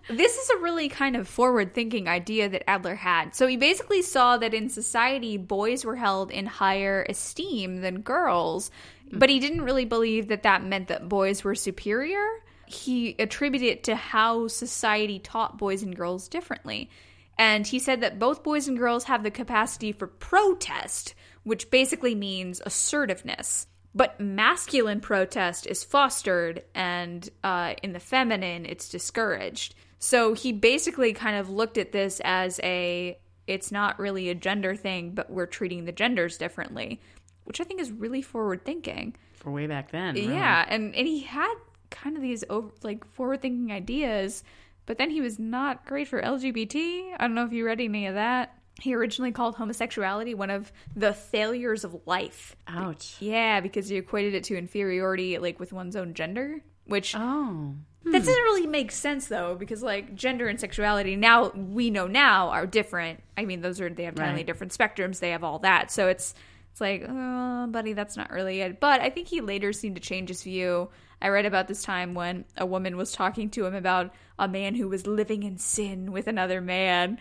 this 0.08 0.36
is 0.36 0.50
a 0.50 0.58
really 0.58 0.88
kind 0.88 1.16
of 1.16 1.26
forward 1.26 1.74
thinking 1.74 2.08
idea 2.08 2.48
that 2.48 2.68
Adler 2.68 2.94
had. 2.94 3.34
So 3.34 3.46
he 3.46 3.56
basically 3.56 4.02
saw 4.02 4.36
that 4.36 4.54
in 4.54 4.68
society, 4.68 5.36
boys 5.36 5.84
were 5.84 5.96
held 5.96 6.30
in 6.30 6.46
higher 6.46 7.04
esteem 7.08 7.80
than 7.80 8.02
girls, 8.02 8.70
mm-hmm. 9.06 9.18
but 9.18 9.28
he 9.28 9.40
didn't 9.40 9.62
really 9.62 9.84
believe 9.84 10.28
that 10.28 10.44
that 10.44 10.64
meant 10.64 10.88
that 10.88 11.08
boys 11.08 11.42
were 11.42 11.54
superior. 11.54 12.24
He 12.66 13.16
attributed 13.18 13.68
it 13.68 13.84
to 13.84 13.96
how 13.96 14.48
society 14.48 15.18
taught 15.18 15.58
boys 15.58 15.82
and 15.82 15.96
girls 15.96 16.28
differently. 16.28 16.90
And 17.38 17.66
he 17.66 17.78
said 17.78 18.00
that 18.00 18.18
both 18.18 18.42
boys 18.42 18.68
and 18.68 18.78
girls 18.78 19.04
have 19.04 19.22
the 19.22 19.30
capacity 19.30 19.92
for 19.92 20.06
protest, 20.06 21.14
which 21.42 21.70
basically 21.70 22.14
means 22.14 22.60
assertiveness. 22.64 23.66
But 23.94 24.20
masculine 24.20 25.00
protest 25.00 25.66
is 25.66 25.84
fostered, 25.84 26.62
and 26.74 27.28
uh, 27.44 27.74
in 27.82 27.92
the 27.92 28.00
feminine, 28.00 28.64
it's 28.64 28.88
discouraged. 28.88 29.74
So 29.98 30.34
he 30.34 30.52
basically 30.52 31.12
kind 31.12 31.36
of 31.36 31.50
looked 31.50 31.78
at 31.78 31.92
this 31.92 32.20
as 32.24 32.58
a 32.62 33.18
it's 33.46 33.72
not 33.72 33.98
really 33.98 34.30
a 34.30 34.34
gender 34.34 34.74
thing, 34.74 35.10
but 35.10 35.30
we're 35.30 35.46
treating 35.46 35.84
the 35.84 35.92
genders 35.92 36.38
differently, 36.38 37.00
which 37.44 37.60
I 37.60 37.64
think 37.64 37.80
is 37.80 37.90
really 37.90 38.22
forward 38.22 38.64
thinking. 38.64 39.16
for 39.34 39.50
way 39.50 39.66
back 39.66 39.90
then. 39.90 40.14
really. 40.14 40.32
Yeah, 40.32 40.64
and 40.68 40.94
and 40.94 41.06
he 41.06 41.20
had 41.20 41.54
kind 41.90 42.16
of 42.16 42.22
these 42.22 42.44
over, 42.48 42.70
like 42.82 43.04
forward 43.04 43.42
thinking 43.42 43.72
ideas, 43.72 44.42
but 44.86 44.98
then 44.98 45.10
he 45.10 45.20
was 45.20 45.38
not 45.38 45.84
great 45.86 46.08
for 46.08 46.20
LGBT. 46.20 47.14
I 47.18 47.26
don't 47.26 47.34
know 47.34 47.44
if 47.44 47.52
you 47.52 47.64
read 47.66 47.80
any 47.80 48.06
of 48.06 48.14
that. 48.14 48.56
He 48.80 48.94
originally 48.94 49.32
called 49.32 49.54
homosexuality 49.56 50.34
one 50.34 50.50
of 50.50 50.72
the 50.96 51.12
failures 51.12 51.84
of 51.84 51.94
life. 52.06 52.56
Ouch. 52.66 53.16
Yeah, 53.20 53.60
because 53.60 53.88
he 53.88 53.96
equated 53.96 54.34
it 54.34 54.44
to 54.44 54.56
inferiority, 54.56 55.38
like 55.38 55.60
with 55.60 55.72
one's 55.72 55.94
own 55.94 56.14
gender, 56.14 56.62
which 56.86 57.14
Oh. 57.16 57.74
that 58.04 58.12
doesn't 58.18 58.32
really 58.42 58.66
make 58.66 58.90
sense 58.90 59.26
though, 59.28 59.54
because 59.54 59.82
like 59.82 60.14
gender 60.14 60.48
and 60.48 60.58
sexuality 60.58 61.14
now 61.16 61.50
we 61.50 61.90
know 61.90 62.06
now 62.06 62.48
are 62.48 62.66
different. 62.66 63.20
I 63.36 63.44
mean, 63.44 63.60
those 63.60 63.80
are 63.80 63.88
they 63.90 64.04
have 64.04 64.14
totally 64.14 64.36
Right. 64.36 64.46
different 64.46 64.72
spectrums. 64.76 65.20
They 65.20 65.30
have 65.30 65.44
all 65.44 65.58
that, 65.60 65.90
so 65.92 66.08
it's 66.08 66.34
it's 66.72 66.80
like, 66.80 67.04
oh, 67.06 67.66
buddy, 67.66 67.92
that's 67.92 68.16
not 68.16 68.30
really 68.30 68.62
it. 68.62 68.80
But 68.80 69.02
I 69.02 69.10
think 69.10 69.28
he 69.28 69.42
later 69.42 69.74
seemed 69.74 69.96
to 69.96 70.00
change 70.00 70.30
his 70.30 70.42
view. 70.42 70.88
I 71.22 71.28
read 71.28 71.46
about 71.46 71.68
this 71.68 71.84
time 71.84 72.14
when 72.14 72.44
a 72.56 72.66
woman 72.66 72.96
was 72.96 73.12
talking 73.12 73.48
to 73.50 73.64
him 73.64 73.76
about 73.76 74.12
a 74.40 74.48
man 74.48 74.74
who 74.74 74.88
was 74.88 75.06
living 75.06 75.44
in 75.44 75.56
sin 75.56 76.10
with 76.10 76.26
another 76.26 76.60
man, 76.60 77.18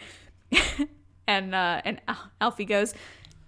and 1.27 1.53
uh, 1.53 1.81
and 1.85 2.01
Alfie 2.41 2.65
goes, 2.65 2.95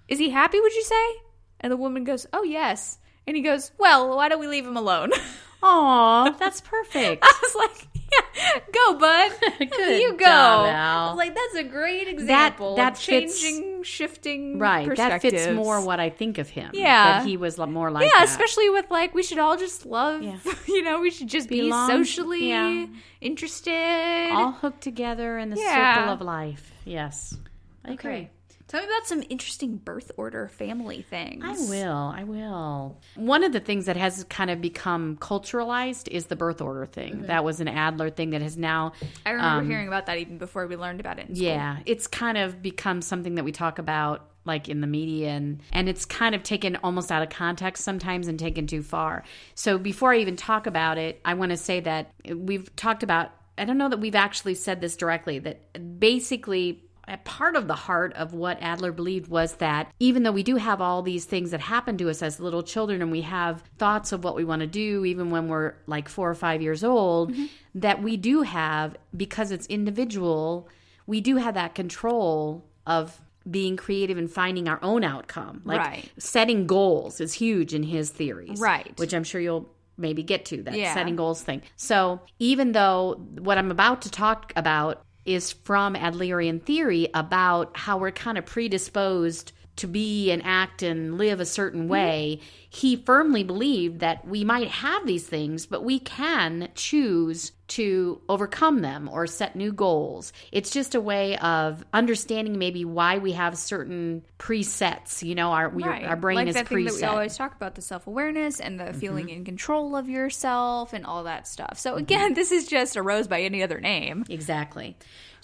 "Is 0.08 0.20
he 0.20 0.30
happy? 0.30 0.62
Would 0.62 0.76
you 0.76 0.84
say?" 0.84 1.16
And 1.60 1.72
the 1.72 1.78
woman 1.78 2.04
goes, 2.04 2.28
"Oh 2.32 2.44
yes." 2.44 3.00
And 3.26 3.36
he 3.36 3.42
goes, 3.42 3.72
"Well, 3.80 4.16
why 4.16 4.30
don't 4.30 4.40
we 4.40 4.48
leave 4.48 4.68
him 4.68 4.78
alone?" 4.78 5.12
Aw, 5.64 6.30
that's 6.38 6.62
perfect. 6.62 7.24
I 7.26 7.40
was 7.42 7.56
like, 7.56 7.88
go, 8.74 8.98
bud. 8.98 9.32
Good 9.60 10.02
you 10.02 10.12
go. 10.14 10.26
job, 10.26 11.18
like, 11.18 11.36
that's 11.36 11.56
a 11.56 11.64
great 11.64 12.08
example. 12.08 12.76
that 12.76 12.94
of 12.94 13.00
fits- 13.00 13.42
changing, 13.42 13.84
shifting 13.84 14.60
right. 14.60 14.96
That 14.96 15.22
fits 15.22 15.48
more 15.54 15.82
what 15.86 16.00
I 16.00 16.10
think 16.10 16.38
of 16.38 16.50
him. 16.50 16.72
Yeah. 16.74 17.20
That 17.20 17.28
he 17.28 17.38
was 17.38 17.58
more 17.58 17.92
like 17.92 18.04
yeah, 18.06 18.20
that. 18.20 18.28
especially 18.30 18.70
with 18.70 18.90
like 18.92 19.14
we 19.14 19.24
should 19.24 19.40
all 19.40 19.58
just 19.58 19.86
love. 19.86 20.22
Yeah. 20.22 20.38
You 20.68 20.82
know, 20.82 21.00
we 21.02 21.12
should 21.12 21.28
just 21.28 21.50
Belong, 21.50 21.88
be 21.88 21.94
socially 22.04 22.50
yeah. 22.50 22.88
interested. 23.22 24.30
All 24.32 24.52
hooked 24.52 24.82
together 24.82 25.38
in 25.38 25.50
the 25.50 25.58
Yeah. 25.58 25.96
circle 25.96 26.14
of 26.14 26.22
life. 26.22 26.72
Yes. 26.86 27.38
I 27.86 27.94
agree. 27.94 28.12
okay. 28.12 28.30
Tell 28.74 28.82
me 28.82 28.88
about 28.88 29.06
some 29.06 29.24
interesting 29.30 29.78
birth 29.78 30.12
order 30.18 30.48
family 30.48 31.04
things. 31.04 31.44
I 31.46 31.70
will. 31.70 32.12
I 32.16 32.24
will. 32.24 32.98
One 33.14 33.44
of 33.44 33.54
the 33.54 33.60
things 33.60 33.86
that 33.86 33.98
has 33.98 34.24
kind 34.32 34.50
of 34.50 34.62
become 34.62 35.18
culturalized 35.18 36.08
is 36.08 36.26
the 36.26 36.36
birth 36.36 36.60
order 36.60 36.88
thing. 36.88 37.14
Mm-hmm. 37.14 37.26
That 37.28 37.44
was 37.44 37.60
an 37.60 37.68
Adler 37.68 38.10
thing 38.10 38.32
that 38.32 38.42
has 38.42 38.58
now 38.58 38.94
I 39.28 39.30
remember 39.30 39.70
hearing 39.70 39.88
about 39.88 40.08
that 40.08 40.18
even 40.18 40.40
before 40.40 40.66
we 40.66 40.76
learned 40.76 41.00
about 41.00 41.20
it. 41.20 41.30
In. 41.30 41.36
Um, 41.36 41.40
Yeah, 41.40 41.78
it's 41.86 42.08
kind 42.08 42.36
of 42.36 42.64
become 42.64 43.04
something 43.04 43.36
that 43.36 43.46
we 43.46 43.52
talk 43.52 43.78
about 43.78 44.32
like 44.44 44.68
in 44.68 44.82
the 44.82 44.88
media 44.88 45.30
and 45.30 45.62
and 45.72 45.88
it's 45.88 46.04
kind 46.04 46.34
of 46.34 46.42
taken 46.42 46.76
almost 46.78 47.12
out 47.12 47.22
of 47.22 47.30
context 47.30 47.84
sometimes 47.84 48.28
and 48.28 48.40
taken 48.40 48.66
too 48.66 48.82
far. 48.82 49.24
So 49.54 49.78
before 49.78 50.14
I 50.14 50.18
even 50.18 50.36
talk 50.36 50.66
about 50.66 50.98
it, 50.98 51.22
I 51.24 51.36
want 51.36 51.52
to 51.52 51.58
say 51.58 51.80
that 51.82 52.12
we've 52.28 52.76
talked 52.76 53.04
about 53.04 53.30
I 53.56 53.66
don't 53.66 53.78
know 53.78 53.90
that 53.90 54.00
we've 54.00 54.16
actually 54.16 54.56
said 54.56 54.82
this 54.82 54.96
directly 54.96 55.38
that 55.38 56.00
basically 56.00 56.82
part 57.26 57.56
of 57.56 57.68
the 57.68 57.76
heart 57.76 58.14
of 58.14 58.34
what 58.34 58.58
Adler 58.62 58.92
believed 58.92 59.30
was 59.30 59.56
that 59.56 59.92
even 60.00 60.24
though 60.24 60.32
we 60.32 60.44
do 60.44 60.56
have 60.56 60.82
all 60.82 61.02
these 61.02 61.26
things 61.26 61.52
that 61.52 61.62
happen 61.62 61.98
to 61.98 62.10
us 62.10 62.22
as 62.22 62.40
little 62.40 62.64
children 62.64 63.02
and 63.02 63.12
we 63.12 63.22
have 63.22 63.64
thoughts 63.78 64.12
of 64.12 64.24
what 64.24 64.36
we 64.36 64.44
want 64.46 64.62
to 64.62 64.68
do 64.68 65.04
even 65.06 65.30
when 65.30 65.48
we're 65.48 65.74
like 65.88 66.08
4 66.08 66.30
or 66.30 66.36
5 66.36 66.62
years 66.62 66.84
old 66.84 67.32
mm-hmm. 67.32 67.46
that 67.76 68.02
we 68.02 68.18
do 68.18 68.42
have 68.44 68.96
because 69.16 69.52
it's 69.52 69.68
individual 69.68 70.68
we 71.06 71.22
do 71.22 71.38
have 71.38 71.54
that 71.56 71.76
control 71.76 72.64
of 72.88 73.20
being 73.50 73.76
creative 73.76 74.18
and 74.18 74.32
finding 74.32 74.68
our 74.68 74.80
own 74.82 75.04
outcome. 75.04 75.62
Like 75.66 75.80
Right. 75.80 76.12
setting 76.18 76.66
goals 76.66 77.20
is 77.20 77.34
huge 77.34 77.74
in 77.74 77.84
his 77.84 78.10
theories. 78.10 78.60
Right. 78.60 78.98
Which 78.98 79.14
I'm 79.14 79.24
sure 79.24 79.42
you'll 79.42 79.70
maybe 79.98 80.24
get 80.24 80.46
to 80.46 80.64
that 80.64 80.76
Yeah. 80.76 80.94
setting 80.94 81.16
goals 81.16 81.42
thing. 81.42 81.62
So 81.76 82.22
even 82.40 82.72
though 82.72 83.22
what 83.40 83.58
I'm 83.58 83.70
about 83.70 84.02
to 84.04 84.10
talk 84.12 84.54
about 84.56 85.04
is 85.26 85.52
from 85.52 85.96
Adlerian 85.96 86.62
theory 86.62 87.10
about 87.14 87.76
how 87.76 87.98
we're 87.98 88.12
kind 88.12 88.38
of 88.38 88.46
predisposed 88.46 89.52
to 89.78 89.88
be 89.88 90.32
and 90.32 90.42
act 90.46 90.84
and 90.84 91.18
live 91.18 91.40
a 91.40 91.46
certain 91.46 91.88
way, 91.88 92.40
he 92.70 92.96
firmly 92.96 93.44
believed 93.44 94.00
that 94.00 94.28
we 94.28 94.44
might 94.44 94.68
have 94.68 95.06
these 95.08 95.26
things, 95.26 95.66
but 95.66 95.84
we 95.84 96.00
can 96.00 96.70
choose 96.76 97.52
to 97.70 98.22
overcome 98.30 98.82
them 98.82 99.10
or 99.12 99.26
set 99.26 99.56
new 99.56 99.72
goals. 99.74 100.32
It's 100.52 100.70
just 100.70 100.94
a 100.94 101.02
way 101.02 101.38
of 101.38 101.84
understanding 101.92 102.60
maybe 102.60 102.86
why 102.86 103.18
we 103.18 103.32
have 103.32 103.58
certain 103.58 104.24
presets. 104.38 105.24
You 105.24 105.34
know, 105.34 105.52
our 105.52 105.70
we, 105.70 105.84
Right. 105.84 106.06
our 106.06 106.16
brain 106.16 106.36
like 106.36 106.48
is 106.50 106.56
that 106.56 106.68
thing 106.68 106.86
that 106.86 106.94
we. 106.94 107.00
Mm-hmm. 107.00 107.10
always 107.10 107.36
talk 107.36 107.56
about 107.56 107.74
the 107.76 107.82
self 107.82 108.06
awareness 108.06 108.60
and 108.60 108.80
the 108.80 108.94
feeling 108.94 109.30
in 109.30 109.44
control 109.44 109.96
of 109.96 110.08
yourself 110.08 110.94
and 110.94 111.06
all 111.06 111.24
that 111.24 111.48
stuff. 111.48 111.80
So 111.80 111.96
again, 111.96 112.34
this 112.36 112.52
is 112.52 112.68
just 112.68 112.96
a 112.96 113.02
rose 113.02 113.28
by 113.28 113.42
any 113.42 113.64
other 113.64 113.80
name. 113.80 114.26
Exactly. 114.30 114.96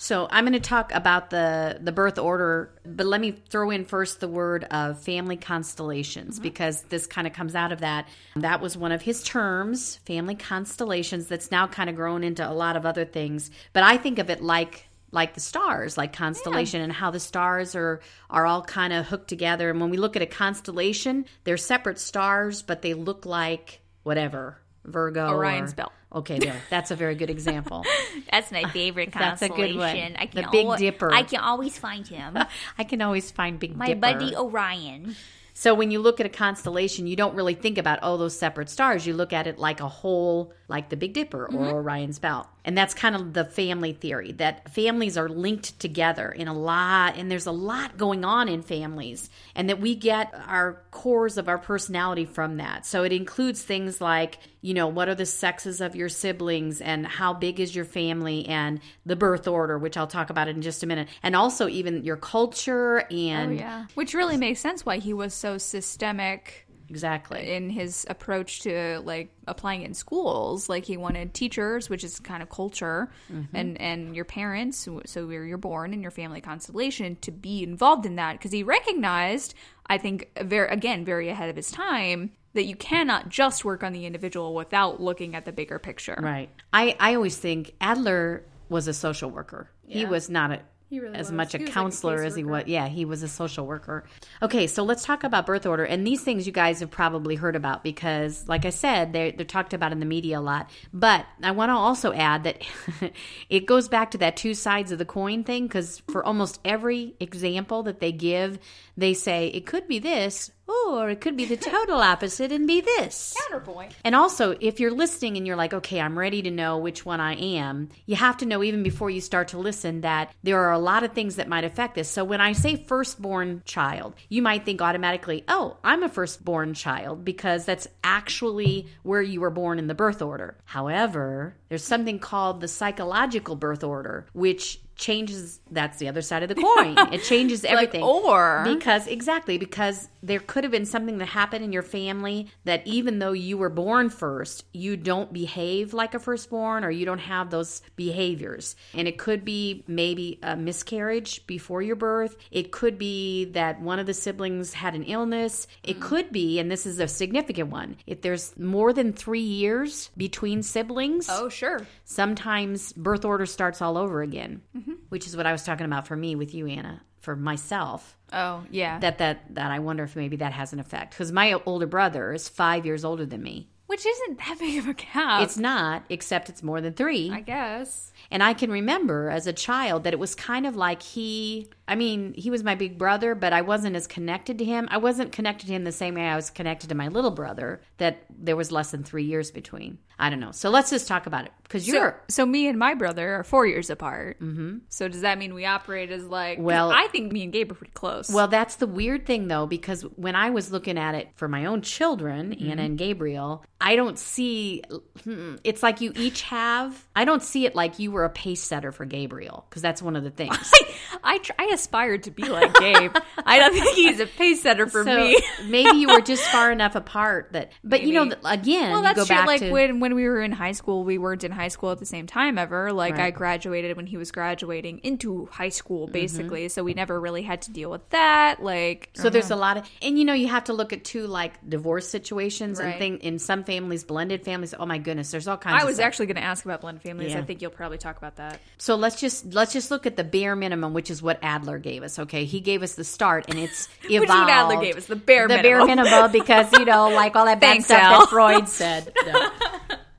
So 0.02 0.30
I'm 0.32 0.45
going 0.45 0.54
to 0.54 0.62
talk 0.62 0.93
about 0.93 1.30
the 1.30 1.78
the 1.82 1.91
birth 1.91 2.18
order, 2.18 2.72
but 2.86 3.06
let 3.06 3.20
me 3.20 3.32
throw 3.32 3.70
in 3.70 3.84
first 3.84 4.22
the 4.22 4.30
word 4.30 4.64
of 4.72 4.97
family 5.02 5.36
constellations 5.36 6.36
mm-hmm. 6.36 6.43
because 6.43 6.84
this 6.84 7.06
kind 7.06 7.28
of 7.28 7.34
comes 7.34 7.54
out 7.54 7.74
of 7.74 7.82
that. 7.82 8.08
That 8.38 8.62
was 8.62 8.78
one 8.78 8.93
of 8.93 9.02
his 9.02 9.22
terms, 9.24 9.97
family 10.06 10.36
constellations 10.36 11.28
that's 11.28 11.52
now 11.52 11.68
kind 11.68 11.89
of 11.89 11.97
grown 11.97 12.24
into 12.24 12.50
a 12.50 12.54
lot 12.54 12.78
of 12.78 12.86
other 12.86 13.04
things, 13.04 13.52
but 13.74 13.84
I 13.84 13.97
think 13.97 14.20
of 14.20 14.30
it 14.30 14.41
like 14.41 14.88
like 15.12 15.34
the 15.34 15.41
stars, 15.41 15.97
like 15.97 16.14
constellation 16.14 16.80
and 16.80 16.93
how 16.93 17.12
the 17.12 17.20
stars 17.20 17.76
are 17.76 18.00
are 18.30 18.45
all 18.45 18.62
kind 18.62 18.93
of 18.93 19.06
hooked 19.06 19.28
together. 19.28 19.70
And 19.70 19.82
when 19.82 19.89
we 19.89 19.97
look 19.97 20.16
at 20.16 20.22
a 20.22 20.28
constellation, 20.28 21.26
they're 21.43 21.58
separate 21.58 22.00
stars 22.00 22.62
but 22.62 22.82
they 22.82 22.93
look 22.93 23.26
like 23.26 23.82
whatever, 24.04 24.62
Virgo 24.90 25.30
Orion's 25.30 25.74
or- 25.74 25.76
belt. 25.76 25.92
Okay, 26.12 26.40
there. 26.40 26.60
That's 26.72 26.90
a 26.90 26.96
very 26.96 27.14
good 27.14 27.30
example. 27.30 27.86
That's 28.32 28.52
my 28.52 28.64
favorite 28.72 29.12
constellation. 29.12 29.78
That's 29.80 29.94
a 29.94 29.96
good 29.96 30.08
one. 30.08 30.16
I 30.18 30.26
The 30.26 30.42
can 30.42 30.52
Big 30.52 30.66
al- 30.66 30.78
Dipper. 30.78 31.14
I 31.14 31.22
can 31.22 31.40
always 31.40 31.78
find 31.78 32.08
him. 32.08 32.36
I 32.80 32.84
can 32.84 33.02
always 33.04 33.30
find 33.30 33.60
Big 33.60 33.76
My 33.78 33.86
Dipper. 33.86 34.00
My 34.00 34.14
buddy 34.14 34.36
Orion. 34.36 35.16
So 35.54 35.76
when 35.76 35.92
you 35.92 36.00
look 36.00 36.20
at 36.20 36.26
a 36.26 36.30
constellation, 36.30 37.06
you 37.06 37.16
don't 37.16 37.36
really 37.36 37.54
think 37.54 37.78
about 37.78 38.00
oh 38.02 38.18
those 38.18 38.36
separate 38.38 38.70
stars. 38.72 39.06
You 39.06 39.14
look 39.14 39.34
at 39.34 39.46
it 39.46 39.60
like 39.60 39.82
a 39.82 39.88
whole 39.88 40.52
like 40.70 40.89
the 40.89 40.95
Big 40.95 41.13
Dipper 41.13 41.45
or 41.45 41.49
mm-hmm. 41.49 41.74
Orion's 41.74 42.20
Belt. 42.20 42.47
And 42.63 42.78
that's 42.78 42.93
kind 42.93 43.15
of 43.15 43.34
the 43.34 43.45
family 43.45 43.93
theory 43.93 44.34
that 44.34 44.74
families 44.74 45.17
are 45.17 45.28
linked 45.28 45.80
together 45.80 46.30
in 46.30 46.47
a 46.47 46.53
lot, 46.53 47.17
and 47.17 47.32
there's 47.32 47.47
a 47.47 47.51
lot 47.51 47.97
going 47.97 48.24
on 48.24 48.47
in 48.47 48.61
families, 48.61 49.30
and 49.55 49.70
that 49.70 49.82
we 49.82 49.95
get 49.95 50.32
our 50.47 50.84
cores 50.91 51.38
of 51.38 51.49
our 51.49 51.57
personality 51.57 52.26
from 52.26 52.57
that. 52.57 52.86
So 52.86 53.03
it 53.03 53.11
includes 53.11 53.63
things 53.63 53.99
like, 53.99 54.38
you 54.61 54.74
know, 54.74 54.88
what 54.88 55.09
are 55.09 55.15
the 55.15 55.26
sexes 55.26 55.82
of 55.82 55.95
your 55.95 56.09
siblings, 56.09 56.82
and 56.82 57.07
how 57.07 57.34
big 57.34 57.59
is 57.59 57.76
your 57.76 57.86
family, 57.86 58.45
and 58.45 58.80
the 59.05 59.15
birth 59.15 59.47
order, 59.47 59.80
which 59.80 59.97
I'll 59.97 60.05
talk 60.05 60.30
about 60.30 60.47
in 60.47 60.61
just 60.61 60.84
a 60.84 60.88
minute, 60.88 61.07
and 61.24 61.36
also 61.36 61.67
even 61.67 62.03
your 62.03 62.17
culture 62.17 63.01
oh, 63.01 63.15
and 63.15 63.49
Oh, 63.49 63.53
yeah. 63.53 63.86
Which 63.95 64.13
really 64.13 64.38
makes 64.38 64.59
sense 64.59 64.86
why 64.86 64.97
he 64.97 65.13
was 65.13 65.34
so 65.34 65.57
systemic 65.57 66.67
exactly. 66.90 67.52
in 67.54 67.70
his 67.70 68.06
approach 68.10 68.62
to 68.62 69.00
like 69.06 69.30
applying 69.48 69.82
it 69.82 69.86
in 69.86 69.94
schools. 69.94 70.68
Like 70.70 70.86
he 70.86 70.98
wanted 70.98 71.34
teachers, 71.34 71.90
which 71.90 72.04
is 72.04 72.20
kind 72.20 72.42
of 72.44 72.50
culture, 72.50 73.10
Mm-hmm. 73.32 73.56
and 73.56 73.82
and 73.82 74.16
your 74.16 74.26
parents, 74.26 74.88
so 75.06 75.28
where 75.28 75.46
you're 75.46 75.58
born 75.58 75.94
and 75.94 76.02
your 76.02 76.12
family 76.12 76.42
constellation, 76.42 77.16
to 77.22 77.32
be 77.32 77.64
involved 77.64 78.06
in 78.06 78.16
that 78.16 78.34
because 78.34 78.52
he 78.52 78.64
recognized, 78.64 79.54
I 79.88 79.98
think, 79.98 80.30
very 80.42 80.70
again 80.70 81.06
very 81.06 81.30
ahead 81.30 81.50
of 81.50 81.56
his 81.56 81.72
time. 81.72 82.32
That 82.56 82.66
you 82.66 82.76
cannot 82.76 83.30
just 83.30 83.64
work 83.64 83.84
on 83.84 83.94
the 83.94 84.08
individual 84.08 84.56
without 84.56 85.00
looking 85.00 85.36
at 85.36 85.46
the 85.46 85.52
bigger 85.52 85.78
picture. 85.78 86.18
Right. 86.20 86.50
I, 86.74 86.96
I 87.00 87.14
always 87.14 87.38
think 87.38 87.76
Adler 87.80 88.44
was 88.70 88.88
a 88.88 88.94
social 88.94 89.30
worker. 89.30 89.70
He 89.86 90.04
was 90.06 90.32
not 90.32 90.52
a 90.52 90.60
really 90.92 91.16
as 91.16 91.28
was. 91.28 91.32
much 91.34 91.54
a 91.54 91.58
was 91.58 91.62
like 91.68 91.70
a 91.70 91.74
counselor 91.74 92.24
as 92.24 92.36
he 92.36 92.44
was. 92.44 92.64
Yeah, 92.66 92.88
he 92.88 93.06
was 93.06 93.22
a 93.22 93.28
social 93.28 93.68
worker. 93.68 94.06
Okay, 94.42 94.66
so 94.66 94.84
let's 94.84 95.04
talk 95.04 95.24
about 95.24 95.46
birth 95.46 95.66
order. 95.66 95.84
And 95.84 96.06
these 96.06 96.24
things 96.24 96.48
you 96.48 96.54
guys 96.54 96.80
have 96.80 96.90
probably 96.90 97.36
heard 97.36 97.56
about 97.56 97.84
because, 97.84 98.48
like 98.48 98.66
I 98.66 98.72
said, 98.72 99.14
they're, 99.14 99.32
they're 99.32 99.46
talked 99.46 99.74
about 99.74 99.92
in 99.92 100.00
the 100.00 100.06
media 100.06 100.40
a 100.40 100.42
lot. 100.42 100.70
But 100.92 101.26
I 101.44 101.52
want 101.52 101.70
to 101.70 101.76
also 101.76 102.12
add 102.14 102.44
that 102.46 102.64
it 103.50 103.68
goes 103.68 103.88
back 103.88 104.12
to 104.12 104.18
that 104.20 104.36
two 104.36 104.56
sides 104.56 104.92
of 104.92 104.98
the 104.98 105.06
coin 105.06 105.44
thing 105.44 105.68
because 105.68 106.02
for 106.10 106.24
almost 106.24 106.60
every 106.66 107.16
example 107.20 107.84
that 107.84 108.00
they 108.00 108.12
give, 108.12 108.58
they 108.98 109.14
say 109.14 109.48
it 109.50 109.66
could 109.66 109.88
be 109.88 110.00
this 110.00 110.52
or 110.88 111.09
it 111.09 111.22
could 111.22 111.38
be 111.38 111.45
the 111.45 111.57
total 111.57 111.99
opposite 111.99 112.51
and 112.51 112.67
be 112.67 112.82
this. 112.82 113.36
Counterpoint. 113.47 113.93
And 114.03 114.15
also, 114.15 114.55
if 114.59 114.80
you're 114.80 114.91
listening 114.91 115.38
and 115.38 115.45
you're 115.45 115.55
like, 115.55 115.74
okay, 115.74 115.99
I'm 115.99 116.17
ready 116.17 116.41
to 116.43 116.51
know 116.51 116.78
which 116.78 117.05
one 117.05 117.20
I 117.20 117.36
am, 117.36 117.89
you 118.05 118.15
have 118.15 118.38
to 118.38 118.45
know 118.45 118.63
even 118.63 118.84
before 118.84 119.09
you 119.09 119.22
start 119.22 119.49
to 119.49 119.57
listen 119.59 120.01
that 120.01 120.34
there 120.43 120.59
are 120.59 120.72
a 120.72 120.80
lot 120.80 121.03
of 121.03 121.13
things 121.13 121.36
that 121.38 121.47
might 121.47 121.63
affect 121.63 121.95
this. 121.95 122.09
So 122.09 122.24
when 122.24 122.41
I 122.41 122.53
say 122.53 122.76
firstborn 122.76 123.63
child, 123.65 124.15
you 124.30 124.41
might 124.41 124.65
think 124.65 124.82
automatically, 124.82 125.43
oh, 125.47 125.78
I'm 125.84 126.03
a 126.03 126.09
firstborn 126.09 126.74
child 126.74 127.26
because 127.26 127.65
that's 127.65 127.88
actually 128.03 128.88
where 129.03 129.22
you 129.22 129.41
were 129.41 129.49
born 129.49 129.80
in 129.80 129.88
the 129.88 129.95
birth 129.95 130.22
order. 130.22 130.57
However, 130.65 131.55
there's 131.70 131.84
something 131.84 132.20
called 132.20 132.61
the 132.61 132.67
psychological 132.67 133.55
birth 133.55 133.84
order, 133.84 134.26
which 134.34 134.82
changes 134.99 135.61
that's 135.72 135.97
the 135.97 136.07
other 136.07 136.22
side 136.22 136.43
of 136.43 136.49
the 136.49 136.55
coin. 136.55 136.95
it 137.13 137.24
changes 137.24 137.63
everything. 137.63 138.03
or- 138.03 138.63
because 138.65 139.07
exactly 139.07 139.57
because 139.57 140.09
there 140.22 140.39
could 140.39 140.63
have 140.63 140.72
been 140.72 140.86
something 140.86 141.17
that 141.17 141.28
happened 141.28 141.63
in 141.63 141.72
your 141.72 141.82
family 141.84 142.51
that 142.65 142.86
even 142.86 143.20
though 143.20 143.32
you 143.32 143.57
were 143.57 143.70
born 143.70 144.09
first, 144.09 144.65
you 144.74 144.97
don't 144.97 145.32
behave 145.32 145.93
like 145.93 146.13
a 146.13 146.20
firstborn 146.20 146.84
or 146.84 146.91
you 146.91 147.05
don't 147.05 147.20
have 147.20 147.49
those 147.49 147.82
behaviors. 147.95 148.76
And 148.93 149.07
it 149.07 149.17
could 149.17 149.45
be 149.45 149.86
maybe 149.88 150.39
a 150.43 150.57
miscarriage 150.57 151.47
before 151.47 151.82
your 151.82 151.95
birth. 151.95 152.36
It 152.51 152.72
could 152.72 152.97
be 152.97 153.45
that 153.45 153.80
one 153.82 153.99
of 153.99 154.05
the 154.05 154.13
siblings 154.13 154.74
had 154.74 154.95
an 154.95 155.03
illness. 155.03 155.67
It 155.84 155.99
mm. 155.99 156.01
could 156.01 156.32
be, 156.32 156.59
and 156.59 156.70
this 156.70 156.86
is 156.86 156.99
a 156.99 157.07
significant 157.07 157.70
one, 157.70 157.95
if 158.05 158.22
there's 158.22 158.57
more 158.59 158.91
than 158.91 159.13
three 159.13 159.39
years 159.39 160.09
between 160.17 160.61
siblings 160.61 161.28
Oh, 161.30 161.47
sure. 161.60 161.86
sometimes 162.05 162.93
birth 162.93 163.26
order 163.26 163.45
starts 163.45 163.82
all 163.82 163.97
over 163.97 164.22
again, 164.22 164.62
mm-hmm. 164.76 164.93
which 165.10 165.28
is 165.28 165.38
what 165.38 165.45
I 165.45 165.51
was 165.51 165.64
talking 165.64 165.86
about 165.86 166.07
for 166.07 166.16
me 166.16 166.36
with 166.36 166.53
you, 166.53 166.68
Anna, 166.68 167.01
for 167.22 167.36
myself. 167.36 168.18
Oh, 168.32 168.64
yeah. 168.72 168.99
That 168.99 169.18
that 169.20 169.55
that 169.55 169.72
I 169.72 169.80
wonder 169.80 170.03
if 170.03 170.16
maybe 170.16 170.38
that 170.38 170.53
has 170.53 170.74
an 170.74 170.80
effect 170.80 171.12
because 171.12 171.32
my 171.32 171.53
older 171.66 171.88
brother 171.88 172.34
is 172.34 172.49
five 172.49 172.86
years 172.86 173.03
older 173.05 173.26
than 173.26 173.43
me. 173.43 173.70
Which 173.88 174.05
isn't 174.05 174.38
that 174.38 174.60
big 174.60 174.78
of 174.78 174.88
a 174.88 174.93
gap. 174.93 175.41
It's 175.41 175.57
not, 175.57 176.03
except 176.10 176.47
it's 176.47 176.62
more 176.62 176.80
than 176.80 176.93
three. 176.93 177.32
I 177.32 177.41
guess. 177.41 178.14
And 178.30 178.43
I 178.43 178.53
can 178.53 178.70
remember 178.70 179.32
as 179.32 179.47
a 179.47 179.53
child 179.53 180.03
that 180.03 180.14
it 180.14 180.20
was 180.20 180.36
kind 180.36 180.68
of 180.68 180.76
like 180.76 181.01
he, 181.01 181.70
I 181.90 181.96
mean, 181.96 182.34
he 182.38 182.50
was 182.52 182.64
my 182.64 182.76
big 182.76 182.98
brother, 182.98 183.36
but 183.36 183.52
I 183.52 183.62
wasn't 183.62 183.96
as 183.96 184.08
connected 184.08 184.60
to 184.60 184.64
him. 184.66 184.88
I 184.92 184.98
wasn't 184.98 185.32
connected 185.32 185.66
to 185.68 185.74
him 185.74 185.84
the 185.84 185.92
same 185.92 186.16
way 186.16 186.22
I 186.28 186.36
was 186.36 186.50
connected 186.50 186.90
to 186.90 186.96
my 186.96 187.08
little 187.10 187.32
brother, 187.32 187.82
that 187.98 188.26
there 188.30 188.56
was 188.56 188.72
less 188.72 188.92
than 188.92 189.04
three 189.04 189.24
years 189.26 189.52
between. 189.52 189.98
I 190.22 190.30
don't 190.30 190.42
know. 190.42 190.52
So 190.52 190.70
let's 190.70 190.90
just 190.90 191.08
talk 191.08 191.28
about 191.28 191.46
it 191.46 191.52
because 191.64 191.88
you're. 191.88 192.22
so 192.28 192.46
me 192.46 192.68
and 192.68 192.78
my 192.78 192.94
brother 192.94 193.36
are 193.36 193.44
four 193.46 193.66
years 193.66 193.90
apart. 193.90 194.40
Mm-hmm. 194.42 194.80
So 194.90 195.08
does 195.08 195.22
that 195.22 195.38
mean 195.38 195.54
we 195.54 195.66
operate 195.66 196.12
as 196.12 196.26
like. 196.26 196.60
Well- 196.60 196.92
I 196.92 197.08
think 197.08 197.32
me 197.32 197.44
and 197.44 197.54
Gabe 197.54 197.72
are 197.72 197.76
pretty 197.76 197.94
close. 197.94 198.30
Well, 198.30 198.50
that's 198.50 198.76
the 198.76 198.86
weird 198.88 199.26
thing, 199.26 199.48
though, 199.48 199.66
because 199.66 200.02
when 200.18 200.36
I 200.36 200.50
was 200.50 200.72
looking 200.74 200.98
at 200.98 201.16
it 201.16 201.30
for 201.36 201.48
my 201.48 201.66
own 201.66 201.82
children, 201.82 202.50
Mm-hmm. 202.54 202.70
Anna 202.72 202.84
and 202.84 202.98
Gabriel, 202.98 203.64
I 203.82 203.96
don't 203.96 204.20
see. 204.20 204.84
hmm, 205.24 205.56
It's 205.64 205.82
like 205.82 206.02
you 206.02 206.12
each 206.16 206.42
have. 206.44 207.08
I 207.16 207.24
don't 207.26 207.42
see 207.42 207.66
it 207.66 207.74
like 207.76 207.98
you 208.00 208.12
were 208.12 208.26
a 208.26 208.30
pace 208.30 208.62
setter 208.62 208.92
for 208.92 209.06
Gabriel, 209.06 209.66
because 209.70 209.82
that's 209.82 210.02
one 210.02 210.16
of 210.18 210.24
the 210.26 210.32
things. 210.32 210.72
I 211.24 211.38
tr- 211.40 211.54
I 211.58 211.66
aspired 211.80 212.23
to 212.23 212.32
be 212.32 212.43
like 212.43 212.73
Gabe. 212.75 213.15
I 213.45 213.59
don't 213.59 213.73
think 213.73 213.95
he's 213.95 214.19
a 214.19 214.25
pace 214.25 214.61
setter 214.61 214.86
for 214.88 215.03
so 215.03 215.15
me. 215.17 215.39
maybe 215.65 215.97
you 215.97 216.09
were 216.09 216.21
just 216.21 216.43
far 216.43 216.71
enough 216.71 216.95
apart 216.95 217.49
that. 217.53 217.71
But 217.84 218.03
you 218.03 218.13
know, 218.13 218.32
again, 218.45 218.91
Well, 218.91 219.01
that's 219.01 219.17
go 219.17 219.25
true. 219.25 219.45
Like 219.45 219.61
to 219.61 219.71
when 219.71 219.99
when 219.99 220.15
we 220.15 220.25
were 220.27 220.41
in 220.41 220.51
high 220.51 220.73
school, 220.73 221.03
we 221.03 221.17
weren't 221.17 221.43
in 221.43 221.51
high 221.51 221.69
school 221.69 221.91
at 221.91 221.99
the 221.99 222.05
same 222.05 222.27
time 222.27 222.57
ever. 222.57 222.91
Like 222.91 223.13
I 223.13 223.17
Right. 223.17 223.34
Mm-hmm. 223.34 223.38
graduated 223.38 223.97
when 223.97 224.05
he 224.07 224.17
was 224.17 224.32
graduating 224.32 224.99
into 224.99 225.45
high 225.51 225.69
school, 225.69 226.07
basically. 226.07 226.67
So 226.69 226.84
we 226.84 226.93
never 226.93 227.19
really 227.19 227.41
had 227.43 227.61
to 227.63 227.71
deal 227.71 227.89
with 227.89 228.07
that. 228.09 228.61
Like 228.61 229.09
So 229.13 229.30
there's 229.30 229.51
a 229.51 229.55
lot 229.55 229.77
of, 229.77 229.89
and 230.01 230.17
you 230.19 230.25
know, 230.25 230.34
you 230.34 230.47
have 230.47 230.65
to 230.65 230.73
look 230.73 230.91
at 230.93 231.03
two 231.03 231.25
like 231.27 231.53
divorce 231.67 232.07
situations 232.09 232.80
and 232.80 232.89
Right. 232.89 232.97
thing 232.99 233.17
in 233.19 233.39
some 233.39 233.63
families, 233.63 234.03
blended 234.03 234.43
families. 234.43 234.73
Oh 234.77 234.86
my 234.86 234.97
goodness, 234.97 235.32
there's 235.32 235.47
all 235.47 235.57
kinds. 235.57 235.82
I 235.82 235.86
was 235.86 235.95
stuff. 235.95 236.07
actually 236.07 236.25
going 236.27 236.38
to 236.38 236.43
ask 236.43 236.65
about 236.65 236.82
blended 236.82 237.03
families. 237.03 237.32
Yeah. 237.32 237.39
I 237.39 237.43
think 237.43 237.61
you'll 237.61 237.71
probably 237.71 237.97
talk 237.99 238.17
about 238.17 238.38
that. 238.38 238.59
So 238.77 238.95
let's 238.95 239.19
just 239.19 239.53
let's 239.53 239.73
just 239.73 239.91
look 239.91 240.05
at 240.05 240.15
the 240.17 240.23
bare 240.23 240.55
minimum, 240.55 240.93
which 240.93 241.11
is 241.11 241.21
what 241.21 241.39
Adler 241.43 241.68
gave 241.78 242.03
us. 242.03 242.20
Okay, 242.20 242.45
he 242.45 242.59
gave 242.59 242.84
us 242.84 242.95
the 242.95 243.03
start, 243.03 243.45
and 243.49 243.59
it's 243.59 243.88
evolved. 244.03 244.22
Which 244.22 244.30
what 244.30 244.49
Adler 244.49 244.82
gave 244.82 244.97
us, 244.97 245.05
the 245.05 245.15
bare 245.15 245.47
the 245.47 245.57
minimum. 245.57 245.88
bare 245.88 245.95
minimum, 245.95 246.32
because 246.32 246.72
you 246.74 246.86
know, 246.86 247.09
like 247.09 247.36
all 247.36 247.45
that 247.45 247.59
bad 247.59 247.84
stuff 247.84 248.01
Al. 248.01 248.20
that 248.22 248.30
Freud 248.30 248.70
said. 248.70 249.13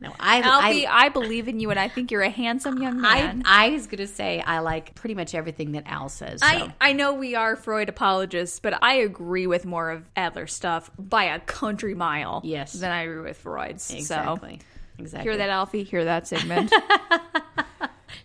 No, 0.02 0.08
no 0.08 0.14
I, 0.18 0.40
Alfie, 0.40 0.86
I, 0.86 1.04
I, 1.04 1.08
believe 1.10 1.46
in 1.46 1.60
you, 1.60 1.68
and 1.68 1.78
I 1.78 1.88
think 1.88 2.10
you're 2.10 2.22
a 2.22 2.30
handsome 2.30 2.80
young 2.80 3.02
man. 3.02 3.42
I 3.44 3.68
was 3.68 3.86
gonna 3.86 4.06
say 4.06 4.40
I 4.40 4.60
like 4.60 4.94
pretty 4.94 5.14
much 5.14 5.34
everything 5.34 5.72
that 5.72 5.82
Al 5.84 6.08
says. 6.08 6.40
So. 6.40 6.46
I, 6.46 6.72
I 6.80 6.92
know 6.94 7.12
we 7.12 7.34
are 7.34 7.54
Freud 7.54 7.90
apologists, 7.90 8.60
but 8.60 8.82
I 8.82 8.94
agree 8.94 9.46
with 9.46 9.66
more 9.66 9.90
of 9.90 10.10
Adler's 10.16 10.54
stuff 10.54 10.90
by 10.98 11.24
a 11.24 11.38
country 11.40 11.94
mile. 11.94 12.40
Yes. 12.44 12.72
than 12.72 12.90
I 12.90 13.02
agree 13.02 13.20
with 13.20 13.36
Freud's. 13.36 13.84
So 13.84 13.96
exactly, 13.96 14.60
exactly. 14.98 15.30
hear 15.30 15.36
that, 15.36 15.50
Alfie? 15.50 15.82
Hear 15.82 16.04
that, 16.04 16.26
Sigmund? 16.26 16.72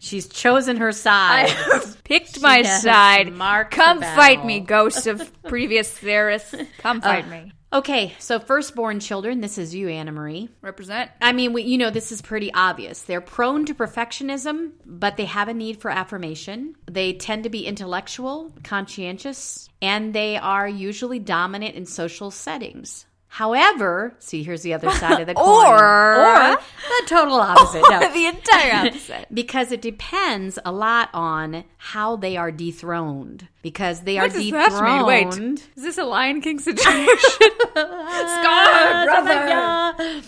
She's 0.06 0.28
chosen 0.28 0.78
her 0.78 0.92
side. 0.92 1.50
I've 1.74 2.04
Picked 2.04 2.40
my 2.40 2.62
side. 2.62 3.34
marked 3.34 3.72
Come 3.72 4.02
fight 4.02 4.46
me, 4.46 4.60
ghost 4.60 5.08
of 5.08 5.32
previous 5.48 5.90
theorists. 5.90 6.54
Come 6.78 6.98
uh, 6.98 7.02
fight 7.02 7.28
me. 7.28 7.52
okay, 7.74 8.14
so 8.20 8.40
firstborn 8.40 9.00
children. 9.00 9.42
This 9.42 9.58
is 9.58 9.74
you, 9.74 9.90
Anna 9.90 10.12
Marie. 10.12 10.50
Represent. 10.62 11.10
I 11.20 11.32
mean, 11.32 11.54
we, 11.54 11.64
you 11.64 11.80
know, 11.80 11.90
this 11.90 12.12
is 12.12 12.22
pretty 12.22 12.54
obvious. 12.54 13.02
They're 13.02 13.20
prone 13.20 13.66
to 13.66 13.74
perfectionism, 13.74 14.74
but 14.86 15.18
they 15.18 15.26
have 15.26 15.48
a 15.48 15.56
need 15.56 15.82
for 15.82 15.90
affirmation. 15.90 16.76
They 16.86 17.14
tend 17.14 17.46
to 17.46 17.50
be 17.50 17.66
intellectual, 17.66 18.54
conscientious, 18.64 19.68
and 19.82 20.14
they 20.14 20.38
are 20.38 20.68
usually 20.68 21.18
dominant 21.18 21.74
in 21.74 21.88
social 21.88 22.30
settings. 22.30 23.08
However, 23.36 24.16
see, 24.20 24.44
here's 24.44 24.62
the 24.62 24.74
other 24.74 24.90
side 24.92 25.20
of 25.20 25.28
the 25.28 25.34
coin. 25.36 25.46
Or- 25.46 26.54
or 26.54 26.56
the 26.56 27.04
total 27.06 27.34
opposite. 27.42 27.84
No. 27.90 28.00
the 28.14 28.28
entire 28.28 28.88
opposite. 28.88 29.28
Because 29.34 29.74
it 29.74 29.82
depends 29.82 30.58
a 30.64 30.72
lot 30.72 31.10
on 31.14 31.66
how 31.78 32.16
they 32.16 32.38
are 32.38 32.50
dethroned. 32.50 33.50
Because 33.62 34.04
they 34.04 34.16
What 34.16 34.34
are 34.34 34.40
dethroned. 34.40 35.06
Wait, 35.06 35.68
is 35.76 35.84
this 35.84 35.98
a 35.98 36.06
Lion 36.06 36.40
King 36.40 36.60
situation? 36.60 37.18
Scar, 37.74 39.04
brother. 39.06 40.22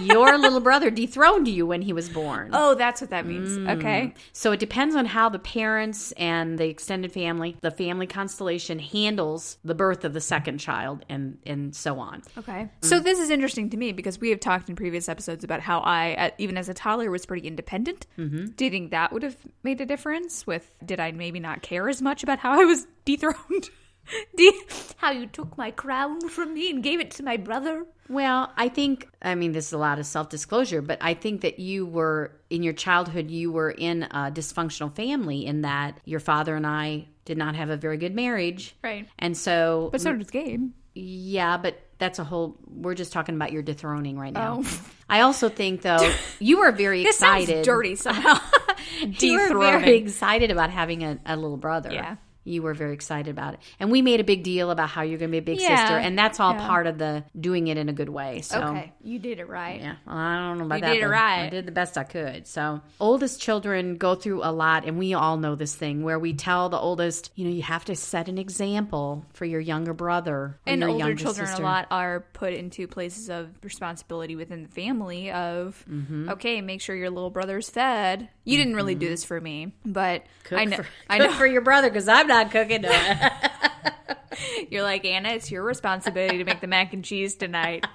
Your 0.00 0.38
little 0.38 0.60
brother 0.60 0.90
dethroned 0.90 1.48
you 1.48 1.66
when 1.66 1.82
he 1.82 1.92
was 1.92 2.08
born. 2.08 2.50
Oh, 2.52 2.74
that's 2.74 3.00
what 3.00 3.10
that 3.10 3.26
means. 3.26 3.56
Mm. 3.56 3.78
Okay. 3.78 4.14
So 4.32 4.52
it 4.52 4.60
depends 4.60 4.94
on 4.94 5.06
how 5.06 5.28
the 5.28 5.38
parents 5.38 6.12
and 6.12 6.58
the 6.58 6.68
extended 6.68 7.12
family, 7.12 7.56
the 7.60 7.70
family 7.70 8.06
constellation 8.06 8.78
handles 8.78 9.58
the 9.64 9.74
birth 9.74 10.04
of 10.04 10.12
the 10.12 10.20
second 10.20 10.58
child 10.58 11.04
and 11.08 11.38
and 11.46 11.74
so 11.74 11.98
on. 11.98 12.22
Okay. 12.38 12.68
So 12.80 13.00
this 13.00 13.18
is 13.18 13.30
interesting 13.30 13.70
to 13.70 13.76
me 13.76 13.92
because 13.92 14.20
we 14.20 14.30
have 14.30 14.40
talked 14.40 14.68
in 14.68 14.76
previous 14.76 15.08
episodes 15.08 15.44
about 15.44 15.60
how 15.60 15.80
I, 15.80 16.14
uh, 16.14 16.30
even 16.38 16.56
as 16.56 16.68
a 16.68 16.74
toddler, 16.74 17.10
was 17.10 17.26
pretty 17.26 17.46
independent. 17.46 18.06
Mm-hmm. 18.18 18.46
Do 18.56 18.64
you 18.64 18.70
think 18.70 18.90
that 18.90 19.12
would 19.12 19.22
have 19.22 19.36
made 19.62 19.80
a 19.80 19.86
difference 19.86 20.46
with, 20.46 20.74
did 20.84 21.00
I 21.00 21.12
maybe 21.12 21.40
not 21.40 21.62
care 21.62 21.88
as 21.88 22.00
much 22.00 22.22
about 22.22 22.38
how 22.38 22.52
I 22.60 22.64
was 22.64 22.86
dethroned? 23.04 23.70
You- 24.38 24.52
how 24.96 25.10
you 25.10 25.26
took 25.26 25.56
my 25.58 25.70
crown 25.70 26.28
from 26.28 26.54
me 26.54 26.70
and 26.70 26.82
gave 26.82 27.00
it 27.00 27.10
to 27.12 27.22
my 27.24 27.36
brother? 27.36 27.84
Well, 28.08 28.52
I 28.56 28.68
think, 28.68 29.08
I 29.22 29.34
mean, 29.34 29.52
this 29.52 29.66
is 29.68 29.72
a 29.72 29.78
lot 29.78 29.98
of 29.98 30.06
self 30.06 30.28
disclosure, 30.28 30.80
but 30.82 30.98
I 31.00 31.14
think 31.14 31.40
that 31.40 31.58
you 31.58 31.86
were, 31.86 32.32
in 32.50 32.62
your 32.62 32.72
childhood, 32.72 33.30
you 33.30 33.50
were 33.50 33.70
in 33.70 34.04
a 34.04 34.30
dysfunctional 34.30 34.94
family 34.94 35.44
in 35.46 35.62
that 35.62 35.98
your 36.04 36.20
father 36.20 36.54
and 36.54 36.66
I 36.66 37.06
did 37.24 37.38
not 37.38 37.54
have 37.56 37.70
a 37.70 37.76
very 37.76 37.96
good 37.96 38.14
marriage. 38.14 38.74
Right. 38.82 39.08
And 39.18 39.36
so, 39.36 39.88
But 39.92 40.00
so 40.02 40.12
does 40.14 40.30
Gabe. 40.30 40.70
yeah, 40.94 41.56
but 41.56 41.80
that's 41.98 42.18
a 42.18 42.24
whole, 42.24 42.56
we're 42.66 42.94
just 42.94 43.12
talking 43.12 43.34
about 43.36 43.50
your 43.52 43.62
dethroning 43.62 44.18
right 44.18 44.32
now. 44.32 44.62
Oh. 44.64 44.80
I 45.08 45.20
also 45.20 45.48
think, 45.48 45.82
though, 45.82 46.12
you 46.38 46.58
were 46.58 46.72
very 46.72 47.02
This 47.04 47.18
sounds 47.18 47.44
excited. 47.44 47.64
dirty 47.64 47.94
somehow. 47.96 48.38
You 49.18 49.38
were 49.38 49.58
very 49.58 49.96
excited 49.96 50.50
about 50.50 50.70
having 50.70 51.02
a, 51.02 51.18
a 51.26 51.34
little 51.36 51.56
brother. 51.56 51.90
Yeah. 51.92 52.16
You 52.44 52.62
were 52.62 52.74
very 52.74 52.92
excited 52.94 53.30
about 53.30 53.54
it. 53.54 53.60
And 53.78 53.90
we 53.90 54.02
made 54.02 54.20
a 54.20 54.24
big 54.24 54.42
deal 54.42 54.70
about 54.70 54.88
how 54.88 55.02
you're 55.02 55.18
going 55.18 55.30
to 55.30 55.32
be 55.32 55.38
a 55.38 55.42
big 55.54 55.60
Yeah. 55.60 55.76
sister. 55.76 55.96
And 55.98 56.18
that's 56.18 56.40
all 56.40 56.54
Yeah. 56.54 56.66
part 56.66 56.86
of 56.86 56.98
the 56.98 57.24
doing 57.38 57.68
it 57.68 57.76
in 57.76 57.88
a 57.88 57.92
good 57.92 58.08
way. 58.08 58.40
So, 58.42 58.60
Okay, 58.62 58.92
you 59.02 59.18
did 59.18 59.38
it 59.38 59.48
right. 59.48 59.80
yeah, 59.80 59.94
well, 60.06 60.16
I 60.16 60.36
don't 60.48 60.58
know 60.58 60.64
about 60.66 60.74
You 60.76 60.80
that. 60.82 60.92
did 60.94 61.02
it 61.02 61.08
right. 61.08 61.42
I 61.44 61.48
did 61.50 61.66
the 61.66 61.72
best 61.72 61.96
I 61.96 62.04
could. 62.04 62.46
So, 62.46 62.80
oldest 63.00 63.40
children 63.40 63.96
go 63.96 64.14
through 64.14 64.42
a 64.42 64.50
lot, 64.52 64.84
and 64.84 64.98
we 64.98 65.14
all 65.14 65.36
know 65.36 65.54
this 65.54 65.74
thing 65.74 66.02
where 66.02 66.18
we 66.18 66.32
tell 66.32 66.68
the 66.68 66.78
oldest, 66.78 67.30
you 67.36 67.44
know, 67.44 67.50
you 67.52 67.62
have 67.62 67.84
to 67.86 67.94
set 67.96 68.28
an 68.28 68.38
example 68.38 69.24
for 69.32 69.44
your 69.44 69.60
younger 69.60 69.92
brother 69.94 70.34
or 70.34 70.58
And 70.66 70.80
your 70.80 70.90
older 70.90 70.98
younger 71.06 71.22
children 71.22 71.46
sister. 71.46 71.62
a 71.62 71.64
lot 71.66 71.86
are 71.90 72.20
put 72.32 72.52
into 72.52 72.86
places 72.88 73.28
of 73.30 73.50
responsibility 73.62 74.36
within 74.36 74.62
the 74.62 74.68
family 74.68 75.30
of 75.30 75.84
Mm-hmm. 75.90 76.28
okay, 76.30 76.60
make 76.60 76.80
sure 76.80 76.94
your 76.96 77.10
little 77.10 77.30
brother's 77.30 77.68
fed. 77.70 78.28
You 78.44 78.56
didn't 78.56 78.74
really 78.76 78.94
do 78.94 79.08
this 79.08 79.24
for 79.24 79.40
me, 79.40 79.72
but 79.84 80.24
Cook 80.44 80.58
I 80.58 80.64
know 80.64 80.76
for, 80.78 80.86
I 81.08 81.18
know 81.18 81.32
for 81.32 81.46
your 81.46 81.60
brother 81.60 81.88
because 81.88 82.08
I'm 82.08 82.26
not 82.32 82.50
cooking. 82.50 82.84
you're 84.70 84.82
like 84.82 85.04
Anna, 85.04 85.30
it's 85.30 85.50
your 85.50 85.62
responsibility 85.62 86.38
to 86.38 86.44
make 86.44 86.60
the 86.60 86.66
mac 86.66 86.92
and 86.92 87.04
cheese 87.04 87.34
tonight. 87.34 87.86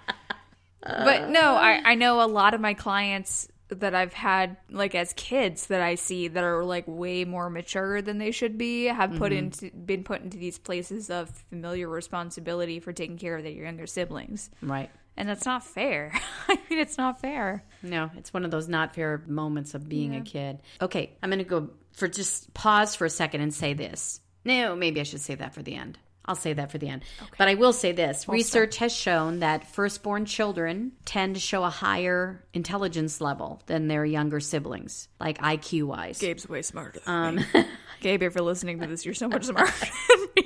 Uh. 0.83 1.03
but 1.03 1.29
no, 1.29 1.55
I, 1.55 1.81
I 1.83 1.95
know 1.95 2.21
a 2.21 2.27
lot 2.27 2.53
of 2.53 2.61
my 2.61 2.73
clients 2.73 3.47
that 3.69 3.93
I've 3.93 4.13
had 4.13 4.55
like 4.69 4.95
as 4.95 5.11
kids 5.13 5.67
that 5.67 5.81
I 5.81 5.95
see 5.95 6.29
that 6.29 6.43
are 6.43 6.63
like 6.63 6.85
way 6.87 7.25
more 7.25 7.49
mature 7.49 8.01
than 8.01 8.17
they 8.17 8.31
should 8.31 8.57
be 8.57 8.85
have 8.85 9.15
put 9.17 9.33
mm-hmm. 9.33 9.65
into 9.65 9.71
been 9.71 10.03
put 10.03 10.21
into 10.21 10.37
these 10.37 10.57
places 10.57 11.09
of 11.09 11.29
familiar 11.49 11.89
responsibility 11.89 12.79
for 12.79 12.93
taking 12.93 13.17
care 13.17 13.35
of 13.35 13.43
their 13.43 13.51
younger 13.51 13.87
siblings. 13.87 14.49
right. 14.61 14.89
And 15.19 15.27
that's 15.27 15.47
not 15.47 15.63
fair. 15.63 16.11
I 16.47 16.59
mean, 16.69 16.77
it's 16.77 16.95
not 16.99 17.19
fair. 17.19 17.63
No, 17.81 18.11
it's 18.17 18.31
one 18.31 18.45
of 18.45 18.51
those 18.51 18.67
not 18.67 18.93
fair 18.93 19.23
moments 19.25 19.73
of 19.73 19.89
being 19.89 20.15
a 20.15 20.21
kid. 20.21 20.59
Okay, 20.79 21.17
I'm 21.23 21.31
going 21.31 21.39
to 21.39 21.43
go 21.43 21.71
for 21.93 22.07
just 22.07 22.53
pause 22.53 22.95
for 22.95 23.05
a 23.05 23.09
second 23.09 23.41
and 23.41 23.51
say 23.51 23.73
this. 23.73 24.21
No, 24.47 24.77
maybe 24.77 25.01
I 25.01 25.03
should 25.03 25.19
say 25.19 25.35
that 25.35 25.53
for 25.53 25.61
the 25.61 25.75
end. 25.75 25.99
I'll 26.23 26.35
say 26.35 26.53
that 26.53 26.71
for 26.71 26.77
the 26.77 26.87
end. 26.87 27.03
But 27.37 27.49
I 27.49 27.55
will 27.55 27.73
say 27.73 27.91
this 27.91 28.29
research 28.29 28.77
has 28.77 28.95
shown 28.95 29.39
that 29.39 29.67
firstborn 29.67 30.25
children 30.25 30.93
tend 31.03 31.35
to 31.35 31.41
show 31.41 31.65
a 31.65 31.69
higher 31.69 32.45
intelligence 32.53 33.19
level 33.19 33.61
than 33.65 33.89
their 33.89 34.05
younger 34.05 34.39
siblings, 34.39 35.09
like 35.19 35.37
IQ 35.39 35.83
wise. 35.83 36.19
Gabe's 36.19 36.47
way 36.47 36.61
smarter. 36.61 37.01
Um, 37.05 37.39
Gabe, 38.01 38.23
if 38.23 38.35
you're 38.35 38.43
listening 38.43 38.79
to 38.79 38.87
this, 38.87 39.03
you're 39.03 39.13
so 39.13 39.27
much 39.27 39.45
smarter. 39.45 39.73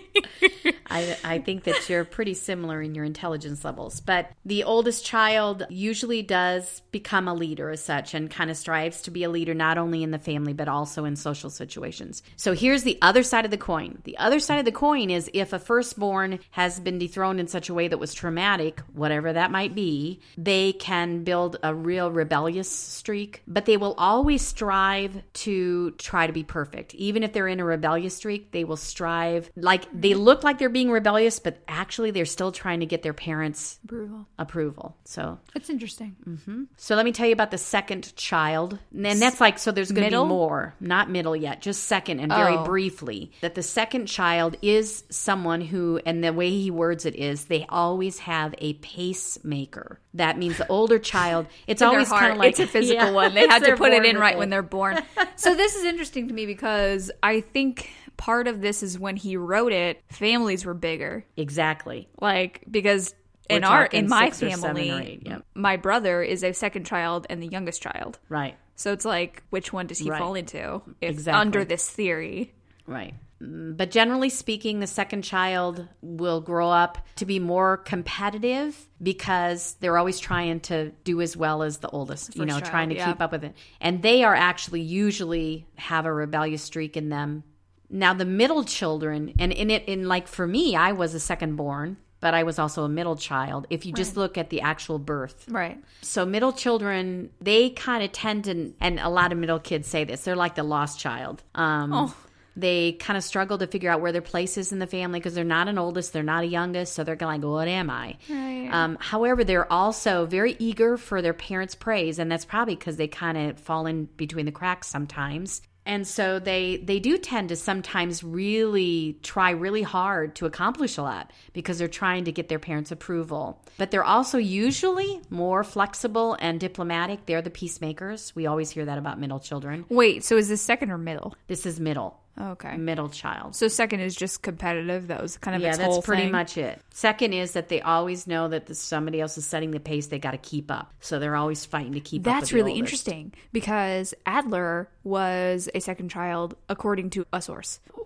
I, 0.92 1.18
I 1.24 1.40
think 1.40 1.64
that 1.64 1.90
you're 1.90 2.04
pretty 2.04 2.34
similar 2.34 2.82
in 2.82 2.94
your 2.94 3.06
intelligence 3.06 3.64
levels. 3.64 4.02
But 4.02 4.32
the 4.46 4.64
oldest 4.64 5.06
child 5.06 5.66
usually 5.70 6.22
does 6.22 6.82
become 6.92 7.28
a 7.28 7.34
leader 7.34 7.70
as 7.70 7.82
such 7.82 8.14
and 8.14 8.30
kind 8.30 8.52
of 8.52 8.58
strives 8.58 9.02
to 9.04 9.12
be 9.12 9.24
a 9.24 9.30
leader 9.30 9.54
not 9.54 9.78
only 9.78 10.04
in 10.04 10.12
the 10.12 10.20
family 10.20 10.54
but 10.54 10.68
also 10.68 11.06
in 11.06 11.16
social 11.16 11.50
situations. 11.50 12.22
So 12.36 12.54
here's 12.54 12.84
the 12.84 12.98
other 13.02 13.24
side 13.24 13.46
of 13.46 13.52
the 13.52 13.58
coin. 13.58 14.02
The 14.04 14.18
other 14.18 14.40
side 14.40 14.60
of 14.60 14.66
the 14.66 14.72
coin 14.72 15.10
is 15.10 15.30
if 15.34 15.54
a 15.54 15.60
firstborn 15.60 16.40
has 16.52 16.80
been 16.80 17.00
dethroned 17.00 17.40
in 17.40 17.48
such 17.48 17.70
a 17.70 17.74
way 17.74 17.88
that 17.88 17.98
was 17.98 18.14
traumatic, 18.14 18.82
whatever 18.94 19.32
that 19.32 19.52
might 19.52 19.74
be, 19.74 20.20
they 20.38 20.74
can 20.74 21.24
build 21.24 21.58
a 21.64 21.74
real 21.74 22.12
rebellious 22.12 22.70
streak, 22.70 23.44
but 23.48 23.66
they 23.66 23.78
will 23.78 23.94
always 23.98 24.42
strive 24.42 25.22
to 25.34 25.92
try 25.92 26.28
to 26.28 26.34
be 26.34 26.44
perfect. 26.44 26.94
Even 26.96 27.24
if 27.24 27.32
they're 27.32 27.48
in 27.48 27.60
a 27.62 27.66
rebellious 27.66 28.16
streak, 28.16 28.52
they 28.52 28.66
will 28.66 28.78
strive 28.78 29.50
like 29.56 29.86
they 29.94 30.14
look 30.14 30.44
like 30.44 30.58
they're 30.58 30.70
being 30.70 30.81
rebellious, 30.90 31.40
but 31.40 31.60
actually 31.68 32.12
they're 32.12 32.26
still 32.26 32.52
trying 32.52 32.80
to 32.80 32.86
get 32.86 33.04
their 33.04 33.14
parents' 33.14 33.80
Brutal. 33.84 34.26
approval. 34.40 34.98
So, 35.04 35.38
That's 35.54 35.70
interesting. 35.70 36.16
Mm-hmm. 36.28 36.64
so 36.78 36.96
let 36.96 37.06
me 37.06 37.12
tell 37.12 37.28
you 37.28 37.34
about 37.34 37.52
the 37.52 37.58
second 37.58 38.16
child. 38.16 38.80
And 38.96 39.22
that's 39.22 39.40
like 39.42 39.60
so 39.60 39.72
there's 39.72 39.92
going 39.92 40.10
to 40.10 40.18
be 40.22 40.26
more, 40.26 40.74
not 40.80 41.10
middle 41.10 41.36
yet, 41.36 41.62
just 41.62 41.84
second 41.84 42.20
and 42.20 42.32
very 42.32 42.56
Oh. 42.56 42.64
briefly. 42.64 43.32
That 43.42 43.56
the 43.56 43.64
second 43.64 44.08
child 44.08 44.56
is 44.62 45.04
someone 45.10 45.62
who 45.62 46.00
and 46.06 46.24
the 46.24 46.34
way 46.34 46.50
he 46.50 46.72
words 46.72 47.06
it 47.06 47.16
is 47.16 47.46
they 47.46 47.66
always 47.70 48.20
have 48.20 48.56
a 48.58 48.74
pacemaker. 48.76 50.00
That 50.14 50.38
means 50.38 50.58
the 50.58 50.68
older 50.68 51.00
child, 51.14 51.48
it's 51.68 51.82
always 51.82 52.10
kind 52.10 52.32
of 52.34 52.38
like 52.38 52.52
it's 52.52 52.60
a 52.60 52.68
physical 52.68 53.06
Yeah, 53.08 53.12
one. 53.12 53.34
They 53.34 53.48
had 53.48 53.64
to 53.66 53.76
put 53.76 53.94
it 53.94 54.06
in 54.06 54.18
right 54.18 54.38
when 54.38 54.50
they're 54.50 54.62
born. 54.62 55.00
so 55.36 55.56
this 55.56 55.76
is 55.76 55.84
interesting 55.86 56.28
to 56.28 56.34
me 56.34 56.46
because 56.46 57.12
I 57.24 57.42
think 57.42 57.90
part 58.22 58.48
of 58.48 58.62
this 58.62 58.84
is 58.84 59.00
when 59.00 59.16
he 59.16 59.36
wrote 59.36 59.74
it, 59.74 60.04
families 60.12 60.64
were 60.64 60.76
bigger. 60.76 61.26
Exactly. 61.36 62.08
Like 62.22 62.64
because 62.70 63.16
We're 63.50 63.58
in 63.58 63.64
our 63.64 63.86
in 63.86 64.08
my 64.08 64.30
six 64.30 64.44
or 64.44 64.58
seven 64.62 64.76
family, 64.76 64.92
eight, 64.92 65.24
yep. 65.26 65.44
my 65.56 65.78
brother 65.78 66.22
is 66.22 66.44
a 66.44 66.54
second 66.54 66.86
child 66.86 67.26
and 67.32 67.42
the 67.42 67.48
youngest 67.48 67.82
child. 67.82 68.20
Right. 68.30 68.56
So 68.76 68.94
it's 68.94 69.06
like, 69.06 69.42
which 69.50 69.74
one 69.74 69.88
does 69.88 69.98
he 69.98 70.12
Right. 70.12 70.20
fall 70.20 70.36
into? 70.36 70.84
Exactly. 71.02 71.42
under 71.42 71.66
this 71.66 71.90
theory, 71.90 72.54
Right. 72.86 73.16
But 73.40 73.90
generally 73.90 74.30
speaking, 74.30 74.82
the 74.82 74.88
second 74.88 75.24
child 75.24 75.88
will 76.04 76.42
grow 76.42 76.70
up 76.70 77.00
to 77.16 77.26
be 77.26 77.40
more 77.40 77.78
competitive 77.78 78.78
because 79.02 79.76
they're 79.80 79.98
always 79.98 80.20
trying 80.20 80.60
to 80.62 80.92
do 81.04 81.22
as 81.22 81.36
well 81.36 81.64
as 81.64 81.80
the 81.80 81.90
oldest, 81.90 82.36
you 82.36 82.46
know, 82.46 82.60
child, 82.60 82.66
trying 82.66 82.90
to 82.90 82.96
yeah. 82.96 83.08
keep 83.08 83.20
up 83.20 83.32
with 83.32 83.44
it. 83.44 83.56
And 83.80 84.04
they 84.04 84.24
are 84.24 84.36
actually 84.36 84.82
usually 84.82 85.66
have 85.76 86.06
a 86.06 86.14
rebellious 86.14 86.62
streak 86.62 86.96
in 86.96 87.10
them. 87.10 87.44
Now 87.92 88.14
the 88.14 88.26
middle 88.26 88.64
children, 88.64 89.34
and 89.38 89.52
in 89.52 89.70
it, 89.70 89.84
in 89.86 90.08
like 90.08 90.28
for 90.28 90.48
me, 90.48 90.76
I 90.76 90.94
was 90.94 91.14
a 91.14 91.20
second 91.20 91.58
born, 91.58 91.98
but 92.22 92.34
I 92.34 92.44
was 92.44 92.58
also 92.58 92.84
a 92.86 92.90
middle 92.90 93.16
child. 93.18 93.68
If 93.70 93.86
you 93.86 93.92
just 93.94 94.16
look 94.16 94.38
at 94.38 94.50
the 94.50 94.62
actual 94.62 94.98
birth, 94.98 95.46
right? 95.50 95.78
so 96.02 96.26
middle 96.26 96.54
children, 96.54 97.32
they 97.42 97.72
kind 97.72 98.02
of 98.04 98.12
tend 98.12 98.46
to, 98.46 98.74
and 98.80 99.00
a 99.00 99.10
lot 99.10 99.32
of 99.32 99.38
middle 99.38 99.60
kids 99.60 99.88
say 99.88 100.04
this. 100.06 100.24
They're 100.24 100.36
like 100.36 100.56
the 100.56 100.64
lost 100.64 101.00
child. 101.00 101.44
Um, 101.54 101.92
Oh. 101.94 102.16
They 102.54 102.92
kind 102.92 103.16
of 103.16 103.24
struggle 103.24 103.58
to 103.60 103.66
figure 103.68 103.90
out 103.90 104.02
where 104.02 104.12
their 104.12 104.22
place 104.22 104.58
is 104.58 104.74
in 104.74 104.80
the 104.80 104.86
family 104.86 105.20
because 105.20 105.34
they're 105.34 105.46
not 105.46 105.70
an 105.70 105.78
oldest, 105.78 106.12
they're 106.12 106.22
not 106.22 106.44
a 106.44 106.48
youngest, 106.48 106.94
so 106.94 107.06
they're 107.06 107.16
like, 107.20 107.42
"What 107.44 107.70
am 107.70 107.90
I?" 107.90 108.18
Right. 108.30 108.70
Um, 108.70 108.98
however, 109.00 109.46
they're 109.46 109.72
also 109.72 110.26
very 110.26 110.58
eager 110.60 110.98
for 110.98 111.22
their 111.22 111.34
parents' 111.34 111.76
praise, 111.76 112.20
and 112.20 112.30
that's 112.30 112.44
probably 112.44 112.76
because 112.76 112.98
they 112.98 113.08
kind 113.08 113.38
of 113.38 113.58
fall 113.58 113.86
in 113.86 114.10
between 114.18 114.46
the 114.46 114.52
cracks 114.52 114.88
sometimes. 114.88 115.62
And 115.86 116.08
so 116.08 116.40
they 116.40 116.78
they 116.78 117.00
do 117.00 117.18
tend 117.18 117.50
to 117.50 117.56
sometimes 117.56 118.24
really 118.24 119.18
try 119.24 119.50
really 119.52 119.82
hard 119.82 120.36
to 120.36 120.46
accomplish 120.46 120.98
a 120.98 121.02
lot 121.02 121.32
because 121.54 121.80
they're 121.80 121.88
trying 121.88 122.26
to 122.26 122.32
get 122.32 122.50
their 122.50 122.60
parents' 122.60 122.92
approval. 122.92 123.62
But 123.78 123.92
they're 123.92 124.04
also 124.04 124.38
usually 124.38 125.22
more 125.30 125.64
flexible 125.64 126.38
and 126.40 126.60
diplomatic. 126.60 127.26
They're 127.26 127.42
the 127.42 127.50
peacemakers. 127.50 128.36
We 128.36 128.46
always 128.46 128.70
hear 128.70 128.86
that 128.86 129.00
about 129.00 129.20
middle 129.20 129.40
children. 129.40 129.86
Wait, 129.90 130.24
so 130.24 130.38
is 130.38 130.50
this 130.50 130.62
second 130.62 130.92
or 130.92 130.98
middle? 130.98 131.36
This 131.48 131.66
is 131.66 131.80
middle, 131.80 132.21
Okay. 132.42 132.76
middle 132.78 133.10
child. 133.10 133.56
So 133.56 133.68
second 133.68 134.00
is 134.02 134.16
just 134.16 134.42
competitive. 134.42 135.08
That 135.08 135.22
was 135.22 135.38
kind 135.38 135.56
of 135.56 135.62
Yeah, 135.62 135.70
its 135.70 135.78
that's 135.78 136.00
pretty 136.06 136.24
thing. 136.24 136.32
much 136.32 136.58
it. 136.58 136.82
Second 136.92 137.34
is 137.34 137.54
that 137.54 137.70
they 137.70 137.82
always 137.82 138.28
know 138.28 138.48
that 138.48 138.66
the, 138.66 138.76
somebody 138.76 139.22
else 139.22 139.38
is 139.38 139.46
setting 139.46 139.72
the 139.72 139.80
pace. 139.80 140.08
They 140.08 140.20
got 140.20 140.32
to 140.32 140.38
keep 140.38 140.72
up, 140.72 140.94
so 141.00 141.20
they're 141.20 141.36
always 141.36 141.66
fighting 141.66 141.94
to 141.94 142.00
keep 142.00 142.22
up. 142.22 142.26
with 142.26 142.34
That's 142.42 142.50
the 142.52 142.56
really 142.56 142.74
interesting 142.74 143.34
because 143.54 144.14
Adler 144.26 144.90
was 145.04 145.70
a 145.76 145.80
second 145.80 146.10
child, 146.10 146.56
according 146.70 147.12
to 147.12 147.26
a 147.32 147.42
source. 147.42 147.80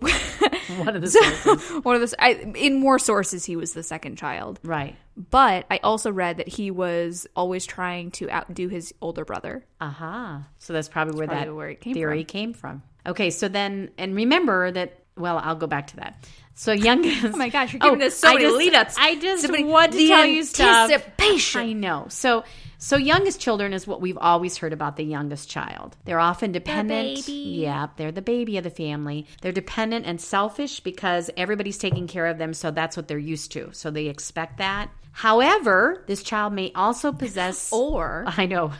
One 0.78 0.94
of 0.96 1.00
the 1.02 1.08
sources. 1.10 1.70
One 1.84 1.94
of 1.94 2.00
those, 2.00 2.14
I, 2.18 2.32
in 2.56 2.80
more 2.80 2.98
sources, 2.98 3.44
he 3.44 3.56
was 3.56 3.72
the 3.72 3.82
second 3.82 4.16
child. 4.16 4.60
right. 4.64 4.96
But 5.30 5.64
I 5.70 5.80
also 5.82 6.12
read 6.12 6.36
that 6.36 6.48
he 6.48 6.70
was 6.70 7.26
always 7.34 7.64
trying 7.64 8.10
to 8.12 8.30
outdo 8.30 8.68
his 8.68 8.92
older 9.00 9.24
brother. 9.24 9.64
Aha. 9.80 10.46
So 10.58 10.74
that's 10.74 10.90
probably 10.90 11.16
where 11.16 11.26
probably 11.26 11.44
that 11.46 11.54
where 11.54 11.68
it 11.70 11.80
came 11.80 11.94
theory 11.94 12.18
from. 12.22 12.26
came 12.26 12.52
from. 12.52 12.82
Okay, 13.06 13.30
so 13.30 13.48
then, 13.48 13.90
and 13.98 14.14
remember 14.14 14.70
that. 14.72 15.00
Well, 15.16 15.40
I'll 15.42 15.56
go 15.56 15.66
back 15.66 15.86
to 15.88 15.96
that. 15.96 16.26
So 16.54 16.72
youngest. 16.72 17.24
Oh 17.34 17.36
my 17.36 17.48
gosh, 17.48 17.72
you're 17.72 17.80
giving 17.80 18.02
oh, 18.02 18.06
us 18.06 18.16
so 18.16 18.28
I 18.28 18.32
many 18.34 18.44
just, 18.44 18.56
lead-ups. 18.56 18.96
I 18.98 19.14
just 19.16 19.42
So 19.42 19.48
many- 19.52 19.64
want 19.64 19.92
to 19.92 20.06
tell 20.08 20.26
you 20.26 20.42
stuff. 20.44 20.90
anticipation. 20.90 21.60
I 21.60 21.72
know. 21.72 22.06
So, 22.10 22.44
so 22.78 22.96
youngest 22.98 23.40
children 23.40 23.72
is 23.72 23.86
what 23.86 24.02
we've 24.02 24.18
always 24.18 24.58
heard 24.58 24.74
about 24.74 24.96
the 24.96 25.04
youngest 25.04 25.48
child. 25.48 25.96
They're 26.04 26.20
often 26.20 26.52
dependent. 26.52 27.24
baby. 27.26 27.32
Yeah, 27.32 27.88
they're 27.96 28.12
the 28.12 28.20
baby 28.22 28.58
of 28.58 28.64
the 28.64 28.70
family. 28.70 29.26
They're 29.40 29.52
dependent 29.52 30.04
and 30.06 30.20
selfish 30.20 30.80
because 30.80 31.30
everybody's 31.36 31.78
taking 31.78 32.06
care 32.06 32.26
of 32.26 32.36
them, 32.36 32.52
so 32.52 32.70
that's 32.70 32.96
what 32.96 33.08
they're 33.08 33.16
used 33.18 33.52
to. 33.52 33.70
So 33.72 33.90
they 33.90 34.06
expect 34.06 34.58
that. 34.58 34.90
However, 35.12 36.04
this 36.06 36.22
child 36.22 36.52
may 36.52 36.72
also 36.74 37.10
possess 37.12 37.72
Or 37.72 38.24
I 38.26 38.44
know. 38.46 38.72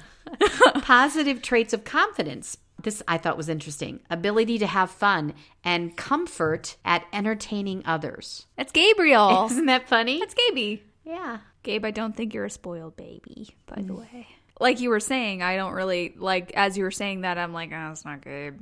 Positive 0.83 1.41
traits 1.41 1.73
of 1.73 1.85
confidence 1.85 2.59
this 2.87 3.03
I 3.07 3.19
thought 3.19 3.37
was 3.37 3.51
interesting. 3.51 4.01
Ability 4.09 4.59
to 4.59 4.67
have 4.67 4.91
fun 4.91 5.35
and 5.65 5.95
comfort 5.97 6.77
at 6.85 7.05
entertaining 7.13 7.83
others. 7.85 8.47
That's 8.57 8.73
Gabriel. 8.73 9.47
Isn't 9.51 9.67
that 9.67 9.89
funny? 9.89 10.21
That's 10.21 10.35
Gaby. 10.35 10.83
yeah. 11.05 11.39
Gabe, 11.65 11.85
I 11.85 11.91
don't 11.91 12.17
think 12.17 12.33
you're 12.33 12.45
a 12.45 12.51
spoiled 12.51 12.97
baby, 12.97 13.57
by 13.67 13.83
the 13.83 13.93
mm. 13.93 13.99
way. 13.99 14.29
Like 14.61 14.79
you 14.81 14.91
were 14.91 15.01
saying, 15.01 15.43
I 15.43 15.57
don't 15.57 15.73
really 15.73 16.15
like 16.17 16.53
as 16.55 16.79
you 16.79 16.85
were 16.85 16.93
saying 16.93 17.23
that 17.23 17.39
I'm 17.39 17.53
like, 17.53 17.73
oh, 17.73 17.91
it's 17.91 18.05
not 18.05 18.23
Gabe. 18.23 18.61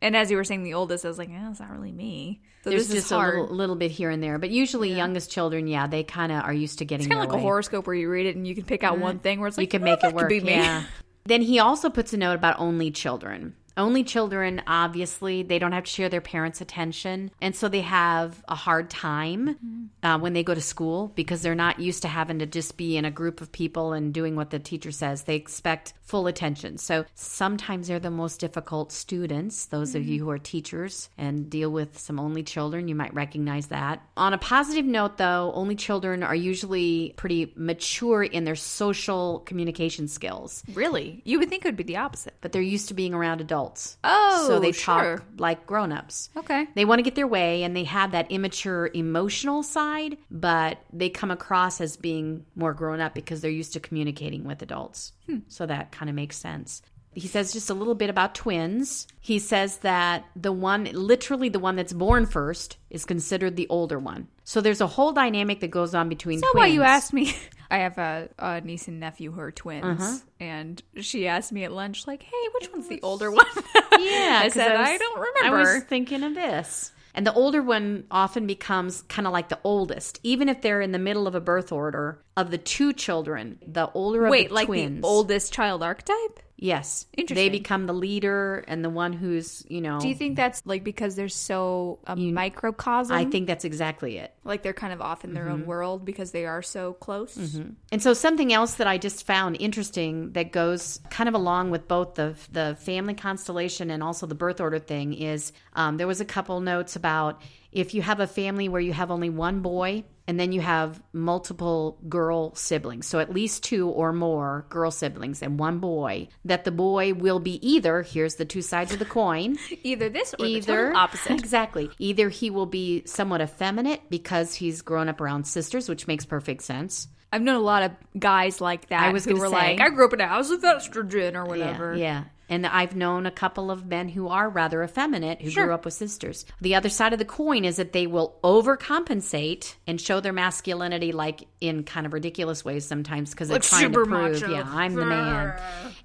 And 0.00 0.16
as 0.16 0.30
you 0.30 0.36
were 0.36 0.44
saying 0.44 0.62
the 0.62 0.74
oldest, 0.74 1.04
I 1.04 1.08
was 1.08 1.18
like, 1.18 1.30
oh, 1.32 1.50
it's 1.50 1.58
not 1.58 1.70
really 1.70 1.90
me. 1.90 2.42
So 2.62 2.70
There's 2.70 2.88
just 2.88 3.10
a 3.10 3.18
little, 3.18 3.48
little 3.48 3.76
bit 3.76 3.90
here 3.90 4.08
and 4.08 4.22
there, 4.22 4.38
but 4.38 4.50
usually 4.50 4.94
youngest 4.94 5.30
children, 5.30 5.66
yeah, 5.66 5.86
they 5.86 6.04
kind 6.04 6.30
of 6.30 6.44
are 6.44 6.52
used 6.52 6.78
to 6.78 6.84
getting 6.84 7.06
It's 7.06 7.12
kind 7.12 7.24
of 7.24 7.30
like 7.30 7.38
a 7.38 7.42
horoscope 7.42 7.86
where 7.86 7.96
you 7.96 8.08
read 8.08 8.26
it 8.26 8.36
and 8.36 8.46
you 8.46 8.54
can 8.54 8.64
pick 8.64 8.84
out 8.84 8.94
mm-hmm. 8.94 9.02
one 9.02 9.18
thing 9.18 9.40
where 9.40 9.48
it's 9.48 9.58
like 9.58 9.72
you 9.72 9.80
can 9.80 9.82
"Oh, 9.82 9.90
make 9.90 10.04
it 10.04 10.14
work. 10.14 10.28
Be 10.28 10.40
me. 10.40 10.52
Yeah. 10.52 10.84
then 11.24 11.42
he 11.42 11.58
also 11.58 11.90
puts 11.90 12.12
a 12.12 12.16
note 12.16 12.34
about 12.34 12.60
only 12.60 12.92
children. 12.92 13.56
Only 13.76 14.04
children, 14.04 14.62
obviously, 14.66 15.42
they 15.42 15.58
don't 15.58 15.72
have 15.72 15.84
to 15.84 15.90
share 15.90 16.08
their 16.08 16.20
parents' 16.20 16.60
attention. 16.60 17.30
And 17.40 17.56
so 17.56 17.68
they 17.68 17.80
have 17.80 18.42
a 18.48 18.54
hard 18.54 18.90
time 18.90 19.90
uh, 20.02 20.18
when 20.18 20.32
they 20.32 20.42
go 20.44 20.54
to 20.54 20.60
school 20.60 21.12
because 21.14 21.42
they're 21.42 21.54
not 21.54 21.80
used 21.80 22.02
to 22.02 22.08
having 22.08 22.38
to 22.38 22.46
just 22.46 22.76
be 22.76 22.96
in 22.96 23.04
a 23.04 23.10
group 23.10 23.40
of 23.40 23.50
people 23.52 23.92
and 23.92 24.12
doing 24.14 24.36
what 24.36 24.50
the 24.50 24.58
teacher 24.58 24.90
says. 24.92 25.22
They 25.22 25.36
expect 25.36 25.94
full 26.02 26.26
attention. 26.26 26.78
So 26.78 27.04
sometimes 27.14 27.88
they're 27.88 27.98
the 27.98 28.10
most 28.10 28.38
difficult 28.38 28.92
students. 28.92 29.66
Those 29.66 29.94
of 29.94 30.06
you 30.06 30.22
who 30.22 30.30
are 30.30 30.38
teachers 30.38 31.08
and 31.16 31.48
deal 31.50 31.70
with 31.70 31.98
some 31.98 32.20
only 32.20 32.42
children, 32.42 32.88
you 32.88 32.94
might 32.94 33.14
recognize 33.14 33.68
that. 33.68 34.02
On 34.16 34.32
a 34.32 34.38
positive 34.38 34.84
note, 34.84 35.16
though, 35.16 35.52
only 35.54 35.74
children 35.74 36.22
are 36.22 36.34
usually 36.34 37.14
pretty 37.16 37.52
mature 37.56 38.22
in 38.22 38.44
their 38.44 38.54
social 38.56 39.40
communication 39.40 40.06
skills 40.08 40.44
Really? 40.72 41.22
You 41.24 41.38
would 41.38 41.48
think 41.48 41.64
it 41.64 41.68
would 41.68 41.76
be 41.76 41.82
the 41.84 41.96
opposite. 41.96 42.34
but 42.40 42.52
they're 42.52 42.62
used 42.62 42.88
to 42.88 42.94
being 42.94 43.14
around 43.14 43.40
adults. 43.40 43.63
Oh, 44.04 44.44
so 44.46 44.58
they 44.60 44.72
sure. 44.72 45.16
talk 45.18 45.24
like 45.38 45.66
grown-ups. 45.66 46.30
Okay. 46.36 46.66
They 46.74 46.84
want 46.84 46.98
to 46.98 47.02
get 47.02 47.14
their 47.14 47.26
way 47.26 47.62
and 47.62 47.76
they 47.76 47.84
have 47.84 48.12
that 48.12 48.30
immature 48.30 48.90
emotional 48.94 49.62
side, 49.62 50.18
but 50.30 50.78
they 50.92 51.08
come 51.10 51.30
across 51.30 51.80
as 51.80 51.96
being 51.96 52.44
more 52.54 52.74
grown 52.74 53.00
up 53.00 53.14
because 53.14 53.40
they're 53.40 53.50
used 53.50 53.72
to 53.74 53.80
communicating 53.80 54.44
with 54.44 54.62
adults. 54.62 55.12
Hmm. 55.26 55.38
So 55.48 55.66
that 55.66 55.92
kind 55.92 56.08
of 56.08 56.16
makes 56.16 56.36
sense. 56.36 56.82
He 57.16 57.28
says 57.28 57.52
just 57.52 57.70
a 57.70 57.74
little 57.74 57.94
bit 57.94 58.10
about 58.10 58.34
twins. 58.34 59.06
He 59.20 59.38
says 59.38 59.78
that 59.78 60.24
the 60.34 60.50
one, 60.50 60.84
literally 60.92 61.48
the 61.48 61.60
one 61.60 61.76
that's 61.76 61.92
born 61.92 62.26
first, 62.26 62.76
is 62.90 63.04
considered 63.04 63.54
the 63.54 63.68
older 63.68 64.00
one. 64.00 64.26
So 64.42 64.60
there's 64.60 64.80
a 64.80 64.88
whole 64.88 65.12
dynamic 65.12 65.60
that 65.60 65.70
goes 65.70 65.94
on 65.94 66.08
between 66.08 66.36
Is 66.36 66.40
that 66.42 66.50
twins. 66.52 66.60
why 66.62 66.66
you 66.66 66.82
asked 66.82 67.12
me? 67.12 67.34
I 67.70 67.78
have 67.78 67.98
a, 67.98 68.28
a 68.38 68.60
niece 68.60 68.88
and 68.88 69.00
nephew 69.00 69.32
who 69.32 69.40
are 69.40 69.52
twins, 69.52 69.84
Uh-huh. 70.00 70.18
and 70.40 70.82
she 71.00 71.26
asked 71.28 71.52
me 71.52 71.64
at 71.64 71.72
lunch, 71.72 72.06
like, 72.06 72.22
"Hey, 72.22 72.48
which 72.54 72.70
one's 72.72 72.88
the 72.88 73.00
older 73.02 73.30
one?" 73.30 73.46
Yeah, 73.98 74.40
I 74.42 74.48
said, 74.48 74.76
was- 74.78 74.88
"I 74.88 74.98
don't 74.98 75.18
remember. 75.18 75.38
I 75.42 75.48
remember." 75.50 75.74
was 75.74 75.84
thinking 75.84 76.22
of 76.24 76.34
this. 76.34 76.92
And 77.16 77.24
the 77.24 77.32
older 77.32 77.62
one 77.62 78.04
often 78.10 78.44
becomes 78.46 79.02
kind 79.02 79.26
of 79.28 79.32
like 79.32 79.48
the 79.48 79.60
oldest, 79.62 80.18
even 80.24 80.48
if 80.48 80.62
they're 80.62 80.80
in 80.80 80.90
the 80.90 80.98
middle 80.98 81.28
of 81.28 81.36
a 81.36 81.40
birth 81.40 81.70
order 81.70 82.20
of 82.36 82.50
the 82.50 82.58
two 82.58 82.92
children. 82.92 83.60
The 83.64 83.88
older 83.92 84.28
Wait, 84.28 84.46
of 84.46 84.48
the 84.48 84.54
like 84.56 84.66
twins, 84.66 85.00
the 85.02 85.06
oldest 85.06 85.52
child 85.52 85.82
archetype? 85.84 86.40
Yes, 86.56 87.06
Interesting. 87.16 87.44
they 87.44 87.50
become 87.50 87.86
the 87.86 87.92
leader 87.92 88.64
and 88.68 88.84
the 88.84 88.90
one 88.90 89.12
who's 89.12 89.64
you 89.68 89.80
know. 89.80 90.00
Do 90.00 90.08
you 90.08 90.14
think 90.14 90.36
that's 90.36 90.62
like 90.64 90.84
because 90.84 91.16
they're 91.16 91.28
so 91.28 91.98
um, 92.06 92.18
a 92.18 92.32
microcosm? 92.32 93.16
I 93.16 93.24
think 93.24 93.46
that's 93.46 93.64
exactly 93.64 94.18
it. 94.18 94.34
like 94.44 94.62
they're 94.62 94.72
kind 94.72 94.92
of 94.92 95.00
off 95.00 95.24
in 95.24 95.34
their 95.34 95.48
own 95.48 95.60
mm-hmm. 95.60 95.68
world 95.68 96.04
because 96.04 96.32
they 96.32 96.46
are 96.46 96.62
so 96.62 96.94
close. 96.94 97.36
Mm-hmm. 97.36 97.70
And 97.92 98.02
so 98.02 98.14
something 98.14 98.52
else 98.52 98.74
that 98.74 98.86
I 98.86 98.98
just 98.98 99.26
found 99.26 99.56
interesting 99.60 100.32
that 100.32 100.52
goes 100.52 101.00
kind 101.10 101.28
of 101.28 101.34
along 101.34 101.70
with 101.70 101.88
both 101.88 102.14
the 102.14 102.34
the 102.52 102.76
family 102.80 103.14
constellation 103.14 103.90
and 103.90 104.02
also 104.02 104.26
the 104.26 104.34
birth 104.34 104.60
order 104.60 104.78
thing 104.78 105.14
is 105.14 105.52
um, 105.74 105.96
there 105.96 106.06
was 106.06 106.20
a 106.20 106.24
couple 106.24 106.60
notes 106.60 106.96
about 106.96 107.42
if 107.72 107.92
you 107.92 108.02
have 108.02 108.20
a 108.20 108.26
family 108.26 108.68
where 108.68 108.80
you 108.80 108.92
have 108.92 109.10
only 109.10 109.30
one 109.30 109.60
boy 109.60 110.04
and 110.26 110.38
then 110.40 110.52
you 110.52 110.60
have 110.60 111.02
multiple 111.12 111.98
girl 112.08 112.54
siblings, 112.54 113.06
so 113.06 113.18
at 113.18 113.32
least 113.32 113.62
two 113.64 113.88
or 113.88 114.12
more 114.12 114.66
girl 114.70 114.90
siblings 114.90 115.42
and 115.42 115.58
one 115.58 115.78
boy, 115.78 116.28
that 116.44 116.64
the 116.64 116.70
boy 116.70 117.12
will 117.14 117.40
be 117.40 117.64
either 117.66 118.02
here's 118.02 118.36
the 118.36 118.44
two 118.44 118.62
sides 118.62 118.92
of 118.92 118.98
the 118.98 119.04
coin 119.04 119.56
Either 119.82 120.08
this 120.08 120.34
or 120.34 120.38
the 120.38 120.52
either 120.52 120.94
opposite. 120.96 121.32
exactly 121.32 121.90
either 121.98 122.28
he 122.28 122.50
will 122.50 122.66
be 122.66 123.02
somewhat 123.06 123.40
effeminate 123.40 124.00
because 124.10 124.54
he's 124.54 124.82
grown 124.82 125.08
up 125.08 125.20
around 125.20 125.44
sisters 125.46 125.88
which 125.88 126.06
makes 126.06 126.24
perfect 126.24 126.62
sense 126.62 127.08
I've 127.32 127.42
known 127.42 127.56
a 127.56 127.60
lot 127.60 127.82
of 127.82 127.90
guys 128.18 128.60
like 128.60 128.88
that 128.90 129.02
I 129.02 129.12
was 129.12 129.24
who 129.24 129.34
were 129.34 129.48
say- 129.48 129.52
like, 129.52 129.80
"I 129.80 129.88
grew 129.90 130.04
up 130.06 130.12
in 130.12 130.20
a 130.20 130.26
house 130.28 130.50
of 130.50 130.62
estrogen 130.62 131.34
or 131.34 131.44
whatever." 131.46 131.92
Yeah, 131.96 132.00
yeah. 132.02 132.24
And 132.48 132.66
I've 132.66 132.94
known 132.94 133.26
a 133.26 133.30
couple 133.30 133.70
of 133.70 133.86
men 133.86 134.08
who 134.10 134.28
are 134.28 134.48
rather 134.48 134.82
effeminate 134.82 135.40
who 135.42 135.50
Sure. 135.50 135.64
grew 135.66 135.74
up 135.74 135.84
with 135.84 135.94
sisters. 135.94 136.44
The 136.60 136.74
other 136.74 136.88
side 136.90 137.12
of 137.12 137.18
the 137.18 137.24
coin 137.24 137.64
is 137.64 137.76
that 137.76 137.92
they 137.92 138.06
will 138.06 138.36
overcompensate 138.44 139.74
and 139.86 140.00
show 140.00 140.20
their 140.20 140.32
masculinity 140.32 141.12
like 141.12 141.44
in 141.60 141.84
kind 141.84 142.06
of 142.06 142.12
ridiculous 142.12 142.64
ways 142.64 142.84
sometimes 142.86 143.30
because 143.30 143.48
they're 143.48 143.56
Like 143.56 143.62
trying 143.62 143.92
to 143.92 143.98
prove, 144.04 144.08
macho. 144.08 144.50
yeah, 144.50 144.64
I'm 144.66 144.94
the 144.94 145.06
man. 145.06 145.58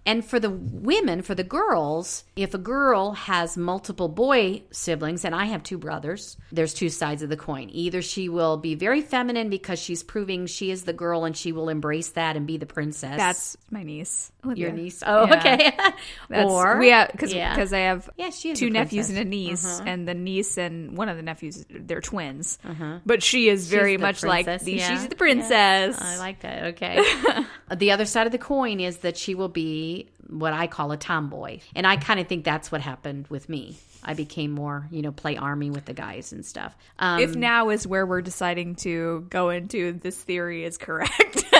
And 0.06 0.26
for 0.26 0.40
the 0.40 0.50
women, 0.50 1.22
for 1.22 1.36
the 1.36 1.44
girls, 1.44 2.24
if 2.36 2.54
a 2.54 2.58
girl 2.58 3.12
has 3.14 3.58
multiple 3.58 4.08
boy 4.08 4.64
siblings, 4.72 5.26
and 5.26 5.36
I 5.36 5.46
have 5.46 5.62
two 5.64 5.78
brothers, 5.78 6.38
there's 6.52 6.74
two 6.74 6.90
sides 6.90 7.22
of 7.22 7.30
the 7.30 7.38
coin. 7.38 7.70
Either 7.72 8.02
she 8.02 8.30
will 8.30 8.58
be 8.58 8.76
very 8.76 9.02
feminine 9.02 9.50
because 9.50 9.80
she's 9.80 10.04
proving 10.04 10.46
she 10.48 10.72
is 10.72 10.84
the 10.84 10.94
girl 10.94 11.26
and 11.26 11.36
she 11.36 11.52
will 11.52 11.70
embrace 11.70 12.10
that 12.12 12.36
and 12.36 12.48
be 12.48 12.58
the 12.58 12.66
princess. 12.66 13.18
That's 13.18 13.58
my 13.70 13.84
niece. 13.84 14.32
your 14.56 14.72
niece. 14.72 15.04
Oh, 15.06 15.28
Yeah. 15.28 15.38
okay. 15.38 15.72
That's, 16.30 16.50
or 16.50 16.78
we 16.78 16.94
because 17.12 17.34
yeah. 17.34 17.54
because 17.56 17.74
I 17.74 17.80
have 17.80 18.10
Yeah, 18.16 18.30
she 18.30 18.54
two 18.54 18.70
nephews. 18.70 19.10
Uh-huh. 19.10 19.18
and 19.20 19.28
a 19.28 19.30
niece, 19.30 19.82
and 19.86 20.08
the 20.08 20.14
niece 20.14 20.58
and 20.58 20.96
one 20.96 21.10
of 21.10 21.18
the 21.18 21.24
nephews 21.24 21.66
they're 21.70 22.02
twins, 22.02 22.60
but 23.06 23.24
she 23.24 23.50
is 23.50 23.68
very 23.70 23.96
Uh-huh. 23.96 24.02
much 24.08 24.24
like 24.24 24.46
princess, 24.46 24.66
the, 24.66 24.74
yeah. 24.74 24.90
she's 24.90 25.08
the 25.08 25.16
princess. 25.16 25.98
I 26.00 26.18
like 26.18 26.42
that. 26.42 26.64
Okay. 26.76 27.04
the 27.76 27.92
other 27.92 28.06
side 28.06 28.28
of 28.28 28.32
the 28.32 28.38
coin 28.38 28.80
is 28.80 29.00
that 29.00 29.18
she 29.18 29.34
will 29.36 29.50
be 29.50 30.08
what 30.28 30.54
I 30.54 30.68
call 30.68 30.92
a 30.92 30.98
tomboy. 30.98 31.60
And 31.76 31.88
I 31.88 31.98
kind 31.98 32.20
of 32.20 32.28
think 32.28 32.44
that's 32.46 32.72
what 32.72 32.82
happened 32.82 33.28
with 33.30 33.50
me. 33.50 33.78
I 34.04 34.14
became 34.14 34.52
more, 34.52 34.88
you 34.92 35.02
know, 35.02 35.12
play 35.12 35.36
army 35.36 35.72
with 35.72 35.86
the 35.86 35.94
guys 35.94 36.32
and 36.32 36.46
stuff. 36.46 36.76
Um, 37.00 37.20
if 37.20 37.36
now 37.36 37.70
is 37.70 37.86
where 37.88 38.06
we're 38.06 38.22
deciding 38.22 38.76
to 38.76 39.26
go 39.30 39.50
into 39.50 39.94
this 39.94 40.16
theory 40.22 40.64
is 40.64 40.78
correct. 40.78 41.44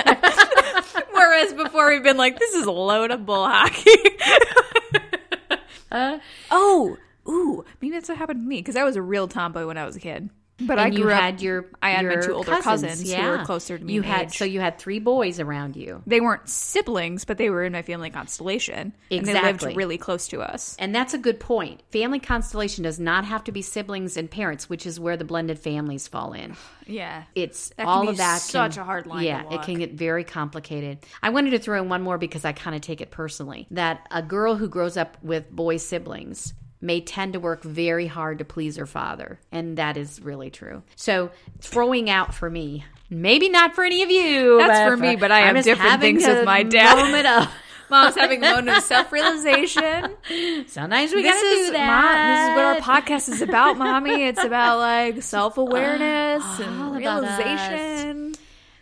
Whereas 1.12 1.52
before 1.52 1.88
we've 1.90 2.02
been 2.02 2.16
like, 2.16 2.38
this 2.38 2.54
is 2.54 2.66
a 2.66 2.72
load 2.72 3.10
of 3.10 3.26
bull 3.26 3.46
hockey. 3.46 3.90
oh, 6.50 6.96
ooh, 7.28 7.64
maybe 7.80 7.92
that's 7.92 8.08
what 8.08 8.18
happened 8.18 8.40
to 8.42 8.46
me 8.46 8.58
because 8.58 8.76
I 8.76 8.84
was 8.84 8.96
a 8.96 9.02
real 9.02 9.28
tomboy 9.28 9.66
when 9.66 9.78
I 9.78 9.84
was 9.84 9.96
a 9.96 10.00
kid. 10.00 10.30
But 10.60 10.78
I 10.78 10.86
and 10.86 10.94
you 10.94 11.04
grew 11.04 11.12
up. 11.12 11.20
had 11.20 11.42
your 11.42 11.66
I 11.82 11.90
had 11.90 12.06
my 12.06 12.16
two 12.16 12.34
older 12.34 12.56
cousins 12.56 13.02
who 13.02 13.08
yeah. 13.08 13.30
were 13.38 13.44
closer 13.44 13.78
to 13.78 13.84
me 13.84 13.94
You 13.94 14.02
had 14.02 14.26
age. 14.26 14.36
so 14.38 14.44
you 14.44 14.60
had 14.60 14.78
three 14.78 14.98
boys 14.98 15.40
around 15.40 15.76
you. 15.76 16.02
they 16.06 16.20
weren't 16.20 16.48
siblings, 16.48 17.24
but 17.24 17.38
they 17.38 17.50
were 17.50 17.64
in 17.64 17.72
my 17.72 17.82
family 17.82 18.10
constellation, 18.10 18.92
and 19.10 19.26
they 19.26 19.40
lived 19.40 19.62
really 19.76 19.98
close 19.98 20.28
to 20.28 20.40
us. 20.40 20.76
And 20.78 20.94
that's 20.94 21.14
a 21.14 21.18
good 21.18 21.40
point. 21.40 21.82
Family 21.90 22.20
constellation 22.20 22.84
does 22.84 23.00
not 23.00 23.24
have 23.24 23.44
to 23.44 23.52
be 23.52 23.62
siblings 23.62 24.16
and 24.16 24.30
parents, 24.30 24.68
which 24.68 24.86
is 24.86 25.00
where 25.00 25.16
the 25.16 25.24
blended 25.24 25.58
families 25.58 26.08
fall 26.08 26.32
in. 26.32 26.56
Yeah, 26.86 27.22
it's 27.36 27.70
all 27.78 28.08
of 28.08 28.16
that 28.16 28.40
such 28.40 28.74
can- 28.74 28.82
a 28.82 28.84
hard 28.84 29.06
line 29.06 29.22
yeah 29.22 29.44
it 29.48 29.62
can 29.62 29.78
get 29.78 29.92
very 29.92 30.24
complicated 30.24 30.98
i 31.22 31.30
wanted 31.30 31.50
to 31.50 31.60
throw 31.60 31.80
in 31.80 31.88
one 31.88 32.02
more 32.02 32.18
because 32.18 32.44
i 32.44 32.50
kind 32.50 32.74
of 32.74 32.82
take 32.82 33.00
it 33.00 33.12
personally 33.12 33.68
that 33.70 34.04
a 34.10 34.22
girl 34.22 34.56
who 34.56 34.68
grows 34.68 34.96
up 34.96 35.16
with 35.22 35.48
boy 35.52 35.76
siblings 35.76 36.52
may 36.80 37.00
tend 37.00 37.32
to 37.34 37.40
work 37.40 37.62
very 37.62 38.06
hard 38.06 38.38
to 38.38 38.44
please 38.44 38.76
her 38.76 38.86
father 38.86 39.38
and 39.52 39.76
that 39.78 39.96
is 39.96 40.20
really 40.20 40.50
true 40.50 40.82
so 40.96 41.30
throwing 41.60 42.08
out 42.08 42.34
for 42.34 42.48
me 42.48 42.84
maybe 43.10 43.48
not 43.48 43.74
for 43.74 43.84
any 43.84 44.02
of 44.02 44.10
you 44.10 44.58
That's 44.58 44.88
for 44.88 44.96
me, 44.96 45.16
but 45.16 45.32
I 45.32 45.48
I'm 45.48 45.56
have 45.56 45.64
different 45.64 46.00
things 46.00 46.24
with 46.26 46.44
my 46.44 46.62
dad. 46.62 47.48
mom's 47.90 48.14
having 48.14 48.42
a 48.42 48.50
moment 48.50 48.68
of 48.78 48.82
self 48.84 49.12
realization. 49.12 50.16
sometimes 50.68 51.12
we 51.12 51.22
this 51.22 51.34
gotta 51.34 51.46
is 51.46 51.66
do 51.66 51.72
that 51.72 51.86
Mom, 51.86 52.30
this 52.30 52.48
is 52.48 52.56
what 52.56 52.64
our 52.64 53.02
podcast 53.02 53.28
is 53.28 53.42
about, 53.42 53.76
mommy. 53.76 54.24
It's 54.24 54.42
about 54.42 54.78
like 54.78 55.22
self 55.22 55.58
awareness 55.58 56.42
and 56.60 56.96
realization. 56.96 58.34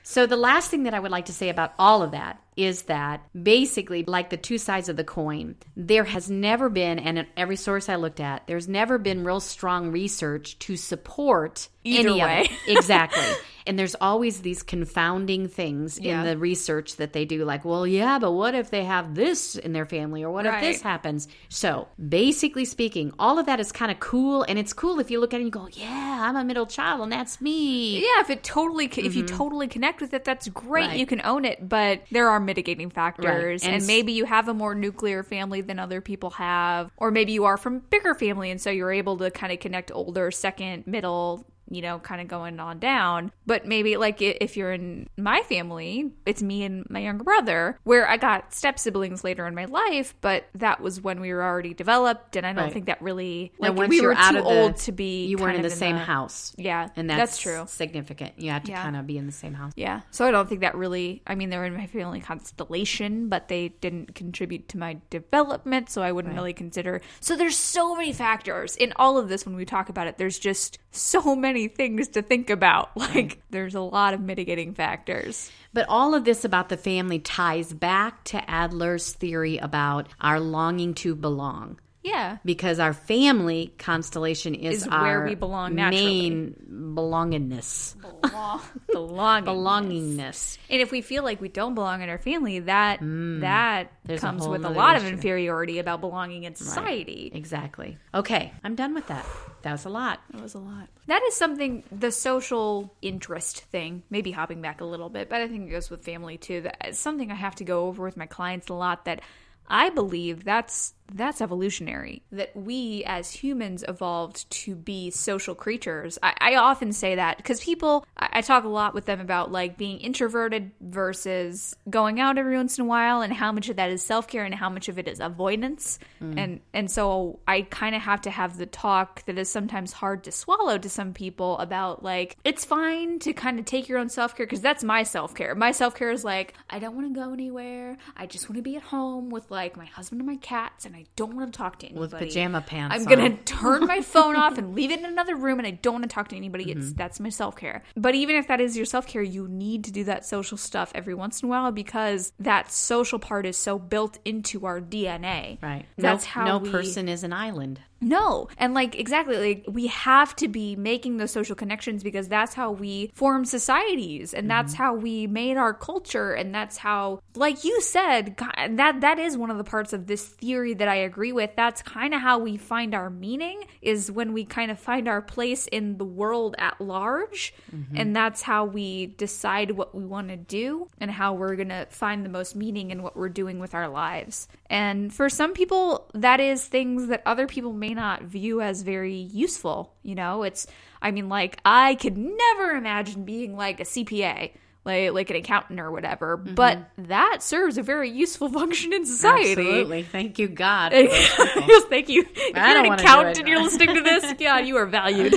So, 0.03 0.27
the 0.27 0.37
last 0.37 0.70
thing 0.70 0.85
that 0.85 0.95
I 0.95 1.01
would 1.01 1.11
like 1.11 1.27
to 1.27 1.33
say 1.33 1.49
about 1.49 1.75
all 1.79 2.03
of 2.03 2.12
that 2.12 2.41
is 2.59 2.83
that 2.83 3.23
basically, 3.41 4.03
like 4.05 4.31
the 4.31 4.37
two 4.37 4.59
sides 4.59 4.89
of 4.89 4.97
the 4.97 5.05
coin, 5.05 5.55
there 5.77 6.05
has 6.05 6.29
never 6.29 6.69
been, 6.69 6.99
and 6.99 7.19
in 7.19 7.27
every 7.37 7.57
source 7.57 7.89
I 7.89 7.95
looked 7.97 8.19
at, 8.21 8.47
there's 8.49 8.67
never 8.69 8.99
been 8.99 9.23
real 9.25 9.39
strong 9.41 9.93
research 9.93 10.59
to 10.61 10.77
support 10.77 11.69
Either 11.85 12.09
any 12.11 12.21
way. 12.21 12.41
of 12.41 12.47
it. 12.47 12.53
Exactly. 12.79 13.25
And 13.67 13.79
there's 13.79 13.95
always 14.01 14.41
these 14.41 14.63
confounding 14.63 15.47
things 15.49 15.99
Yeah. 16.01 16.21
in 16.21 16.27
the 16.27 16.39
research 16.39 16.97
that 16.97 17.13
they 17.13 17.27
do, 17.27 17.45
like, 17.45 17.67
well, 17.67 17.87
yeah, 17.87 18.19
but 18.19 18.33
what 18.33 18.55
if 18.55 18.71
they 18.71 18.85
have 18.85 19.15
this 19.15 19.57
in 19.57 19.75
their 19.75 19.85
family, 19.85 20.25
or 20.25 20.31
what 20.33 20.47
if 20.47 20.59
this 20.61 20.81
happens? 20.81 21.29
So, 21.51 21.87
basically 22.09 22.65
speaking, 22.65 23.13
all 23.19 23.39
of 23.39 23.45
that 23.47 23.61
is 23.61 23.71
kind 23.71 23.91
of 23.93 24.01
cool, 24.01 24.43
and 24.49 24.59
it's 24.59 24.73
cool 24.73 25.01
if 25.01 25.11
you 25.11 25.21
look 25.21 25.35
at 25.35 25.37
it 25.41 25.45
and 25.45 25.47
you 25.49 25.51
go, 25.51 25.69
yeah, 25.73 26.21
I'm 26.23 26.37
a 26.37 26.45
middle 26.45 26.65
child, 26.65 27.03
and 27.03 27.13
that's 27.13 27.43
me. 27.43 27.99
Yeah, 28.01 28.21
if 28.23 28.31
it 28.31 28.43
totally, 28.43 28.87
if 28.87 29.15
you 29.15 29.25
totally 29.25 29.69
connect 29.69 30.01
with 30.01 30.15
it, 30.15 30.25
that's 30.25 30.49
great. 30.49 30.85
Mm-hmm. 30.85 30.91
Right. 30.93 30.99
You 30.99 31.07
can 31.07 31.21
own 31.23 31.45
it, 31.45 31.69
but 31.69 32.03
there 32.11 32.29
are 32.31 32.41
mitigating 32.49 32.91
factors, 32.91 33.62
And 33.62 33.75
and, 33.75 33.87
maybe 33.87 34.12
you 34.12 34.25
have 34.25 34.49
a 34.49 34.55
more 34.55 34.75
nuclear 34.75 35.23
family 35.23 35.61
than 35.61 35.79
other 35.79 36.01
people 36.01 36.31
have, 36.31 36.91
or 36.97 37.11
maybe 37.11 37.33
you 37.33 37.45
are 37.45 37.57
from 37.57 37.77
a 37.77 37.81
bigger 37.81 38.15
family, 38.15 38.51
and 38.51 38.61
so 38.61 38.70
you're 38.70 38.91
able 38.91 39.16
to 39.19 39.31
kind 39.31 39.53
of 39.53 39.61
connect 39.61 39.93
older, 39.93 40.31
second, 40.31 40.87
middle. 40.87 41.47
You 41.70 41.82
know, 41.82 41.99
kind 41.99 42.20
of 42.20 42.28
going 42.28 42.61
on 42.61 42.78
down. 42.78 43.31
But 43.47 43.66
maybe, 43.66 43.97
like, 43.97 44.20
if 44.23 44.57
you're 44.57 44.73
in 44.73 45.09
my 45.16 45.43
family, 45.43 46.11
it's 46.27 46.43
me 46.43 46.62
and 46.65 46.89
my 46.89 47.01
younger 47.01 47.24
brother, 47.24 47.78
where 47.85 48.09
I 48.09 48.16
got 48.16 48.55
step 48.55 48.78
siblings 48.78 49.23
later 49.24 49.47
in 49.47 49.55
my 49.55 49.66
life, 49.66 50.15
but 50.20 50.47
that 50.55 50.81
was 50.81 51.01
when 51.01 51.20
we 51.20 51.32
were 51.32 51.43
already 51.43 51.74
developed, 51.74 52.36
and 52.36 52.47
I 52.47 52.53
don't 52.53 52.65
Right. 52.65 52.73
think 52.73 52.86
that 52.86 53.01
really, 53.03 53.53
like, 53.59 53.74
once 53.77 53.90
we 53.90 53.97
you're 54.01 54.11
were 54.11 54.16
out 54.16 54.32
too 54.32 54.39
of 54.39 54.45
the- 54.45 54.51
old 54.51 54.77
to 54.78 54.93
be. 54.93 55.27
You 55.27 55.36
weren't 55.36 55.57
in 55.57 55.62
the 55.62 55.69
of 55.69 55.73
same 55.74 55.97
house. 55.97 56.55
Yeah, 56.57 56.89
And 56.97 57.09
that's, 57.11 57.19
that's 57.19 57.39
true. 57.39 57.65
significant. 57.66 58.35
You 58.39 58.51
have 58.51 58.65
to 58.65 58.70
Yeah. 58.73 58.82
kind 58.82 58.97
of 58.97 59.07
be 59.07 59.19
in 59.19 59.27
the 59.27 59.32
same 59.32 59.55
house. 59.55 59.73
Yeah. 59.77 60.01
So 60.11 60.27
I 60.27 60.31
don't 60.31 60.49
think 60.49 60.62
that 60.62 60.74
really, 60.74 61.23
I 61.27 61.35
mean, 61.35 61.51
they 61.51 61.59
were 61.59 61.65
in 61.66 61.77
my 61.77 61.86
family 61.86 62.20
constellation, 62.20 63.28
but 63.28 63.49
they 63.49 63.69
didn't 63.81 64.15
contribute 64.15 64.69
to 64.70 64.78
my 64.78 64.99
development. 65.11 65.90
So 65.90 66.03
I 66.03 66.12
wouldn't 66.12 66.35
really 66.35 66.53
consider. 66.53 67.01
So 67.20 67.36
there's 67.36 67.57
so 67.57 67.95
many 67.95 68.12
factors 68.12 68.77
in 68.77 68.93
all 68.97 69.19
of 69.19 69.28
this 69.28 69.45
when 69.47 69.55
we 69.57 69.65
talk 69.65 69.89
about 69.89 70.07
it. 70.07 70.19
There's 70.19 70.39
just 70.39 70.78
so 70.90 71.35
many 71.36 71.58
things 71.67 72.09
to 72.09 72.23
think 72.23 72.51
about. 72.51 72.91
Like, 73.09 73.43
there's 73.51 73.75
a 73.75 73.81
lot 73.81 74.13
of 74.13 74.21
mitigating 74.21 74.75
factors. 74.75 75.51
But 75.73 75.87
all 75.89 76.15
of 76.15 76.25
this 76.25 76.45
about 76.45 76.69
the 76.69 76.77
family 76.77 77.19
ties 77.19 77.73
back 77.73 78.23
to 78.25 78.49
Adler's 78.49 79.15
theory 79.15 79.57
about 79.57 80.09
our 80.21 80.39
longing 80.39 80.93
to 80.95 81.15
belong. 81.15 81.81
Yeah. 82.09 82.39
Because 82.45 82.79
our 82.79 82.93
family 82.93 83.73
constellation 83.79 84.55
is, 84.55 84.83
Is 84.83 84.89
where 84.89 85.25
we 85.25 85.35
belong 85.35 85.75
naturally. 85.75 86.31
main 86.31 86.95
belongingness, 86.95 87.95
Belonging. 88.93 89.45
belongingness. 89.45 90.59
And 90.71 90.81
if 90.81 90.91
we 90.91 91.01
feel 91.01 91.23
like 91.23 91.41
we 91.41 91.49
don't 91.49 91.75
belong 91.75 92.03
in 92.03 92.09
our 92.09 92.19
family, 92.19 92.61
that 92.61 93.01
that 93.01 93.91
Mm. 94.09 94.15
A 94.17 94.19
comes 94.19 94.43
whole 94.45 94.53
with 94.53 94.65
a 94.65 94.71
lot 94.71 94.97
of 94.97 95.05
inferiority 95.05 95.79
about 95.79 96.01
belonging 96.01 96.45
in 96.45 96.55
society. 96.55 97.31
Exactly. 97.35 97.99
Okay, 98.15 98.53
I'm 98.65 98.75
done 98.75 98.95
with 98.95 99.07
that. 99.09 99.27
That 99.63 99.73
was 99.73 99.85
a 99.85 99.91
lot. 99.91 100.21
That 100.33 100.41
was 100.43 100.55
a 100.55 100.59
lot. 100.59 100.89
That 101.09 101.23
is 101.25 101.35
something, 101.37 101.83
the 101.93 102.11
social 102.11 102.95
interest 103.03 103.61
thing, 103.65 104.03
maybe 104.09 104.31
hopping 104.31 104.63
back 104.63 104.81
a 104.81 104.85
little 104.87 105.11
bit, 105.11 105.29
but 105.29 105.41
I 105.43 105.49
think 105.49 105.69
it 105.69 105.71
goes 105.71 105.91
with 105.91 106.03
family 106.05 106.39
too. 106.39 106.63
That 106.63 106.89
is 106.89 106.99
something 106.99 107.31
I 107.31 107.35
have 107.35 107.57
to 107.57 107.65
go 107.65 107.87
over 107.87 108.03
with 108.03 108.17
my 108.17 108.27
clients 108.27 108.69
a 108.69 108.75
lot 108.75 109.05
that 109.05 109.21
I 109.69 109.91
believe 109.91 110.45
that's 110.45 110.95
that's 111.13 111.41
evolutionary. 111.41 112.23
That 112.33 112.55
we 112.57 113.05
as 113.07 113.31
humans 113.31 113.85
evolved 113.87 114.51
to 114.51 114.75
be 114.75 115.11
social 115.11 115.55
creatures. 115.55 116.19
I, 116.23 116.35
I 116.41 116.57
often 116.57 116.93
say 116.93 117.17
that 117.17 117.37
because 117.39 117.61
people, 117.61 118.07
I, 118.17 118.29
I 118.35 118.41
talk 118.43 118.65
a 118.65 118.69
lot 118.69 118.95
with 118.95 119.07
them 119.07 119.21
about 119.21 119.51
like 119.51 119.77
being 119.77 119.99
introverted 119.99 120.71
versus 120.81 121.75
going 121.89 122.21
out 122.21 122.39
every 122.39 122.57
once 122.57 122.79
in 122.79 122.85
a 122.85 122.89
while, 122.89 123.23
and 123.23 123.33
how 123.33 123.53
much 123.53 123.69
of 123.69 123.77
that 123.77 123.91
is 123.91 124.03
self 124.03 124.29
care 124.29 124.45
and 124.45 124.55
how 124.55 124.69
much 124.69 124.89
of 124.89 124.99
it 124.99 125.09
is 125.09 125.21
avoidance. 125.21 125.99
Mm. 126.23 126.39
And 126.39 126.61
and 126.75 126.91
so 126.91 127.41
I 127.47 127.63
kind 127.63 127.95
of 127.95 128.03
have 128.03 128.23
to 128.23 128.31
have 128.31 128.57
the 128.57 128.67
talk 128.67 129.25
that 129.27 129.39
is 129.39 129.49
sometimes 129.49 129.93
hard 129.93 130.25
to 130.25 130.33
swallow 130.33 130.79
to 130.79 130.89
some 130.89 131.13
people 131.13 131.59
about 131.59 132.03
like 132.03 132.37
it's 132.45 132.65
fine 132.65 133.19
to 133.21 133.33
kind 133.33 133.59
of 133.59 133.65
take 133.65 133.89
your 133.89 133.99
own 133.99 134.09
self 134.09 134.37
care 134.37 134.47
because 134.47 134.61
that's 134.61 134.85
my 134.85 135.03
self 135.03 135.35
care. 135.35 135.55
My 135.55 135.73
self 135.73 135.95
care 135.95 136.11
is 136.11 136.25
like 136.25 136.55
I 136.69 136.79
don't 136.79 136.95
want 136.95 137.13
to 137.13 137.21
go 137.21 137.33
anywhere. 137.33 137.97
I 138.17 138.27
just 138.27 138.49
want 138.49 138.57
to 138.57 138.63
be 138.63 138.77
at 138.77 138.83
home 138.83 139.31
with 139.31 139.51
like 139.51 139.77
my 139.77 139.87
husband 139.87 140.21
and 140.21 140.29
my 140.29 140.37
cats, 140.37 140.85
and 140.85 140.97
I 140.99 141.05
don't 141.15 141.37
want 141.37 141.53
to 141.53 141.57
talk 141.57 141.79
to 141.79 141.87
anybody. 141.87 142.01
With 142.01 142.12
pajama 142.12 142.61
pants 142.61 142.97
I'm 142.97 143.05
gonna 143.05 143.37
turn 143.45 143.87
my 143.87 144.01
phone 144.01 144.35
off 144.35 144.59
and 144.59 144.75
leave 144.75 144.91
it 144.91 144.99
in 144.99 145.05
another 145.05 145.37
room, 145.37 145.59
and 145.59 145.66
I 145.66 145.70
don't 145.70 145.95
want 145.95 146.03
to 146.03 146.09
talk 146.09 146.27
to 146.29 146.37
anybody. 146.37 146.66
Mm-hmm. 146.66 146.81
It's 146.81 146.93
that's 146.93 147.20
my 147.20 147.29
self 147.29 147.55
care. 147.55 147.85
But 147.97 148.16
even 148.16 148.35
if 148.35 148.49
that 148.49 148.61
is 148.61 148.77
your 148.77 148.85
self 148.85 149.07
care, 149.07 149.23
you 149.23 149.47
need 149.47 149.85
to 149.85 149.93
do 149.93 150.03
that 150.05 150.27
social 150.27 150.59
stuff 150.59 150.91
every 150.97 151.15
once 151.15 151.41
in 151.41 151.47
a 151.47 151.51
while 151.51 151.70
because 151.70 152.33
that 152.41 152.73
social 152.73 153.20
part 153.20 153.47
is 153.47 153.57
so 153.57 153.79
built 153.79 154.19
into 154.25 154.66
our 154.66 154.81
DNA. 154.81 155.62
Right. 155.62 155.87
That's 155.97 156.25
no, 156.25 156.31
how 156.31 156.45
no 156.47 156.59
we, 156.59 156.70
person 156.70 157.09
is 157.09 157.23
an 157.23 157.33
island. 157.33 157.81
No. 158.01 158.49
And 158.59 158.75
like 158.75 158.95
exactly 158.95 159.37
like 159.37 159.65
we 159.66 159.89
have 159.89 160.37
to 160.37 160.49
be 160.49 160.77
making 160.77 161.16
those 161.16 161.33
social 161.33 161.57
connections 161.57 162.03
because 162.03 162.29
that's 162.29 162.55
how 162.55 162.70
we 162.70 163.11
form 163.12 163.45
societies 163.45 164.35
and 164.35 164.49
that's 164.49 164.75
mm-hmm. 164.75 164.83
how 164.83 164.95
we 164.95 165.27
made 165.27 165.57
our 165.57 165.75
culture 165.75 166.33
and 166.33 166.55
that's 166.55 166.77
how 166.77 167.20
like 167.35 167.65
you 167.65 167.81
said 167.81 168.37
God, 168.37 168.55
that 168.77 169.01
that 169.01 169.19
is 169.19 169.37
one 169.37 169.51
of 169.51 169.59
the 169.59 169.65
parts 169.65 169.93
of 169.93 170.07
this 170.07 170.25
theory 170.25 170.75
that 170.75 170.87
I 170.87 170.97
agree 170.97 171.33
with. 171.33 171.51
That's 171.57 171.83
kind 171.83 172.15
of 172.15 172.20
how 172.20 172.39
we 172.39 172.57
find 172.57 172.95
our 172.95 173.11
meaning 173.11 173.65
is 173.83 174.11
when 174.11 174.33
we 174.33 174.45
kind 174.45 174.70
of 174.70 174.79
find 174.79 175.09
our 175.09 175.23
place 175.23 175.66
in 175.66 175.99
the 175.99 176.05
world 176.05 176.55
at 176.59 176.81
large 176.81 177.53
mm-hmm. 177.75 177.97
and 177.97 178.15
that's 178.15 178.43
how 178.43 178.65
we 178.65 179.07
decide 179.07 179.73
what 179.73 179.95
we 179.95 180.05
want 180.05 180.29
to 180.29 180.37
do 180.37 180.89
and 181.01 181.11
how 181.11 181.35
we're 181.35 181.57
going 181.57 181.69
to 181.70 181.87
find 181.91 182.25
the 182.25 182.29
most 182.29 182.55
meaning 182.55 182.93
in 182.93 183.03
what 183.03 183.16
we're 183.16 183.29
doing 183.29 183.59
with 183.59 183.75
our 183.75 183.89
lives. 183.89 184.47
And 184.70 185.12
for 185.12 185.29
some 185.29 185.53
people 185.53 186.09
that 186.15 186.39
is 186.39 186.65
things 186.65 187.09
that 187.09 187.23
other 187.27 187.47
people 187.47 187.73
may 187.73 187.88
not 187.94 188.23
view 188.23 188.60
as 188.60 188.82
very 188.82 189.15
useful, 189.15 189.94
you 190.02 190.15
know? 190.15 190.43
It's 190.43 190.66
I 191.01 191.10
mean 191.10 191.28
like 191.28 191.59
I 191.65 191.94
could 191.97 192.16
never 192.16 192.70
imagine 192.73 193.24
being 193.24 193.56
like 193.56 193.81
a 193.81 193.85
CPA. 193.85 194.52
Like, 194.85 195.12
like 195.12 195.28
an 195.28 195.36
accountant 195.36 195.81
or 195.81 195.90
whatever, 195.90 196.39
but 196.39 196.78
that 196.97 197.43
serves 197.43 197.77
a 197.77 197.82
very 197.82 198.09
useful 198.09 198.48
function 198.52 198.94
in 198.94 199.05
society. 199.05 199.51
Absolutely. 199.51 200.02
Thank 200.05 200.39
you, 200.39 200.48
God. 200.48 200.93
yes, 200.94 201.85
thank 201.90 202.09
you. 202.09 202.24
If 202.35 202.56
I 202.56 202.73
you're 202.73 202.85
an 202.85 202.85
do 202.85 202.93
accountant 202.93 203.39
and 203.39 203.48
you're 203.48 203.62
listening 203.62 203.97
to 203.97 204.01
this, 204.01 204.32
God, 204.39 204.66
you 204.66 204.77
are 204.78 204.86
valued. 204.86 205.35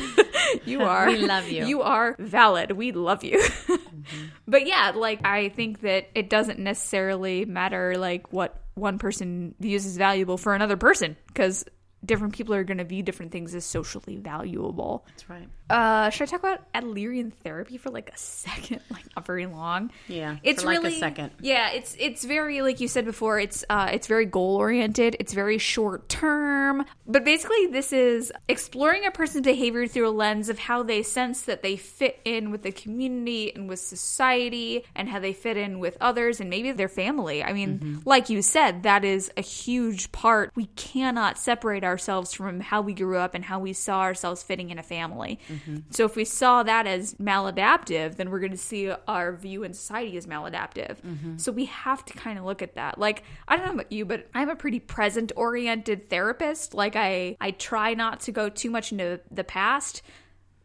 You 0.64 0.84
are. 0.84 1.08
We 1.08 1.18
love 1.18 1.50
you. 1.50 1.66
You 1.66 1.82
are 1.82 2.16
valid. 2.18 2.72
We 2.72 2.94
love 2.94 3.26
you. 3.26 3.40
Mm-hmm. 3.40 4.26
But 4.48 4.68
yeah, 4.68 4.94
like 4.96 5.26
I 5.26 5.50
think 5.50 5.82
that 5.82 6.10
it 6.16 6.30
doesn't 6.30 6.60
necessarily 6.60 7.46
matter 7.46 7.98
like 7.98 8.32
what 8.32 8.62
one 8.76 9.00
person 9.00 9.56
views 9.60 9.86
as 9.86 9.98
valuable 9.98 10.38
for 10.38 10.56
another 10.56 10.78
person 10.78 11.18
because 11.28 11.66
different 12.06 12.34
people 12.34 12.54
are 12.54 12.64
going 12.64 12.78
to 12.78 12.84
view 12.84 13.04
different 13.04 13.32
things 13.32 13.54
as 13.54 13.66
socially 13.66 14.18
valuable. 14.18 15.06
That's 15.08 15.30
right. 15.30 15.48
Uh, 15.72 16.10
should 16.10 16.28
I 16.28 16.32
talk 16.32 16.40
about 16.42 16.72
Adlerian 16.74 17.32
therapy 17.34 17.78
for 17.78 17.90
like 17.90 18.10
a 18.14 18.18
second? 18.18 18.82
Like 18.92 19.06
not 19.16 19.26
very 19.26 19.46
long. 19.46 19.92
Yeah, 20.08 20.38
it's 20.44 20.62
for 20.64 20.68
like 20.68 20.80
a 20.80 20.82
really 20.82 21.00
second. 21.00 21.32
Yeah, 21.42 21.72
it's 21.72 21.96
it's 22.00 22.26
very 22.26 22.62
like 22.62 22.80
you 22.80 22.88
said 22.88 23.06
before. 23.06 23.40
It's 23.40 23.64
uh, 23.70 23.90
it's 23.94 24.08
very 24.08 24.26
goal 24.26 24.56
oriented. 24.58 25.16
It's 25.20 25.34
very 25.34 25.58
short 25.58 26.10
term. 26.10 26.86
But 27.08 27.24
basically, 27.26 27.68
this 27.68 27.92
is 27.94 28.32
exploring 28.48 29.06
a 29.06 29.12
person's 29.12 29.46
behavior 29.46 29.88
through 29.88 30.08
a 30.10 30.12
lens 30.12 30.50
of 30.50 30.60
how 30.60 30.84
they 30.84 31.04
sense 31.04 31.44
that 31.44 31.62
they 31.62 31.76
fit 31.78 32.20
in 32.26 32.52
with 32.52 32.64
the 32.64 32.72
community 32.72 33.54
and 33.56 33.68
with 33.70 33.80
society, 33.80 34.84
and 34.96 35.08
how 35.10 35.20
they 35.20 35.34
fit 35.34 35.58
in 35.58 35.80
with 35.80 35.98
others 36.02 36.40
and 36.40 36.50
maybe 36.50 36.72
their 36.72 36.90
family. 36.90 37.44
I 37.44 37.54
mean, 37.54 37.72
Mm-hmm. 37.72 38.00
like 38.06 38.30
you 38.30 38.42
said, 38.42 38.84
that 38.84 39.06
is 39.06 39.32
a 39.38 39.42
huge 39.42 40.12
part. 40.12 40.52
We 40.56 40.66
cannot 40.76 41.38
separate 41.38 41.84
ourselves 41.84 42.34
from 42.34 42.60
how 42.60 42.82
we 42.82 42.94
grew 42.94 43.18
up 43.18 43.34
and 43.34 43.46
how 43.46 43.60
we 43.60 43.72
saw 43.74 44.02
ourselves 44.02 44.44
fitting 44.44 44.72
in 44.72 44.78
a 44.80 44.84
family. 44.84 45.40
Mm-hmm. 45.50 45.61
So 45.90 46.06
if 46.06 46.16
we 46.16 46.26
saw 46.26 46.64
that 46.64 46.88
as 46.88 47.14
maladaptive, 47.16 48.16
then 48.16 48.30
we're 48.30 48.40
going 48.40 48.52
to 48.52 48.58
see 48.58 48.92
our 49.08 49.34
view 49.36 49.64
in 49.64 49.74
society 49.74 50.18
as 50.18 50.26
maladaptive. 50.28 50.98
Mm-hmm. 51.02 51.38
So 51.38 51.52
we 51.52 51.66
have 51.66 52.06
to 52.06 52.14
kind 52.14 52.38
of 52.40 52.46
look 52.46 52.62
at 52.62 52.76
that. 52.76 52.98
Like 52.98 53.24
I 53.48 53.58
don't 53.58 53.66
know 53.68 53.74
about 53.74 53.92
you, 53.92 54.06
but 54.06 54.28
I'm 54.34 54.50
a 54.50 54.56
pretty 54.56 54.80
present 54.80 55.32
oriented 55.36 56.10
therapist. 56.10 56.74
Like 56.74 56.96
I 56.96 57.38
I 57.42 57.52
try 57.52 57.94
not 57.94 58.22
to 58.22 58.32
go 58.32 58.50
too 58.50 58.70
much 58.70 58.92
into 58.92 59.20
the 59.30 59.44
past, 59.44 60.02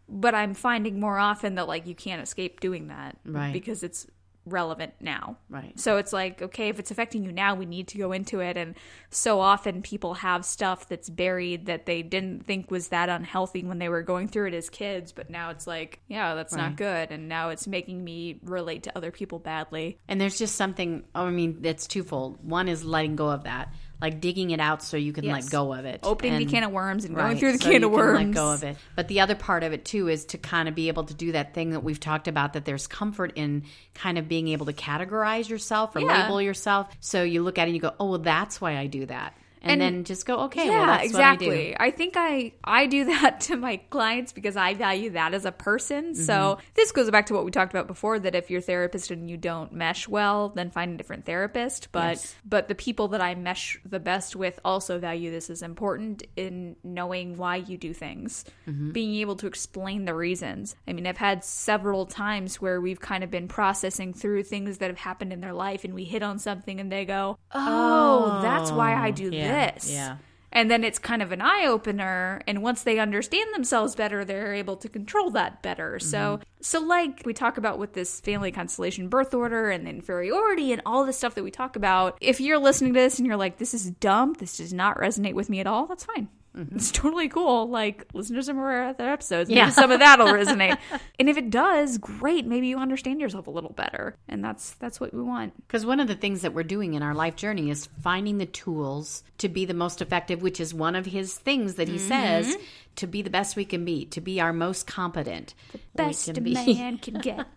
but 0.08 0.34
I'm 0.34 0.54
finding 0.54 1.00
more 1.00 1.18
often 1.18 1.56
that 1.56 1.66
like 1.68 1.86
you 1.86 1.94
can't 1.94 2.22
escape 2.22 2.60
doing 2.60 2.88
that 2.88 3.16
Right. 3.24 3.52
because 3.52 3.82
it's 3.82 4.06
relevant 4.46 4.94
now. 5.00 5.36
Right. 5.50 5.78
So 5.78 5.96
it's 5.98 6.12
like, 6.12 6.40
okay, 6.40 6.68
if 6.68 6.78
it's 6.78 6.90
affecting 6.90 7.24
you 7.24 7.32
now, 7.32 7.54
we 7.54 7.66
need 7.66 7.88
to 7.88 7.98
go 7.98 8.12
into 8.12 8.40
it. 8.40 8.56
And 8.56 8.74
so 9.10 9.40
often 9.40 9.82
people 9.82 10.14
have 10.14 10.44
stuff 10.44 10.88
that's 10.88 11.10
buried 11.10 11.66
that 11.66 11.84
they 11.86 12.02
didn't 12.02 12.46
think 12.46 12.70
was 12.70 12.88
that 12.88 13.08
unhealthy 13.08 13.64
when 13.64 13.78
they 13.78 13.88
were 13.88 14.02
going 14.02 14.28
through 14.28 14.48
it 14.48 14.54
as 14.54 14.70
kids, 14.70 15.12
but 15.12 15.28
now 15.28 15.50
it's 15.50 15.66
like, 15.66 16.00
yeah, 16.08 16.34
that's 16.34 16.54
not 16.54 16.76
good. 16.76 17.10
And 17.10 17.28
now 17.28 17.50
it's 17.50 17.66
making 17.66 18.02
me 18.02 18.40
relate 18.44 18.84
to 18.84 18.96
other 18.96 19.10
people 19.10 19.38
badly. 19.38 19.98
And 20.08 20.20
there's 20.20 20.38
just 20.38 20.54
something, 20.54 21.04
I 21.14 21.28
mean, 21.30 21.60
that's 21.60 21.86
twofold. 21.86 22.38
One 22.42 22.68
is 22.68 22.84
letting 22.84 23.16
go 23.16 23.30
of 23.30 23.44
that, 23.44 23.74
like 24.00 24.20
digging 24.20 24.50
it 24.50 24.60
out 24.60 24.82
so 24.82 24.96
you 24.96 25.12
can 25.12 25.24
Yes. 25.24 25.44
let 25.44 25.50
go 25.50 25.72
of 25.72 25.84
it. 25.86 26.00
Opening 26.02 26.36
the 26.38 26.44
can 26.46 26.62
of 26.64 26.70
worms 26.70 27.04
and 27.04 27.14
going 27.14 27.26
Right, 27.28 27.38
through 27.38 27.52
the 27.52 27.58
so 27.58 27.70
can 27.70 27.80
you 27.82 27.88
of 27.88 27.92
can 27.94 28.00
worms. 28.00 28.26
Let 28.26 28.34
go 28.34 28.52
of 28.52 28.62
it. 28.62 28.76
But 28.94 29.08
the 29.08 29.20
other 29.20 29.34
part 29.34 29.62
of 29.62 29.72
it 29.72 29.84
too 29.84 30.08
is 30.08 30.26
to 30.26 30.38
kind 30.38 30.68
of 30.68 30.74
be 30.74 30.88
able 30.88 31.04
to 31.04 31.14
do 31.14 31.32
that 31.32 31.54
thing 31.54 31.70
that 31.70 31.80
we've 31.80 31.98
talked 32.00 32.28
about. 32.28 32.52
That 32.52 32.64
there's 32.66 32.86
comfort 32.86 33.32
in 33.36 33.64
kind 33.94 34.18
of 34.18 34.28
being 34.28 34.48
able 34.48 34.66
to 34.66 34.72
categorize 34.72 35.48
yourself 35.48 35.96
or 35.96 36.00
Yeah. 36.00 36.22
label 36.24 36.42
yourself. 36.42 36.88
So 37.00 37.22
you 37.22 37.42
look 37.42 37.58
at 37.58 37.62
it 37.62 37.70
and 37.70 37.74
you 37.74 37.80
go, 37.80 37.92
"Oh, 37.98 38.10
well, 38.10 38.18
that's 38.18 38.60
why 38.60 38.76
I 38.76 38.86
do 38.86 39.06
that." 39.06 39.34
And, 39.62 39.72
And- 39.72 39.80
then 39.80 40.04
just 40.04 40.26
go, 40.26 40.40
okay, 40.44 40.66
yeah, 40.66 40.70
well, 40.78 40.86
that's 40.86 41.04
exactly. 41.04 41.76
I 41.78 41.90
think 41.90 42.14
I 42.16 42.52
I 42.64 42.86
do 42.86 43.04
that 43.12 43.40
to 43.42 43.56
my 43.56 43.76
clients 43.90 44.32
because 44.32 44.56
I 44.56 44.74
value 44.74 45.10
that 45.10 45.34
as 45.34 45.44
a 45.44 45.52
person. 45.52 46.12
Mm-hmm. 46.12 46.22
So 46.22 46.58
this 46.74 46.92
goes 46.92 47.10
back 47.10 47.26
to 47.26 47.34
what 47.34 47.44
we 47.44 47.50
talked 47.50 47.72
about 47.72 47.86
before 47.86 48.18
that 48.18 48.34
if 48.34 48.50
your 48.50 48.60
therapist 48.60 49.10
and 49.10 49.28
you 49.30 49.36
don't 49.36 49.72
mesh 49.72 50.06
well, 50.08 50.50
then 50.50 50.70
find 50.70 50.94
a 50.94 50.96
different 50.96 51.24
therapist. 51.24 51.88
But 51.92 52.16
Yes. 52.16 52.34
but 52.44 52.68
the 52.68 52.74
people 52.74 53.08
that 53.08 53.20
I 53.20 53.34
mesh 53.34 53.78
the 53.84 54.00
best 54.00 54.36
with 54.36 54.58
also 54.64 54.98
value 54.98 55.30
this 55.30 55.50
as 55.50 55.62
important 55.62 56.22
in 56.36 56.76
knowing 56.84 57.36
why 57.36 57.56
you 57.56 57.76
do 57.78 57.92
things, 57.92 58.44
Mm-hmm. 58.68 58.92
being 58.92 59.14
able 59.16 59.36
to 59.36 59.46
explain 59.46 60.04
the 60.04 60.14
reasons. 60.14 60.74
I 60.88 60.92
mean, 60.92 61.06
I've 61.06 61.16
had 61.16 61.44
several 61.44 62.06
times 62.06 62.60
where 62.60 62.80
we've 62.80 63.00
kind 63.00 63.22
of 63.24 63.30
been 63.30 63.48
processing 63.48 64.12
through 64.12 64.42
things 64.44 64.78
that 64.78 64.90
have 64.90 64.98
happened 64.98 65.32
in 65.32 65.40
their 65.40 65.52
life, 65.52 65.84
and 65.84 65.94
we 65.94 66.04
hit 66.04 66.22
on 66.22 66.38
something, 66.38 66.80
and 66.80 66.90
they 66.90 67.04
go, 67.04 67.38
"Oh, 67.52 68.40
that's 68.42 68.70
why 68.70 68.94
I 68.94 69.10
do 69.10 69.24
yeah, 69.30 69.30
this." 69.30 69.55
Yeah. 69.90 70.16
And 70.52 70.70
then 70.70 70.84
it's 70.84 70.98
kind 70.98 71.20
of 71.20 71.32
an 71.32 71.42
eye 71.42 71.66
opener. 71.66 72.40
And 72.46 72.62
once 72.62 72.82
they 72.82 72.98
understand 72.98 73.54
themselves 73.54 73.94
better, 73.94 74.24
they're 74.24 74.54
able 74.54 74.76
to 74.78 74.88
control 74.88 75.28
that 75.32 75.60
better. 75.60 75.98
So, 75.98 76.18
mm-hmm. 76.18 76.42
so 76.62 76.80
like 76.80 77.22
we 77.26 77.34
talk 77.34 77.58
about 77.58 77.78
with 77.78 77.92
this 77.92 78.20
family 78.20 78.52
constellation 78.52 79.08
birth 79.08 79.34
order 79.34 79.70
and 79.70 79.86
the 79.86 79.90
inferiority 79.90 80.72
and 80.72 80.80
all 80.86 81.04
the 81.04 81.12
stuff 81.12 81.34
that 81.34 81.44
we 81.44 81.50
talk 81.50 81.76
about, 81.76 82.16
if 82.22 82.40
you're 82.40 82.58
listening 82.58 82.94
to 82.94 83.00
this 83.00 83.18
and 83.18 83.26
you're 83.26 83.36
like, 83.36 83.58
this 83.58 83.74
is 83.74 83.90
dumb, 83.90 84.34
this 84.38 84.56
does 84.56 84.72
not 84.72 84.96
resonate 84.96 85.34
with 85.34 85.50
me 85.50 85.60
at 85.60 85.66
all, 85.66 85.86
that's 85.86 86.04
fine. 86.04 86.28
Mm-hmm. 86.56 86.76
It's 86.76 86.90
totally 86.90 87.28
cool. 87.28 87.68
Like, 87.68 88.06
listen 88.14 88.34
to 88.36 88.42
some 88.42 88.56
of 88.56 88.64
our 88.64 88.84
other 88.88 89.08
episodes. 89.08 89.48
Maybe 89.48 89.58
Yeah. 89.58 89.68
some 89.70 89.90
of 89.90 90.00
that'll 90.00 90.28
resonate. 90.28 90.78
And 91.18 91.30
if 91.30 91.38
it 91.38 91.48
does, 91.48 91.96
great. 91.96 92.46
Maybe 92.46 92.66
you 92.66 92.78
understand 92.78 93.20
yourself 93.22 93.46
a 93.46 93.50
little 93.50 93.72
better. 93.72 94.16
And 94.28 94.44
that's 94.44 94.74
that's 94.74 95.00
what 95.00 95.14
we 95.14 95.22
want. 95.22 95.54
Because 95.66 95.86
one 95.86 95.98
of 95.98 96.08
the 96.08 96.14
things 96.14 96.42
that 96.42 96.52
we're 96.52 96.62
doing 96.62 96.92
in 96.94 97.02
our 97.02 97.14
life 97.14 97.36
journey 97.36 97.70
is 97.70 97.88
finding 98.02 98.36
the 98.36 98.44
tools 98.46 99.22
to 99.38 99.48
be 99.48 99.64
the 99.64 99.72
most 99.74 100.02
effective, 100.02 100.42
which 100.42 100.60
is 100.60 100.74
one 100.74 100.94
of 100.94 101.06
his 101.06 101.34
things 101.34 101.76
that 101.76 101.88
he 101.88 101.98
says 101.98 102.48
mm-hmm. 102.48 102.62
To 102.96 103.06
be 103.06 103.22
the 103.22 103.30
best 103.30 103.56
we 103.56 103.64
can 103.64 103.84
be, 103.84 104.06
to 104.06 104.20
be 104.20 104.40
our 104.40 104.52
most 104.52 104.86
competent. 104.86 105.54
The 105.72 105.78
Best 105.94 106.26
can 106.26 106.38
a 106.38 106.40
be. 106.40 106.54
man 106.54 106.98
can 106.98 107.14
get. 107.20 107.46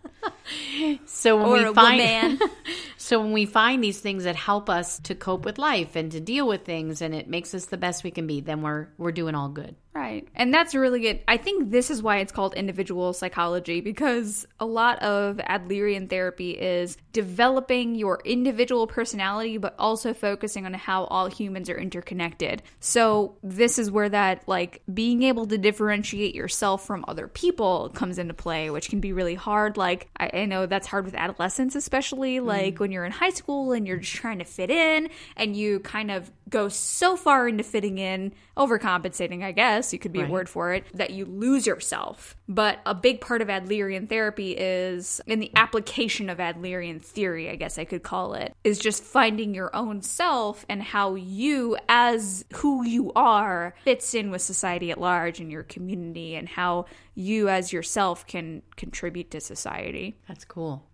So 1.06 1.36
when 1.38 1.64
Or 1.64 1.68
we 1.68 1.74
find 1.74 2.42
so 2.98 3.20
when 3.20 3.32
we 3.32 3.46
find 3.46 3.82
these 3.82 4.00
things 4.00 4.24
that 4.24 4.36
help 4.36 4.68
us 4.68 4.98
to 5.00 5.14
cope 5.14 5.46
with 5.46 5.56
life 5.58 5.96
and 5.96 6.12
to 6.12 6.20
deal 6.20 6.46
with 6.46 6.64
things 6.66 7.00
and 7.00 7.14
it 7.14 7.26
makes 7.28 7.54
us 7.54 7.66
the 7.66 7.78
best 7.78 8.04
we 8.04 8.10
can 8.10 8.26
be, 8.26 8.40
then 8.40 8.60
we're 8.60 8.88
we're 8.98 9.12
doing 9.12 9.34
all 9.34 9.48
good. 9.48 9.76
Right. 9.92 10.28
And 10.36 10.54
that's 10.54 10.74
really 10.74 11.00
good. 11.00 11.20
I 11.26 11.36
think 11.36 11.70
this 11.70 11.90
is 11.90 12.00
why 12.00 12.18
it's 12.18 12.30
called 12.30 12.54
individual 12.54 13.12
psychology 13.12 13.80
because 13.80 14.46
a 14.60 14.66
lot 14.66 15.02
of 15.02 15.38
Adlerian 15.38 16.08
therapy 16.08 16.52
is 16.52 16.96
developing 17.12 17.96
your 17.96 18.20
individual 18.24 18.86
personality, 18.86 19.58
but 19.58 19.74
also 19.80 20.14
focusing 20.14 20.64
on 20.64 20.74
how 20.74 21.04
all 21.04 21.26
humans 21.26 21.68
are 21.68 21.76
interconnected. 21.76 22.62
So, 22.78 23.36
this 23.42 23.80
is 23.80 23.90
where 23.90 24.08
that, 24.08 24.46
like, 24.46 24.80
being 24.92 25.24
able 25.24 25.46
to 25.46 25.58
differentiate 25.58 26.36
yourself 26.36 26.86
from 26.86 27.04
other 27.08 27.26
people 27.26 27.90
comes 27.92 28.18
into 28.18 28.34
play, 28.34 28.70
which 28.70 28.90
can 28.90 29.00
be 29.00 29.12
really 29.12 29.34
hard. 29.34 29.76
Like, 29.76 30.08
I, 30.16 30.30
I 30.32 30.44
know 30.44 30.66
that's 30.66 30.86
hard 30.86 31.04
with 31.04 31.14
adolescents, 31.14 31.74
especially, 31.74 32.36
mm-hmm. 32.36 32.46
like 32.46 32.78
when 32.78 32.92
you're 32.92 33.04
in 33.04 33.12
high 33.12 33.30
school 33.30 33.72
and 33.72 33.88
you're 33.88 33.96
just 33.96 34.14
trying 34.14 34.38
to 34.38 34.44
fit 34.44 34.70
in 34.70 35.08
and 35.36 35.56
you 35.56 35.80
kind 35.80 36.12
of 36.12 36.30
go 36.50 36.68
so 36.68 37.16
far 37.16 37.48
into 37.48 37.64
fitting 37.64 37.98
in, 37.98 38.32
overcompensating, 38.56 39.42
I 39.42 39.52
guess 39.52 39.92
you 39.92 39.98
could 39.98 40.12
be 40.12 40.20
a 40.20 40.26
word 40.26 40.48
for 40.48 40.74
it, 40.74 40.84
that 40.92 41.10
you 41.10 41.24
lose 41.24 41.66
yourself. 41.66 42.36
But 42.48 42.80
a 42.84 42.94
big 42.94 43.20
part 43.20 43.40
of 43.40 43.48
Adlerian 43.48 44.08
therapy 44.08 44.52
is, 44.52 45.20
in 45.26 45.40
the 45.40 45.52
application 45.56 46.28
of 46.28 46.38
Adlerian 46.38 47.00
theory, 47.00 47.48
I 47.48 47.56
guess 47.56 47.78
I 47.78 47.84
could 47.84 48.02
call 48.02 48.34
it, 48.34 48.54
is 48.64 48.78
just 48.78 49.02
finding 49.02 49.54
your 49.54 49.74
own 49.74 50.02
self 50.02 50.66
and 50.68 50.82
how 50.82 51.14
you, 51.14 51.76
as 51.88 52.44
who 52.54 52.84
you 52.84 53.12
are, 53.14 53.74
fits 53.84 54.14
in 54.14 54.30
with 54.30 54.42
society 54.42 54.90
at 54.90 55.00
large 55.00 55.40
and 55.40 55.50
your 55.50 55.62
community, 55.62 56.34
and 56.34 56.48
how 56.48 56.86
you, 57.14 57.48
as 57.48 57.72
yourself, 57.72 58.26
can 58.26 58.62
contribute 58.76 59.30
to 59.30 59.40
society. 59.40 60.18
That's 60.28 60.44
cool. 60.44 60.84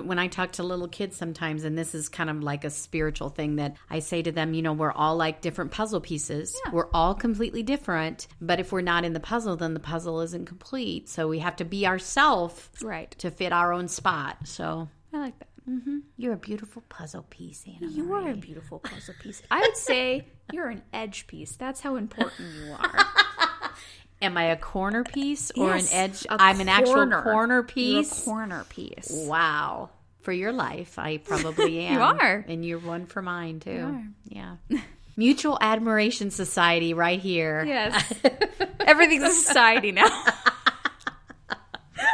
Yeah. 0.00 0.06
When 0.08 0.18
I 0.18 0.26
talk 0.28 0.52
to 0.52 0.62
little 0.62 0.88
kids 0.88 1.16
sometimes, 1.16 1.64
and 1.64 1.76
this 1.76 1.94
is 1.94 2.08
kind 2.08 2.30
of 2.30 2.42
like 2.42 2.64
a 2.64 2.70
spiritual 2.70 3.28
thing 3.28 3.56
that 3.56 3.76
I 3.88 3.98
say 4.00 4.22
to 4.22 4.32
them, 4.32 4.54
you 4.54 4.62
know, 4.62 4.72
we're 4.72 4.92
all 4.92 5.16
like 5.16 5.40
different 5.40 5.70
puzzle 5.70 6.00
pieces. 6.00 6.58
We're 6.72 6.88
all 6.92 7.14
completely 7.14 7.62
different. 7.62 8.26
But 8.40 8.60
if 8.60 8.72
we're 8.72 8.80
not 8.80 9.04
in 9.04 9.12
the 9.12 9.20
puzzle, 9.20 9.56
then 9.56 9.74
the 9.74 9.80
puzzle 9.80 10.20
isn't 10.20 10.46
complete. 10.46 11.08
So 11.08 11.28
we 11.28 11.38
have 11.40 11.56
to 11.56 11.64
be 11.64 11.86
ourselves 11.86 12.68
Right. 12.82 13.10
to 13.18 13.30
fit 13.30 13.52
our 13.52 13.72
own 13.72 13.88
spot. 13.88 14.36
So 14.44 14.88
I 15.12 15.18
like 15.18 15.38
that. 15.38 15.46
Mm-hmm. 15.68 15.98
you're 16.16 16.32
a 16.32 16.36
beautiful 16.38 16.82
puzzle 16.88 17.24
piece, 17.30 17.64
Anna. 17.66 17.92
You 17.92 18.12
are 18.14 18.30
a 18.30 18.34
beautiful 18.34 18.80
puzzle 18.80 19.14
piece. 19.22 19.40
I 19.52 19.60
would 19.60 19.76
say 19.76 20.26
you're 20.52 20.68
an 20.68 20.82
edge 20.92 21.26
piece. 21.28 21.54
That's 21.54 21.80
how 21.80 21.94
important 21.96 22.48
you 22.56 22.72
are. 22.72 23.06
Am 24.22 24.36
I 24.36 24.44
a 24.44 24.56
corner 24.56 25.02
piece 25.04 25.50
or 25.56 25.70
Yes, 25.76 25.90
an 25.92 25.96
edge? 25.98 26.26
I'm 26.30 26.60
an 26.60 26.68
actual 26.68 26.94
corner. 26.94 27.22
corner 27.22 27.54
You're 27.54 27.60
a 27.60 27.64
piece. 28.02 28.24
corner 28.24 28.64
piece. 28.68 29.08
Wow. 29.10 29.90
For 30.22 30.32
your 30.32 30.52
life, 30.52 30.98
I 30.98 31.16
probably 31.16 31.80
am. 31.86 31.94
You 31.94 32.00
are. 32.00 32.44
And 32.46 32.64
you're 32.64 32.78
one 32.78 33.06
for 33.06 33.22
mine, 33.22 33.60
too. 33.60 33.80
are. 33.80 34.04
Yeah. 34.28 34.56
Mutual 35.16 35.56
Admiration 35.60 36.30
Society 36.30 36.92
right 36.94 37.18
here. 37.20 37.64
Yes. 37.64 38.12
Everything's 38.80 39.24
a 39.24 39.30
society 39.32 39.92
now. 39.92 40.24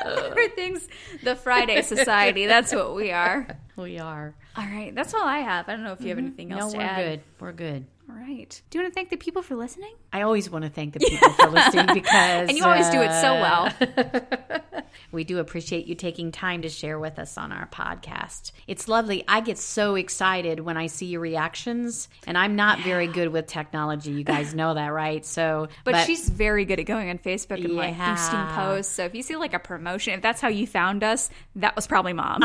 Everything's 0.05 0.87
the 1.23 1.35
Friday 1.37 1.83
Society. 1.83 2.47
That's 2.47 2.73
what 2.73 2.95
we 2.95 3.11
are. 3.11 3.47
We 3.77 3.99
are. 3.99 4.35
All 4.57 4.65
right. 4.65 4.95
That's 4.95 5.13
all 5.15 5.25
I 5.27 5.39
have. 5.39 5.69
I 5.69 5.73
don't 5.73 5.85
know 5.85 5.93
if 5.93 6.01
you 6.01 6.09
have 6.09 6.19
mm-hmm. 6.19 6.27
anything 6.29 6.49
No, 6.49 6.59
else 6.59 6.73
to 6.73 6.79
we're 6.79 6.85
add. 6.85 6.97
good. 7.05 7.21
We're 7.41 7.53
good. 7.53 7.87
All 8.09 8.15
right. 8.17 8.61
Do 8.71 8.79
you 8.79 8.85
want 8.85 8.93
to 8.93 8.95
thank 8.95 9.11
the 9.11 9.17
people 9.17 9.43
for 9.43 9.57
listening? 9.57 9.93
I 10.13 10.23
always 10.23 10.49
want 10.49 10.65
to 10.65 10.71
thank 10.71 10.95
the 10.95 11.01
people 11.01 11.31
for 11.33 11.49
listening 11.51 11.87
because. 11.95 12.49
And 12.49 12.57
you 12.57 12.65
always 12.65 12.89
do 12.91 13.01
it 13.01 13.11
so 13.21 13.35
uh, 13.35 13.41
well. 13.41 13.75
well. 13.81 14.61
we 15.13 15.25
do 15.25 15.39
appreciate 15.39 15.87
you 15.87 15.97
taking 15.97 16.31
time 16.31 16.63
to 16.63 16.69
share 16.69 17.01
with 17.01 17.19
us 17.19 17.37
on 17.37 17.51
our 17.51 17.67
podcast. 17.67 18.53
It's 18.69 18.87
lovely. 18.87 19.25
I 19.27 19.41
get 19.41 19.59
so 19.59 19.97
excited 19.97 20.61
when 20.61 20.77
I 20.77 20.87
see 20.87 21.07
your 21.07 21.21
reactions, 21.21 22.09
and 22.29 22.39
I'm 22.39 22.55
not 22.55 22.79
very 22.81 23.09
good 23.09 23.29
with 23.31 23.47
technology. 23.49 24.13
You 24.13 24.23
guys 24.25 24.55
know 24.55 24.75
that, 24.75 24.89
right? 24.93 25.25
So, 25.27 25.67
But, 25.85 26.07
she's 26.07 26.29
very 26.29 26.65
good 26.65 26.79
at 26.79 26.87
going 26.87 27.11
on 27.11 27.19
Facebook 27.19 27.65
and 27.65 27.75
like 27.75 27.97
Yeah. 27.97 28.15
boosting 28.15 28.47
posts. 28.55 28.93
So 28.93 29.05
if 29.05 29.15
you 29.17 29.23
see 29.23 29.35
like 29.37 29.53
a 29.55 29.59
promotion, 29.59 30.15
if 30.15 30.23
that's 30.23 30.41
how 30.41 30.49
you 30.49 30.67
found 30.69 31.03
us, 31.03 31.29
that 31.57 31.75
was 31.75 31.87
probably 31.89 32.13
mom. 32.13 32.43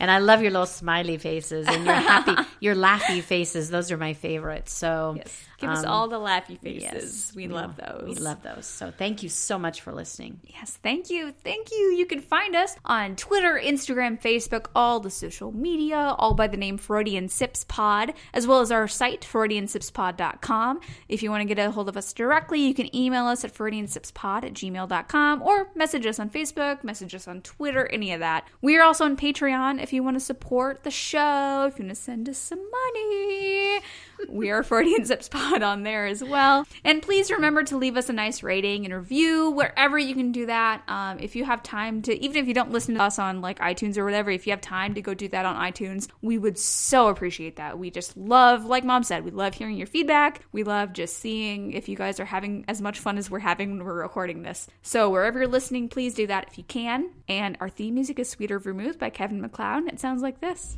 and 0.00 0.10
I 0.10 0.18
love 0.18 0.42
your 0.42 0.50
little 0.50 0.66
smiley 0.66 1.18
faces 1.18 1.68
and 1.68 1.84
your 1.84 1.94
happy, 1.94 2.34
your 2.58 2.74
laughy 2.74 3.22
faces. 3.22 3.70
Those 3.70 3.92
are 3.92 3.96
my 3.96 4.14
favorites. 4.40 4.72
So, 4.72 5.14
yes. 5.16 5.44
Give 5.60 5.70
us 5.70 5.84
um, 5.84 5.90
all 5.90 6.08
the 6.08 6.18
laughy 6.18 6.58
faces. 6.58 6.82
yes, 6.82 7.32
we, 7.34 7.46
love 7.46 7.76
those. 7.76 8.04
We 8.06 8.14
love 8.14 8.42
those. 8.42 8.66
So, 8.66 8.90
thank 8.90 9.22
you 9.22 9.28
so 9.28 9.58
much 9.58 9.82
for 9.82 9.92
listening. 9.92 10.40
Yes, 10.44 10.78
thank 10.82 11.10
you. 11.10 11.32
Thank 11.44 11.70
you. 11.70 11.94
You 11.96 12.06
can 12.06 12.20
find 12.20 12.56
us 12.56 12.76
on 12.84 13.14
Twitter, 13.16 13.60
Instagram, 13.62 14.20
Facebook, 14.20 14.66
all 14.74 15.00
the 15.00 15.10
social 15.10 15.52
media, 15.52 16.14
all 16.18 16.34
by 16.34 16.46
the 16.46 16.56
name 16.56 16.78
Freudian 16.78 17.28
Sips 17.28 17.64
Pod, 17.68 18.14
as 18.32 18.46
well 18.46 18.60
as 18.60 18.72
our 18.72 18.88
site, 18.88 19.20
FreudianSipsPod.com. 19.20 20.80
If 21.08 21.22
you 21.22 21.30
want 21.30 21.42
to 21.42 21.54
get 21.54 21.64
a 21.64 21.70
hold 21.70 21.88
of 21.88 21.96
us 21.96 22.12
directly, 22.12 22.60
you 22.60 22.74
can 22.74 22.94
email 22.96 23.26
us 23.26 23.44
at 23.44 23.52
FreudianSipsPod 23.54 24.44
at 24.44 24.54
gmail.com 24.54 25.42
or 25.42 25.70
message 25.74 26.06
us 26.06 26.18
on 26.18 26.30
Facebook, 26.30 26.82
message 26.82 27.14
us 27.14 27.28
on 27.28 27.42
Twitter, 27.42 27.86
any 27.88 28.12
of 28.12 28.20
that. 28.20 28.48
We 28.62 28.76
are 28.78 28.82
also 28.82 29.04
on 29.04 29.16
Patreon 29.16 29.82
if 29.82 29.92
you 29.92 30.02
want 30.02 30.16
to 30.16 30.20
support 30.20 30.84
the 30.84 30.90
show, 30.90 31.66
if 31.68 31.78
you 31.78 31.84
want 31.84 31.96
to 31.96 32.02
send 32.02 32.28
us 32.28 32.38
some 32.38 32.58
money. 32.70 33.80
We 34.28 34.50
are 34.50 34.62
Freudian 34.62 35.04
Sips 35.04 35.28
Pod 35.28 35.49
on 35.62 35.82
there 35.82 36.06
as 36.06 36.22
well. 36.22 36.66
And 36.84 37.02
please 37.02 37.30
remember 37.30 37.62
to 37.64 37.76
leave 37.76 37.96
us 37.96 38.08
a 38.08 38.12
nice 38.12 38.42
rating 38.42 38.84
and 38.84 38.94
review 38.94 39.50
wherever 39.50 39.98
you 39.98 40.14
can 40.14 40.32
do 40.32 40.46
that. 40.46 40.82
Um, 40.88 41.18
if 41.18 41.36
you 41.36 41.44
have 41.44 41.62
time 41.62 42.02
to, 42.02 42.18
even 42.22 42.36
if 42.36 42.48
you 42.48 42.54
don't 42.54 42.70
listen 42.70 42.94
to 42.94 43.02
us 43.02 43.18
on 43.18 43.40
like 43.40 43.58
iTunes 43.58 43.98
or 43.98 44.04
whatever, 44.04 44.30
if 44.30 44.46
you 44.46 44.52
have 44.52 44.60
time 44.60 44.94
to 44.94 45.02
go 45.02 45.14
do 45.14 45.28
that 45.28 45.44
on 45.44 45.56
iTunes, 45.56 46.08
we 46.22 46.38
would 46.38 46.58
so 46.58 47.08
appreciate 47.08 47.56
that. 47.56 47.78
We 47.78 47.90
just 47.90 48.16
love, 48.16 48.64
like 48.64 48.84
mom 48.84 49.02
said, 49.02 49.24
we 49.24 49.30
love 49.30 49.54
hearing 49.54 49.76
your 49.76 49.86
feedback. 49.86 50.40
We 50.52 50.62
love 50.62 50.92
just 50.92 51.18
seeing 51.18 51.72
if 51.72 51.88
you 51.88 51.96
guys 51.96 52.20
are 52.20 52.24
having 52.24 52.64
as 52.68 52.80
much 52.80 52.98
fun 52.98 53.18
as 53.18 53.30
we're 53.30 53.40
having 53.40 53.70
when 53.70 53.84
we're 53.84 54.02
recording 54.02 54.42
this. 54.42 54.66
So 54.82 55.10
wherever 55.10 55.40
you're 55.40 55.48
listening, 55.48 55.88
please 55.88 56.14
do 56.14 56.26
that 56.26 56.46
if 56.48 56.58
you 56.58 56.64
can. 56.64 57.10
And 57.28 57.56
our 57.60 57.68
theme 57.68 57.94
music 57.94 58.18
is 58.18 58.28
Sweeter 58.28 58.58
Vermouth 58.58 58.98
by 58.98 59.10
Kevin 59.10 59.40
MacLeod. 59.40 59.88
It 59.88 60.00
sounds 60.00 60.22
like 60.22 60.40
this. 60.40 60.76